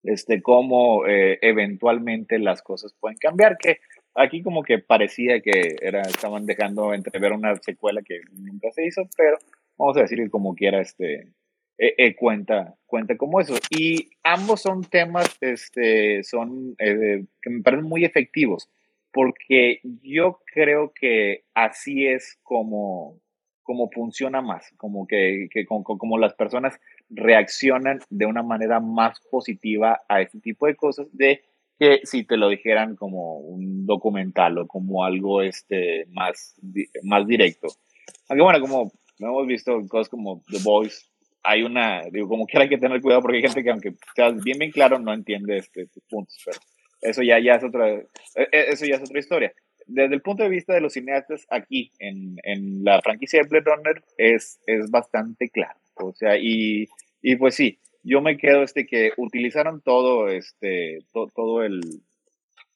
este, 0.04 0.42
cómo 0.42 1.08
eh, 1.08 1.40
eventualmente 1.42 2.38
las 2.38 2.62
cosas 2.62 2.94
pueden 3.00 3.18
cambiar, 3.18 3.58
que 3.58 3.80
aquí 4.16 4.42
como 4.42 4.64
que 4.64 4.80
parecía 4.80 5.42
que 5.42 5.76
era, 5.82 6.02
estaban 6.02 6.46
dejando 6.46 6.94
entrever 6.94 7.34
una 7.34 7.56
secuela 7.58 8.02
que 8.02 8.22
nunca 8.32 8.72
se 8.72 8.86
hizo, 8.86 9.04
pero 9.18 9.38
vamos 9.78 9.98
a 9.98 10.02
decir 10.02 10.20
que 10.20 10.30
como 10.30 10.56
quiera, 10.56 10.82
este, 10.82 11.34
eh, 11.78 11.96
eh, 11.98 12.16
cuenta, 12.16 12.76
cuenta 12.86 13.18
como 13.18 13.40
eso. 13.40 13.56
Y 13.70 14.12
ambos 14.24 14.62
son 14.62 14.84
temas, 14.84 15.38
este, 15.42 16.24
son, 16.24 16.76
que 16.78 17.50
me 17.50 17.62
parecen 17.64 17.86
muy 17.86 18.06
efectivos, 18.06 18.70
porque 19.12 19.82
yo 20.02 20.40
creo 20.54 20.92
que 20.94 21.44
así 21.54 22.08
es 22.08 22.40
como, 22.44 23.20
como 23.64 23.90
funciona 23.90 24.42
más, 24.42 24.72
como 24.78 25.08
que, 25.08 25.48
que 25.52 25.66
como, 25.66 25.84
como 25.84 26.18
las 26.18 26.34
personas 26.34 26.80
reaccionan 27.10 28.00
de 28.10 28.26
una 28.26 28.44
manera 28.44 28.80
más 28.80 29.20
positiva 29.32 30.02
a 30.08 30.22
este 30.22 30.40
tipo 30.40 30.68
de 30.68 30.76
cosas 30.76 31.08
de 31.12 31.44
que 31.84 32.06
si 32.06 32.24
te 32.24 32.38
lo 32.38 32.50
dijeran 32.50 32.96
como 32.96 33.38
un 33.38 33.86
documental 33.86 34.58
o 34.58 34.68
como 34.68 35.04
algo 35.04 35.42
este 35.42 36.06
más, 36.12 36.56
más 37.04 37.28
directo. 37.28 37.68
Aunque 38.30 38.44
bueno, 38.44 38.60
como 38.62 38.92
hemos 39.20 39.48
visto 39.48 39.80
cosas 39.88 40.10
como 40.10 40.42
The 40.50 40.60
Voice, 40.64 41.06
hay 41.44 41.64
una, 41.64 42.04
digo, 42.12 42.30
como 42.30 42.48
que 42.48 42.58
hay 42.58 42.70
que 42.70 42.78
tener 42.78 43.02
cuidado 43.02 43.22
porque 43.22 43.38
hay 43.38 43.44
gente 43.44 43.64
que 43.64 43.70
aunque 43.70 43.94
sea 44.16 44.30
bien 44.30 44.58
bien 44.58 44.72
claro 44.72 44.98
no 44.98 45.14
entiende 45.14 45.58
este, 45.58 45.88
puntos, 46.10 46.42
pero 46.46 46.58
eso 47.02 47.22
ya, 47.22 47.38
ya 47.40 47.56
es 47.56 47.64
otra, 47.64 47.90
e, 47.90 48.08
e, 48.36 48.70
eso 48.70 48.86
ya 48.86 48.96
es 48.96 49.02
otra 49.02 49.20
historia. 49.20 49.54
Desde 49.86 50.16
el 50.16 50.22
punto 50.22 50.44
de 50.44 50.50
vista 50.50 50.74
de 50.74 50.80
los 50.80 50.94
cineastas 50.94 51.46
aquí 51.50 51.92
en, 52.00 52.38
en 52.44 52.86
la 52.86 53.02
franquicia 53.02 53.42
de 53.42 53.50
Blade 53.50 53.66
Runner 53.66 54.04
es, 54.18 54.62
es 54.66 54.90
bastante 54.90 55.50
claro. 55.50 55.78
O 55.96 56.14
sea, 56.14 56.38
y 56.38 56.88
y 57.24 57.38
pues 57.38 57.56
sí, 57.56 57.80
yo 58.04 58.22
me 58.22 58.38
quedo 58.38 58.64
este 58.64 58.86
que 58.86 59.12
utilizaron 59.18 59.82
todo 59.82 60.28
este 60.28 61.00
todo 61.12 61.64
el 61.64 61.82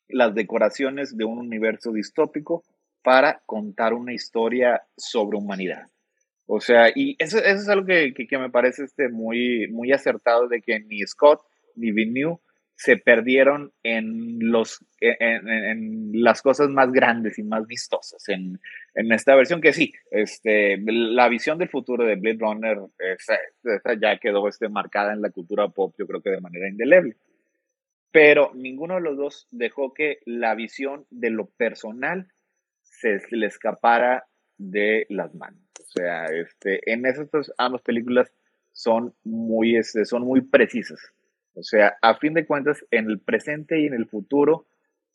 las 0.09 0.33
decoraciones 0.33 1.17
de 1.17 1.25
un 1.25 1.37
universo 1.37 1.91
distópico 1.91 2.63
para 3.03 3.41
contar 3.45 3.93
una 3.93 4.13
historia 4.13 4.81
sobre 4.95 5.37
humanidad. 5.37 5.87
O 6.45 6.61
sea, 6.61 6.89
y 6.95 7.15
eso, 7.19 7.39
eso 7.39 7.61
es 7.61 7.69
algo 7.69 7.85
que, 7.85 8.13
que, 8.13 8.37
me 8.37 8.49
parece 8.49 8.85
este 8.85 9.09
muy, 9.09 9.67
muy 9.69 9.91
acertado 9.91 10.47
de 10.47 10.61
que 10.61 10.79
ni 10.79 11.05
Scott 11.05 11.41
ni 11.75 11.91
Villeneuve 11.91 12.39
se 12.77 12.95
perdieron 12.95 13.73
en, 13.81 14.37
los, 14.39 14.85
en, 14.99 15.49
en, 15.49 16.11
las 16.13 16.43
cosas 16.43 16.69
más 16.69 16.91
grandes 16.91 17.39
y 17.39 17.43
más 17.43 17.65
vistosas 17.65 18.29
en, 18.29 18.59
en, 18.93 19.11
esta 19.11 19.35
versión, 19.35 19.61
que 19.61 19.73
sí, 19.73 19.93
este, 20.11 20.77
la 20.77 21.27
visión 21.27 21.57
del 21.57 21.69
futuro 21.69 22.05
de 22.05 22.17
Blade 22.17 22.37
Runner 22.39 22.77
esa, 22.99 23.39
ya 23.99 24.19
quedó 24.19 24.47
este, 24.47 24.69
marcada 24.69 25.11
en 25.13 25.23
la 25.23 25.31
cultura 25.31 25.67
pop, 25.69 25.95
yo 25.97 26.05
creo 26.05 26.21
que 26.21 26.29
de 26.29 26.39
manera 26.39 26.69
indeleble. 26.69 27.17
Pero 28.11 28.51
ninguno 28.53 28.95
de 28.95 29.01
los 29.01 29.17
dos 29.17 29.47
dejó 29.49 29.91
que 29.95 30.19
la 30.25 30.53
visión 30.53 31.07
de 31.09 31.31
lo 31.31 31.47
personal 31.47 32.27
se, 32.83 33.19
le 33.31 33.47
escapara 33.47 34.27
de 34.59 35.07
las 35.09 35.33
manos. 35.33 35.63
O 35.79 35.99
sea, 35.99 36.25
este, 36.25 36.91
en 36.91 37.07
esas 37.07 37.27
ambas 37.57 37.81
películas 37.81 38.31
son 38.71 39.15
muy, 39.23 39.77
este, 39.77 40.05
son 40.05 40.25
muy 40.25 40.41
precisas 40.41 40.99
o 41.57 41.63
sea, 41.63 41.97
a 42.01 42.15
fin 42.17 42.33
de 42.33 42.45
cuentas, 42.45 42.85
en 42.91 43.09
el 43.09 43.19
presente 43.19 43.81
y 43.81 43.87
en 43.87 43.93
el 43.93 44.07
futuro, 44.07 44.67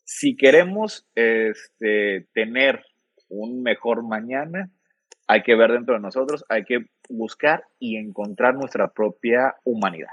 si 0.03 0.35
queremos 0.35 1.07
este, 1.15 2.27
tener 2.33 2.83
un 3.29 3.63
mejor 3.63 4.03
mañana, 4.03 4.71
hay 5.27 5.43
que 5.43 5.55
ver 5.55 5.71
dentro 5.71 5.95
de 5.95 6.01
nosotros, 6.01 6.43
hay 6.49 6.65
que 6.65 6.85
buscar 7.09 7.63
y 7.79 7.95
encontrar 7.97 8.55
nuestra 8.55 8.91
propia 8.91 9.55
humanidad. 9.63 10.09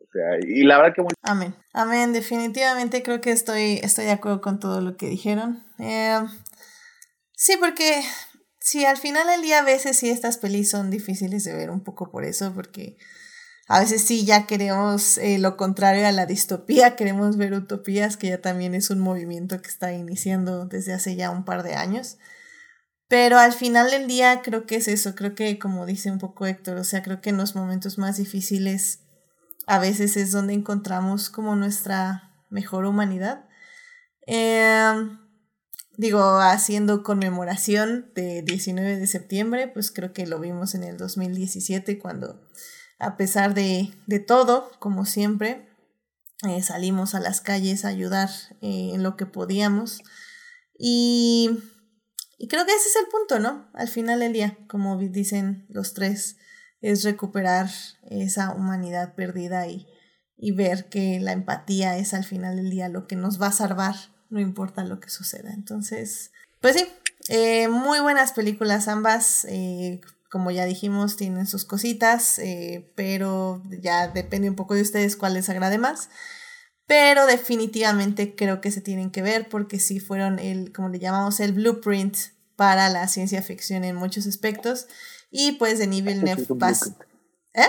O 0.00 0.06
sea, 0.12 0.38
y 0.46 0.62
la 0.64 0.76
verdad 0.76 0.94
que... 0.94 1.02
Amén. 1.22 1.54
Amén. 1.72 2.12
Definitivamente 2.12 3.02
creo 3.02 3.22
que 3.22 3.30
estoy, 3.30 3.80
estoy 3.82 4.04
de 4.04 4.10
acuerdo 4.10 4.42
con 4.42 4.60
todo 4.60 4.82
lo 4.82 4.96
que 4.98 5.06
dijeron. 5.06 5.64
Eh, 5.78 6.18
sí, 7.32 7.54
porque 7.58 8.02
sí, 8.60 8.84
al 8.84 8.98
final 8.98 9.26
del 9.26 9.40
día 9.40 9.60
a 9.60 9.64
veces 9.64 9.96
sí 9.96 10.10
estas 10.10 10.36
pelis 10.36 10.70
son 10.70 10.90
difíciles 10.90 11.44
de 11.44 11.56
ver 11.56 11.70
un 11.70 11.82
poco 11.82 12.10
por 12.10 12.24
eso, 12.24 12.52
porque 12.54 12.98
a 13.68 13.80
veces 13.80 14.02
sí 14.02 14.24
ya 14.24 14.46
queremos 14.46 15.18
eh, 15.18 15.38
lo 15.38 15.56
contrario 15.56 16.06
a 16.06 16.12
la 16.12 16.26
distopía, 16.26 16.96
queremos 16.96 17.36
ver 17.36 17.54
utopías, 17.54 18.16
que 18.16 18.28
ya 18.28 18.40
también 18.40 18.74
es 18.74 18.90
un 18.90 19.00
movimiento 19.00 19.60
que 19.62 19.68
está 19.68 19.92
iniciando 19.92 20.66
desde 20.66 20.92
hace 20.92 21.16
ya 21.16 21.30
un 21.30 21.44
par 21.44 21.62
de 21.62 21.74
años. 21.74 22.18
Pero 23.08 23.38
al 23.38 23.52
final 23.52 23.90
del 23.90 24.06
día 24.06 24.40
creo 24.42 24.66
que 24.66 24.76
es 24.76 24.88
eso, 24.88 25.14
creo 25.14 25.34
que 25.34 25.58
como 25.58 25.84
dice 25.84 26.10
un 26.10 26.18
poco 26.18 26.46
Héctor, 26.46 26.78
o 26.78 26.84
sea, 26.84 27.02
creo 27.02 27.20
que 27.20 27.30
en 27.30 27.36
los 27.36 27.54
momentos 27.54 27.98
más 27.98 28.16
difíciles 28.16 29.00
a 29.66 29.78
veces 29.78 30.16
es 30.16 30.32
donde 30.32 30.54
encontramos 30.54 31.28
como 31.28 31.54
nuestra 31.54 32.32
mejor 32.48 32.86
humanidad. 32.86 33.44
Em, 34.26 35.18
digo, 35.96 36.38
haciendo 36.40 37.02
conmemoración 37.02 38.12
de 38.14 38.42
19 38.42 38.96
de 38.96 39.06
septiembre, 39.06 39.68
pues 39.68 39.90
creo 39.90 40.12
que 40.12 40.26
lo 40.26 40.40
vimos 40.40 40.74
en 40.74 40.84
el 40.84 40.96
2017 40.96 41.98
cuando 41.98 42.40
a 42.98 43.16
pesar 43.16 43.54
de, 43.54 43.92
de 44.06 44.18
todo, 44.18 44.70
como 44.78 45.04
siempre, 45.04 45.68
eh, 46.48 46.62
salimos 46.62 47.14
a 47.14 47.20
las 47.20 47.40
calles 47.40 47.84
a 47.84 47.88
ayudar 47.88 48.30
eh, 48.60 48.90
en 48.94 49.02
lo 49.02 49.16
que 49.16 49.26
podíamos. 49.26 50.02
Y, 50.78 51.50
y 52.38 52.48
creo 52.48 52.66
que 52.66 52.74
ese 52.74 52.88
es 52.88 52.96
el 52.96 53.06
punto, 53.06 53.38
¿no? 53.38 53.68
Al 53.74 53.88
final 53.88 54.20
del 54.20 54.32
día, 54.32 54.58
como 54.68 54.96
dicen 54.98 55.66
los 55.68 55.94
tres, 55.94 56.36
es 56.80 57.04
recuperar 57.04 57.70
esa 58.10 58.50
humanidad 58.50 59.14
perdida 59.14 59.68
y, 59.68 59.86
y 60.36 60.50
ver 60.50 60.88
que 60.88 61.20
la 61.20 61.32
empatía 61.32 61.96
es 61.96 62.14
al 62.14 62.24
final 62.24 62.56
del 62.56 62.70
día 62.70 62.88
lo 62.88 63.06
que 63.06 63.14
nos 63.14 63.40
va 63.40 63.48
a 63.48 63.52
salvar, 63.52 63.94
no 64.30 64.40
importa 64.40 64.82
lo 64.84 64.98
que 64.98 65.08
suceda. 65.08 65.52
Entonces, 65.52 66.32
pues 66.60 66.76
sí, 66.76 66.86
eh, 67.28 67.68
muy 67.68 68.00
buenas 68.00 68.32
películas 68.32 68.88
ambas. 68.88 69.44
Eh, 69.48 70.00
como 70.32 70.50
ya 70.50 70.64
dijimos, 70.64 71.18
tienen 71.18 71.46
sus 71.46 71.66
cositas, 71.66 72.38
eh, 72.38 72.90
pero 72.96 73.62
ya 73.82 74.08
depende 74.08 74.48
un 74.48 74.56
poco 74.56 74.74
de 74.74 74.80
ustedes 74.80 75.14
cuál 75.14 75.34
les 75.34 75.50
agrade 75.50 75.76
más. 75.76 76.08
Pero 76.86 77.26
definitivamente 77.26 78.34
creo 78.34 78.62
que 78.62 78.70
se 78.70 78.80
tienen 78.80 79.10
que 79.10 79.20
ver 79.20 79.50
porque 79.50 79.78
sí 79.78 80.00
fueron 80.00 80.38
el, 80.38 80.72
como 80.72 80.88
le 80.88 80.98
llamamos, 80.98 81.38
el 81.40 81.52
blueprint 81.52 82.16
para 82.56 82.88
la 82.88 83.08
ciencia 83.08 83.42
ficción 83.42 83.84
en 83.84 83.94
muchos 83.94 84.26
aspectos. 84.26 84.86
Y 85.30 85.52
pues 85.52 85.78
de 85.78 85.86
nivel 85.86 86.22
Ese 86.26 86.36
sí 86.36 86.42
es 86.44 86.50
un 86.50 86.58
pas- 86.58 86.80
blueprint. 86.80 87.02
¿Eh? 87.52 87.66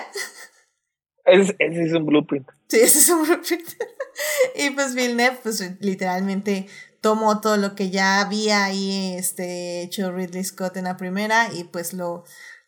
Ese, 1.26 1.56
ese 1.60 1.84
es 1.84 1.94
un 1.94 2.06
blueprint. 2.06 2.48
Sí, 2.70 2.78
ese 2.80 3.00
es 3.00 3.10
un 3.10 3.24
blueprint. 3.24 3.68
y 4.56 4.70
pues 4.70 4.96
Villeneuve, 4.96 5.38
pues 5.44 5.62
literalmente 5.82 6.68
tomó 7.02 7.42
todo 7.42 7.58
lo 7.58 7.76
que 7.76 7.90
ya 7.90 8.22
había 8.22 8.64
ahí 8.64 9.16
este, 9.18 9.82
hecho 9.82 10.14
Ridley 10.14 10.46
Scott 10.46 10.78
en 10.78 10.86
la 10.86 10.96
primera 10.96 11.50
y 11.54 11.66
pues 11.66 11.92
lo, 11.92 12.24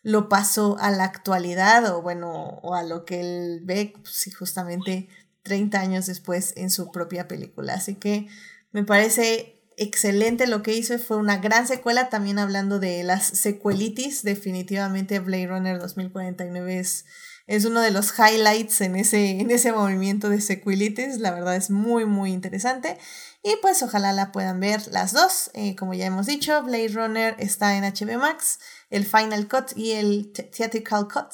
lo 0.05 0.29
pasó 0.29 0.77
a 0.79 0.91
la 0.91 1.03
actualidad 1.03 1.91
o 1.91 2.03
bueno, 2.03 2.59
o 2.61 2.75
a 2.75 2.83
lo 2.83 3.05
que 3.05 3.21
él 3.21 3.61
ve, 3.63 3.91
pues, 3.99 4.13
sí, 4.13 4.29
justamente 4.29 5.09
30 5.41 5.79
años 5.79 6.05
después 6.05 6.53
en 6.57 6.69
su 6.69 6.91
propia 6.91 7.27
película. 7.27 7.73
Así 7.73 7.95
que 7.95 8.27
me 8.71 8.83
parece 8.83 9.63
excelente 9.77 10.45
lo 10.45 10.61
que 10.61 10.75
hizo, 10.75 10.99
fue 10.99 11.17
una 11.17 11.37
gran 11.37 11.65
secuela, 11.67 12.09
también 12.09 12.37
hablando 12.37 12.77
de 12.77 13.03
las 13.03 13.25
secuelitis, 13.25 14.21
definitivamente 14.21 15.17
Blade 15.17 15.47
Runner 15.47 15.79
2049 15.79 16.77
es 16.77 17.05
es 17.47 17.65
uno 17.65 17.81
de 17.81 17.91
los 17.91 18.11
highlights 18.17 18.81
en 18.81 18.95
ese, 18.95 19.39
en 19.39 19.51
ese 19.51 19.71
movimiento 19.71 20.29
de 20.29 20.41
sequelitis. 20.41 21.19
La 21.19 21.31
verdad 21.31 21.55
es 21.55 21.69
muy, 21.69 22.05
muy 22.05 22.31
interesante. 22.31 22.97
Y 23.43 23.55
pues 23.61 23.83
ojalá 23.83 24.11
la 24.13 24.31
puedan 24.31 24.59
ver 24.59 24.81
las 24.91 25.13
dos. 25.13 25.51
Eh, 25.53 25.75
como 25.75 25.93
ya 25.93 26.05
hemos 26.07 26.25
dicho, 26.25 26.61
Blade 26.63 26.87
Runner 26.89 27.35
está 27.37 27.75
en 27.77 27.83
HBO 27.83 28.17
Max, 28.19 28.59
el 28.89 29.05
Final 29.05 29.47
Cut 29.47 29.77
y 29.77 29.91
el 29.91 30.31
The- 30.33 30.43
Theatrical 30.43 31.07
Cut, 31.07 31.31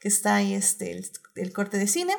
que 0.00 0.08
está 0.08 0.36
ahí 0.36 0.54
este, 0.54 0.92
el, 0.92 1.10
el 1.34 1.52
corte 1.52 1.76
de 1.76 1.86
cine, 1.86 2.14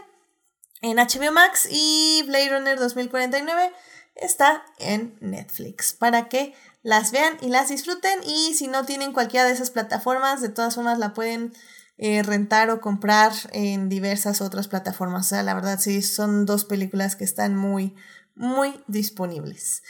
en 0.82 0.98
HBO 0.98 1.32
Max. 1.32 1.68
Y 1.72 2.24
Blade 2.28 2.50
Runner 2.50 2.78
2049 2.78 3.72
está 4.16 4.64
en 4.78 5.18
Netflix 5.22 5.94
para 5.94 6.30
que 6.30 6.54
las 6.84 7.12
vean 7.12 7.38
y 7.42 7.48
las 7.48 7.70
disfruten. 7.70 8.20
Y 8.24 8.54
si 8.54 8.68
no 8.68 8.86
tienen 8.86 9.14
cualquiera 9.14 9.48
de 9.48 9.54
esas 9.54 9.72
plataformas, 9.72 10.42
de 10.42 10.50
todas 10.50 10.76
formas 10.76 11.00
la 11.00 11.16
pueden 11.16 11.54
eh, 12.04 12.24
rentar 12.24 12.70
o 12.72 12.82
comprar 12.82 13.32
en 13.54 13.88
diversas 13.88 14.42
otras 14.42 14.68
plataformas. 14.68 15.28
O 15.28 15.30
sea, 15.30 15.44
la 15.44 15.54
verdad 15.54 15.78
sí, 15.80 16.02
son 16.02 16.46
dos 16.48 16.66
películas 16.66 17.16
que 17.16 17.24
están 17.24 17.56
muy, 17.56 17.94
muy 18.36 18.74
disponibles. 18.88 19.84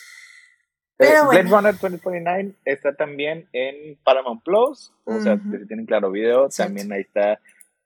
Pero 0.98 1.12
Eh, 1.12 1.22
Blade 1.30 1.44
bueno. 1.44 1.58
Runner 1.58 1.74
2049 1.80 2.56
está 2.66 2.94
también 2.96 3.48
en 3.54 3.98
Paramount 4.04 4.44
Plus, 4.44 4.94
o 5.06 5.20
sea, 5.22 5.36
Ujú. 5.36 5.52
que 5.52 5.60
si 5.60 5.68
tienen 5.68 5.86
claro 5.86 6.12
video, 6.12 6.46
Exacto. 6.48 6.68
también 6.68 6.92
ahí 6.92 7.02
está 7.02 7.40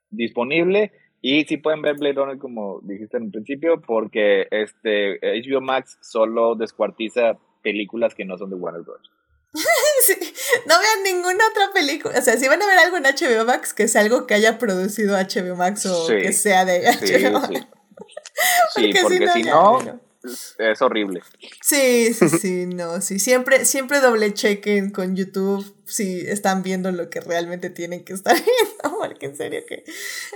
disponible. 0.10 0.92
Y 1.22 1.46
sí 1.46 1.58
pueden 1.58 1.82
ver 1.82 1.96
Blade 1.96 2.16
Runner 2.16 2.38
como 2.38 2.80
dijiste 2.82 3.18
en 3.18 3.24
un 3.24 3.32
principio, 3.32 3.80
porque 3.82 4.48
este 4.52 5.20
HBO 5.22 5.62
Max 5.62 5.98
solo 6.02 6.56
descuartiza 6.56 7.38
películas 7.64 8.14
que 8.16 8.26
no 8.26 8.38
son 8.38 8.50
de 8.50 8.56
Warner 8.56 8.82
Bros. 8.82 9.12
Sí, 10.18 10.34
no 10.68 10.80
vean 10.80 11.04
ninguna 11.04 11.48
otra 11.48 11.72
película. 11.74 12.18
O 12.18 12.22
sea, 12.22 12.38
si 12.38 12.48
van 12.48 12.62
a 12.62 12.68
ver 12.68 12.78
algo 12.78 12.98
en 12.98 13.04
HBO 13.04 13.46
Max, 13.46 13.74
que 13.74 13.88
sea 13.88 14.02
algo 14.02 14.28
que 14.28 14.34
haya 14.36 14.58
producido 14.60 15.16
HBO 15.18 15.56
Max 15.56 15.86
o 15.86 16.08
Sí. 16.08 16.14
que 16.22 16.34
sea 16.34 16.66
de 16.66 16.82
HBO 16.82 17.18
sí. 17.18 17.30
Max. 17.30 17.50
Sí, 18.76 18.92
porque 19.02 19.30
si 19.30 19.44
no, 19.44 19.82
no. 19.82 20.02
es 20.60 20.82
horrible. 20.82 21.22
Sí, 21.62 22.14
sí, 22.14 22.28
sí, 22.28 22.66
no, 22.66 23.00
sí. 23.00 23.18
Siempre, 23.20 23.64
siempre 23.64 24.02
doble 24.02 24.34
chequen 24.34 24.92
con 24.92 25.16
YouTube 25.16 25.74
si 25.86 26.20
están 26.28 26.62
viendo 26.64 26.92
lo 26.92 27.10
que 27.10 27.22
realmente 27.22 27.70
tienen 27.70 28.04
que 28.04 28.12
estar 28.14 28.34
viendo, 28.44 28.98
porque 29.00 29.28
en 29.28 29.38
serio 29.38 29.62
que 29.68 29.86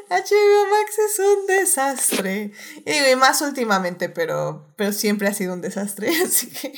HBO 0.10 0.66
Max 0.70 0.98
es 1.00 1.20
un 1.20 1.48
desastre. 1.48 2.52
Y 2.86 2.92
digo, 2.92 3.06
y 3.12 3.16
más 3.18 3.42
últimamente, 3.42 4.08
pero, 4.08 4.66
pero 4.78 4.94
siempre 4.94 5.28
ha 5.28 5.34
sido 5.34 5.54
un 5.54 5.62
desastre, 5.62 6.10
así 6.24 6.48
que. 6.50 6.74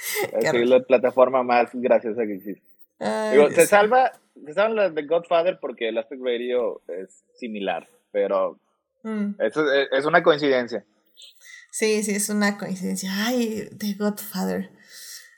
Es 0.38 0.48
horror. 0.48 0.66
la 0.66 0.80
plataforma 0.80 1.42
más 1.42 1.70
graciosa 1.74 2.22
que 2.26 2.34
existe. 2.34 2.62
ay, 2.98 3.36
Digo, 3.36 3.50
se 3.50 3.66
salva, 3.66 4.12
se 4.46 4.54
salvan 4.54 4.76
las 4.76 4.94
de 4.94 5.02
Godfather 5.06 5.58
porque 5.60 5.88
el 5.88 5.98
Aspect 5.98 6.22
Radio 6.24 6.80
es 6.88 7.24
similar, 7.34 7.88
pero 8.12 8.58
Mm. 9.02 9.34
eso 9.40 9.72
es, 9.72 9.88
es 9.92 10.04
una 10.04 10.22
coincidencia. 10.22 10.84
Sí, 11.70 12.02
sí, 12.02 12.10
es 12.12 12.28
una 12.28 12.58
coincidencia. 12.58 13.10
Ay, 13.26 13.70
The 13.78 13.94
Godfather. 13.94 14.70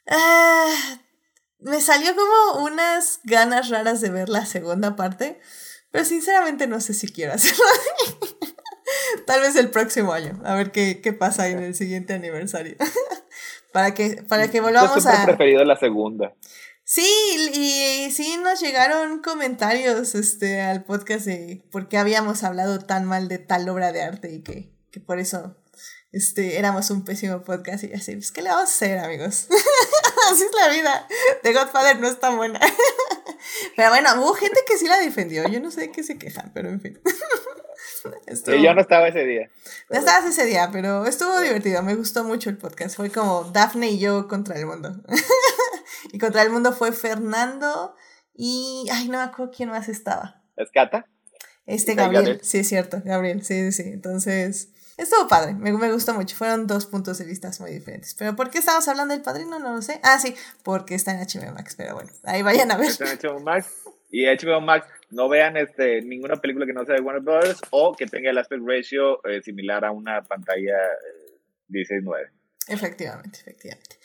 Ah, 0.08 0.98
me 1.60 1.80
salió 1.80 2.12
como 2.16 2.64
unas 2.64 3.20
ganas 3.22 3.68
raras 3.68 4.00
de 4.00 4.10
ver 4.10 4.28
la 4.28 4.46
segunda 4.46 4.96
parte, 4.96 5.38
pero 5.92 6.04
sinceramente 6.04 6.66
no 6.66 6.80
sé 6.80 6.92
si 6.94 7.06
quiero 7.12 7.34
hacerlo. 7.34 7.62
Tal 9.26 9.40
vez 9.42 9.54
el 9.56 9.70
próximo 9.70 10.12
año, 10.12 10.40
a 10.44 10.54
ver 10.56 10.72
qué, 10.72 11.00
qué 11.00 11.12
pasa 11.12 11.48
en 11.48 11.58
el 11.62 11.74
siguiente 11.76 12.14
aniversario. 12.14 12.74
Para 13.72 13.94
que, 13.94 14.22
para 14.28 14.50
que 14.50 14.58
Yo 14.58 14.64
volvamos 14.64 15.04
he 15.04 15.08
a... 15.08 15.24
preferido 15.24 15.64
la 15.64 15.76
segunda. 15.76 16.34
Sí, 16.84 17.06
y 17.54 18.10
sí 18.10 18.36
nos 18.42 18.60
llegaron 18.60 19.22
comentarios 19.22 20.14
este, 20.14 20.60
al 20.60 20.84
podcast 20.84 21.26
de 21.26 21.64
por 21.70 21.88
qué 21.88 21.96
habíamos 21.96 22.42
hablado 22.42 22.80
tan 22.80 23.04
mal 23.04 23.28
de 23.28 23.38
tal 23.38 23.68
obra 23.68 23.92
de 23.92 24.02
arte 24.02 24.32
y 24.32 24.42
que, 24.42 24.72
que 24.90 25.00
por 25.00 25.18
eso 25.18 25.56
este, 26.12 26.58
éramos 26.58 26.90
un 26.90 27.04
pésimo 27.04 27.42
podcast 27.42 27.84
y 27.84 27.92
así, 27.94 28.12
pues 28.12 28.32
¿qué 28.32 28.42
le 28.42 28.50
vamos 28.50 28.68
a 28.68 28.74
hacer, 28.74 28.98
amigos? 28.98 29.46
así 30.30 30.42
es 30.44 30.50
la 30.54 30.68
vida. 30.68 31.08
The 31.42 31.52
Godfather 31.54 31.98
no 31.98 32.08
es 32.08 32.20
tan 32.20 32.36
buena. 32.36 32.60
pero 33.76 33.88
bueno, 33.88 34.10
hubo 34.20 34.34
gente 34.34 34.60
que 34.66 34.76
sí 34.76 34.86
la 34.86 34.98
defendió. 34.98 35.48
Yo 35.48 35.60
no 35.60 35.70
sé 35.70 35.82
de 35.82 35.92
qué 35.92 36.02
se 36.02 36.18
quejan, 36.18 36.52
pero 36.52 36.68
en 36.68 36.80
fin. 36.80 37.00
Estuvo- 38.26 38.56
yo 38.56 38.74
no 38.74 38.80
estaba 38.80 39.08
ese 39.08 39.24
día. 39.24 39.50
no 39.90 39.98
estabas 39.98 40.24
ese 40.26 40.44
día, 40.44 40.70
pero 40.72 41.06
estuvo 41.06 41.40
divertido. 41.40 41.82
Me 41.82 41.94
gustó 41.94 42.24
mucho 42.24 42.50
el 42.50 42.58
podcast. 42.58 42.96
Fue 42.96 43.10
como 43.10 43.44
Daphne 43.52 43.90
y 43.90 43.98
yo 43.98 44.28
contra 44.28 44.58
el 44.58 44.66
mundo. 44.66 44.94
y 46.12 46.18
contra 46.18 46.42
el 46.42 46.50
mundo 46.50 46.72
fue 46.72 46.92
Fernando 46.92 47.94
y. 48.34 48.86
Ay, 48.92 49.08
no 49.08 49.18
me 49.18 49.24
acuerdo 49.24 49.52
quién 49.56 49.70
más 49.70 49.88
estaba. 49.88 50.42
¿Escata? 50.56 51.06
Este 51.66 51.94
Gabriel. 51.94 52.22
Gabriel. 52.24 52.40
Sí, 52.44 52.58
es 52.58 52.68
cierto, 52.68 53.00
Gabriel. 53.04 53.44
Sí, 53.44 53.70
sí, 53.72 53.82
sí. 53.82 53.90
Entonces. 53.90 54.68
Estuvo 54.98 55.26
padre, 55.26 55.54
me, 55.54 55.72
me 55.72 55.90
gustó 55.90 56.12
mucho. 56.12 56.36
Fueron 56.36 56.66
dos 56.66 56.84
puntos 56.86 57.16
de 57.18 57.24
vista 57.24 57.50
muy 57.60 57.70
diferentes. 57.72 58.14
Pero 58.14 58.36
¿por 58.36 58.50
qué 58.50 58.58
estamos 58.58 58.86
hablando 58.88 59.14
del 59.14 59.22
padrino? 59.22 59.58
No 59.58 59.74
lo 59.74 59.82
sé. 59.82 59.98
Ah, 60.02 60.18
sí, 60.18 60.34
porque 60.62 60.94
está 60.94 61.12
en 61.12 61.20
HBO 61.20 61.52
Max. 61.54 61.74
Pero 61.76 61.94
bueno, 61.94 62.10
ahí 62.24 62.42
vayan 62.42 62.70
a 62.70 62.76
ver. 62.76 62.88
Está 62.90 63.10
en 63.10 63.18
HBO 63.18 63.40
Max. 63.40 63.66
Y 64.10 64.26
HBO 64.26 64.60
Max, 64.60 64.86
no 65.12 65.28
vean 65.28 65.56
este, 65.56 66.02
ninguna 66.02 66.36
película 66.36 66.66
que 66.66 66.72
no 66.72 66.84
sea 66.84 66.96
de 66.96 67.00
Warner 67.00 67.22
Brothers 67.22 67.60
o 67.70 67.94
que 67.94 68.06
tenga 68.06 68.30
el 68.30 68.38
aspect 68.38 68.62
ratio 68.66 69.24
eh, 69.26 69.42
similar 69.42 69.84
a 69.84 69.90
una 69.90 70.22
pantalla 70.22 70.76
eh, 70.76 71.38
16.9. 71.68 72.30
Efectivamente, 72.68 73.38
efectivamente. 73.40 73.96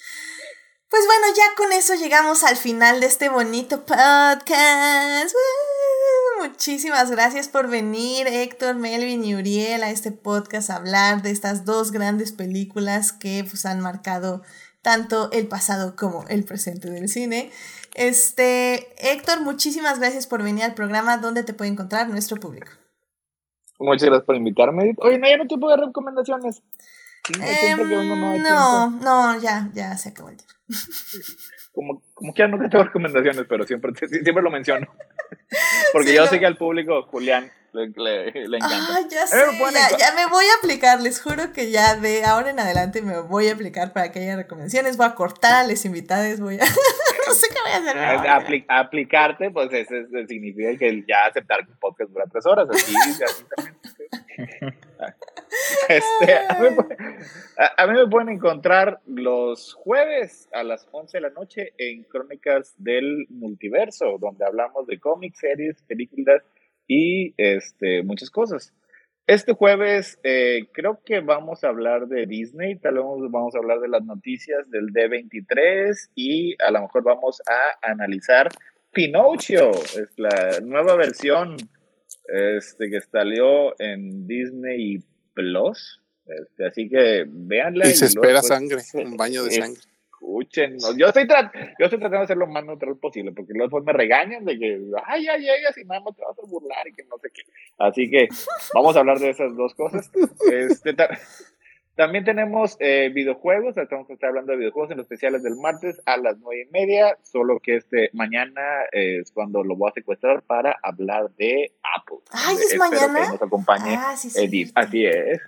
Pues 0.90 1.04
bueno, 1.06 1.28
ya 1.36 1.44
con 1.58 1.74
eso 1.74 1.96
llegamos 1.96 2.44
al 2.44 2.56
final 2.56 3.00
de 3.00 3.08
este 3.08 3.30
bonito 3.30 3.86
podcast. 3.86 5.36
Muchísimas 6.42 7.12
gracias 7.12 7.50
por 7.50 7.70
venir, 7.70 8.28
Héctor, 8.28 8.76
Melvin 8.76 9.26
y 9.26 9.36
Uriel, 9.36 9.84
a 9.84 9.90
este 9.90 10.12
podcast 10.12 10.70
a 10.70 10.76
hablar 10.76 11.22
de 11.22 11.32
estas 11.32 11.66
dos 11.66 11.92
grandes 11.92 12.32
películas 12.32 13.12
que 13.12 13.46
pues, 13.50 13.66
han 13.66 13.82
marcado 13.82 14.44
tanto 14.82 15.30
el 15.32 15.48
pasado 15.48 15.96
como 15.96 16.26
el 16.30 16.46
presente 16.46 16.90
del 16.90 17.10
cine. 17.10 17.52
Este, 17.98 18.88
Héctor, 19.12 19.42
muchísimas 19.42 20.00
gracias 20.00 20.28
por 20.28 20.44
venir 20.44 20.64
al 20.64 20.76
programa. 20.76 21.18
¿Dónde 21.18 21.44
te 21.44 21.54
puede 21.54 21.72
encontrar 21.72 22.08
nuestro 22.08 22.40
público? 22.40 22.68
Muchas 23.80 24.08
gracias 24.08 24.26
por 24.26 24.36
invitarme. 24.36 24.94
Oye, 25.00 25.18
no, 25.18 25.28
ya 25.28 25.38
no 25.38 25.48
te 25.48 25.58
puedo 25.58 25.76
dar 25.76 25.88
recomendaciones. 25.88 26.62
Siempre 27.26 27.90
que 27.90 27.98
vengo 27.98 28.16
no 28.16 28.32
hay 28.32 28.40
No, 28.40 28.92
no, 28.92 29.40
ya, 29.42 29.70
ya 29.74 29.98
se 29.98 30.10
acabó 30.10 30.30
el 30.30 30.38
tiempo. 30.38 30.54
Como, 31.78 32.02
como 32.16 32.34
que 32.34 32.40
ya 32.40 32.48
nunca 32.48 32.68
tengo 32.70 32.84
recomendaciones, 32.86 33.46
pero 33.48 33.64
siempre, 33.64 33.94
siempre 33.96 34.42
lo 34.42 34.50
menciono. 34.50 34.88
Porque 35.94 36.12
yo 36.12 36.26
sé 36.26 36.40
que 36.40 36.48
al 36.48 36.58
público, 36.58 37.04
Julián, 37.04 37.52
le, 37.72 38.32
le, 38.32 38.58
encanta. 38.58 38.88
Ah, 38.90 39.02
ya 39.08 39.28
sé, 39.28 39.38
ya, 40.00 40.12
me 40.16 40.26
voy 40.26 40.46
a 40.46 40.58
aplicar, 40.58 41.00
les 41.00 41.22
juro 41.22 41.54
que 41.54 41.70
ya 41.70 41.96
de 41.96 42.26
ahora 42.26 42.50
en 42.50 42.60
adelante 42.60 43.04
me 43.04 43.20
voy 43.20 43.50
a 43.50 43.54
aplicar 43.54 43.94
para 43.94 44.12
que 44.12 44.22
haya 44.22 44.38
recomendaciones, 44.38 44.98
voy 44.98 45.06
a 45.06 45.14
cortar 45.14 45.54
a 45.54 45.68
las 45.68 45.86
invitadas, 45.86 46.40
voy 46.40 46.56
a... 46.56 46.66
no 47.28 47.34
sé 47.36 47.48
qué 47.50 47.60
voy 47.64 47.72
a 47.88 48.38
hacer. 48.38 48.66
aplicarte, 48.70 49.52
pues 49.52 49.72
eso, 49.72 49.94
significa 50.28 50.76
que 50.80 51.06
ya 51.08 51.28
aceptar 51.28 51.64
que 51.68 51.74
podcast 51.80 52.10
dura 52.10 52.26
tres 52.32 52.46
horas, 52.48 52.68
así, 52.72 52.96
así 52.96 53.44
también. 53.56 53.77
Este, 55.90 56.34
a, 57.58 57.88
mí, 57.88 57.94
me 57.94 58.08
pueden 58.08 58.30
encontrar 58.30 59.00
los 59.06 59.74
jueves 59.74 60.48
a 60.52 60.64
las 60.64 60.88
11 60.92 61.18
de 61.18 61.22
la 61.22 61.30
noche 61.30 61.74
en 61.78 62.04
Crónicas 62.04 62.76
del 62.78 63.26
Multiverso, 63.30 64.18
donde 64.20 64.46
hablamos 64.46 64.86
de 64.86 65.00
cómics, 65.00 65.40
series, 65.40 65.82
películas 65.84 66.44
y 66.88 67.34
este, 67.38 68.04
muchas 68.04 68.30
cosas. 68.30 68.74
Este 69.28 69.54
jueves 69.54 70.20
eh, 70.24 70.68
creo 70.74 71.02
que 71.04 71.22
vamos 71.22 71.64
a 71.64 71.70
hablar 71.70 72.08
de 72.08 72.26
Disney, 72.26 72.78
tal 72.78 72.96
vez 72.96 73.04
vamos 73.30 73.56
a 73.56 73.60
hablar 73.60 73.80
de 73.80 73.90
las 73.90 74.04
noticias 74.04 74.70
del 74.70 74.94
D23 74.94 76.12
y 76.16 76.56
a 76.62 76.72
lo 76.72 76.82
mejor 76.82 77.04
vamos 77.04 77.42
a 77.48 77.90
analizar 77.90 78.50
Pinocho, 78.92 79.72
es 79.72 80.14
la 80.18 80.60
nueva 80.64 80.96
versión 80.96 81.58
este, 82.28 82.90
que 82.90 83.02
salió 83.02 83.80
en 83.80 84.28
Disney 84.28 85.00
Plus. 85.34 86.02
Este, 86.26 86.66
así 86.66 86.90
que 86.90 87.26
véanla. 87.28 87.88
Y, 87.88 87.94
se 87.94 88.06
espera 88.06 88.42
sangre, 88.42 88.82
un 88.94 89.16
baño 89.18 89.44
de 89.44 89.52
sangre. 89.52 89.80
Escuchen, 90.20 90.78
yo 90.98 91.08
estoy, 91.08 91.28
yo 91.28 91.86
estoy 91.86 92.00
tratando 92.00 92.22
de 92.22 92.28
ser 92.28 92.38
lo 92.38 92.48
más 92.48 92.66
neutral 92.66 92.98
posible, 92.98 93.32
porque 93.34 93.54
luego 93.54 93.80
me 93.82 93.94
regañan 93.94 94.44
de 94.46 94.58
que, 94.58 94.82
ay, 95.06 95.26
ya 95.26 95.38
llegas 95.38 95.78
y 95.78 95.86
nada 95.86 96.02
más 96.02 96.16
te 96.16 96.24
vas 96.24 96.38
a 96.38 96.48
burlar 96.48 96.88
y 96.88 96.94
que 96.94 97.04
no 97.04 97.18
sé 97.20 97.30
qué. 97.32 97.44
Así 97.78 98.10
que 98.10 98.28
vamos 98.74 98.96
a 98.96 99.00
hablar 99.00 99.20
de 99.20 99.30
esas 99.30 99.56
dos 99.56 99.74
cosas. 99.76 100.12
Este, 100.52 100.96
también 101.98 102.24
tenemos 102.24 102.78
eh, 102.80 103.10
videojuegos, 103.14 103.76
estamos 103.76 104.08
hablando 104.22 104.52
de 104.52 104.60
videojuegos 104.60 104.92
en 104.92 104.98
los 104.98 105.06
especiales 105.06 105.42
del 105.42 105.56
martes 105.56 106.00
a 106.06 106.18
las 106.18 106.38
nueve 106.38 106.68
y 106.68 106.72
media, 106.72 107.18
solo 107.24 107.60
que 107.60 107.78
este 107.78 108.12
mañana 108.14 108.62
es 108.92 109.32
cuando 109.32 109.64
lo 109.64 109.76
voy 109.76 109.90
a 109.90 109.94
secuestrar 109.94 110.44
para 110.44 110.78
hablar 110.84 111.32
de 111.38 111.74
Apple. 111.98 112.20
Ay, 112.32 112.56
es 112.56 112.78
mañana. 112.78 113.22
Que 113.22 113.28
nos 113.30 113.42
acompañe 113.42 113.96
ah, 113.98 114.16
Edith. 114.36 114.72
Así 114.76 115.06
es. 115.06 115.42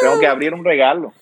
Tengo 0.00 0.18
que 0.18 0.26
abrir 0.26 0.54
un 0.54 0.64
regalo. 0.64 1.12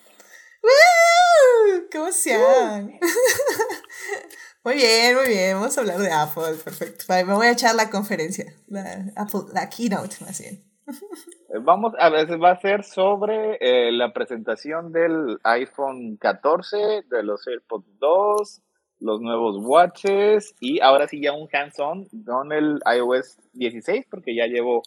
¡Qué 1.91 1.99
emoción! 1.99 2.99
muy 4.65 4.75
bien, 4.75 5.17
muy 5.17 5.27
bien. 5.27 5.55
Vamos 5.55 5.77
a 5.77 5.81
hablar 5.81 5.99
de 5.99 6.13
Apple. 6.13 6.55
Perfecto. 6.63 7.05
Me 7.09 7.25
voy 7.25 7.49
a 7.49 7.53
echar 7.53 7.75
la 7.75 7.91
conferencia. 7.91 8.55
La, 8.69 9.13
Apple, 9.17 9.41
la 9.53 9.69
keynote, 9.69 10.17
más 10.25 10.41
bien. 10.41 10.63
Vamos, 11.49 11.95
a 11.99 12.11
veces 12.11 12.37
va 12.41 12.51
a 12.51 12.61
ser 12.61 12.85
sobre 12.85 13.57
eh, 13.61 13.91
la 13.91 14.13
presentación 14.13 14.93
del 14.93 15.39
iPhone 15.45 16.19
14, 16.19 17.05
de 17.09 17.23
los 17.23 17.47
AirPods 17.47 17.99
2, 17.99 18.63
los 19.01 19.21
nuevos 19.21 19.57
watches 19.61 20.55
y 20.61 20.81
ahora 20.81 21.09
sí 21.09 21.23
ya 21.23 21.33
un 21.33 21.49
hands-on 21.51 22.07
con 22.27 22.53
el 22.53 22.81
iOS 22.95 23.39
16 23.55 24.07
porque 24.11 24.35
ya 24.35 24.47
llevo 24.47 24.83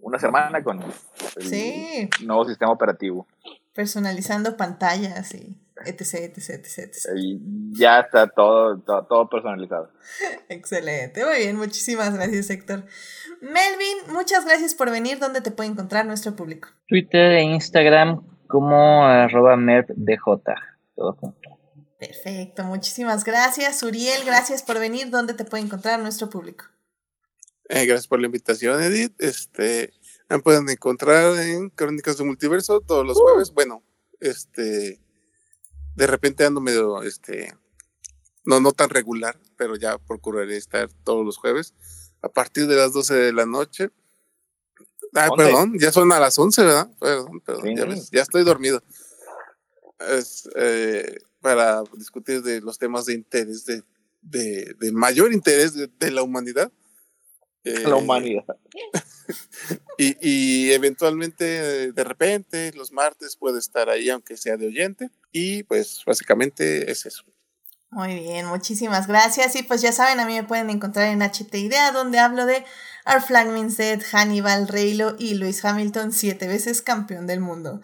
una 0.00 0.18
semana 0.18 0.62
con 0.62 0.80
el 0.80 2.08
nuevo 2.24 2.44
sistema 2.44 2.70
operativo. 2.70 3.26
Personalizando 3.76 4.56
pantallas 4.56 5.34
y 5.34 5.60
etc, 5.84 6.34
etc, 6.36 6.50
etc. 6.50 6.96
Y 7.16 7.38
ya 7.78 8.00
está 8.00 8.28
todo, 8.28 8.80
todo, 8.80 9.28
personalizado. 9.28 9.92
Excelente, 10.48 11.24
muy 11.24 11.38
bien, 11.38 11.56
muchísimas 11.56 12.14
gracias 12.14 12.50
Héctor. 12.50 12.84
Melvin, 13.40 14.14
muchas 14.14 14.44
gracias 14.44 14.74
por 14.74 14.90
venir. 14.90 15.18
¿Dónde 15.18 15.42
te 15.42 15.50
puede 15.50 15.70
encontrar 15.70 16.06
nuestro 16.06 16.34
público? 16.34 16.68
Twitter 16.88 17.32
e 17.32 17.42
Instagram 17.42 18.22
como 18.48 19.04
arroba 19.04 19.56
merpdj, 19.56 20.24
todo 20.94 21.12
junto. 21.12 21.50
Perfecto, 21.98 22.64
muchísimas 22.64 23.24
gracias. 23.24 23.82
Uriel, 23.82 24.24
gracias 24.24 24.62
por 24.62 24.78
venir. 24.78 25.10
¿Dónde 25.10 25.34
te 25.34 25.44
puede 25.44 25.64
encontrar 25.64 26.00
nuestro 26.00 26.28
público? 26.30 26.64
Eh, 27.68 27.84
gracias 27.84 28.06
por 28.06 28.20
la 28.20 28.26
invitación, 28.26 28.82
Edith. 28.82 29.14
Este, 29.18 29.92
me 30.28 30.38
pueden 30.40 30.68
encontrar 30.68 31.38
en 31.38 31.70
Crónicas 31.70 32.18
de 32.18 32.24
Multiverso 32.24 32.80
todos 32.80 33.06
los 33.06 33.16
uh. 33.16 33.20
jueves. 33.20 33.52
Bueno, 33.52 33.82
este, 34.20 35.00
de 35.94 36.06
repente 36.06 36.44
ando 36.44 36.60
medio, 36.60 37.02
este, 37.02 37.54
no, 38.44 38.60
no 38.60 38.72
tan 38.72 38.90
regular, 38.90 39.38
pero 39.56 39.76
ya 39.76 39.98
procuraré 39.98 40.56
estar 40.56 40.88
todos 41.04 41.24
los 41.24 41.36
jueves 41.36 41.74
a 42.22 42.28
partir 42.28 42.66
de 42.66 42.76
las 42.76 42.92
12 42.92 43.14
de 43.14 43.32
la 43.32 43.46
noche. 43.46 43.90
Ah, 45.14 45.30
perdón, 45.34 45.78
ya 45.78 45.92
son 45.92 46.12
a 46.12 46.20
las 46.20 46.38
11, 46.38 46.62
¿verdad? 46.62 46.90
Perdón, 46.98 47.40
perdón, 47.40 47.74
ya, 48.10 48.22
estoy 48.22 48.44
dormido. 48.44 48.82
Es, 49.98 50.48
eh, 50.56 51.20
para 51.40 51.82
discutir 51.94 52.42
de 52.42 52.60
los 52.60 52.78
temas 52.78 53.06
de 53.06 53.14
interés, 53.14 53.64
de, 53.64 53.82
de, 54.20 54.92
mayor 54.92 55.32
interés 55.32 55.74
de, 55.74 56.10
la 56.10 56.22
humanidad. 56.22 56.70
La 57.66 57.90
eh, 57.90 57.94
humanidad. 57.94 58.44
y, 59.98 60.16
y, 60.20 60.72
eventualmente, 60.72 61.92
de 61.92 62.04
repente, 62.04 62.72
los 62.74 62.92
martes 62.92 63.36
puede 63.36 63.58
estar 63.58 63.88
ahí, 63.88 64.08
aunque 64.10 64.36
sea 64.36 64.56
de 64.56 64.66
oyente. 64.66 65.10
Y 65.32 65.64
pues 65.64 66.02
básicamente 66.06 66.90
es 66.90 67.06
eso. 67.06 67.24
Muy 67.90 68.14
bien, 68.14 68.46
muchísimas 68.46 69.06
gracias. 69.06 69.56
Y 69.56 69.62
pues 69.62 69.80
ya 69.80 69.92
saben, 69.92 70.20
a 70.20 70.26
mí 70.26 70.34
me 70.34 70.44
pueden 70.44 70.70
encontrar 70.70 71.08
en 71.08 71.22
HT 71.22 71.54
Idea, 71.54 71.92
donde 71.92 72.18
hablo 72.18 72.44
de 72.46 72.64
Our 73.06 73.22
Flag 73.22 73.48
Means 73.48 73.76
Dead, 73.76 74.02
Hannibal, 74.12 74.68
Reylo 74.68 75.16
y 75.18 75.34
Luis 75.34 75.64
Hamilton, 75.64 76.12
siete 76.12 76.48
veces 76.48 76.82
campeón 76.82 77.26
del 77.26 77.40
mundo. 77.40 77.80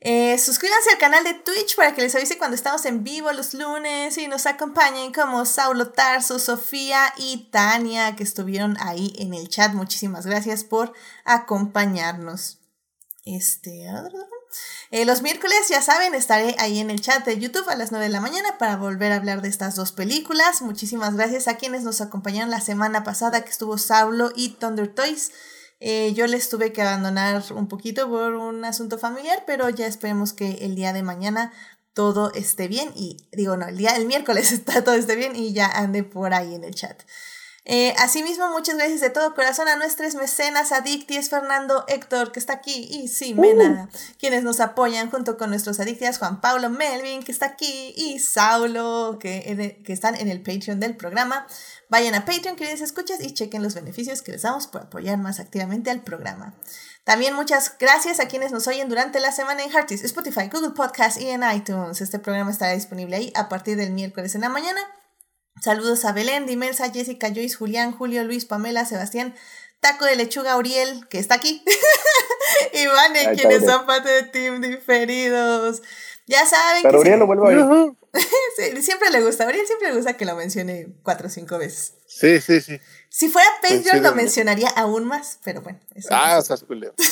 Eh, 0.00 0.38
suscríbanse 0.38 0.90
al 0.90 0.98
canal 0.98 1.24
de 1.24 1.34
Twitch 1.34 1.74
para 1.74 1.92
que 1.92 2.02
les 2.02 2.14
avise 2.14 2.38
cuando 2.38 2.54
estamos 2.54 2.84
en 2.86 3.02
vivo 3.02 3.32
los 3.32 3.52
lunes 3.52 4.16
y 4.16 4.28
nos 4.28 4.46
acompañen 4.46 5.12
como 5.12 5.44
Saulo 5.44 5.90
Tarso, 5.90 6.38
Sofía 6.38 7.12
y 7.16 7.48
Tania 7.50 8.14
que 8.14 8.22
estuvieron 8.22 8.76
ahí 8.80 9.12
en 9.18 9.34
el 9.34 9.48
chat. 9.48 9.72
Muchísimas 9.72 10.24
gracias 10.24 10.62
por 10.62 10.92
acompañarnos. 11.24 12.58
Este. 13.24 13.86
Eh, 14.90 15.04
los 15.04 15.20
miércoles, 15.20 15.68
ya 15.68 15.82
saben, 15.82 16.14
estaré 16.14 16.54
ahí 16.58 16.78
en 16.78 16.90
el 16.90 17.00
chat 17.00 17.24
de 17.26 17.38
YouTube 17.38 17.68
a 17.68 17.76
las 17.76 17.90
9 17.90 18.06
de 18.06 18.12
la 18.12 18.20
mañana 18.20 18.56
para 18.56 18.76
volver 18.76 19.12
a 19.12 19.16
hablar 19.16 19.42
de 19.42 19.48
estas 19.48 19.74
dos 19.74 19.92
películas. 19.92 20.62
Muchísimas 20.62 21.14
gracias 21.14 21.48
a 21.48 21.56
quienes 21.56 21.82
nos 21.82 22.00
acompañaron 22.00 22.50
la 22.50 22.60
semana 22.60 23.04
pasada 23.04 23.44
que 23.44 23.50
estuvo 23.50 23.76
Saulo 23.76 24.30
y 24.34 24.50
Thunder 24.50 24.94
Toys. 24.94 25.32
Eh, 25.80 26.12
yo 26.14 26.26
les 26.26 26.48
tuve 26.48 26.72
que 26.72 26.82
abandonar 26.82 27.42
un 27.54 27.68
poquito 27.68 28.08
por 28.08 28.34
un 28.34 28.64
asunto 28.64 28.98
familiar, 28.98 29.44
pero 29.46 29.68
ya 29.70 29.86
esperemos 29.86 30.32
que 30.32 30.58
el 30.62 30.74
día 30.74 30.92
de 30.92 31.02
mañana 31.02 31.52
todo 31.92 32.32
esté 32.34 32.68
bien 32.68 32.92
y 32.94 33.16
digo 33.32 33.56
no, 33.56 33.66
el 33.66 33.76
día 33.76 33.96
el 33.96 34.06
miércoles 34.06 34.52
está 34.52 34.84
todo 34.84 34.94
esté 34.94 35.16
bien 35.16 35.36
y 35.36 35.52
ya 35.52 35.66
ande 35.66 36.04
por 36.04 36.34
ahí 36.34 36.54
en 36.54 36.64
el 36.64 36.74
chat. 36.74 37.02
Eh, 37.70 37.92
asimismo, 37.98 38.48
muchas 38.50 38.76
gracias 38.76 39.02
de 39.02 39.10
todo 39.10 39.34
corazón 39.34 39.68
a 39.68 39.76
nuestros 39.76 40.14
mecenas, 40.14 40.72
a 40.72 40.80
Dicties, 40.80 41.28
Fernando, 41.28 41.84
Héctor, 41.86 42.32
que 42.32 42.40
está 42.40 42.54
aquí, 42.54 42.88
y 42.90 43.08
Simena, 43.08 43.90
uh. 43.92 43.98
quienes 44.18 44.42
nos 44.42 44.60
apoyan 44.60 45.10
junto 45.10 45.36
con 45.36 45.50
nuestros 45.50 45.78
adictias, 45.78 46.16
Juan 46.18 46.40
Pablo 46.40 46.70
Melvin, 46.70 47.22
que 47.22 47.30
está 47.30 47.44
aquí, 47.44 47.92
y 47.94 48.20
Saulo, 48.20 49.18
que, 49.20 49.82
que 49.84 49.92
están 49.92 50.14
en 50.14 50.28
el 50.28 50.40
Patreon 50.40 50.80
del 50.80 50.96
programa. 50.96 51.46
Vayan 51.88 52.14
a 52.14 52.24
Patreon, 52.24 52.56
queridos 52.56 52.80
escuchas, 52.80 53.20
y 53.20 53.32
chequen 53.32 53.62
los 53.62 53.74
beneficios 53.74 54.22
que 54.22 54.32
les 54.32 54.42
damos 54.42 54.66
por 54.66 54.82
apoyar 54.82 55.18
más 55.18 55.40
activamente 55.40 55.90
al 55.90 56.02
programa. 56.02 56.54
También 57.04 57.34
muchas 57.34 57.76
gracias 57.78 58.20
a 58.20 58.28
quienes 58.28 58.52
nos 58.52 58.66
oyen 58.66 58.88
durante 58.88 59.20
la 59.20 59.32
semana 59.32 59.64
en 59.64 59.70
Heartis, 59.70 60.04
Spotify, 60.04 60.48
Google 60.52 60.70
Podcast 60.70 61.20
y 61.20 61.28
en 61.30 61.42
iTunes. 61.50 62.00
Este 62.00 62.18
programa 62.18 62.50
estará 62.50 62.72
disponible 62.72 63.16
ahí 63.16 63.32
a 63.34 63.48
partir 63.48 63.76
del 63.76 63.92
miércoles 63.92 64.34
en 64.34 64.42
la 64.42 64.48
mañana 64.48 64.80
Saludos 65.60 66.04
a 66.04 66.12
Belén, 66.12 66.46
Dimelsa, 66.46 66.90
Jessica, 66.90 67.28
Joyce, 67.28 67.56
Julián, 67.56 67.92
Julio, 67.92 68.22
Luis, 68.24 68.44
Pamela, 68.44 68.84
Sebastián, 68.84 69.34
Taco 69.80 70.04
de 70.04 70.16
Lechuga, 70.16 70.56
Uriel, 70.56 71.08
que 71.08 71.18
está 71.18 71.34
aquí, 71.34 71.64
y 72.72 72.86
Vane, 72.86 73.34
quienes 73.34 73.64
son 73.64 73.86
parte 73.86 74.08
de 74.08 74.22
Team 74.24 74.60
Diferidos. 74.60 75.82
Ya 76.26 76.46
saben 76.46 76.82
Pero 76.82 77.00
Uriel 77.00 77.18
lo 77.18 77.26
vuelvo 77.26 77.48
a 77.48 77.52
ir. 77.52 77.96
sí, 78.56 78.82
siempre 78.82 79.10
le 79.10 79.22
gusta, 79.22 79.44
a 79.44 79.48
Uriel 79.48 79.66
siempre 79.66 79.88
le 79.88 79.96
gusta 79.96 80.16
que 80.16 80.24
lo 80.24 80.34
mencione 80.34 80.88
cuatro 81.02 81.28
o 81.28 81.30
cinco 81.30 81.58
veces. 81.58 81.94
Sí, 82.06 82.40
sí, 82.40 82.60
sí. 82.60 82.80
Si 83.08 83.28
fuera 83.28 83.48
Patreon 83.62 84.02
lo 84.02 84.14
mencionaría 84.14 84.68
aún 84.70 85.04
más, 85.04 85.38
pero 85.44 85.62
bueno. 85.62 85.80
Eso 85.94 86.08
ah, 86.10 86.38
estás 86.38 86.62
culero. 86.64 86.94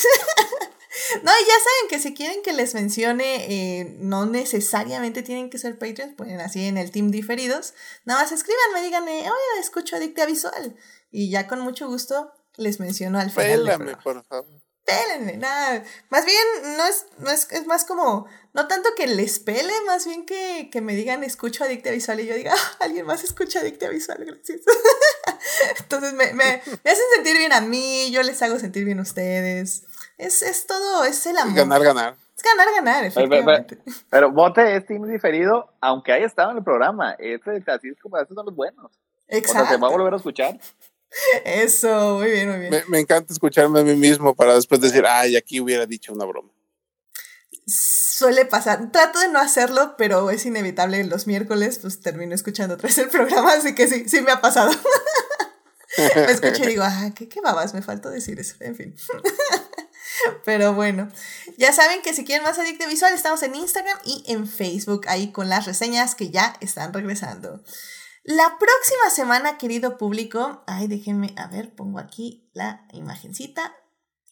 No, 1.23 1.31
y 1.31 1.45
ya 1.45 1.53
saben 1.53 1.89
que 1.91 1.99
si 1.99 2.15
quieren 2.15 2.43
que 2.43 2.53
les 2.53 2.75
mencione, 2.75 3.47
eh, 3.49 3.97
no 3.99 4.27
necesariamente 4.27 5.23
tienen 5.23 5.51
que 5.51 5.59
ser 5.59 5.79
Patreons, 5.79 6.15
pueden 6.15 6.41
así 6.41 6.65
en 6.67 6.79
el 6.79 6.91
team 6.91 7.11
diferidos. 7.11 7.75
Nada 8.05 8.23
más 8.23 8.33
escríbanme, 8.33 8.83
díganme, 8.83 9.21
oye, 9.21 9.61
escucho 9.61 9.97
Adicta 9.97 10.27
Visual. 10.27 10.75
Y 11.11 11.31
ya 11.31 11.47
con 11.47 11.61
mucho 11.61 11.87
gusto 11.87 12.33
les 12.57 12.81
menciono 12.81 13.19
al 13.19 13.31
final. 13.31 13.47
Pélame, 13.47 13.97
por 13.97 14.25
favor. 14.25 14.66
Pélenme, 14.87 15.37
nada. 15.37 15.83
Más 16.09 16.25
bien, 16.25 16.77
no 16.77 16.87
es, 16.87 17.07
no 17.19 17.31
es, 17.31 17.51
es 17.51 17.67
más 17.67 17.85
como, 17.85 18.27
no 18.55 18.69
tanto 18.69 18.91
que 18.97 19.07
les 19.07 19.39
pele, 19.41 19.73
más 19.87 20.07
bien 20.07 20.25
que, 20.25 20.71
que 20.71 20.81
me 20.81 20.95
digan 20.95 21.25
escucho 21.25 21.65
adicta 21.65 21.91
visual 21.91 22.21
y 22.21 22.27
yo 22.27 22.35
diga, 22.35 22.55
ah, 22.57 22.77
alguien 22.81 23.05
más 23.05 23.25
escucha 23.25 23.61
adicta 23.61 23.89
visual, 23.89 24.25
gracias. 24.25 24.61
Entonces 25.81 26.15
me, 26.15 26.33
me, 26.33 26.63
me, 26.85 26.91
hacen 26.91 27.05
sentir 27.15 27.37
bien 27.37 27.53
a 27.53 27.61
mí, 27.61 28.11
yo 28.13 28.23
les 28.23 28.41
hago 28.43 28.59
sentir 28.59 28.85
bien 28.85 29.01
a 29.01 29.03
ustedes. 29.03 29.85
Es, 30.17 30.43
es 30.43 30.67
todo, 30.67 31.05
es 31.05 31.27
el 31.27 31.37
amor. 31.37 31.57
Ganar, 31.57 31.83
ganar. 31.83 32.17
Es 32.37 32.43
ganar, 32.43 32.69
ganar, 32.75 33.05
efectivamente. 33.05 33.77
Pero, 33.77 33.85
pero, 33.85 34.07
pero 34.11 34.33
Bote 34.33 34.77
es 34.77 34.87
team 34.87 35.07
diferido, 35.09 35.73
aunque 35.81 36.13
haya 36.13 36.27
estado 36.27 36.53
en 36.53 36.59
el 36.59 36.65
programa. 36.65 37.17
Este, 37.19 37.63
así 37.67 37.89
es 37.89 38.01
como, 38.01 38.19
estos 38.19 38.35
son 38.35 38.47
los 38.47 38.55
buenos. 38.55 38.93
Exacto. 39.29 39.63
O 39.63 39.67
sea, 39.67 39.75
¿se 39.75 39.81
va 39.81 39.89
a 39.89 39.91
volver 39.91 40.15
a 40.15 40.17
escuchar? 40.17 40.59
Eso, 41.45 42.19
muy 42.19 42.31
bien, 42.31 42.51
muy 42.51 42.59
bien. 42.59 42.71
Me, 42.71 42.85
me, 42.89 42.99
encanta 43.01 43.33
escucharme 43.33 43.81
a 43.81 43.83
mí 43.83 43.95
mismo 43.95 44.35
para 44.35 44.55
después 44.55 44.81
decir, 44.81 45.05
ay, 45.07 45.37
aquí 45.37 45.61
hubiera 45.61 45.87
dicho 45.87 46.13
una 46.13 46.25
broma. 46.25 46.51
Suele 47.67 48.45
pasar. 48.45 48.93
Trato 48.93 49.19
de 49.19 49.29
no 49.29 49.39
hacerlo, 49.39 49.97
pero 49.99 50.31
es 50.31 50.47
inevitable. 50.47 51.03
Los 51.05 51.27
miércoles, 51.27 51.79
pues 51.81 52.01
termino 52.01 52.35
escuchando 52.35 52.75
otra 52.75 52.89
vez 52.89 52.99
el 52.99 53.09
programa, 53.11 53.53
así 53.53 53.75
que 53.75 53.89
sí, 53.89 54.09
sí 54.09 54.23
me 54.23 54.31
ha 54.31 54.41
pasado. 54.41 54.71
me 56.17 56.31
escucho 56.31 56.63
y 56.65 56.67
digo, 56.67 56.85
ah, 56.85 57.11
¿qué, 57.15 57.29
qué 57.29 57.41
babas, 57.41 57.75
me 57.75 57.83
faltó 57.83 58.11
decir 58.11 58.39
eso. 58.39 58.55
En 58.61 58.77
fin. 58.77 58.97
Pero 60.45 60.73
bueno, 60.73 61.11
ya 61.59 61.73
saben 61.73 62.01
que 62.03 62.15
si 62.15 62.25
quieren 62.25 62.45
más 62.45 62.59
Adicte 62.59 62.87
Visual, 62.87 63.13
estamos 63.13 63.43
en 63.43 63.55
Instagram 63.55 63.99
y 64.05 64.25
en 64.29 64.49
Facebook, 64.49 65.03
ahí 65.09 65.31
con 65.31 65.49
las 65.49 65.67
reseñas 65.67 66.15
que 66.15 66.31
ya 66.31 66.57
están 66.61 66.93
regresando. 66.93 67.63
La 68.29 68.59
próxima 68.59 69.09
semana, 69.11 69.57
querido 69.57 69.97
público, 69.97 70.65
ay, 70.67 70.89
déjenme, 70.89 71.33
a 71.37 71.47
ver, 71.47 71.73
pongo 71.77 72.01
aquí 72.01 72.51
la 72.55 72.85
imagencita, 72.93 73.73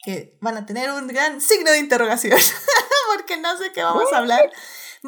que 0.05 0.37
van 0.41 0.57
a 0.57 0.67
tener 0.67 0.91
un 0.91 1.07
gran 1.07 1.41
signo 1.41 1.71
de 1.71 1.79
interrogación, 1.79 2.37
porque 3.15 3.37
no 3.37 3.57
sé 3.57 3.71
qué 3.73 3.85
vamos 3.85 4.13
a 4.13 4.19
hablar. 4.19 4.51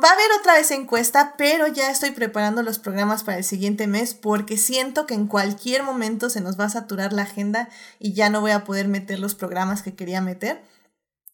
Va 0.01 0.09
a 0.09 0.13
haber 0.13 0.31
otra 0.39 0.55
vez 0.55 0.71
encuesta, 0.71 1.35
pero 1.37 1.67
ya 1.67 1.91
estoy 1.91 2.13
preparando 2.13 2.63
los 2.63 2.79
programas 2.79 3.25
para 3.25 3.39
el 3.39 3.45
siguiente 3.45 3.89
mes 3.89 4.15
porque 4.15 4.57
siento 4.57 5.05
que 5.05 5.15
en 5.15 5.27
cualquier 5.27 5.83
momento 5.83 6.31
se 6.31 6.41
nos 6.41 6.57
va 6.57 6.67
a 6.67 6.71
saturar 6.71 7.13
la 7.13 7.23
agenda 7.23 7.69
y 7.99 8.15
ya 8.15 8.31
no 8.31 8.41
voy 8.41 8.53
a 8.53 8.63
poder 8.63 8.87
meter 8.87 9.19
los 9.19 9.35
programas 9.35 9.83
que 9.83 9.97
quería 9.97 10.21
meter. 10.21 10.63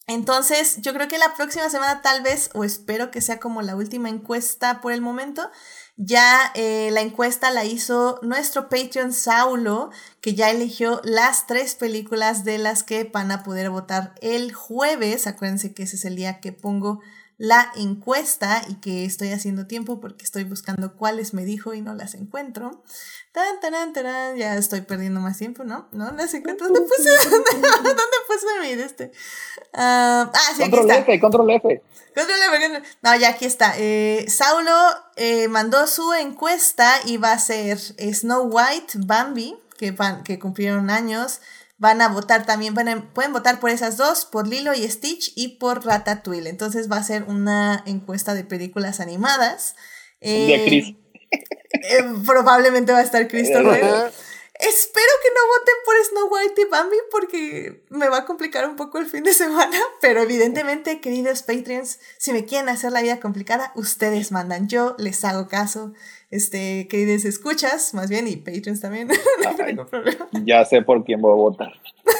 Entonces, 0.07 0.79
yo 0.81 0.93
creo 0.95 1.09
que 1.09 1.19
la 1.19 1.35
próxima 1.35 1.69
semana 1.71 2.03
tal 2.03 2.23
vez, 2.23 2.51
o 2.55 2.65
espero 2.65 3.11
que 3.11 3.21
sea 3.21 3.39
como 3.39 3.63
la 3.63 3.77
última 3.77 4.09
encuesta 4.09 4.81
por 4.81 4.93
el 4.93 5.01
momento, 5.01 5.51
ya 5.97 6.51
eh, 6.55 6.91
la 6.93 7.01
encuesta 7.01 7.51
la 7.51 7.65
hizo 7.65 8.19
nuestro 8.23 8.69
Patreon 8.69 9.13
Saulo, 9.13 9.91
que 10.21 10.35
ya 10.35 10.51
eligió 10.51 11.01
las 11.05 11.47
tres 11.47 11.75
películas 11.75 12.45
de 12.45 12.59
las 12.59 12.83
que 12.83 13.05
van 13.05 13.31
a 13.31 13.43
poder 13.43 13.71
votar 13.71 14.15
el 14.21 14.53
jueves. 14.53 15.27
Acuérdense 15.27 15.75
que 15.75 15.85
ese 15.85 15.97
es 15.97 16.05
el 16.05 16.17
día 16.17 16.41
que 16.41 16.53
pongo 16.53 17.01
la 17.43 17.73
encuesta 17.75 18.63
y 18.69 18.77
que 18.77 19.05
estoy 19.05 19.33
haciendo 19.33 19.67
tiempo 19.67 19.99
porque 19.99 20.25
estoy 20.25 20.45
buscando 20.45 20.95
cuáles 20.95 21.35
me 21.35 21.45
dijo 21.45 21.75
y 21.75 21.81
no 21.81 21.93
las 21.93 22.15
encuentro. 22.15 22.85
Tan, 23.33 23.59
tan, 23.59 23.93
tan, 23.93 24.37
ya 24.37 24.55
estoy 24.55 24.83
perdiendo 24.83 25.19
más 25.19 25.39
tiempo, 25.39 25.65
¿no? 25.65 25.89
No 25.91 26.13
las 26.13 26.33
encuentro. 26.35 26.69
¿Dónde 26.69 26.83
puse, 26.83 27.11
¿dónde 27.31 28.03
puse 28.29 28.47
mi 28.61 28.81
este? 28.81 29.07
Uh, 29.73 30.31
ah, 30.31 30.31
sí, 30.55 30.61
control 30.61 30.83
aquí 30.83 30.91
está. 30.91 30.99
F, 30.99 31.21
control 31.21 31.51
F. 31.51 31.83
Control 32.15 32.39
F. 32.43 32.83
No, 33.03 33.17
ya 33.17 33.31
aquí 33.31 33.45
está. 33.45 33.75
Eh, 33.77 34.25
Saulo 34.29 34.79
eh, 35.17 35.49
mandó 35.49 35.89
su 35.89 36.13
encuesta 36.13 36.95
y 37.07 37.17
va 37.17 37.33
a 37.33 37.41
ser 37.41 37.77
Snow 37.77 38.51
White, 38.53 38.99
Bambi, 38.99 39.59
que, 39.79 39.91
van, 39.91 40.23
que 40.23 40.39
cumplieron 40.39 40.91
años. 40.91 41.41
Van 41.83 42.01
a 42.01 42.07
votar 42.07 42.47
también, 42.47 42.75
van 42.75 42.89
a, 42.89 43.13
pueden 43.13 43.33
votar 43.33 43.59
por 43.59 43.69
esas 43.69 43.97
dos, 43.97 44.25
por 44.25 44.47
Lilo 44.47 44.73
y 44.73 44.89
Stitch 44.89 45.33
y 45.35 45.59
por 45.59 45.85
Ratatouille. 45.85 46.49
Entonces 46.49 46.89
va 46.89 46.99
a 46.99 47.03
ser 47.03 47.25
una 47.25 47.83
encuesta 47.87 48.35
de 48.35 48.45
películas 48.45 49.01
animadas. 49.01 49.75
Eh, 50.21 50.47
de 50.47 50.65
Chris. 50.65 50.97
Eh, 51.73 52.05
probablemente 52.25 52.93
va 52.93 52.99
a 52.99 53.03
estar 53.03 53.27
Christopher. 53.27 54.13
Espero 54.63 55.09
que 55.21 55.29
no 55.35 55.41
voten 55.49 55.75
por 55.85 55.95
Snow 56.05 56.29
White 56.31 56.61
y 56.61 56.65
Bambi 56.67 56.97
porque 57.11 57.85
me 57.91 58.09
va 58.09 58.19
a 58.19 58.25
complicar 58.25 58.69
un 58.69 58.77
poco 58.77 58.99
el 58.99 59.07
fin 59.07 59.25
de 59.25 59.35
semana, 59.35 59.77
pero 60.01 60.21
evidentemente, 60.23 61.01
queridos 61.01 61.43
Patreons, 61.43 61.99
si 62.17 62.33
me 62.33 62.45
quieren 62.45 62.69
hacer 62.69 62.93
la 62.93 63.03
vida 63.03 63.19
complicada, 63.19 63.73
ustedes 63.75 64.31
mandan, 64.31 64.69
yo 64.69 64.95
les 64.99 65.25
hago 65.25 65.49
caso. 65.49 65.95
Este, 66.31 66.87
queridos 66.89 67.25
escuchas, 67.25 67.93
más 67.93 68.09
bien, 68.09 68.29
y 68.29 68.37
Patreons 68.37 68.81
también, 68.81 69.09
no 69.43 69.65
hay 69.65 69.73
ningún 69.73 69.89
problema. 69.89 70.29
Ya 70.45 70.65
sé 70.65 70.81
por 70.81 71.05
quién 71.05 71.21
voy 71.21 71.33
a 71.33 71.37
votar. 71.37 71.73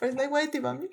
Pues 0.00 0.12
Snow 0.12 0.26
White 0.28 0.56
y 0.56 0.60
Bambi. 0.60 0.90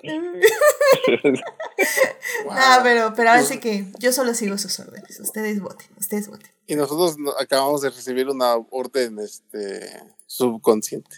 No, 2.45 2.84
pero, 2.84 3.14
pero 3.15 3.30
ahora 3.30 3.44
sí 3.44 3.60
que 3.60 3.86
yo 3.99 4.11
solo 4.11 4.34
sigo 4.34 4.57
sus 4.57 4.80
órdenes. 4.80 5.19
Ustedes 5.19 5.60
voten, 5.61 5.88
ustedes 5.99 6.27
voten. 6.27 6.49
Y 6.65 6.76
nosotros 6.76 7.15
acabamos 7.40 7.82
de 7.82 7.91
recibir 7.91 8.27
una 8.30 8.56
orden 8.72 9.19
este, 9.19 10.02
subconsciente. 10.26 11.18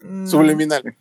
Mm. 0.00 0.26
Subliminal. 0.26 0.96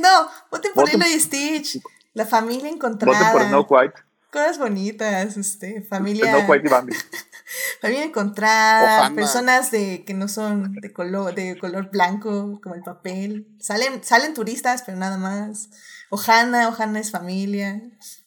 No, 0.00 0.28
voten 0.50 0.72
por 0.74 0.90
Lilo 0.90 1.06
y 1.06 1.18
Stitch. 1.20 1.80
La 2.14 2.26
familia 2.26 2.68
encontrada. 2.68 3.18
Voten 3.18 3.32
por 3.32 3.48
Snow 3.48 3.66
White. 3.68 3.94
Cosas 4.32 4.58
bonitas, 4.58 5.36
este, 5.36 5.82
familia. 5.82 6.32
Snow 6.32 6.50
White 6.50 6.66
y 6.66 6.70
Bambi. 6.70 6.94
familia 7.80 8.04
encontrada, 8.04 9.10
personas 9.14 9.70
de 9.70 10.04
que 10.04 10.14
no 10.14 10.28
son 10.28 10.72
de 10.74 10.92
color, 10.92 11.34
de 11.34 11.58
color 11.58 11.90
blanco, 11.90 12.60
como 12.62 12.74
el 12.74 12.82
papel. 12.82 13.48
Salen, 13.60 14.02
salen 14.04 14.34
turistas, 14.34 14.82
pero 14.86 14.98
nada 14.98 15.18
más. 15.18 15.70
Ojana, 16.10 16.68
Ojana 16.68 17.00
es 17.00 17.10
familia. 17.10 17.80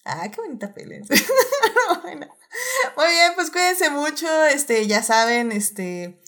Ah, 0.06 0.30
qué 0.30 0.42
bonita 0.42 0.74
peli. 0.74 1.02
bueno. 2.04 2.28
Muy 2.98 3.08
bien, 3.08 3.32
pues 3.36 3.50
cuídense 3.50 3.90
mucho, 3.90 4.46
este, 4.46 4.86
ya 4.86 5.02
saben, 5.02 5.52
este, 5.52 6.22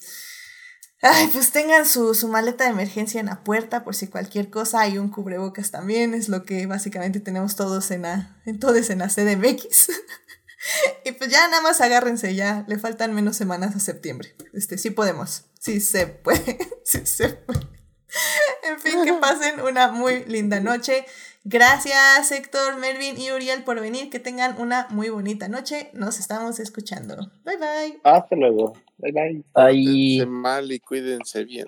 ay, 1.01 1.27
pues 1.27 1.51
tengan 1.51 1.85
su, 1.85 2.13
su, 2.15 2.27
maleta 2.27 2.63
de 2.63 2.71
emergencia 2.71 3.19
en 3.19 3.27
la 3.27 3.43
puerta 3.43 3.83
por 3.83 3.95
si 3.95 4.07
cualquier 4.07 4.49
cosa, 4.49 4.81
hay 4.81 4.97
un 4.97 5.09
cubrebocas 5.09 5.71
también, 5.71 6.13
es 6.13 6.29
lo 6.29 6.43
que 6.43 6.65
básicamente 6.65 7.19
tenemos 7.19 7.55
todos 7.55 7.91
en 7.91 8.03
la, 8.03 8.37
en 8.45 8.59
todos 8.59 8.89
en 8.89 8.99
la 8.99 9.07
CDMX. 9.07 9.91
y 11.05 11.11
pues 11.13 11.29
ya 11.29 11.47
nada 11.47 11.61
más 11.61 11.81
agárrense, 11.81 12.35
ya 12.35 12.65
le 12.67 12.79
faltan 12.79 13.13
menos 13.13 13.37
semanas 13.37 13.75
a 13.75 13.79
septiembre. 13.79 14.35
Este, 14.53 14.77
sí 14.77 14.89
podemos, 14.89 15.45
sí 15.59 15.79
se 15.79 16.07
puede, 16.07 16.57
sí 16.83 17.05
se 17.05 17.29
puede. 17.29 17.67
en 18.63 18.79
fin, 18.79 19.03
que 19.03 19.13
pasen 19.13 19.61
una 19.61 19.89
muy 19.89 20.25
linda 20.25 20.59
noche. 20.59 21.05
Gracias 21.47 22.31
Héctor, 22.31 22.77
Melvin 22.77 23.19
y 23.19 23.31
Uriel 23.31 23.63
por 23.63 23.79
venir. 23.79 24.09
Que 24.09 24.19
tengan 24.19 24.59
una 24.59 24.87
muy 24.89 25.09
bonita 25.09 25.47
noche. 25.47 25.91
Nos 25.93 26.19
estamos 26.19 26.59
escuchando. 26.59 27.15
Bye 27.45 27.57
bye. 27.57 27.99
Hasta 28.03 28.35
luego. 28.35 28.73
Bye 28.97 29.11
bye. 29.11 29.43
Cuídense 29.53 30.25
mal 30.25 30.71
y 30.71 30.79
cuídense 30.79 31.43
bien. 31.43 31.67